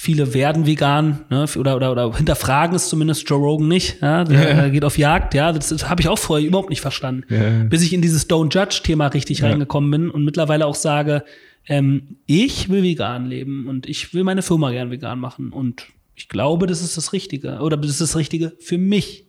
[0.02, 4.00] Viele werden vegan, ne, oder, oder, oder hinterfragen es zumindest Joe Rogan nicht.
[4.00, 4.68] Ja, der Ja.
[4.70, 7.24] geht auf Jagd, ja, das, das habe ich auch vorher überhaupt nicht verstanden.
[7.28, 7.64] Ja.
[7.64, 11.22] Bis ich in dieses Don't Judge-Thema richtig reingekommen bin und mittlerweile auch sage,
[11.66, 15.52] ähm, ich will vegan leben und ich will meine Firma gern vegan machen.
[15.52, 15.84] Und
[16.14, 17.58] ich glaube, das ist das Richtige.
[17.58, 19.26] Oder das ist das Richtige für mich.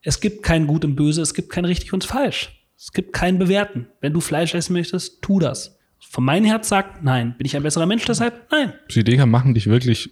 [0.00, 2.64] Es gibt kein Gut und Böse, es gibt kein richtig und falsch.
[2.78, 3.88] Es gibt kein Bewerten.
[4.00, 5.77] Wenn du Fleisch essen möchtest, tu das.
[6.10, 7.34] Von meinem Herz sagt, nein.
[7.36, 8.50] Bin ich ein besserer Mensch deshalb?
[8.50, 8.72] Nein.
[8.88, 10.10] Psychedelika machen dich wirklich,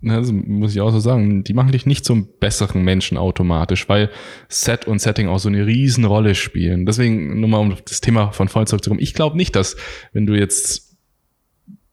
[0.00, 3.88] ne, das muss ich auch so sagen, die machen dich nicht zum besseren Menschen automatisch,
[3.88, 4.10] weil
[4.48, 6.84] Set und Setting auch so eine Riesenrolle spielen.
[6.84, 9.76] Deswegen, nur mal um das Thema von vorhin zurückzukommen, ich glaube nicht, dass,
[10.12, 10.96] wenn du jetzt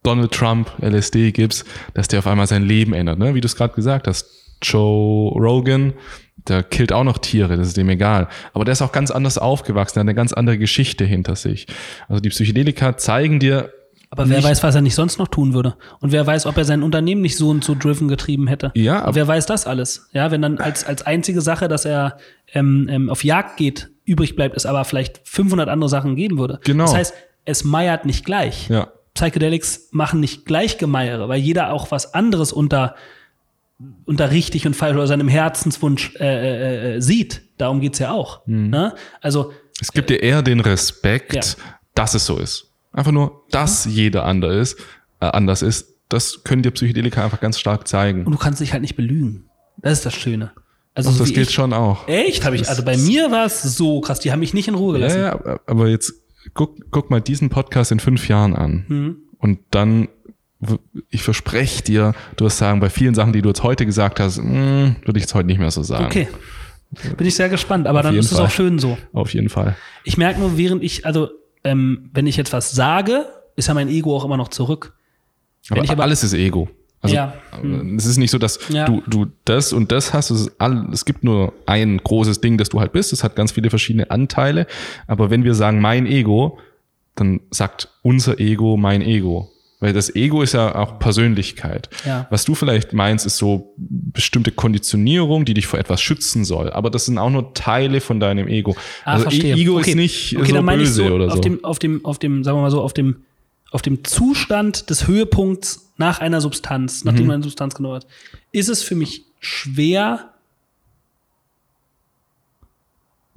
[0.04, 3.20] Donald Trump LSD gibst, dass der auf einmal sein Leben ändert.
[3.20, 3.34] Ne?
[3.36, 5.94] Wie du es gerade gesagt hast, Joe Rogan,
[6.38, 8.28] der killt auch noch Tiere, das ist dem egal.
[8.54, 11.68] Aber der ist auch ganz anders aufgewachsen, der hat eine ganz andere Geschichte hinter sich.
[12.08, 13.72] Also die Psychedelika zeigen dir,
[14.10, 15.76] Aber wer weiß, was er nicht sonst noch tun würde.
[16.00, 18.72] Und wer weiß, ob er sein Unternehmen nicht so und so driven getrieben hätte.
[18.76, 20.08] Ja, Und aber- wer weiß das alles?
[20.14, 22.18] Ja, wenn dann als, als einzige Sache, dass er
[22.54, 26.60] ähm, ähm, auf Jagd geht, übrig bleibt, es aber vielleicht 500 andere Sachen geben würde.
[26.64, 26.86] Genau.
[26.86, 28.70] Das heißt, es meiert nicht gleich.
[28.70, 32.94] ja, Psychedelics machen nicht gleich Gemeiere, weil jeder auch was anderes unter,
[34.06, 37.42] unter richtig und falsch oder seinem Herzenswunsch äh, äh, äh, sieht.
[37.58, 38.46] Darum geht's ja auch.
[38.48, 38.70] Mhm.
[38.70, 38.96] Ne?
[39.22, 41.42] Also, Es gibt dir eher den Respekt, Ja.
[41.94, 42.74] dass es so ist.
[42.92, 44.80] Einfach nur, dass jeder anders ist,
[45.20, 45.96] äh, anders ist.
[46.10, 48.26] Das können dir Psychedelika einfach ganz stark zeigen.
[48.26, 49.46] und du kannst dich halt nicht belügen.
[49.78, 50.52] Das ist das Schöne.
[50.96, 52.08] Also, so das gilt ich, schon auch.
[52.08, 52.44] Echt?
[52.44, 54.94] Habe ich, also bei mir war es so krass, die haben mich nicht in Ruhe
[55.00, 55.22] Ja, gelassen.
[55.46, 56.14] ja, aber- jetzt
[56.56, 58.86] guck, guck mal diesen Podcast in fünf Jahren an.
[58.88, 59.18] Mhm.
[59.38, 60.08] Und dann,
[61.10, 64.38] ich verspreche dir, du wirst sagen, bei vielen Sachen, die du jetzt heute gesagt hast,
[64.40, 66.06] mh, würde ich jetzt heute nicht mehr so sagen.
[66.06, 66.28] Okay.
[67.18, 68.48] Bin ich sehr gespannt, aber dann jeden ist es Fall.
[68.48, 68.98] auch schön so.
[69.14, 69.76] Auf jeden Fall.
[70.04, 71.30] Ich merke nur, während ich, also,
[71.64, 74.94] ähm, wenn ich jetzt was sage, ist ja mein Ego auch immer noch zurück.
[75.70, 76.70] Aber, ich aber- alles ist Ego.
[77.02, 77.34] Also Ja.
[77.96, 78.86] es ist nicht so, dass Ja.
[78.86, 80.32] du, du das und das hast.
[80.32, 83.14] Es, all, es gibt nur ein großes Ding, das du halt bist.
[83.14, 84.66] Es hat ganz viele verschiedene Anteile.
[85.06, 86.58] Aber wenn wir sagen mein Ego,
[87.16, 89.52] dann sagt unser Ego mein Ego.
[89.80, 91.90] Weil das Ego ist ja auch Persönlichkeit.
[92.04, 92.26] Ja.
[92.32, 96.72] Was du vielleicht meinst, ist so bestimmte Konditionierung, die dich vor etwas schützen soll.
[96.72, 98.76] Aber das sind auch nur Teile von deinem Ego.
[99.06, 99.54] Ah, also verstehe.
[99.56, 99.92] Ego okay.
[99.92, 101.42] ist nicht okay, so dann meine ich böse so oder auf so.
[101.42, 103.18] Dem, auf dem, auf dem, sagen wir mal so, auf dem,
[103.70, 107.28] auf dem Zustand des Höhepunkts nach einer Substanz, nachdem Mhm.
[107.28, 108.08] man eine Substanz genommen hat,
[108.52, 110.32] ist es für mich schwer,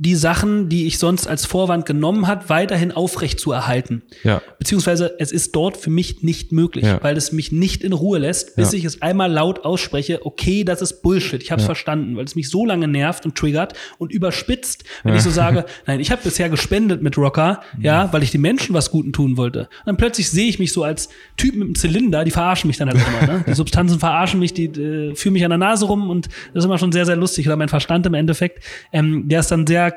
[0.03, 4.03] die Sachen, die ich sonst als Vorwand genommen hat, weiterhin aufrecht zu erhalten.
[4.25, 4.41] ja.
[4.59, 6.99] Beziehungsweise es ist dort für mich nicht möglich, Ja.
[7.03, 8.79] weil es mich nicht in Ruhe lässt, bis Ja.
[8.79, 12.35] ich es einmal laut ausspreche, okay, das ist Bullshit, ich habe es verstanden, weil es
[12.35, 16.23] mich so lange nervt und triggert und überspitzt, wenn ich so sage, nein, ich habe
[16.25, 17.85] bisher gespendet mit Rocker, Mhm.
[17.85, 19.61] ja, weil ich den Menschen was Guten tun wollte.
[19.61, 22.79] Und dann plötzlich sehe ich mich so als Typ mit einem Zylinder, die verarschen mich
[22.79, 23.45] dann halt immer, ne?
[23.47, 26.65] Die Substanzen verarschen mich, die äh, führen mich an der Nase rum und das ist
[26.65, 27.47] immer schon sehr, sehr lustig.
[27.47, 29.90] Oder mein Verstand im Endeffekt, ähm, der ist dann sehr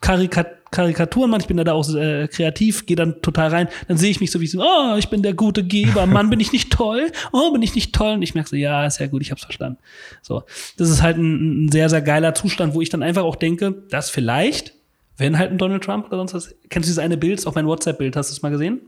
[0.00, 1.42] Karika Karikaturen macht.
[1.42, 3.68] Ich bin da auch äh, kreativ, gehe dann total rein.
[3.88, 6.06] Dann sehe ich mich so wie so, oh, ich bin der gute Geber.
[6.06, 7.10] Mann, bin ich nicht toll?
[7.32, 8.14] Oh, bin ich nicht toll?
[8.14, 9.78] Und ich merke so, ja, ist ja gut, ich hab's verstanden.
[10.22, 10.44] So,
[10.76, 13.82] das ist halt ein, ein sehr, sehr geiler Zustand, wo ich dann einfach auch denke,
[13.90, 14.74] dass vielleicht,
[15.16, 17.66] wenn halt ein Donald Trump oder sonst was, kennst du dieses eine Bild, auch mein
[17.66, 18.80] WhatsApp-Bild, hast du es mal gesehen?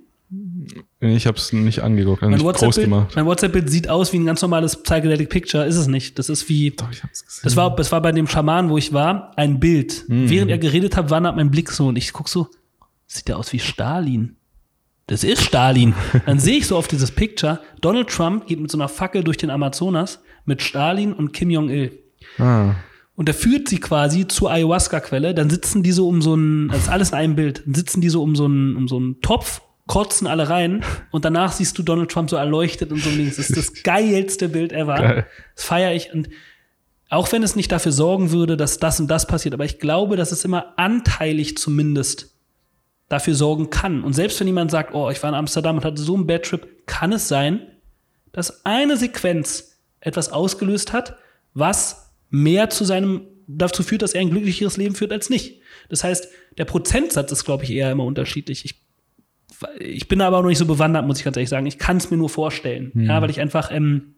[1.01, 2.23] Ich habe es nicht angeguckt.
[2.23, 6.19] Also Mein WhatsApp-Bild WhatsApp-Bild sieht aus wie ein ganz normales Psychedelic Picture, ist es nicht.
[6.19, 7.41] Das ist wie, Doch, ich hab's gesehen.
[7.45, 10.05] das war, das war bei dem Schaman, wo ich war, ein Bild.
[10.09, 10.31] Mhm.
[10.31, 12.49] Während er geredet hat, wandert mein Blick so und ich guck so,
[13.07, 14.37] sieht der aus wie Stalin.
[15.07, 15.95] Das ist Stalin.
[16.27, 19.37] Dann sehe ich so auf dieses Picture, Donald Trump geht mit so einer Fackel durch
[19.37, 21.99] den Amazonas mit Stalin und Kim Jong-il.
[22.39, 22.75] ah.
[23.15, 25.35] Und er führt sie quasi zur Ayahuasca-Quelle.
[25.35, 28.01] Dann sitzen die so um so ein, das ist alles in einem Bild, dann sitzen
[28.01, 29.61] die so um so einen, um so einen Topf,
[29.93, 33.37] kotzen alle rein und danach siehst du Donald Trump so erleuchtet und so links.
[33.37, 34.97] Das ist das geilste Bild ever.
[34.97, 35.27] Geil.
[35.55, 36.15] Das feiere ich.
[36.15, 36.31] Und
[37.11, 40.17] auch wenn es nicht dafür sorgen würde, dass das und das passiert, aber ich glaube,
[40.17, 42.35] dass es immer anteilig zumindest
[43.11, 44.03] dafür sorgen kann.
[44.03, 46.45] Und selbst wenn jemand sagt, oh, ich war in Amsterdam und hatte so einen Bad
[46.45, 47.61] Trip, kann es sein,
[48.33, 51.17] dass eine Sequenz etwas ausgelöst hat,
[51.53, 55.61] was mehr zu seinem dazu führt, dass er ein glücklicheres Leben führt als nicht.
[55.91, 58.65] Das heißt, der Prozentsatz ist, glaube ich, eher immer unterschiedlich.
[58.65, 58.83] Ich,
[59.79, 61.67] ich bin aber auch noch nicht so bewandert, muss ich ganz ehrlich sagen.
[61.67, 64.15] Ich kann es mir nur vorstellen, ja, weil ich einfach ähm,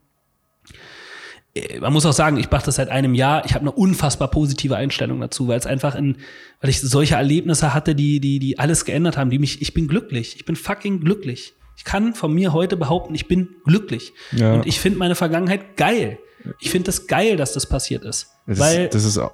[1.54, 3.44] äh, man muss auch sagen, ich mache das seit einem Jahr.
[3.46, 6.16] Ich habe eine unfassbar positive Einstellung dazu, weil es einfach in,
[6.60, 9.88] weil ich solche Erlebnisse hatte, die, die, die alles geändert haben, die mich, ich bin
[9.88, 10.36] glücklich.
[10.36, 11.54] Ich bin fucking glücklich.
[11.76, 14.12] Ich kann von mir heute behaupten, ich bin glücklich.
[14.32, 14.54] Ja.
[14.54, 16.18] Und ich finde meine Vergangenheit geil.
[16.60, 18.30] Ich finde das geil, dass das passiert ist.
[18.46, 19.28] Das, weil, ist, das ist äh,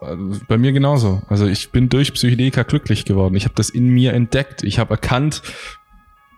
[0.47, 1.23] bei mir genauso.
[1.29, 3.35] Also ich bin durch Psychedelika glücklich geworden.
[3.35, 4.63] Ich habe das in mir entdeckt.
[4.63, 5.43] Ich habe erkannt,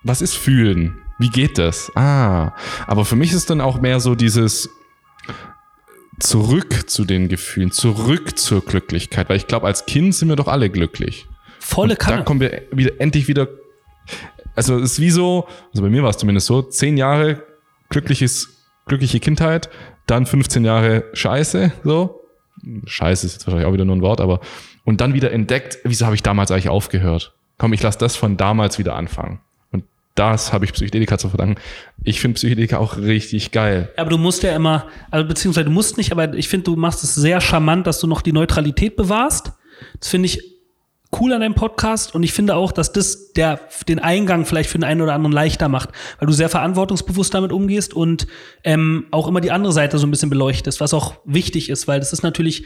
[0.02, 0.98] was ist fühlen?
[1.18, 1.92] Wie geht das?
[1.94, 2.52] Ah,
[2.86, 4.68] aber für mich ist dann auch mehr so dieses
[6.20, 10.48] zurück zu den Gefühlen, zurück zur Glücklichkeit, weil ich glaube, als Kind sind wir doch
[10.48, 11.26] alle glücklich.
[11.58, 12.24] volle Da Kanne.
[12.24, 13.48] kommen wir wieder endlich wieder.
[14.54, 17.42] Also es ist wie so, also bei mir war es zumindest so, zehn Jahre
[17.88, 18.48] glückliches,
[18.86, 19.70] glückliche Kindheit,
[20.06, 22.20] dann 15 Jahre Scheiße, so.
[22.84, 24.40] Scheiße ist jetzt wahrscheinlich auch wieder nur ein Wort, aber
[24.84, 27.34] und dann wieder entdeckt, wieso habe ich damals eigentlich aufgehört?
[27.58, 29.40] Komm, ich lasse das von damals wieder anfangen.
[30.14, 31.60] Das habe ich Psychedelika zu verdanken.
[32.04, 33.90] Ich finde Psychedelika auch richtig geil.
[33.96, 37.02] Aber du musst ja immer, also beziehungsweise du musst nicht, aber ich finde, du machst
[37.02, 39.52] es sehr charmant, dass du noch die Neutralität bewahrst.
[39.98, 40.52] Das finde ich
[41.18, 44.78] cool an deinem Podcast und ich finde auch, dass das der, den Eingang vielleicht für
[44.78, 48.26] den einen oder anderen leichter macht, weil du sehr verantwortungsbewusst damit umgehst und
[48.64, 52.00] ähm, auch immer die andere Seite so ein bisschen beleuchtest, was auch wichtig ist, weil
[52.00, 52.64] das ist natürlich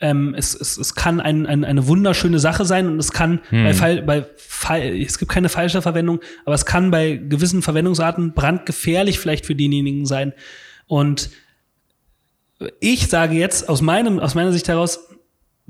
[0.00, 3.74] ähm, es, es, es kann ein, ein, eine wunderschöne Sache sein und es kann bei,
[3.74, 9.18] Fall, bei Fall, es gibt keine falsche Verwendung, aber es kann bei gewissen Verwendungsarten brandgefährlich
[9.18, 10.32] vielleicht für denjenigen sein.
[10.86, 11.30] Und
[12.80, 15.00] ich sage jetzt aus meinem, aus meiner Sicht heraus,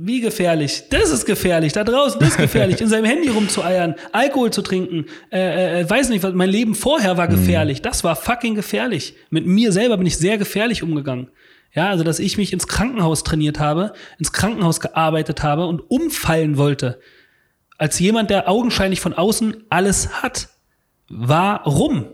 [0.02, 0.84] wie gefährlich?
[0.88, 1.74] Das ist gefährlich.
[1.74, 2.80] Da draußen, das ist gefährlich.
[2.80, 7.18] In seinem Handy rumzueiern, Alkohol zu trinken, äh, äh, weiß nicht, was mein Leben vorher
[7.18, 7.82] war gefährlich.
[7.82, 9.14] Das war fucking gefährlich.
[9.28, 11.28] Mit mir selber bin ich sehr gefährlich umgegangen.
[11.72, 16.56] Ja, also dass ich mich ins Krankenhaus trainiert habe, ins Krankenhaus gearbeitet habe und umfallen
[16.56, 16.98] wollte.
[17.78, 20.48] Als jemand, der augenscheinlich von außen alles hat.
[21.08, 22.06] Warum?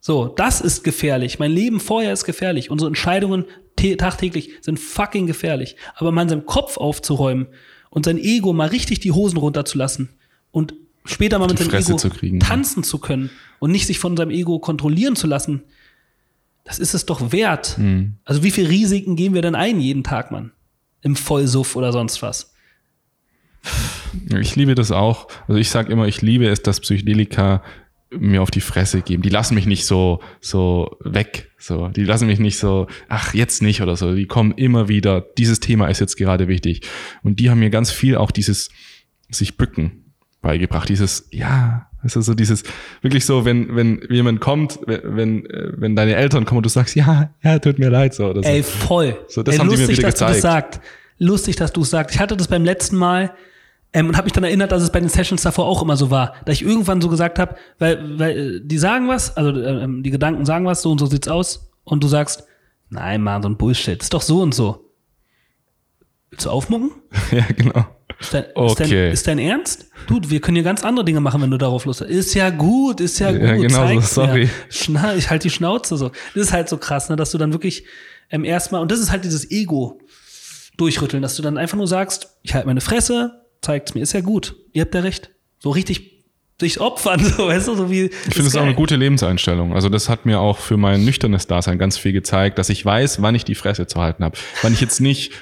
[0.00, 1.38] So, das ist gefährlich.
[1.38, 2.70] Mein Leben vorher ist gefährlich.
[2.70, 3.46] Unsere Entscheidungen
[3.78, 5.76] tä- tagtäglich sind fucking gefährlich.
[5.96, 7.48] Aber mal in seinem Kopf aufzuräumen
[7.90, 10.10] und sein Ego mal richtig die Hosen runterzulassen
[10.50, 10.74] und
[11.04, 12.40] später mal mit seinem Ego zu kriegen.
[12.40, 15.62] tanzen zu können und nicht sich von seinem Ego kontrollieren zu lassen,
[16.64, 17.78] das ist es doch wert.
[17.78, 18.16] Mhm.
[18.24, 20.52] Also wie viel Risiken gehen wir denn ein jeden Tag, Mann?
[21.02, 22.54] Im Vollsuff oder sonst was.
[24.38, 25.28] Ich liebe das auch.
[25.46, 27.62] Also ich sage immer, ich liebe es, dass Psychedelika
[28.10, 29.22] mir auf die Fresse geben.
[29.22, 31.88] Die lassen mich nicht so so weg, so.
[31.88, 34.14] Die lassen mich nicht so, ach jetzt nicht oder so.
[34.14, 35.20] Die kommen immer wieder.
[35.36, 36.82] Dieses Thema ist jetzt gerade wichtig.
[37.22, 38.70] Und die haben mir ganz viel auch dieses
[39.30, 40.88] sich bücken beigebracht.
[40.88, 42.62] Dieses ja, Also so dieses,
[43.02, 46.70] wirklich so, wenn, wenn jemand kommt, wenn, wenn, äh, wenn deine Eltern kommen und du
[46.70, 48.26] sagst, ja, ja, tut mir leid, so.
[48.26, 48.48] Oder so.
[48.48, 49.18] Ey, voll.
[49.28, 50.74] So, das Ey, haben die lustig, mir wieder dass du das gezeigt.
[50.74, 50.80] sagst.
[51.18, 52.14] Lustig, dass du es sagst.
[52.14, 53.32] Ich hatte das beim letzten Mal
[53.94, 56.10] ähm, und habe mich dann erinnert, dass es bei den Sessions davor auch immer so
[56.10, 56.34] war.
[56.44, 60.10] Da ich irgendwann so gesagt habe, weil, weil äh, die sagen was, also ähm, die
[60.10, 61.70] Gedanken sagen was, so und so sieht's aus.
[61.84, 62.44] Und du sagst,
[62.90, 64.02] nein, Mann, so ein Bullshit.
[64.02, 64.90] Ist doch so und so.
[66.30, 66.90] Willst du aufmucken?
[67.30, 67.86] ja, genau.
[68.20, 68.88] Ist dein, ist, Okay.
[68.88, 69.86] dein, ist dein Ernst?
[70.06, 72.08] Du, wir können hier ganz andere Dinge machen, wenn du darauf Lust hast.
[72.08, 73.40] Ist ja gut, ist ja gut.
[73.42, 74.48] Ja, genau so, sorry.
[74.70, 76.10] Schna ich halt die Schnauze so.
[76.34, 77.84] Das ist halt so krass, ne, dass du dann wirklich
[78.30, 80.00] ähm, erstmal, und das ist halt dieses Ego
[80.76, 84.20] durchrütteln, dass du dann einfach nur sagst, ich halte meine Fresse, zeigt's mir, ist ja
[84.20, 84.56] gut.
[84.72, 85.30] Ihr habt ja recht.
[85.58, 86.14] So richtig
[86.60, 88.04] sich opfern, so, weißt du, so wie.
[88.28, 89.74] Ich finde es auch eine gute Lebenseinstellung.
[89.74, 93.22] Also das hat mir auch für mein nüchternes Dasein ganz viel gezeigt, dass ich weiß,
[93.22, 94.36] wann ich die Fresse zu halten habe.
[94.62, 95.32] Wann ich jetzt nicht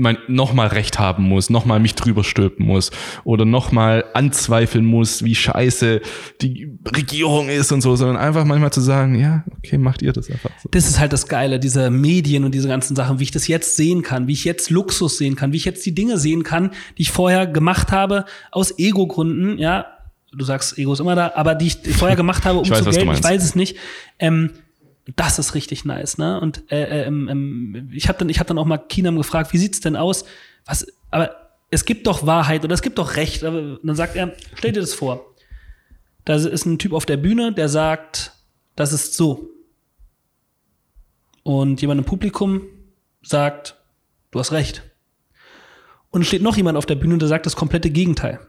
[0.00, 2.90] mein, nochmal Recht haben muss, nochmal mich drüber stülpen muss
[3.24, 6.00] oder nochmal anzweifeln muss, wie scheiße
[6.40, 10.30] die Regierung ist und so, sondern einfach manchmal zu sagen, ja, okay, macht ihr das
[10.30, 10.68] einfach so.
[10.72, 13.76] Das ist halt das Geile, diese Medien und diese ganzen Sachen, wie ich das jetzt
[13.76, 16.70] sehen kann, wie ich jetzt Luxus sehen kann, wie ich jetzt die Dinge sehen kann,
[16.96, 19.86] die ich vorher gemacht habe aus Ego-Gründen, ja,
[20.32, 22.84] du sagst, Ego ist immer da, aber die ich vorher gemacht habe, um Ich weiß,
[22.84, 23.76] zu Geld, ich weiß es nicht.
[24.18, 24.50] Ähm,
[25.16, 26.40] das ist richtig nice, ne?
[26.40, 29.58] Und äh, ähm, ähm, ich habe dann, ich hab dann auch mal Kinam gefragt, wie
[29.58, 30.24] sieht's denn aus?
[30.66, 31.34] Was, aber
[31.70, 33.44] es gibt doch Wahrheit oder es gibt doch Recht.
[33.44, 35.34] Aber dann sagt er, stell dir das vor.
[36.24, 38.32] Da ist ein Typ auf der Bühne, der sagt,
[38.76, 39.50] das ist so.
[41.42, 42.62] Und jemand im Publikum
[43.22, 43.76] sagt,
[44.30, 44.82] du hast recht.
[46.10, 48.40] Und steht noch jemand auf der Bühne, der sagt das komplette Gegenteil.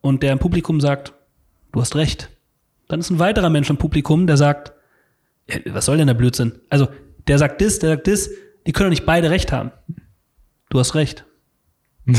[0.00, 1.12] Und der im Publikum sagt,
[1.72, 2.28] du hast recht.
[2.88, 4.74] Dann ist ein weiterer Mensch im Publikum, der sagt, "Ja,
[5.66, 6.52] was soll denn der Blödsinn?
[6.70, 6.88] Also,
[7.26, 8.30] der sagt das, der sagt das,
[8.66, 9.70] die können doch nicht beide recht haben.
[10.70, 11.24] Du hast recht.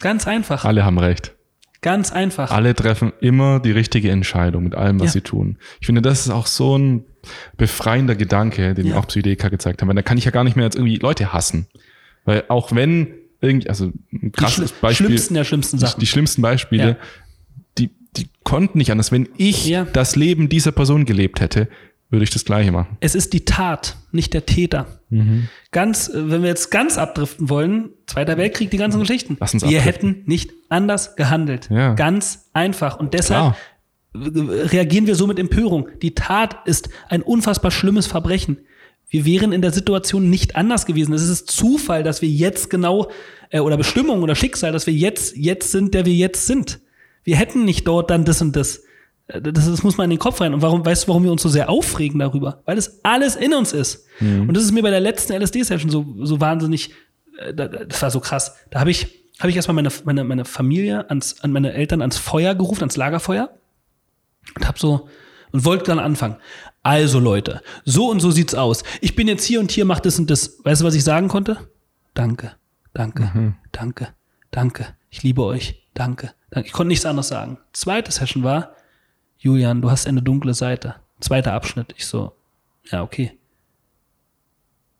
[0.00, 0.64] Ganz einfach.
[0.64, 1.34] Alle haben recht.
[1.82, 2.50] Ganz einfach.
[2.50, 5.12] Alle treffen immer die richtige Entscheidung mit allem, was Ja.
[5.12, 5.58] sie tun.
[5.80, 7.04] Ich finde, das ist auch so ein
[7.56, 8.96] befreiender Gedanke, den Ja.
[8.98, 9.88] auch Psychedeliker gezeigt haben.
[9.88, 11.66] Weil da kann ich ja gar nicht mehr jetzt irgendwie Leute hassen.
[12.24, 15.06] Weil auch wenn irgendwie, also ein die krasses schli- Beispiel.
[15.06, 16.00] schlimmsten der schlimmsten die, Sachen.
[16.00, 16.96] die schlimmsten Beispiele, Ja.
[18.16, 19.12] Die, konnten nicht anders.
[19.12, 19.84] Wenn ich Ja.
[19.84, 21.68] das Leben dieser Person gelebt hätte,
[22.10, 22.96] würde ich das Gleiche machen.
[23.00, 24.86] Es ist die Tat, nicht der Täter.
[25.10, 25.48] Mhm.
[25.70, 29.36] Ganz, äh, wenn wir jetzt ganz abdriften wollen, Zweiter Weltkrieg, die ganzen Geschichten.
[29.38, 30.08] Lass uns wir abdriften.
[30.14, 31.68] hätten nicht anders gehandelt.
[31.70, 31.94] Ja.
[31.94, 32.98] Ganz einfach.
[32.98, 33.56] Und deshalb Klar.
[34.72, 35.88] reagieren wir so mit Empörung.
[36.02, 38.58] Die Tat ist ein unfassbar schlimmes Verbrechen.
[39.08, 41.12] Wir wären in der Situation nicht anders gewesen.
[41.14, 43.10] Es ist Zufall, dass wir jetzt genau,
[43.50, 46.80] äh, oder Bestimmung oder Schicksal, dass wir jetzt, jetzt sind, der wir jetzt sind.
[47.30, 48.82] Wir hätten nicht dort dann das und das.
[49.28, 50.52] Äh, Das, das muss man in den Kopf rein.
[50.54, 52.62] Und warum, weißt du, warum wir uns so sehr aufregen darüber?
[52.66, 54.04] Weil es alles in uns ist.
[54.48, 56.90] Und das ist mir bei der letzten LSD-Session so, so wahnsinnig,
[57.38, 58.56] äh, da- das war so krass.
[58.70, 59.00] Da habe ich,
[59.38, 62.96] habe ich erstmal meine, meine, meine Familie ans, an meine Eltern ans Feuer gerufen, ans
[62.96, 63.50] Lagerfeuer
[64.56, 65.08] und hab so
[65.52, 66.36] und wollte dann anfangen.
[66.82, 68.82] Also Leute, so und so sieht's aus.
[69.00, 70.58] Ich bin jetzt hier und hier, mach das und das.
[70.64, 71.56] Weißt du, was ich sagen konnte?
[72.14, 72.52] Danke,
[72.94, 73.22] danke,
[73.70, 74.08] danke,
[74.50, 74.86] danke.
[75.10, 75.86] Ich liebe euch.
[75.94, 76.32] Danke.
[76.56, 77.58] Ich konnte nichts anderes sagen.
[77.72, 78.74] Zweite Session war,
[79.38, 80.96] Julian, du hast eine dunkle Seite.
[81.20, 81.94] Zweiter Abschnitt.
[81.96, 82.32] Ich so,
[82.90, 83.38] ja, okay.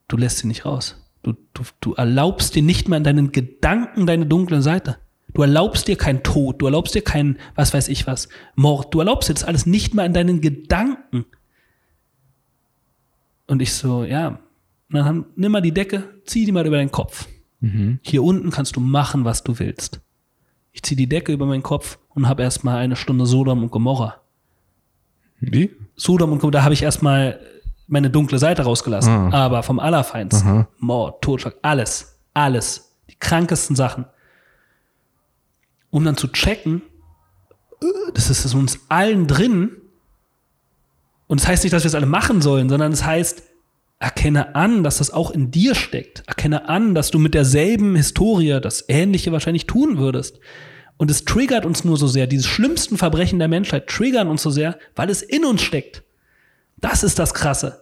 [0.09, 0.97] Du lässt sie nicht raus.
[1.23, 4.99] Du, du, du erlaubst dir nicht mal in deinen Gedanken deine dunkle Seite.
[5.35, 8.93] Du erlaubst dir keinen Tod, du erlaubst dir keinen, was weiß ich was, Mord.
[8.93, 11.25] Du erlaubst dir das alles nicht mal in deinen Gedanken.
[13.47, 14.41] Und ich so, ja,
[14.89, 17.29] dann nimm mal die Decke, zieh die mal über deinen Kopf.
[18.03, 20.01] Hier unten kannst du machen, was du willst.
[20.81, 24.23] Ich zieh die Decke über meinen Kopf und habe erstmal eine Stunde Sodom und Gomorra.
[25.41, 25.77] Wie?
[25.95, 27.39] Sodom und Gomorra, da habe ich erstmal
[27.87, 29.13] meine dunkle Seite rausgelassen.
[29.13, 29.45] Ah.
[29.45, 30.67] Aber vom Allerfeinsten.
[30.79, 32.19] Mord, Totschlag, alles.
[32.33, 32.97] Alles.
[33.11, 34.07] Die krankesten Sachen.
[35.91, 36.81] Um dann zu checken,
[37.83, 39.73] äh, das ist in uns allen drin.
[41.27, 43.43] Und das heißt nicht, dass wir es alle machen sollen, sondern es heißt,
[43.99, 46.23] erkenne an, dass das auch in dir steckt.
[46.27, 50.41] Erkenne an, dass du mit derselben Historie das Ähnliche wahrscheinlich tun würdest.
[51.01, 52.27] Und es triggert uns nur so sehr.
[52.27, 56.03] Diese schlimmsten Verbrechen der Menschheit triggern uns so sehr, weil es in uns steckt.
[56.77, 57.81] Das ist das Krasse.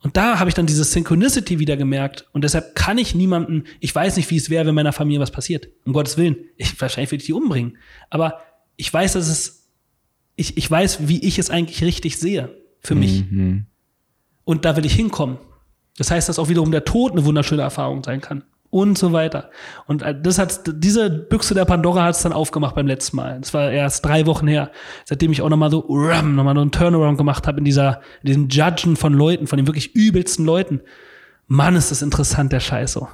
[0.00, 2.28] Und da habe ich dann diese Synchronicity wieder gemerkt.
[2.30, 5.32] Und deshalb kann ich niemanden, ich weiß nicht, wie es wäre, wenn meiner Familie was
[5.32, 5.70] passiert.
[5.84, 6.36] Um Gottes Willen.
[6.56, 7.78] Ich, wahrscheinlich würde ich die umbringen.
[8.10, 8.38] Aber
[8.76, 9.68] ich weiß, dass es,
[10.36, 12.56] ich, ich weiß, wie ich es eigentlich richtig sehe.
[12.78, 13.24] Für mich.
[14.44, 15.38] Und da will ich hinkommen.
[15.98, 18.44] Das heißt, dass auch wiederum der Tod eine wunderschöne Erfahrung sein kann.
[18.72, 19.50] Und so weiter.
[19.86, 23.38] Und äh, das hat, diese Büchse der Pandora hat es dann aufgemacht beim letzten Mal.
[23.38, 24.70] Das war erst drei Wochen her,
[25.04, 28.28] seitdem ich auch nochmal so, ram, nochmal so einen Turnaround gemacht habe in dieser, in
[28.28, 30.80] diesem Judgen von Leuten, von den wirklich übelsten Leuten.
[31.48, 33.08] Mann, ist das interessant, der Scheiß so.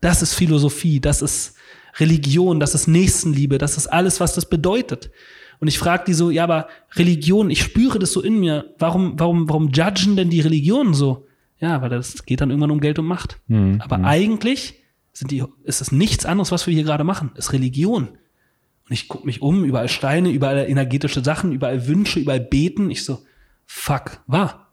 [0.00, 1.56] Das ist Philosophie, das ist,
[1.98, 5.10] Religion, das ist Nächstenliebe, das ist alles, was das bedeutet.
[5.58, 8.74] Und ich frage die so, ja, aber Religion, ich spüre das so in mir.
[8.78, 11.26] Warum, warum, warum judgen denn die Religionen so?
[11.58, 13.38] Ja, weil das geht dann irgendwann um Geld und Macht.
[13.48, 13.82] Mhm.
[13.82, 14.79] Aber eigentlich
[15.12, 17.32] sind die, ist es nichts anderes, was wir hier gerade machen.
[17.36, 18.08] ist Religion.
[18.08, 22.90] Und ich gucke mich um, überall Steine, überall energetische Sachen, überall Wünsche, überall Beten.
[22.90, 23.22] Ich so,
[23.66, 24.72] fuck, wahr.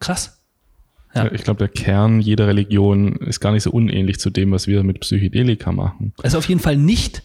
[0.00, 0.40] Krass.
[1.14, 1.30] Ja.
[1.32, 4.82] Ich glaube, der Kern jeder Religion ist gar nicht so unähnlich zu dem, was wir
[4.84, 6.12] mit Psychedelika machen.
[6.22, 7.22] Es ist auf jeden Fall nicht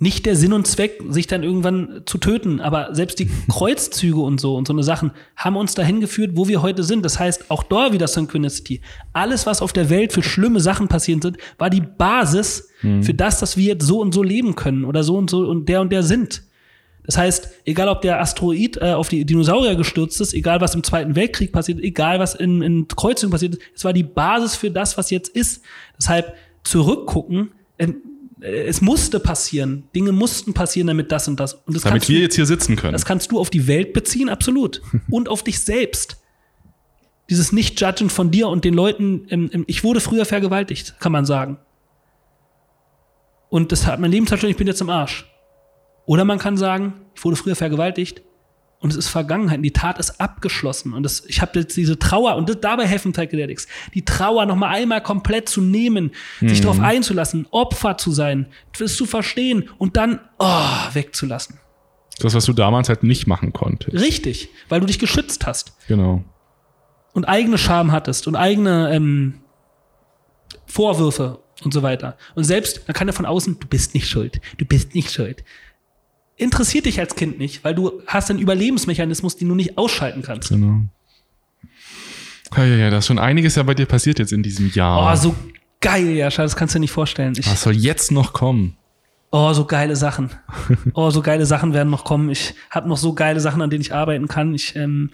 [0.00, 2.60] nicht der Sinn und Zweck, sich dann irgendwann zu töten.
[2.60, 6.48] Aber selbst die Kreuzzüge und so und so eine Sachen haben uns dahin geführt, wo
[6.48, 7.04] wir heute sind.
[7.04, 8.80] Das heißt, auch da wieder Synchronicity.
[9.12, 13.02] Alles, was auf der Welt für schlimme Sachen passiert sind, war die Basis mhm.
[13.02, 15.68] für das, dass wir jetzt so und so leben können oder so und so und
[15.68, 16.44] der und der sind.
[17.04, 20.82] Das heißt, egal ob der Asteroid äh, auf die Dinosaurier gestürzt ist, egal was im
[20.82, 24.70] Zweiten Weltkrieg passiert, egal was in, in Kreuzungen passiert ist, es war die Basis für
[24.70, 25.62] das, was jetzt ist.
[25.98, 27.88] Deshalb zurückgucken, äh,
[28.40, 29.88] es musste passieren.
[29.94, 31.54] Dinge mussten passieren, damit das und das.
[31.54, 32.92] Und das damit wir du, jetzt hier sitzen können.
[32.92, 34.82] Das kannst du auf die Welt beziehen, absolut.
[35.10, 36.18] und auf dich selbst.
[37.28, 39.26] Dieses Nicht-Judgen von dir und den Leuten.
[39.28, 41.58] Im, im, ich wurde früher vergewaltigt, kann man sagen.
[43.48, 45.26] Und das hat mein Leben zerstört, ich bin jetzt im Arsch.
[46.06, 48.22] Oder man kann sagen, ich wurde früher vergewaltigt,
[48.80, 49.62] und es ist Vergangenheit.
[49.62, 50.94] Die Tat ist abgeschlossen.
[50.94, 54.74] Und das, ich habe jetzt diese Trauer, und das, dabei helfen Psychedelics, die Trauer nochmal
[54.74, 56.48] einmal komplett zu nehmen, mhm.
[56.48, 58.46] sich darauf einzulassen, Opfer zu sein,
[58.78, 61.58] das zu verstehen und dann oh, wegzulassen.
[62.20, 63.96] Das, was du damals halt nicht machen konntest.
[63.98, 65.74] Richtig, weil du dich geschützt hast.
[65.86, 66.24] Genau.
[67.12, 69.40] Und eigene Scham hattest und eigene ähm,
[70.64, 72.16] Vorwürfe und so weiter.
[72.34, 75.44] Und selbst, man kann ja von außen, du bist nicht schuld, du bist nicht schuld
[76.40, 80.48] interessiert dich als Kind nicht, weil du hast einen Überlebensmechanismus, den du nicht ausschalten kannst.
[80.48, 80.82] Genau.
[82.56, 85.12] Ja, ja, ja, da ist schon einiges ja bei dir passiert jetzt in diesem Jahr.
[85.12, 85.34] Oh, so
[85.80, 87.34] geil, Jascha, das kannst du dir nicht vorstellen.
[87.38, 88.76] Ich, Was soll jetzt noch kommen?
[89.30, 90.30] Oh, so geile Sachen.
[90.94, 92.30] Oh, so geile Sachen werden noch kommen.
[92.30, 94.54] Ich habe noch so geile Sachen, an denen ich arbeiten kann.
[94.54, 95.10] Ich ähm,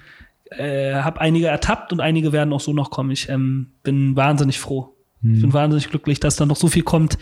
[0.50, 3.10] äh, habe einige ertappt und einige werden auch so noch kommen.
[3.10, 4.94] Ich ähm, bin wahnsinnig froh.
[5.22, 5.34] Hm.
[5.34, 7.18] Ich bin wahnsinnig glücklich, dass da noch so viel kommt.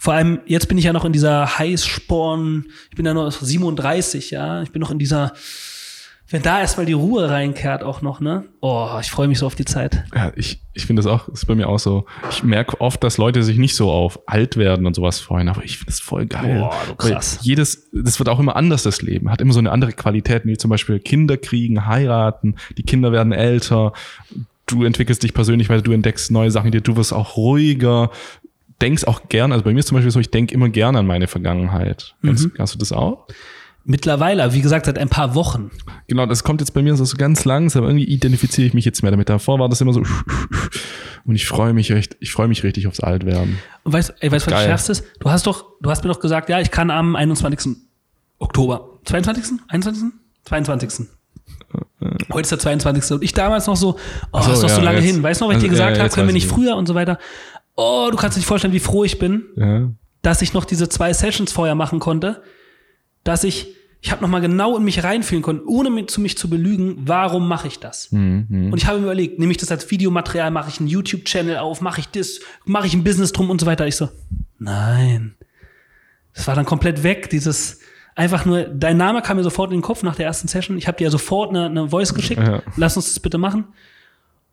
[0.00, 4.30] Vor allem, jetzt bin ich ja noch in dieser Heißsporn, ich bin ja noch 37,
[4.30, 5.32] ja, ich bin noch in dieser,
[6.30, 8.44] wenn da erstmal die Ruhe reinkehrt auch noch, ne?
[8.60, 10.04] Oh, ich freue mich so auf die Zeit.
[10.14, 12.06] Ja, ich, ich finde das auch, ist bei mir auch so.
[12.30, 15.64] Ich merke oft, dass Leute sich nicht so auf alt werden und sowas freuen, aber
[15.64, 16.60] ich finde das voll geil.
[16.60, 17.38] Boah, du krass.
[17.38, 19.30] Weil jedes, das wird auch immer anders, das Leben.
[19.30, 23.32] Hat immer so eine andere Qualität, wie zum Beispiel Kinder kriegen, heiraten, die Kinder werden
[23.32, 23.94] älter,
[24.70, 28.10] du entwickelst dich persönlich, weil du entdeckst neue Sachen, du wirst auch ruhiger,
[28.80, 31.06] denk's auch gern, also bei mir ist zum Beispiel so, ich denke immer gerne an
[31.06, 32.14] meine Vergangenheit.
[32.22, 32.52] Mhm.
[32.58, 33.26] Hast du das auch?
[33.84, 35.70] Mittlerweile, wie gesagt, seit ein paar Wochen.
[36.08, 37.84] Genau, das kommt jetzt bei mir so ganz langsam.
[37.84, 39.30] Irgendwie identifiziere ich mich jetzt mehr damit.
[39.30, 40.02] Davor war das immer so
[41.24, 43.58] und ich freue mich recht, ich freue mich richtig aufs Altwerden.
[43.84, 45.04] Und weißt, ey, weißt du, was schärfst ist?
[45.20, 47.76] Du hast doch, du hast mir doch gesagt, ja, ich kann am 21.
[48.38, 49.58] Oktober, 22.
[49.68, 50.12] 21.
[50.44, 51.08] 22.
[52.30, 53.12] Heute ist der 22.
[53.12, 53.96] Und ich damals noch so,
[54.32, 55.22] oh, so, ist doch ja, so lange jetzt, hin.
[55.22, 56.86] Weißt du noch, was ich dir also, gesagt ja, habe, können wir nicht früher und
[56.86, 57.18] so weiter
[57.78, 59.88] oh, du kannst dir nicht vorstellen, wie froh ich bin, ja.
[60.20, 62.42] dass ich noch diese zwei Sessions vorher machen konnte,
[63.22, 63.68] dass ich,
[64.00, 67.46] ich habe nochmal genau in mich reinfühlen können, ohne mich zu, mich zu belügen, warum
[67.46, 68.10] mache ich das?
[68.10, 68.72] Mhm, mhm.
[68.72, 71.80] Und ich habe mir überlegt, nehme ich das als Videomaterial, mache ich einen YouTube-Channel auf,
[71.80, 73.86] mache ich das, mache ich ein Business drum und so weiter.
[73.86, 74.08] Ich so,
[74.58, 75.36] nein.
[76.34, 77.78] Das war dann komplett weg, dieses,
[78.16, 80.78] einfach nur, dein Name kam mir sofort in den Kopf nach der ersten Session.
[80.78, 82.42] Ich habe dir ja sofort eine, eine Voice geschickt.
[82.44, 82.60] Ja.
[82.76, 83.66] Lass uns das bitte machen.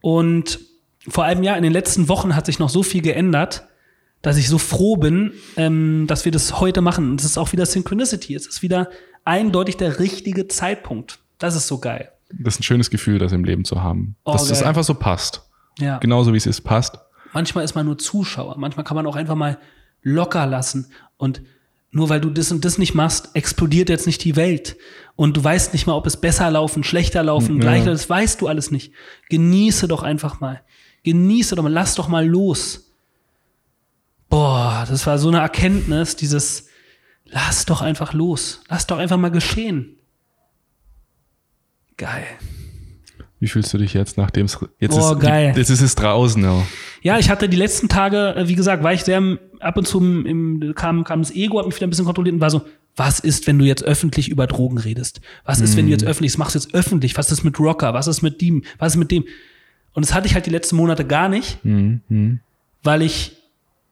[0.02, 0.60] Und
[1.08, 3.68] vor allem ja, in den letzten Wochen hat sich noch so viel geändert,
[4.22, 7.12] dass ich so froh bin, ähm, dass wir das heute machen.
[7.12, 8.34] Und es ist auch wieder Synchronicity.
[8.34, 8.90] Es ist wieder
[9.24, 11.20] eindeutig der richtige Zeitpunkt.
[11.38, 12.12] Das ist so geil.
[12.32, 14.16] Das ist ein schönes Gefühl, das im Leben zu haben.
[14.24, 15.44] Oh, dass das einfach so passt.
[15.80, 16.00] Ja.
[16.00, 16.98] Genauso wie es ist, passt.
[17.34, 18.56] Manchmal ist man nur Zuschauer.
[18.58, 19.60] Manchmal kann man auch einfach mal
[20.02, 20.88] locker lassen.
[21.18, 21.42] Und
[21.92, 24.76] nur weil du das und das nicht machst, explodiert jetzt nicht die Welt.
[25.16, 27.62] Und du weißt nicht mal, ob es besser laufen, schlechter laufen, ja.
[27.62, 28.94] gleich, das weißt du alles nicht.
[29.30, 30.62] Genieße doch einfach mal.
[31.06, 32.92] Genieße doch mal, lass doch mal los.
[34.28, 36.68] Boah, das war so eine Erkenntnis, dieses,
[37.26, 38.64] lass doch einfach los.
[38.70, 40.00] Lass doch einfach mal geschehen.
[41.96, 42.26] Geil.
[43.40, 45.52] Wie fühlst du dich jetzt, nachdem es jetzt oh, ist, geil.
[45.54, 46.66] Die, jetzt ist es draußen, ja.
[47.04, 49.22] Ja, ich hatte die letzten Tage, äh, wie gesagt, war ich sehr
[49.60, 52.42] ab und zu im, kam, kam das Ego, hat mich wieder ein bisschen kontrolliert und
[52.42, 55.22] war so, was ist, wenn du jetzt öffentlich über Drogen redest?
[55.44, 55.78] Was ist, mm.
[55.78, 56.08] wenn du jetzt mhm.
[56.08, 57.16] öffentlich, das machst du jetzt öffentlich?
[57.16, 57.94] Was ist mit Rocker?
[57.94, 58.64] Was ist mit dem?
[58.80, 59.26] Was ist mit dem?
[59.96, 62.42] Und das hatte ich halt die letzten Monate gar nicht, mhm.
[62.84, 63.38] weil ich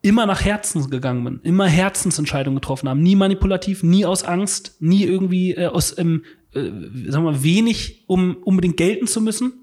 [0.03, 5.05] immer nach Herzen gegangen bin, immer Herzensentscheidungen getroffen habe, nie manipulativ, nie aus Angst, nie
[5.05, 6.23] irgendwie äh, aus ähm,
[6.53, 6.69] äh,
[7.09, 9.53] sagen wir mal, wenig, um unbedingt gelten zu müssen,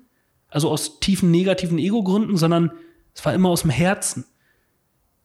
[0.49, 2.73] also aus tiefen negativen Ego-Gründen, sondern
[3.15, 4.25] es war immer aus dem Herzen.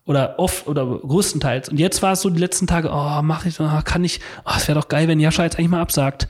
[0.08, 1.69] Oder oft oder größtenteils.
[1.69, 4.51] Und jetzt war es so die letzten Tage, oh, mach ich, oh, kann ich, oh,
[4.56, 6.27] es wäre doch geil, wenn Jascha jetzt eigentlich mal absagt.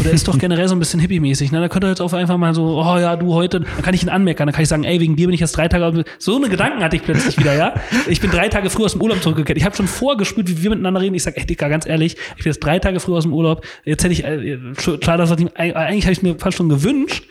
[0.00, 1.52] Oder ist doch generell so ein bisschen hippie-mäßig.
[1.52, 1.60] Ne?
[1.60, 4.02] Da könnte er jetzt auch einfach mal so, oh ja, du heute, dann kann ich
[4.02, 6.04] ihn anmeckern, dann kann ich sagen, ey, wegen dir bin ich jetzt drei Tage.
[6.18, 7.74] So eine Gedanken hatte ich plötzlich wieder, ja.
[8.06, 9.58] Ich bin drei Tage früh aus dem Urlaub zurückgekehrt.
[9.58, 11.14] Ich habe schon vorgespürt, wie wir miteinander reden.
[11.14, 13.62] Ich sage, ey, Dicker, ganz ehrlich, ich bin jetzt drei Tage früh aus dem Urlaub.
[13.84, 14.58] Jetzt hätte ich, äh,
[15.00, 17.24] klar, das hat ich, eigentlich habe ich mir fast schon gewünscht.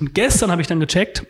[0.00, 1.26] Und gestern habe ich dann gecheckt,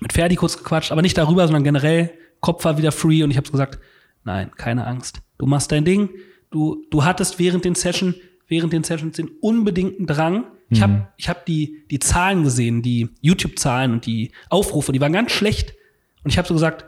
[0.00, 2.10] mit Ferdi kurz gequatscht, aber nicht darüber, sondern generell,
[2.40, 3.78] Kopf war wieder free und ich habe gesagt,
[4.24, 5.20] Nein, keine Angst.
[5.38, 6.10] Du machst dein Ding.
[6.50, 8.14] Du, du hattest während den Session,
[8.48, 10.44] während den Sessions den unbedingten Drang.
[10.72, 15.12] Ich habe ich hab die, die Zahlen gesehen, die YouTube-Zahlen und die Aufrufe, die waren
[15.12, 15.74] ganz schlecht.
[16.22, 16.84] Und ich habe so gesagt,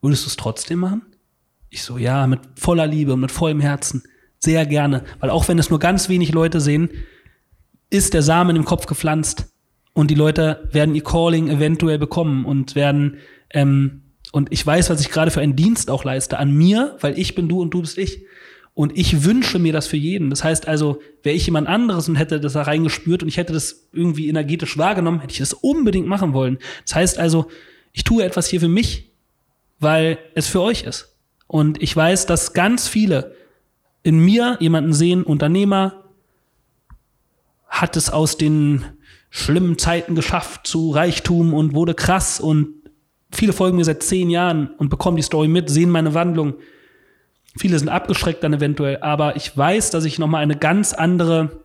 [0.00, 1.02] würdest du es trotzdem machen?
[1.68, 4.04] Ich so, ja, mit voller Liebe und mit vollem Herzen.
[4.38, 5.02] Sehr gerne.
[5.18, 6.90] Weil auch wenn es nur ganz wenig Leute sehen,
[7.90, 9.52] ist der Samen im Kopf gepflanzt.
[9.94, 13.16] Und die Leute werden ihr Calling eventuell bekommen und werden
[13.50, 14.03] ähm,
[14.34, 17.36] und ich weiß, was ich gerade für einen Dienst auch leiste an mir, weil ich
[17.36, 18.24] bin du und du bist ich.
[18.74, 20.28] Und ich wünsche mir das für jeden.
[20.28, 23.52] Das heißt also, wäre ich jemand anderes und hätte das da reingespürt und ich hätte
[23.52, 26.58] das irgendwie energetisch wahrgenommen, hätte ich das unbedingt machen wollen.
[26.84, 27.46] Das heißt also,
[27.92, 29.12] ich tue etwas hier für mich,
[29.78, 31.16] weil es für euch ist.
[31.46, 33.36] Und ich weiß, dass ganz viele
[34.02, 36.10] in mir jemanden sehen, Unternehmer,
[37.68, 38.84] hat es aus den
[39.30, 42.83] schlimmen Zeiten geschafft zu Reichtum und wurde krass und
[43.34, 46.54] Viele folgen mir seit zehn Jahren und bekommen die Story mit, sehen meine Wandlung.
[47.56, 51.60] Viele sind abgeschreckt dann eventuell, aber ich weiß, dass ich nochmal eine ganz andere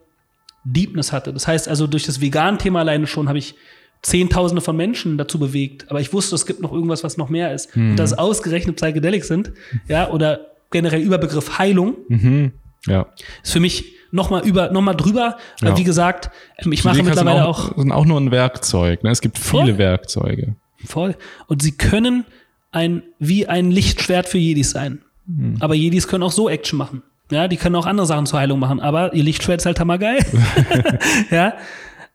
[0.64, 1.32] Deepness hatte.
[1.32, 3.54] Das heißt also, durch das Vegan-Thema alleine schon habe ich
[4.02, 5.90] Zehntausende von Menschen dazu bewegt.
[5.90, 7.76] Aber ich wusste, es gibt noch irgendwas, was noch mehr ist.
[7.76, 7.90] Mhm.
[7.90, 9.52] Und dass es ausgerechnet Psychedelics sind,
[9.88, 12.52] ja, oder generell Überbegriff Heilung, mhm.
[12.86, 13.06] ja.
[13.42, 15.36] ist für mich nochmal über, noch mal drüber.
[15.60, 15.76] Ja.
[15.76, 17.78] Wie gesagt, ich mache mittlerweile auch, auch.
[17.78, 19.02] sind auch nur ein Werkzeug.
[19.04, 19.10] Ne?
[19.10, 19.78] Es gibt viele Voll.
[19.78, 20.54] Werkzeuge.
[20.84, 21.16] Voll.
[21.46, 22.24] Und sie können
[22.72, 25.00] ein, wie ein Lichtschwert für Jedis sein.
[25.26, 25.56] Mhm.
[25.60, 27.02] Aber Jedis können auch so Action machen.
[27.30, 30.18] Ja, die können auch andere Sachen zur Heilung machen, aber ihr Lichtschwert ist halt hammergeil.
[31.30, 31.54] ja.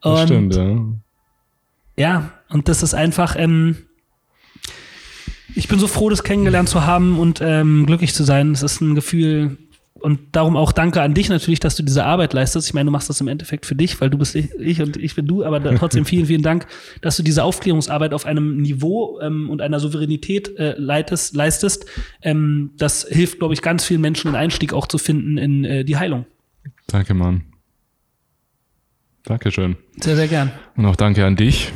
[0.02, 0.78] Und, das stimmt, ja.
[1.98, 3.78] Ja, und das ist einfach, ähm,
[5.56, 8.52] ich bin so froh, das kennengelernt zu haben und ähm, glücklich zu sein.
[8.52, 9.58] Es ist ein Gefühl,
[10.02, 12.68] und darum auch danke an dich natürlich, dass du diese Arbeit leistest.
[12.68, 15.16] Ich meine, du machst das im Endeffekt für dich, weil du bist ich und ich
[15.16, 16.68] bin du, aber trotzdem vielen, vielen Dank,
[17.02, 21.86] dass du diese Aufklärungsarbeit auf einem Niveau ähm, und einer Souveränität äh, leitest, leistest.
[22.22, 25.86] Ähm, das hilft, glaube ich, ganz vielen Menschen einen Einstieg auch zu finden in äh,
[25.86, 26.26] die Heilung.
[26.88, 27.46] Danke, Mann.
[29.24, 29.78] Dankeschön.
[30.02, 30.52] Sehr, sehr gern.
[30.76, 31.72] Und auch danke an dich,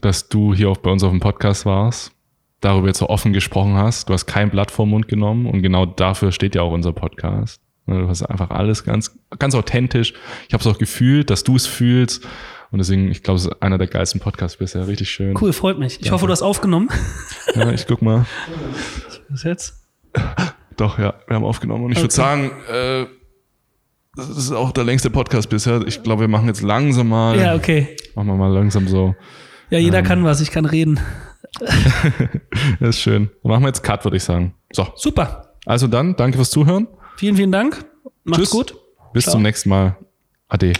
[0.00, 2.12] dass du hier auch bei uns auf dem Podcast warst
[2.60, 4.08] darüber jetzt so offen gesprochen hast.
[4.08, 7.60] Du hast kein Blatt vor Mund genommen und genau dafür steht ja auch unser Podcast.
[7.86, 10.14] Du hast einfach alles ganz, ganz authentisch.
[10.46, 12.24] Ich habe es auch gefühlt, dass du es fühlst.
[12.70, 14.86] Und deswegen, ich glaube, es ist einer der geilsten Podcasts bisher.
[14.86, 15.36] Richtig schön.
[15.40, 15.94] Cool, freut mich.
[15.94, 16.12] Ich Danke.
[16.12, 16.88] hoffe, du hast aufgenommen.
[17.56, 18.26] Ja, ich guck mal.
[19.28, 19.74] Was jetzt?
[20.76, 21.86] Doch, ja, wir haben aufgenommen.
[21.86, 22.04] Und ich okay.
[22.04, 23.06] würde sagen, äh,
[24.14, 25.82] das ist auch der längste Podcast bisher.
[25.84, 27.36] Ich glaube, wir machen jetzt langsam mal.
[27.36, 27.96] Ja, okay.
[28.14, 29.16] Machen wir mal langsam so.
[29.70, 30.40] Ja, jeder ähm, kann was.
[30.40, 31.00] Ich kann reden.
[32.80, 33.30] das ist schön.
[33.42, 34.54] Machen wir jetzt Cut, würde ich sagen.
[34.72, 34.86] So.
[34.94, 35.54] Super.
[35.66, 36.88] Also dann, danke fürs Zuhören.
[37.16, 37.84] Vielen, vielen Dank.
[38.24, 38.50] Macht's Tschüss.
[38.50, 38.74] gut.
[39.12, 39.32] Bis Ciao.
[39.32, 39.96] zum nächsten Mal.
[40.48, 40.72] Ade.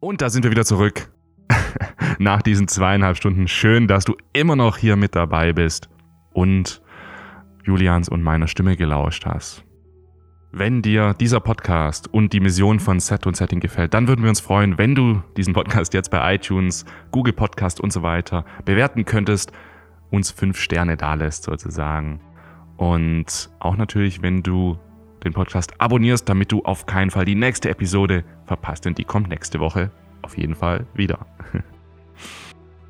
[0.00, 1.10] Und da sind wir wieder zurück.
[2.18, 3.48] Nach diesen zweieinhalb Stunden.
[3.48, 5.88] Schön, dass du immer noch hier mit dabei bist
[6.32, 6.82] und
[7.64, 9.64] Julians und meiner Stimme gelauscht hast.
[10.54, 14.28] Wenn dir dieser Podcast und die Mission von Set und Setting gefällt, dann würden wir
[14.28, 19.06] uns freuen, wenn du diesen Podcast jetzt bei iTunes, Google Podcast und so weiter bewerten
[19.06, 19.50] könntest,
[20.10, 22.20] uns fünf Sterne dalässt sozusagen.
[22.76, 24.78] Und auch natürlich, wenn du
[25.24, 29.30] den Podcast abonnierst, damit du auf keinen Fall die nächste Episode verpasst, denn die kommt
[29.30, 29.90] nächste Woche
[30.20, 31.24] auf jeden Fall wieder.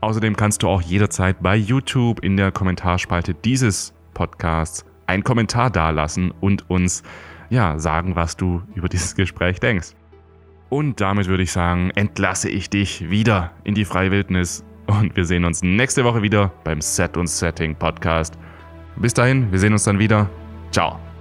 [0.00, 6.32] Außerdem kannst du auch jederzeit bei YouTube in der Kommentarspalte dieses Podcasts einen Kommentar dalassen
[6.32, 7.04] und uns
[7.52, 9.90] ja, sagen, was du über dieses Gespräch denkst.
[10.70, 15.26] Und damit würde ich sagen, entlasse ich dich wieder in die freie Wildnis und wir
[15.26, 18.38] sehen uns nächste Woche wieder beim Set und Setting Podcast.
[18.96, 20.30] Bis dahin, wir sehen uns dann wieder.
[20.70, 21.11] Ciao.